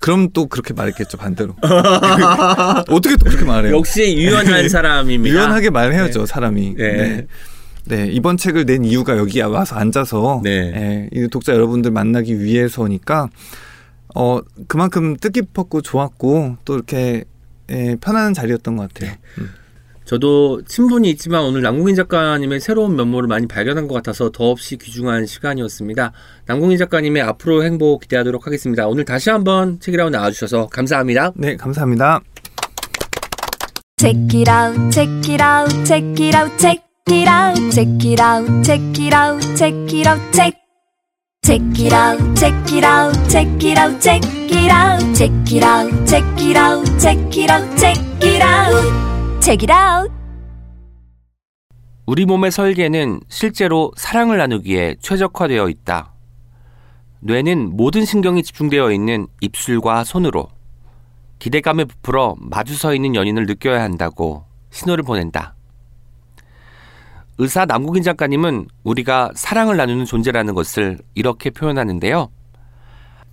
그럼 0.00 0.28
또 0.32 0.46
그렇게 0.46 0.74
말했겠죠 0.74 1.18
반대로 1.18 1.56
어떻게 2.88 3.16
또 3.16 3.24
그렇게 3.24 3.44
말해요 3.44 3.74
역시 3.76 4.16
유연한 4.16 4.68
사람입니다. 4.70 5.34
유연하게 5.34 5.70
말해야죠 5.70 6.24
사람이 6.24 6.74
네. 6.76 6.92
네. 6.92 7.26
네, 7.88 8.06
이번 8.06 8.36
책을 8.36 8.66
낸 8.66 8.84
이유가 8.84 9.16
여기 9.16 9.40
와서 9.40 9.76
앉아서 9.76 10.42
네. 10.44 10.50
예, 10.50 11.08
이 11.12 11.26
독자 11.28 11.54
여러분들 11.54 11.90
만나기 11.90 12.40
위해서니까 12.40 13.28
어 14.14 14.40
그만큼 14.66 15.16
뜻깊었고 15.16 15.80
좋았고 15.80 16.56
또 16.64 16.74
이렇게 16.74 17.24
예, 17.70 17.96
편안한 18.00 18.34
자리였던 18.34 18.76
것 18.76 18.92
같아요. 18.92 19.16
음. 19.38 19.50
저도 20.04 20.62
친분이 20.62 21.10
있지만 21.10 21.42
오늘 21.44 21.60
남궁인 21.60 21.94
작가님의 21.94 22.60
새로운 22.60 22.96
면모를 22.96 23.28
많이 23.28 23.46
발견한 23.46 23.88
것 23.88 23.94
같아서 23.94 24.30
더없이 24.30 24.78
귀중한 24.78 25.26
시간이었습니다. 25.26 26.12
남궁인 26.46 26.78
작가님의 26.78 27.22
앞으로 27.22 27.62
행복 27.62 28.00
기대하도록 28.00 28.46
하겠습니다. 28.46 28.88
오늘 28.88 29.04
다시 29.04 29.28
한번 29.28 29.80
책이라웃 29.80 30.10
나와주셔서 30.10 30.68
감사합니다. 30.68 31.32
네, 31.36 31.56
감사합니다. 31.56 32.22
Check 33.98 34.40
it 34.40 34.50
out, 34.50 34.90
check 34.90 35.12
it 35.30 35.42
out, 35.42 35.84
check 35.84 36.24
it 36.24 36.34
out, 36.34 36.56
check 36.58 36.87
it 37.10 37.28
out, 37.28 37.56
check 37.72 38.04
it 38.04 38.20
out, 38.20 38.64
check 38.64 38.80
it 38.98 39.12
out, 39.12 39.40
check 39.56 39.74
it 39.92 40.06
out, 40.06 40.20
check. 40.32 40.54
Check 41.42 41.62
it 41.80 41.92
out, 41.92 42.18
check 42.36 42.72
it 42.72 42.84
out, 42.84 43.14
check 43.30 43.64
it 43.64 43.78
out, 43.78 44.00
check 44.00 44.22
it 44.24 44.70
out, 44.70 45.14
check 45.14 45.32
it 45.50 45.64
out, 45.64 46.06
check 46.06 46.42
it 46.42 46.56
out, 46.56 46.84
check 47.00 47.36
it 47.38 47.50
out, 47.50 47.78
check 47.78 47.98
it 48.22 48.42
out, 48.42 49.40
check 49.40 49.62
it 49.62 49.72
out. 49.72 50.12
우리 52.06 52.24
몸의 52.26 52.50
설계는 52.50 53.20
실제로 53.28 53.92
사랑을 53.96 54.38
나누기에 54.38 54.96
최적화되어 55.00 55.68
있다. 55.68 56.12
뇌는 57.20 57.76
모든 57.76 58.04
신경이 58.04 58.42
집중되어 58.42 58.92
있는 58.92 59.26
입술과 59.40 60.04
손으로 60.04 60.48
기대감에 61.38 61.84
부풀어 61.84 62.36
마주 62.38 62.76
서 62.76 62.94
있는 62.94 63.14
연인을 63.14 63.46
느껴야 63.46 63.82
한다고 63.82 64.44
신호를 64.70 65.04
보낸다. 65.04 65.54
의사 67.38 67.64
남국인 67.64 68.02
작가님은 68.02 68.66
우리가 68.82 69.30
사랑을 69.34 69.76
나누는 69.76 70.04
존재라는 70.04 70.54
것을 70.54 70.98
이렇게 71.14 71.50
표현하는데요. 71.50 72.28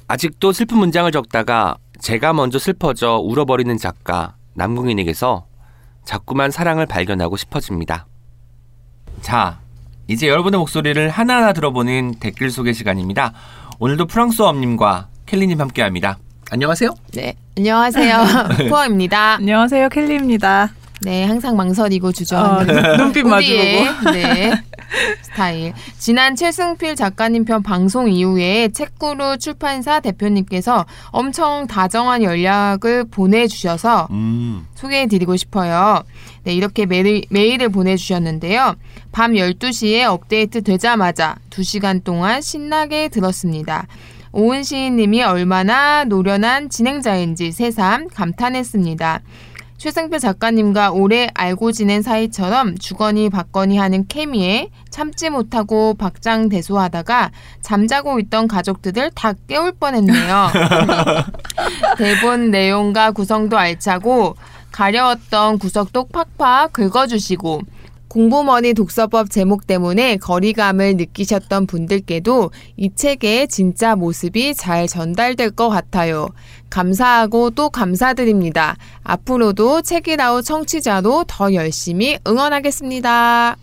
아직도 0.08 0.54
슬픈 0.54 0.78
문장을 0.78 1.12
적다가 1.12 1.78
제가 2.00 2.34
먼저 2.34 2.60
슬퍼져 2.60 3.18
울어버리는 3.18 3.76
작가 3.78 4.36
남궁인에게서 4.54 5.48
자꾸만 6.04 6.52
사랑을 6.52 6.86
발견하고 6.86 7.36
싶어집니다. 7.36 8.06
자, 9.22 9.60
이제 10.08 10.28
여러분의 10.28 10.60
목소리를 10.60 11.10
하나하나 11.10 11.52
들어보는 11.54 12.16
댓글 12.20 12.52
소개 12.52 12.74
시간입니다. 12.74 13.34
오늘도 13.80 14.06
프랑스어님과 14.06 15.08
켈리님 15.26 15.60
함께합니다. 15.60 16.20
안녕하세요. 16.52 16.94
네, 17.14 17.34
안녕하세요. 17.58 18.24
푸어입니다. 18.70 19.38
안녕하세요, 19.38 19.90
켈리입니다. 19.90 20.85
네, 21.06 21.24
항상 21.24 21.56
망설이고 21.56 22.08
어, 22.08 22.12
주저하는 22.12 22.74
눈- 22.82 22.98
눈빛 22.98 23.24
마주보고. 23.28 24.12
네, 24.12 24.52
스타일. 25.22 25.74
지난 26.00 26.36
최승필 26.36 26.96
작가님 26.96 27.46
편 27.46 27.62
방송 27.62 28.10
이후에 28.12 28.70
책구루 28.70 29.38
출판사 29.38 30.00
대표님께서 30.00 30.88
엄청 31.12 31.68
다정한 31.68 32.24
연락을 32.24 33.04
보내주셔서 33.12 34.08
음. 34.10 34.66
소개해드리고 34.74 35.36
싶어요. 35.38 36.02
네, 36.44 36.54
이렇게 36.56 36.88
메일, 36.88 37.24
메일을 37.30 37.70
보내주셨는데요. 37.70 38.74
밤 39.12 39.34
12시에 39.34 40.06
업데이트 40.06 40.64
되자마자 40.64 41.36
2시간 41.52 42.04
동안 42.04 42.42
신나게 42.42 43.10
들었습니다. 43.10 43.86
오은 44.32 44.64
시인님이 44.64 45.24
얼마나 45.24 46.04
노련한 46.04 46.70
진행자인지 46.70 47.52
새삼 47.52 48.08
감탄했습니다. 48.10 49.22
최승표 49.86 50.18
작가님과 50.18 50.94
오래 50.94 51.28
알고 51.36 51.72
지낸 51.72 52.02
사이처럼 52.02 52.76
주거니 52.80 53.30
받거니 53.30 53.78
하는 53.78 54.08
케미에 54.08 54.72
참지 54.90 55.30
못하고 55.30 55.94
박장대소하다가 55.94 57.30
잠자고 57.62 58.20
있던 58.22 58.48
가족들을 58.48 59.12
다 59.14 59.34
깨울 59.48 59.74
뻔했네요. 59.74 60.48
대본 62.00 62.50
내용과 62.50 63.12
구성도 63.12 63.60
알차고 63.60 64.36
가려웠던 64.72 65.60
구석도 65.60 66.08
팍팍 66.08 66.74
긁어주시고 66.74 67.62
공부머니 68.16 68.74
독서법 68.74 69.30
제목 69.30 69.68
때문에 69.68 70.16
거리감을 70.16 70.96
느끼셨던 70.96 71.68
분들께도 71.68 72.50
이 72.78 72.90
책의 72.96 73.50
진짜 73.50 73.98
모습이 73.98 74.56
잘 74.56 74.88
전달될 74.88 75.52
것 75.52 75.68
같아요. 75.68 76.30
감사하고 76.70 77.50
또 77.50 77.70
감사드립니다. 77.70 78.78
앞으로도 79.04 79.82
책이라우 79.82 80.44
청취자로 80.44 81.26
더 81.28 81.54
열심히 81.54 82.18
응원하겠습니다. 82.26 83.58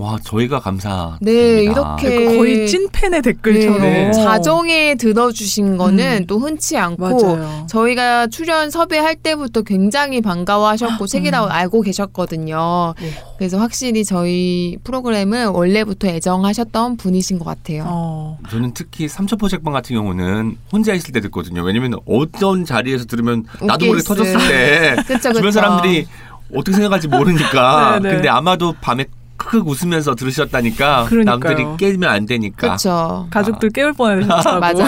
와, 0.00 0.18
저희가 0.24 0.60
감사. 0.60 1.18
네, 1.20 1.62
이렇게 1.62 2.24
거의 2.24 2.66
찐팬의 2.66 3.20
댓글처럼 3.20 3.82
네, 3.82 4.10
자정에 4.12 4.94
들어주신 4.94 5.76
거는 5.76 6.22
음. 6.22 6.26
또 6.26 6.38
흔치 6.38 6.78
않고 6.78 7.02
맞아요. 7.02 7.66
저희가 7.68 8.28
출연 8.28 8.70
섭외할 8.70 9.14
때부터 9.16 9.60
굉장히 9.60 10.22
반가워하셨고 10.22 11.06
책이라고 11.06 11.48
알고 11.48 11.82
계셨거든요. 11.82 12.94
네. 12.98 13.10
그래서 13.36 13.58
확실히 13.58 14.06
저희 14.06 14.78
프로그램을 14.84 15.48
원래부터 15.48 16.08
애정하셨던 16.08 16.96
분이신 16.96 17.38
것 17.38 17.44
같아요. 17.44 17.84
어. 17.86 18.38
저는 18.48 18.72
특히 18.72 19.06
삼천포 19.06 19.48
책방 19.48 19.74
같은 19.74 19.94
경우는 19.94 20.56
혼자 20.72 20.94
있을 20.94 21.12
때 21.12 21.20
듣거든요. 21.20 21.62
왜냐면 21.62 21.92
어떤 22.06 22.64
자리에서 22.64 23.04
들으면 23.04 23.44
나도 23.62 23.84
모르게 23.84 24.02
터졌을 24.02 24.40
수. 24.40 24.48
때 24.48 24.96
그쵸, 25.06 25.28
주변 25.28 25.42
그쵸. 25.42 25.50
사람들이 25.50 26.06
어떻게 26.54 26.72
생각할지 26.72 27.06
모르니까. 27.06 28.00
네, 28.02 28.08
네. 28.08 28.14
근데 28.14 28.28
아마도 28.30 28.74
밤에 28.80 29.04
크크 29.40 29.58
웃으면서 29.64 30.14
들으셨다니까 30.14 31.06
그러니까요. 31.06 31.38
남들이 31.38 31.66
깨면 31.78 32.08
안 32.10 32.26
되니까. 32.26 32.56
그렇죠. 32.56 33.26
가족들 33.30 33.70
깨울 33.70 33.94
뻔했다고 33.94 34.60
맞아요. 34.60 34.86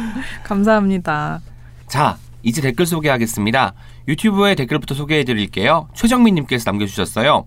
감사합니다. 0.44 1.40
자, 1.86 2.16
이제 2.42 2.60
댓글 2.62 2.86
소개하겠습니다. 2.86 3.74
유튜브에 4.08 4.54
댓글부터 4.54 4.94
소개해 4.94 5.24
드릴게요. 5.24 5.88
최정민님께서 5.94 6.70
남겨주셨어요. 6.70 7.44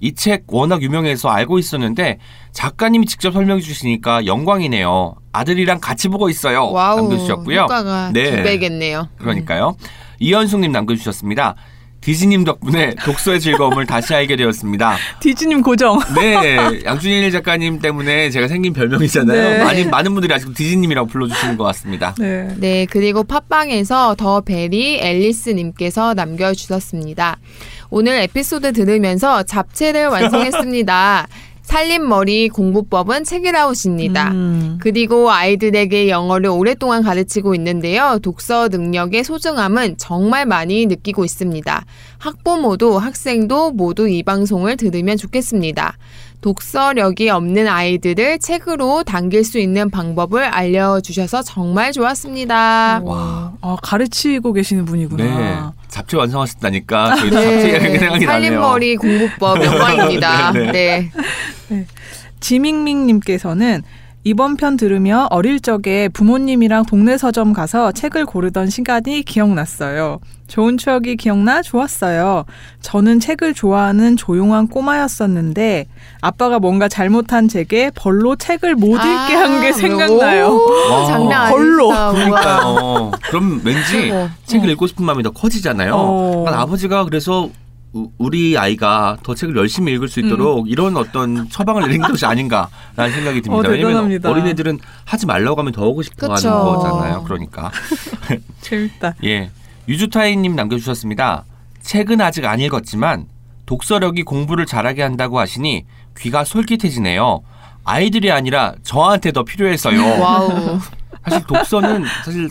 이 0.00 0.12
책 0.14 0.44
워낙 0.48 0.82
유명해서 0.82 1.28
알고 1.30 1.58
있었는데 1.58 2.18
작가님이 2.52 3.06
직접 3.06 3.32
설명해 3.32 3.60
주시니까 3.62 4.26
영광이네요. 4.26 5.14
아들이랑 5.32 5.80
같이 5.80 6.08
보고 6.08 6.28
있어요. 6.28 6.70
wow. 6.70 6.96
남겨주셨고요. 6.96 7.60
효과가 7.62 8.10
네. 8.12 8.36
두 8.36 8.42
배겠네요. 8.42 9.08
그러니까요. 9.18 9.76
이현숙님 10.20 10.72
남겨주셨습니다. 10.72 11.54
디즈님 12.04 12.44
덕분에 12.44 12.94
독서의 13.02 13.40
즐거움을 13.40 13.86
다시 13.86 14.14
알게 14.14 14.36
되었습니다. 14.36 14.96
디즈님 15.20 15.62
고정. 15.62 15.98
네, 16.14 16.82
양준일 16.84 17.30
작가님 17.32 17.78
때문에 17.78 18.28
제가 18.28 18.46
생긴 18.46 18.74
별명이잖아요. 18.74 19.50
네. 19.50 19.64
많이 19.64 19.84
많은 19.84 20.12
분들이 20.12 20.32
아직도 20.34 20.52
디즈님이라고 20.52 21.08
불러주시는 21.08 21.56
것 21.56 21.64
같습니다. 21.64 22.14
네. 22.18 22.54
네, 22.58 22.86
그리고 22.90 23.24
팟빵에서 23.24 24.16
더 24.18 24.42
베리 24.42 24.98
앨리스님께서 25.00 26.12
남겨주셨습니다. 26.12 27.38
오늘 27.88 28.16
에피소드 28.16 28.74
들으면서 28.74 29.42
잡채를 29.44 30.08
완성했습니다. 30.08 31.28
살림머리 31.64 32.50
공부법은 32.50 33.24
책이라웃입니다. 33.24 34.30
음. 34.32 34.78
그리고 34.80 35.30
아이들에게 35.30 36.08
영어를 36.08 36.50
오랫동안 36.50 37.02
가르치고 37.02 37.54
있는데요. 37.56 38.18
독서 38.22 38.68
능력의 38.68 39.24
소중함은 39.24 39.96
정말 39.96 40.44
많이 40.46 40.86
느끼고 40.86 41.24
있습니다. 41.24 41.84
학부모도 42.18 42.98
학생도 42.98 43.72
모두 43.72 44.08
이 44.08 44.22
방송을 44.22 44.76
들으면 44.76 45.16
좋겠습니다. 45.16 45.96
독서력이 46.44 47.30
없는 47.30 47.68
아이들을 47.68 48.38
책으로 48.38 49.02
당길 49.02 49.44
수 49.44 49.58
있는 49.58 49.88
방법을 49.88 50.44
알려주셔서 50.44 51.40
정말 51.40 51.90
좋았습니다. 51.90 53.00
와, 53.02 53.54
아, 53.62 53.76
가르치고 53.82 54.52
계시는 54.52 54.84
분이구나. 54.84 55.24
네, 55.24 55.58
잡채 55.88 56.18
완성하셨다니까 56.18 57.16
저희도 57.16 57.34
잡채 57.34 57.70
이야기 57.70 57.98
생각이 57.98 58.26
나네요. 58.26 58.50
살림머리 58.50 58.96
공부법 58.96 59.64
영광입니다. 59.64 60.52
네, 60.72 61.10
네. 61.68 61.86
지밍밍님께서는 62.40 63.82
이번 64.26 64.56
편 64.56 64.78
들으며 64.78 65.26
어릴 65.30 65.60
적에 65.60 66.08
부모님이랑 66.08 66.86
동네 66.86 67.18
서점 67.18 67.52
가서 67.52 67.92
책을 67.92 68.24
고르던 68.24 68.70
시간이 68.70 69.22
기억났어요. 69.22 70.18
좋은 70.48 70.78
추억이 70.78 71.16
기억나 71.16 71.60
좋았어요. 71.60 72.44
저는 72.80 73.20
책을 73.20 73.52
좋아하는 73.52 74.16
조용한 74.16 74.68
꼬마였었는데 74.68 75.86
아빠가 76.22 76.58
뭔가 76.58 76.88
잘못한 76.88 77.48
제게 77.48 77.90
벌로 77.94 78.34
책을 78.36 78.74
못 78.76 78.96
읽게 78.96 79.04
한 79.34 79.60
게 79.60 79.72
생각나요. 79.72 80.48
오, 80.48 80.90
와. 80.90 81.06
장난. 81.06 81.52
우와. 81.52 82.12
그러니까요. 82.12 83.10
그럼 83.28 83.60
왠지 83.62 83.90
최고. 84.08 84.28
책을 84.46 84.70
읽고 84.70 84.86
싶은 84.86 85.04
마음이 85.04 85.22
더 85.22 85.30
커지잖아요. 85.30 85.94
어. 85.94 86.42
난 86.46 86.54
아버지가 86.54 87.04
그래서 87.04 87.50
우- 87.94 88.10
우리 88.18 88.58
아이가 88.58 89.16
더 89.22 89.34
책을 89.34 89.56
열심히 89.56 89.92
읽을 89.94 90.08
수 90.08 90.20
있도록 90.20 90.68
이런 90.68 90.96
어떤 90.96 91.48
처방을 91.48 91.82
내린 91.82 92.02
것이 92.02 92.26
아닌가라는 92.26 93.12
생각이 93.12 93.40
듭니다. 93.40 93.68
어, 93.68 93.72
왜냐면. 93.72 94.20
어린애들은 94.24 94.78
하지 95.04 95.26
말라고 95.26 95.60
하면 95.60 95.72
더 95.72 95.82
하고 95.84 96.02
싶어 96.02 96.26
하는 96.26 96.34
그쵸. 96.36 96.50
거잖아요. 96.50 97.22
그러니까. 97.24 97.70
재밌다. 98.60 99.14
예. 99.24 99.50
유주타이님 99.88 100.56
남겨주셨습니다. 100.56 101.44
책은 101.82 102.20
아직 102.20 102.44
안 102.46 102.58
읽었지만 102.60 103.26
독서력이 103.66 104.22
공부를 104.24 104.66
잘하게 104.66 105.02
한다고 105.02 105.38
하시니 105.38 105.84
귀가 106.18 106.44
솔깃해지네요. 106.44 107.40
아이들이 107.84 108.30
아니라 108.32 108.74
저한테 108.82 109.30
더 109.32 109.44
필요해서요. 109.44 110.00
wow. 110.20 110.78
사실 111.24 111.46
독서는 111.46 112.04
사실 112.24 112.48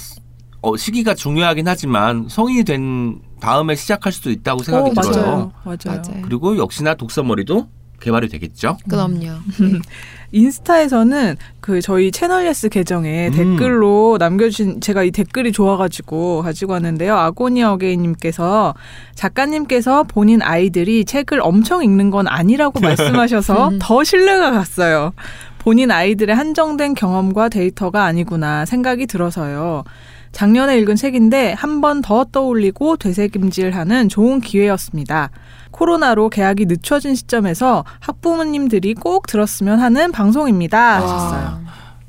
어, 0.61 0.77
시기가 0.77 1.13
중요하긴 1.15 1.67
하지만 1.67 2.27
성인이 2.29 2.63
된 2.63 3.19
다음에 3.43 3.75
시작할 3.75 4.13
수도 4.13 4.31
있다고 4.31 4.63
생각이 4.63 4.91
어, 4.91 5.01
들어요. 5.01 5.25
맞아요. 5.25 5.51
맞아요. 5.65 6.01
맞아요. 6.01 6.21
그리고 6.23 6.57
역시나 6.57 6.95
독서머리도 6.95 7.67
개발이 7.99 8.29
되겠죠. 8.29 8.77
그럼요. 8.87 9.39
인스타에서는 10.31 11.35
그 11.59 11.81
저희 11.81 12.09
채널 12.11 12.47
예스 12.47 12.69
계정에 12.69 13.27
음. 13.27 13.33
댓글로 13.33 14.15
남겨주신 14.17 14.79
제가 14.79 15.03
이 15.03 15.11
댓글이 15.11 15.51
좋아가지고 15.51 16.41
가지고 16.41 16.71
왔는데요. 16.71 17.17
아고니 17.17 17.63
어게인님께서 17.63 18.75
작가님께서 19.15 20.03
본인 20.03 20.41
아이들이 20.41 21.03
책을 21.03 21.41
엄청 21.41 21.83
읽는 21.83 22.11
건 22.11 22.27
아니라고 22.29 22.79
말씀하셔서 22.81 23.73
더 23.79 24.03
신뢰가 24.05 24.51
갔어요. 24.51 25.11
본인 25.59 25.91
아이들의 25.91 26.33
한정된 26.33 26.93
경험과 26.93 27.49
데이터가 27.49 28.05
아니구나 28.05 28.65
생각이 28.65 29.05
들어서요. 29.05 29.83
작년에 30.33 30.77
읽은 30.79 30.95
책인데 30.97 31.53
한 31.53 31.79
번 31.79 32.01
더 32.01 32.23
떠올리고 32.25 32.97
되새김질하는 32.97 34.09
좋은 34.09 34.41
기회였습니다. 34.41 35.29
코로나로 35.71 36.29
개학이 36.29 36.65
늦춰진 36.65 37.15
시점에서 37.15 37.83
학부모님들이 37.99 38.93
꼭 38.95 39.27
들었으면 39.27 39.79
하는 39.79 40.11
방송입니다. 40.11 40.95
하셨어요. 41.01 41.61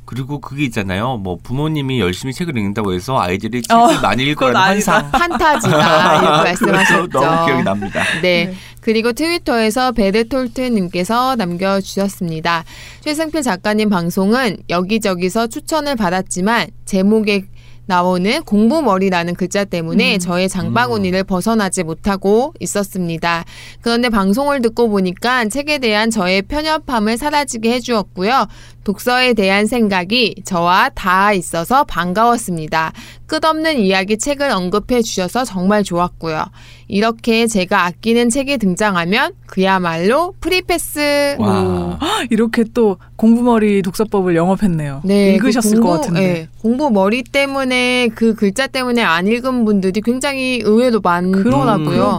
그리고 0.07 0.39
그게 0.41 0.65
있잖아요. 0.67 1.17
뭐 1.17 1.39
부모님이 1.43 1.99
열심히 1.99 2.33
책을 2.35 2.57
읽는다고 2.57 2.93
해서 2.93 3.19
아이들이 3.19 3.63
책을 3.63 3.83
어, 3.83 4.01
많이 4.01 4.23
읽을 4.25 4.35
그건 4.35 4.53
거라는 4.53 4.71
아니다. 4.73 4.93
환상. 4.93 5.11
판타지다 5.11 6.17
이렇게 6.21 6.45
말씀하셨죠. 6.45 7.09
너무 7.09 7.47
기억이 7.47 7.63
납니다. 7.65 8.03
네. 8.23 8.47
네. 8.47 8.55
그리고 8.81 9.13
트위터에서 9.13 9.93
베르톨트님께서 9.93 11.37
남겨주셨습니다. 11.37 12.65
최승필 13.01 13.43
작가님 13.43 13.89
방송은 13.89 14.59
여기저기서 14.69 15.47
추천을 15.47 15.97
받았지만 15.97 16.69
제목에 16.85 17.47
나오는 17.86 18.43
공부머리라는 18.43 19.35
글자 19.35 19.65
때문에 19.65 20.19
저의 20.19 20.48
장바구니를 20.48 21.24
벗어나지 21.24 21.82
못하고 21.82 22.55
있었습니다. 22.61 23.44
그런데 23.81 24.09
방송을 24.09 24.62
듣고 24.62 24.89
보니까 24.89 25.47
책에 25.47 25.78
대한 25.78 26.11
저의 26.11 26.43
편협함을 26.43 27.16
사라지게 27.19 27.73
해주었고요. 27.73 28.47
독서에 28.85 29.32
대한 29.32 29.66
생각이 29.66 30.43
저와 30.44 30.90
다 30.94 31.32
있어서 31.32 31.85
반가웠습니다. 31.85 32.93
끝없는 33.27 33.78
이야기 33.78 34.19
책을 34.19 34.51
언급해 34.51 35.02
주셔서 35.02 35.44
정말 35.44 35.82
좋았고요. 35.82 36.44
이렇게 36.89 37.47
제가 37.47 37.86
아끼는 37.86 38.28
책이 38.28 38.59
등장하면 38.59 39.32
그야말로 39.47 40.35
free 40.41 40.83
pass. 40.83 41.37
와. 41.39 41.98
이렇게 42.31 42.65
또 42.74 42.98
공부머리 43.16 43.81
독서법을 43.82 44.36
영업했네요. 44.36 45.01
네, 45.05 45.35
읽으셨을 45.35 45.77
그 45.77 45.81
공부, 45.81 45.89
것 45.89 46.01
같은데. 46.01 46.23
예, 46.23 46.48
공부 46.61 46.90
머리 46.90 47.23
때문에 47.23 47.74
그 48.15 48.35
글자 48.35 48.67
때문에 48.67 49.03
안 49.03 49.27
읽은 49.27 49.65
분들이 49.65 50.01
굉장히 50.01 50.61
의외로 50.65 51.01
많더라고요. 51.01 52.19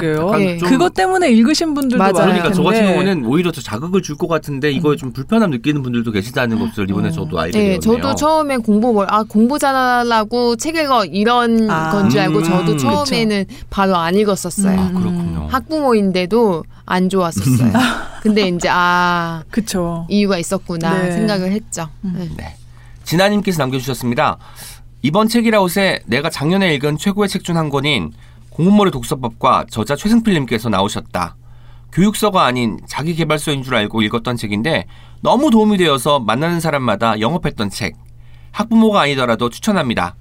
좀- 0.59 0.69
그것 0.69 0.93
때문에 0.93 1.29
읽으신 1.31 1.73
분들도 1.73 1.97
맞아요. 1.97 2.13
그러니까 2.13 2.51
저 2.51 2.63
같은. 2.63 2.85
경우는 2.85 3.25
오히려 3.25 3.51
더 3.51 3.61
자극을 3.61 4.01
줄 4.01 4.15
것 4.15 4.27
같은데 4.27 4.71
이거에 4.71 4.95
좀 4.95 5.11
불편함 5.11 5.51
느끼는 5.51 5.83
분들도 5.83 6.11
계시다는 6.11 6.57
것을 6.59 6.89
이번에 6.89 7.11
저도 7.11 7.37
알게 7.39 7.57
네, 7.57 7.63
되었네요. 7.79 7.79
저도 7.81 8.15
처음에 8.15 8.57
공부 8.57 8.93
뭘, 8.93 9.07
아, 9.09 9.23
공부 9.23 9.59
잘하려고 9.59 10.55
책 10.55 10.75
읽어, 10.77 11.03
이런 11.05 11.69
아. 11.69 11.89
건줄 11.91 12.19
알고 12.21 12.37
음, 12.39 12.43
저도 12.43 12.77
처음에는 12.77 13.45
바로 13.69 13.95
안 13.97 14.15
읽었었어요. 14.15 14.79
아, 14.79 14.87
그렇군요. 14.89 15.47
학부모인데도 15.51 16.63
안 16.85 17.09
좋았었어요. 17.09 17.71
근데 18.23 18.47
이제, 18.47 18.67
아, 18.71 19.43
그쵸. 19.51 20.05
이유가 20.09 20.37
있었구나 20.37 21.03
네. 21.03 21.11
생각을 21.11 21.51
했죠. 21.51 21.89
네. 22.01 22.29
네. 22.37 22.55
진아님께서 23.03 23.61
남겨주셨습니다. 23.61 24.37
이번 25.05 25.27
책이라웃에 25.27 25.99
내가 26.07 26.31
작년에 26.31 26.73
읽은 26.73 26.97
최고의 26.97 27.29
책 27.29 27.43
중 27.43 27.57
한 27.57 27.69
권인 27.69 28.11
공문머리 28.49 28.89
독서법과 28.89 29.65
저자 29.69 29.95
최승필님께서 29.95 30.69
나오셨다. 30.69 31.35
교육서가 31.93 32.43
아닌 32.43 32.79
자기개발서인 32.87 33.61
줄 33.61 33.75
알고 33.75 34.01
읽었던 34.01 34.35
책인데 34.35 34.85
너무 35.21 35.51
도움이 35.51 35.77
되어서 35.77 36.19
만나는 36.19 36.59
사람마다 36.59 37.19
영업했던 37.19 37.69
책. 37.69 37.95
학부모가 38.51 39.01
아니더라도 39.01 39.51
추천합니다. 39.51 40.15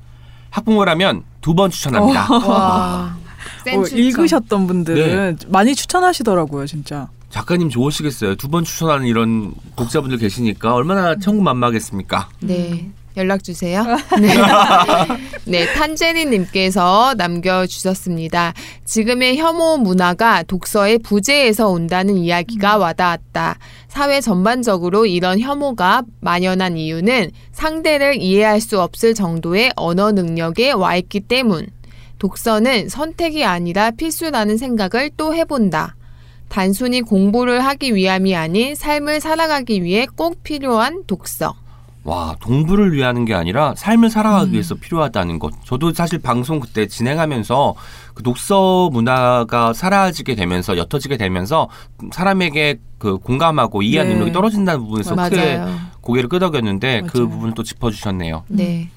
학부모라면 0.50 1.22
두 1.40 1.54
번 1.54 1.70
추천합니다. 1.70 2.28
와. 2.46 3.16
어, 3.74 3.84
추천. 3.84 3.98
읽으셨던 3.98 4.66
분들은 4.66 5.36
네. 5.38 5.46
많이 5.48 5.74
추천하시더라고요, 5.74 6.66
진짜. 6.66 7.08
작가님 7.30 7.70
좋으시겠어요. 7.70 8.34
두 8.36 8.48
번 8.48 8.64
추천하는 8.64 9.06
이런 9.06 9.54
독자분들 9.76 10.18
계시니까 10.18 10.74
얼마나 10.74 11.16
천국만마하겠습니까? 11.16 12.28
네. 12.40 12.90
연락 13.16 13.44
주세요. 13.44 13.84
네. 14.20 14.34
네, 15.46 15.72
탄제리님께서 15.74 17.14
남겨 17.16 17.66
주셨습니다. 17.66 18.54
지금의 18.84 19.36
혐오 19.36 19.76
문화가 19.76 20.42
독서의 20.42 20.98
부재에서 20.98 21.68
온다는 21.68 22.16
이야기가 22.16 22.76
와닿았다. 22.76 23.58
사회 23.88 24.20
전반적으로 24.20 25.06
이런 25.06 25.38
혐오가 25.38 26.02
만연한 26.20 26.76
이유는 26.76 27.30
상대를 27.52 28.20
이해할 28.20 28.60
수 28.60 28.80
없을 28.80 29.14
정도의 29.14 29.72
언어 29.76 30.10
능력에 30.10 30.72
와 30.72 30.96
있기 30.96 31.20
때문. 31.20 31.66
독서는 32.18 32.88
선택이 32.88 33.44
아니라 33.44 33.90
필수라는 33.92 34.56
생각을 34.56 35.10
또 35.16 35.34
해본다. 35.34 35.94
단순히 36.48 37.02
공부를 37.02 37.64
하기 37.64 37.94
위함이 37.94 38.34
아닌 38.34 38.74
삶을 38.74 39.20
살아가기 39.20 39.82
위해 39.82 40.06
꼭 40.16 40.42
필요한 40.42 41.04
독서. 41.06 41.54
와, 42.04 42.36
동부를 42.40 42.92
위하는 42.92 43.24
게 43.24 43.32
아니라 43.34 43.74
삶을 43.76 44.10
살아가기 44.10 44.50
음. 44.50 44.52
위해서 44.52 44.74
필요하다는 44.74 45.38
것. 45.38 45.54
저도 45.64 45.92
사실 45.94 46.20
방송 46.20 46.60
그때 46.60 46.86
진행하면서 46.86 47.74
그 48.12 48.22
독서 48.22 48.90
문화가 48.92 49.72
사라지게 49.72 50.34
되면서 50.34 50.76
옅어지게 50.76 51.16
되면서 51.16 51.68
사람에게 52.12 52.76
그 52.98 53.16
공감하고 53.18 53.82
이해하는 53.82 54.12
네. 54.12 54.14
능력이 54.16 54.32
떨어진다는 54.32 54.80
부분에서 54.80 55.16
크게 55.16 55.56
맞아요. 55.56 55.76
고개를 56.02 56.28
끄덕였는데 56.28 57.02
그 57.06 57.18
맞아요. 57.18 57.30
부분을 57.30 57.54
또 57.54 57.62
짚어주셨네요. 57.62 58.44
네. 58.48 58.90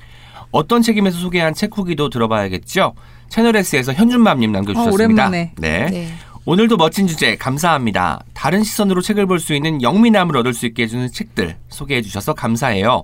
어떤 0.52 0.82
책임에서 0.82 1.18
소개한 1.18 1.54
책 1.54 1.78
후기도 1.78 2.10
들어봐야겠죠? 2.10 2.94
채널 3.30 3.56
S에서 3.56 3.94
현준맘님 3.94 4.52
남겨주셨습니다. 4.52 5.28
어. 5.28 5.30
네. 5.30 5.54
네. 5.58 6.14
오늘도 6.50 6.78
멋진 6.78 7.08
주제 7.08 7.36
감사합니다. 7.36 8.24
다른 8.34 8.64
시선으로 8.64 9.02
책을 9.02 9.26
볼 9.26 9.42
수 9.42 9.54
있는 9.54 9.82
영민함을 9.82 10.38
얻을 10.38 10.54
수 10.54 10.66
있게 10.66 10.84
해주는 10.84 11.12
책들 11.12 11.58
소개해 11.68 12.02
주셔서 12.02 12.34
감사해요. 12.34 13.04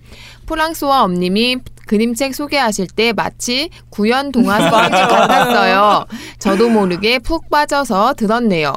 프랑스와 0.46 1.02
엄님이 1.02 1.56
그림책 1.88 2.36
소개하실 2.36 2.86
때 2.94 3.12
마치 3.12 3.68
구연 3.88 4.30
동화 4.30 4.60
스토리 4.60 4.90
같았어요. 4.90 6.04
저도 6.38 6.68
모르게 6.68 7.18
푹 7.18 7.50
빠져서 7.50 8.14
들었네요. 8.14 8.72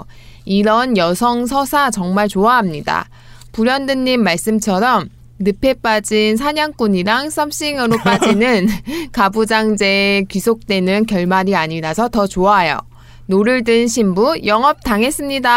이런 0.46 0.98
여성 0.98 1.46
서사 1.46 1.92
정말 1.92 2.28
좋아합니다. 2.28 3.08
불현듯님 3.52 4.24
말씀처럼 4.24 5.10
늪에 5.40 5.76
빠진 5.76 6.38
사냥꾼이랑 6.38 7.30
썸씽으로 7.30 7.98
빠지는 8.04 8.68
가부장제에 9.12 10.24
귀속되는 10.30 11.06
결말이 11.06 11.56
아니라서 11.56 12.10
더 12.10 12.28
좋아요. 12.28 12.78
노를 13.26 13.64
든 13.64 13.88
신부 13.88 14.36
영업 14.46 14.84
당했습니다. 14.84 15.50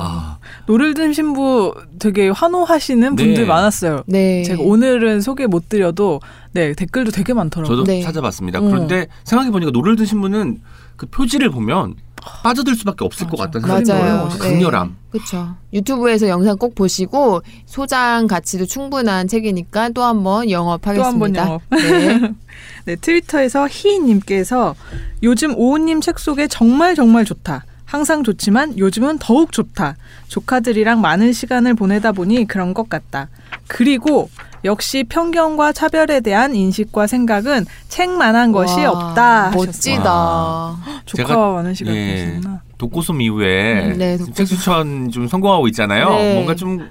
아, 0.00 0.38
노를 0.66 0.94
든 0.94 1.12
신부 1.12 1.74
되게 1.98 2.28
환호하시는 2.28 3.16
분들 3.16 3.42
네. 3.42 3.44
많았어요. 3.44 4.02
네. 4.06 4.42
제가 4.42 4.62
오늘은 4.62 5.20
소개 5.20 5.46
못 5.46 5.68
드려도 5.68 6.20
네 6.52 6.74
댓글도 6.74 7.10
되게 7.10 7.32
많더라고요. 7.32 7.76
저도 7.76 7.84
네. 7.84 8.02
찾아봤습니다. 8.02 8.60
음. 8.60 8.70
그런데 8.70 9.06
생각해 9.24 9.50
보니까 9.50 9.70
노를 9.72 9.96
든 9.96 10.04
신부는 10.04 10.60
그 10.96 11.06
표지를 11.06 11.50
보면 11.50 11.94
빠져들 12.42 12.74
수밖에 12.74 13.04
없을 13.04 13.26
것 13.26 13.36
같다는 13.36 13.66
생각이. 13.66 13.84
들어요. 13.84 14.28
네. 14.32 14.38
강렬함. 14.38 14.96
그렇죠. 15.10 15.54
유튜브에서 15.72 16.28
영상 16.28 16.56
꼭 16.56 16.74
보시고 16.74 17.42
소장 17.66 18.26
가치도 18.26 18.66
충분한 18.66 19.28
책이니까 19.28 19.90
또 19.90 20.02
한번 20.02 20.50
영업하겠습니다. 20.50 21.02
또 21.02 21.12
한번 21.12 21.36
영업. 21.36 21.62
네. 21.70 22.34
네, 22.86 22.96
트위터에서 22.96 23.66
희님께서 23.68 24.74
요즘 25.22 25.54
오우님 25.56 26.00
책 26.00 26.18
속에 26.18 26.48
정말 26.48 26.94
정말 26.94 27.24
좋다. 27.24 27.64
항상 27.84 28.24
좋지만 28.24 28.78
요즘은 28.78 29.18
더욱 29.18 29.52
좋다. 29.52 29.96
조카들이랑 30.28 31.00
많은 31.00 31.32
시간을 31.32 31.74
보내다 31.74 32.12
보니 32.12 32.46
그런 32.46 32.74
것 32.74 32.88
같다. 32.88 33.28
그리고 33.68 34.30
역시 34.64 35.04
편견과 35.04 35.72
차별에 35.72 36.20
대한 36.20 36.54
인식과 36.54 37.06
생각은 37.06 37.66
책만한 37.88 38.52
것이 38.52 38.80
와, 38.80 38.90
없다. 38.90 39.50
멋지다. 39.54 40.02
와. 40.14 40.78
조카와 41.04 41.28
제가- 41.50 41.54
많은 41.56 41.74
시간 41.74 41.94
예. 41.94 42.40
독고솜 42.78 43.20
이후에 43.20 43.82
음, 43.92 43.98
네, 43.98 44.18
책 44.34 44.46
추천 44.46 45.10
좀 45.10 45.28
성공하고 45.28 45.68
있잖아요. 45.68 46.08
네. 46.10 46.34
뭔가 46.34 46.54
좀 46.54 46.88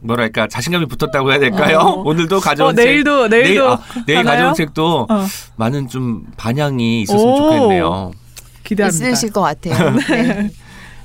뭐랄까 0.00 0.46
자신감이 0.46 0.86
붙었다고 0.86 1.30
해야 1.32 1.40
될까요? 1.40 1.78
어. 1.78 2.02
오늘도 2.02 2.38
가져온 2.40 2.70
어, 2.72 2.74
책 2.76 2.84
내일도 2.84 3.26
내일도 3.26 3.48
내일, 3.48 3.62
아, 3.62 3.80
내일? 4.06 4.22
가져온 4.24 4.54
책도 4.54 5.06
어, 5.10 5.26
많은 5.56 5.88
좀 5.88 6.24
반향이 6.36 7.02
있었으면 7.02 7.32
오. 7.34 7.36
좋겠네요. 7.36 8.12
기대합니다. 8.62 9.08
있으실 9.08 9.32
것 9.32 9.40
같아요. 9.42 9.90
네. 10.08 10.50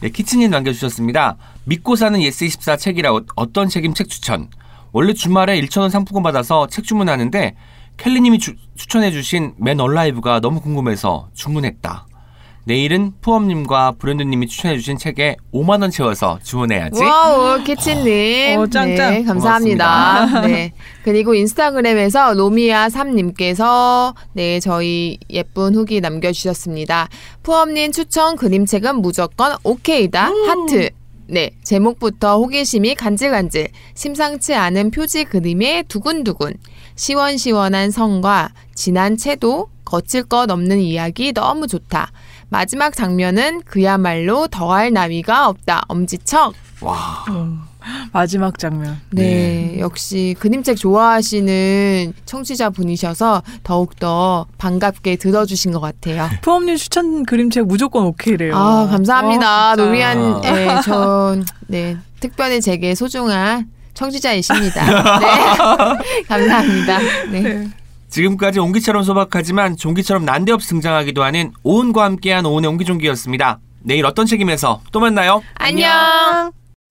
네, 0.02 0.10
키친님 0.10 0.52
남겨주셨습니다. 0.52 1.38
믿고 1.66 1.96
사는 1.96 2.20
예스24 2.20 2.78
책이라 2.78 3.14
어- 3.16 3.22
어떤 3.36 3.68
책임 3.68 3.94
책 3.96 4.10
추천. 4.10 4.48
원래 4.94 5.14
주말에 5.14 5.60
1,000원 5.62 5.90
상품권 5.90 6.24
받아서 6.24 6.68
책 6.68 6.86
주문하는데 6.86 7.56
캘리님이 7.98 8.40
주- 8.40 8.56
추천해주신 8.76 9.56
맨 9.58 9.80
얼라이브가 9.80 10.40
너무 10.40 10.62
궁금해서 10.62 11.28
주문했다. 11.34 12.08
내일은 12.66 13.12
프엄님과 13.20 13.96
브랜드님이 14.00 14.48
추천해주신 14.48 14.98
책에 14.98 15.36
5만 15.54 15.82
원 15.82 15.92
채워서 15.92 16.40
주문해야지. 16.44 17.04
wow, 17.04 17.62
캐치님. 17.66 18.58
어, 18.58 18.68
짱짱. 18.68 19.12
네, 19.14 19.24
감사합니다. 19.26 20.42
네. 20.48 20.72
그리고 21.04 21.34
인스타그램에서 21.34 22.32
로미아3님께서 22.34 24.14
네, 24.32 24.60
저희 24.62 25.18
예쁜 25.30 25.76
후기 25.76 26.00
남겨주셨습니다. 26.00 27.10
푸엄님 27.44 27.92
추천 27.92 28.38
그림책은 28.38 29.02
무조건 29.02 29.56
오케이다. 29.64 30.28
하트. 30.48 30.90
네, 31.34 31.50
제목부터 31.64 32.38
호기심이 32.38 32.94
간질간질. 32.94 33.70
심상치 33.96 34.54
않은 34.54 34.92
표지 34.92 35.24
그림에 35.24 35.82
두근두근. 35.88 36.54
시원시원한 36.94 37.90
성과 37.90 38.52
진한 38.76 39.18
채도 39.18 39.68
거칠 39.84 40.22
것 40.26 40.52
없는 40.52 40.78
이야기 40.78 41.34
너무 41.34 41.66
좋다. 41.66 42.12
마지막 42.50 42.96
장면은 42.96 43.64
그야말로 43.64 44.46
더할 44.46 44.94
나위가 44.94 45.48
없다. 45.50 45.86
엄지척. 45.88 46.54
와, 46.82 47.26
음. 47.30 47.62
마지막 48.12 48.58
장면. 48.58 49.00
네, 49.12 49.78
역시 49.80 50.36
그림책 50.40 50.78
좋아하시는 50.78 52.14
청취자 52.26 52.70
분이셔서 52.70 53.44
더욱더 53.64 54.46
반갑게 54.58 55.18
들어주신 55.18 55.72
것 55.72 55.80
같아요. 55.80 56.30
푸엄님 56.42 56.76
추천 56.78 57.24
그림책 57.26 57.68
무조건 57.68 58.06
오케이래요. 58.06 58.56
아, 58.56 58.88
감사합니다. 58.90 59.74
어, 59.74 59.76
진짜. 59.76 59.86
노미안, 59.86 60.44
예, 60.46 60.82
전, 60.84 61.46
네, 61.68 61.98
특별히 62.20 62.62
제게 62.62 62.96
소중한 62.96 63.68
청취자이십니다. 63.94 64.86
네. 65.20 66.24
감사합니다. 66.28 67.00
네. 67.32 67.68
지금까지 68.10 68.60
옹기처럼 68.60 69.04
소박하지만 69.04 69.76
종기처럼 69.76 70.24
난데없이 70.26 70.70
등장하기도 70.70 71.24
하는 71.24 71.52
오은과 71.64 72.04
함께한 72.04 72.46
오은의 72.46 72.70
옹기종기였습니다. 72.70 73.60
내일 73.82 74.06
어떤 74.06 74.26
책임에서 74.26 74.82
또 74.92 75.00
만나요. 75.00 75.42
안녕! 75.56 76.63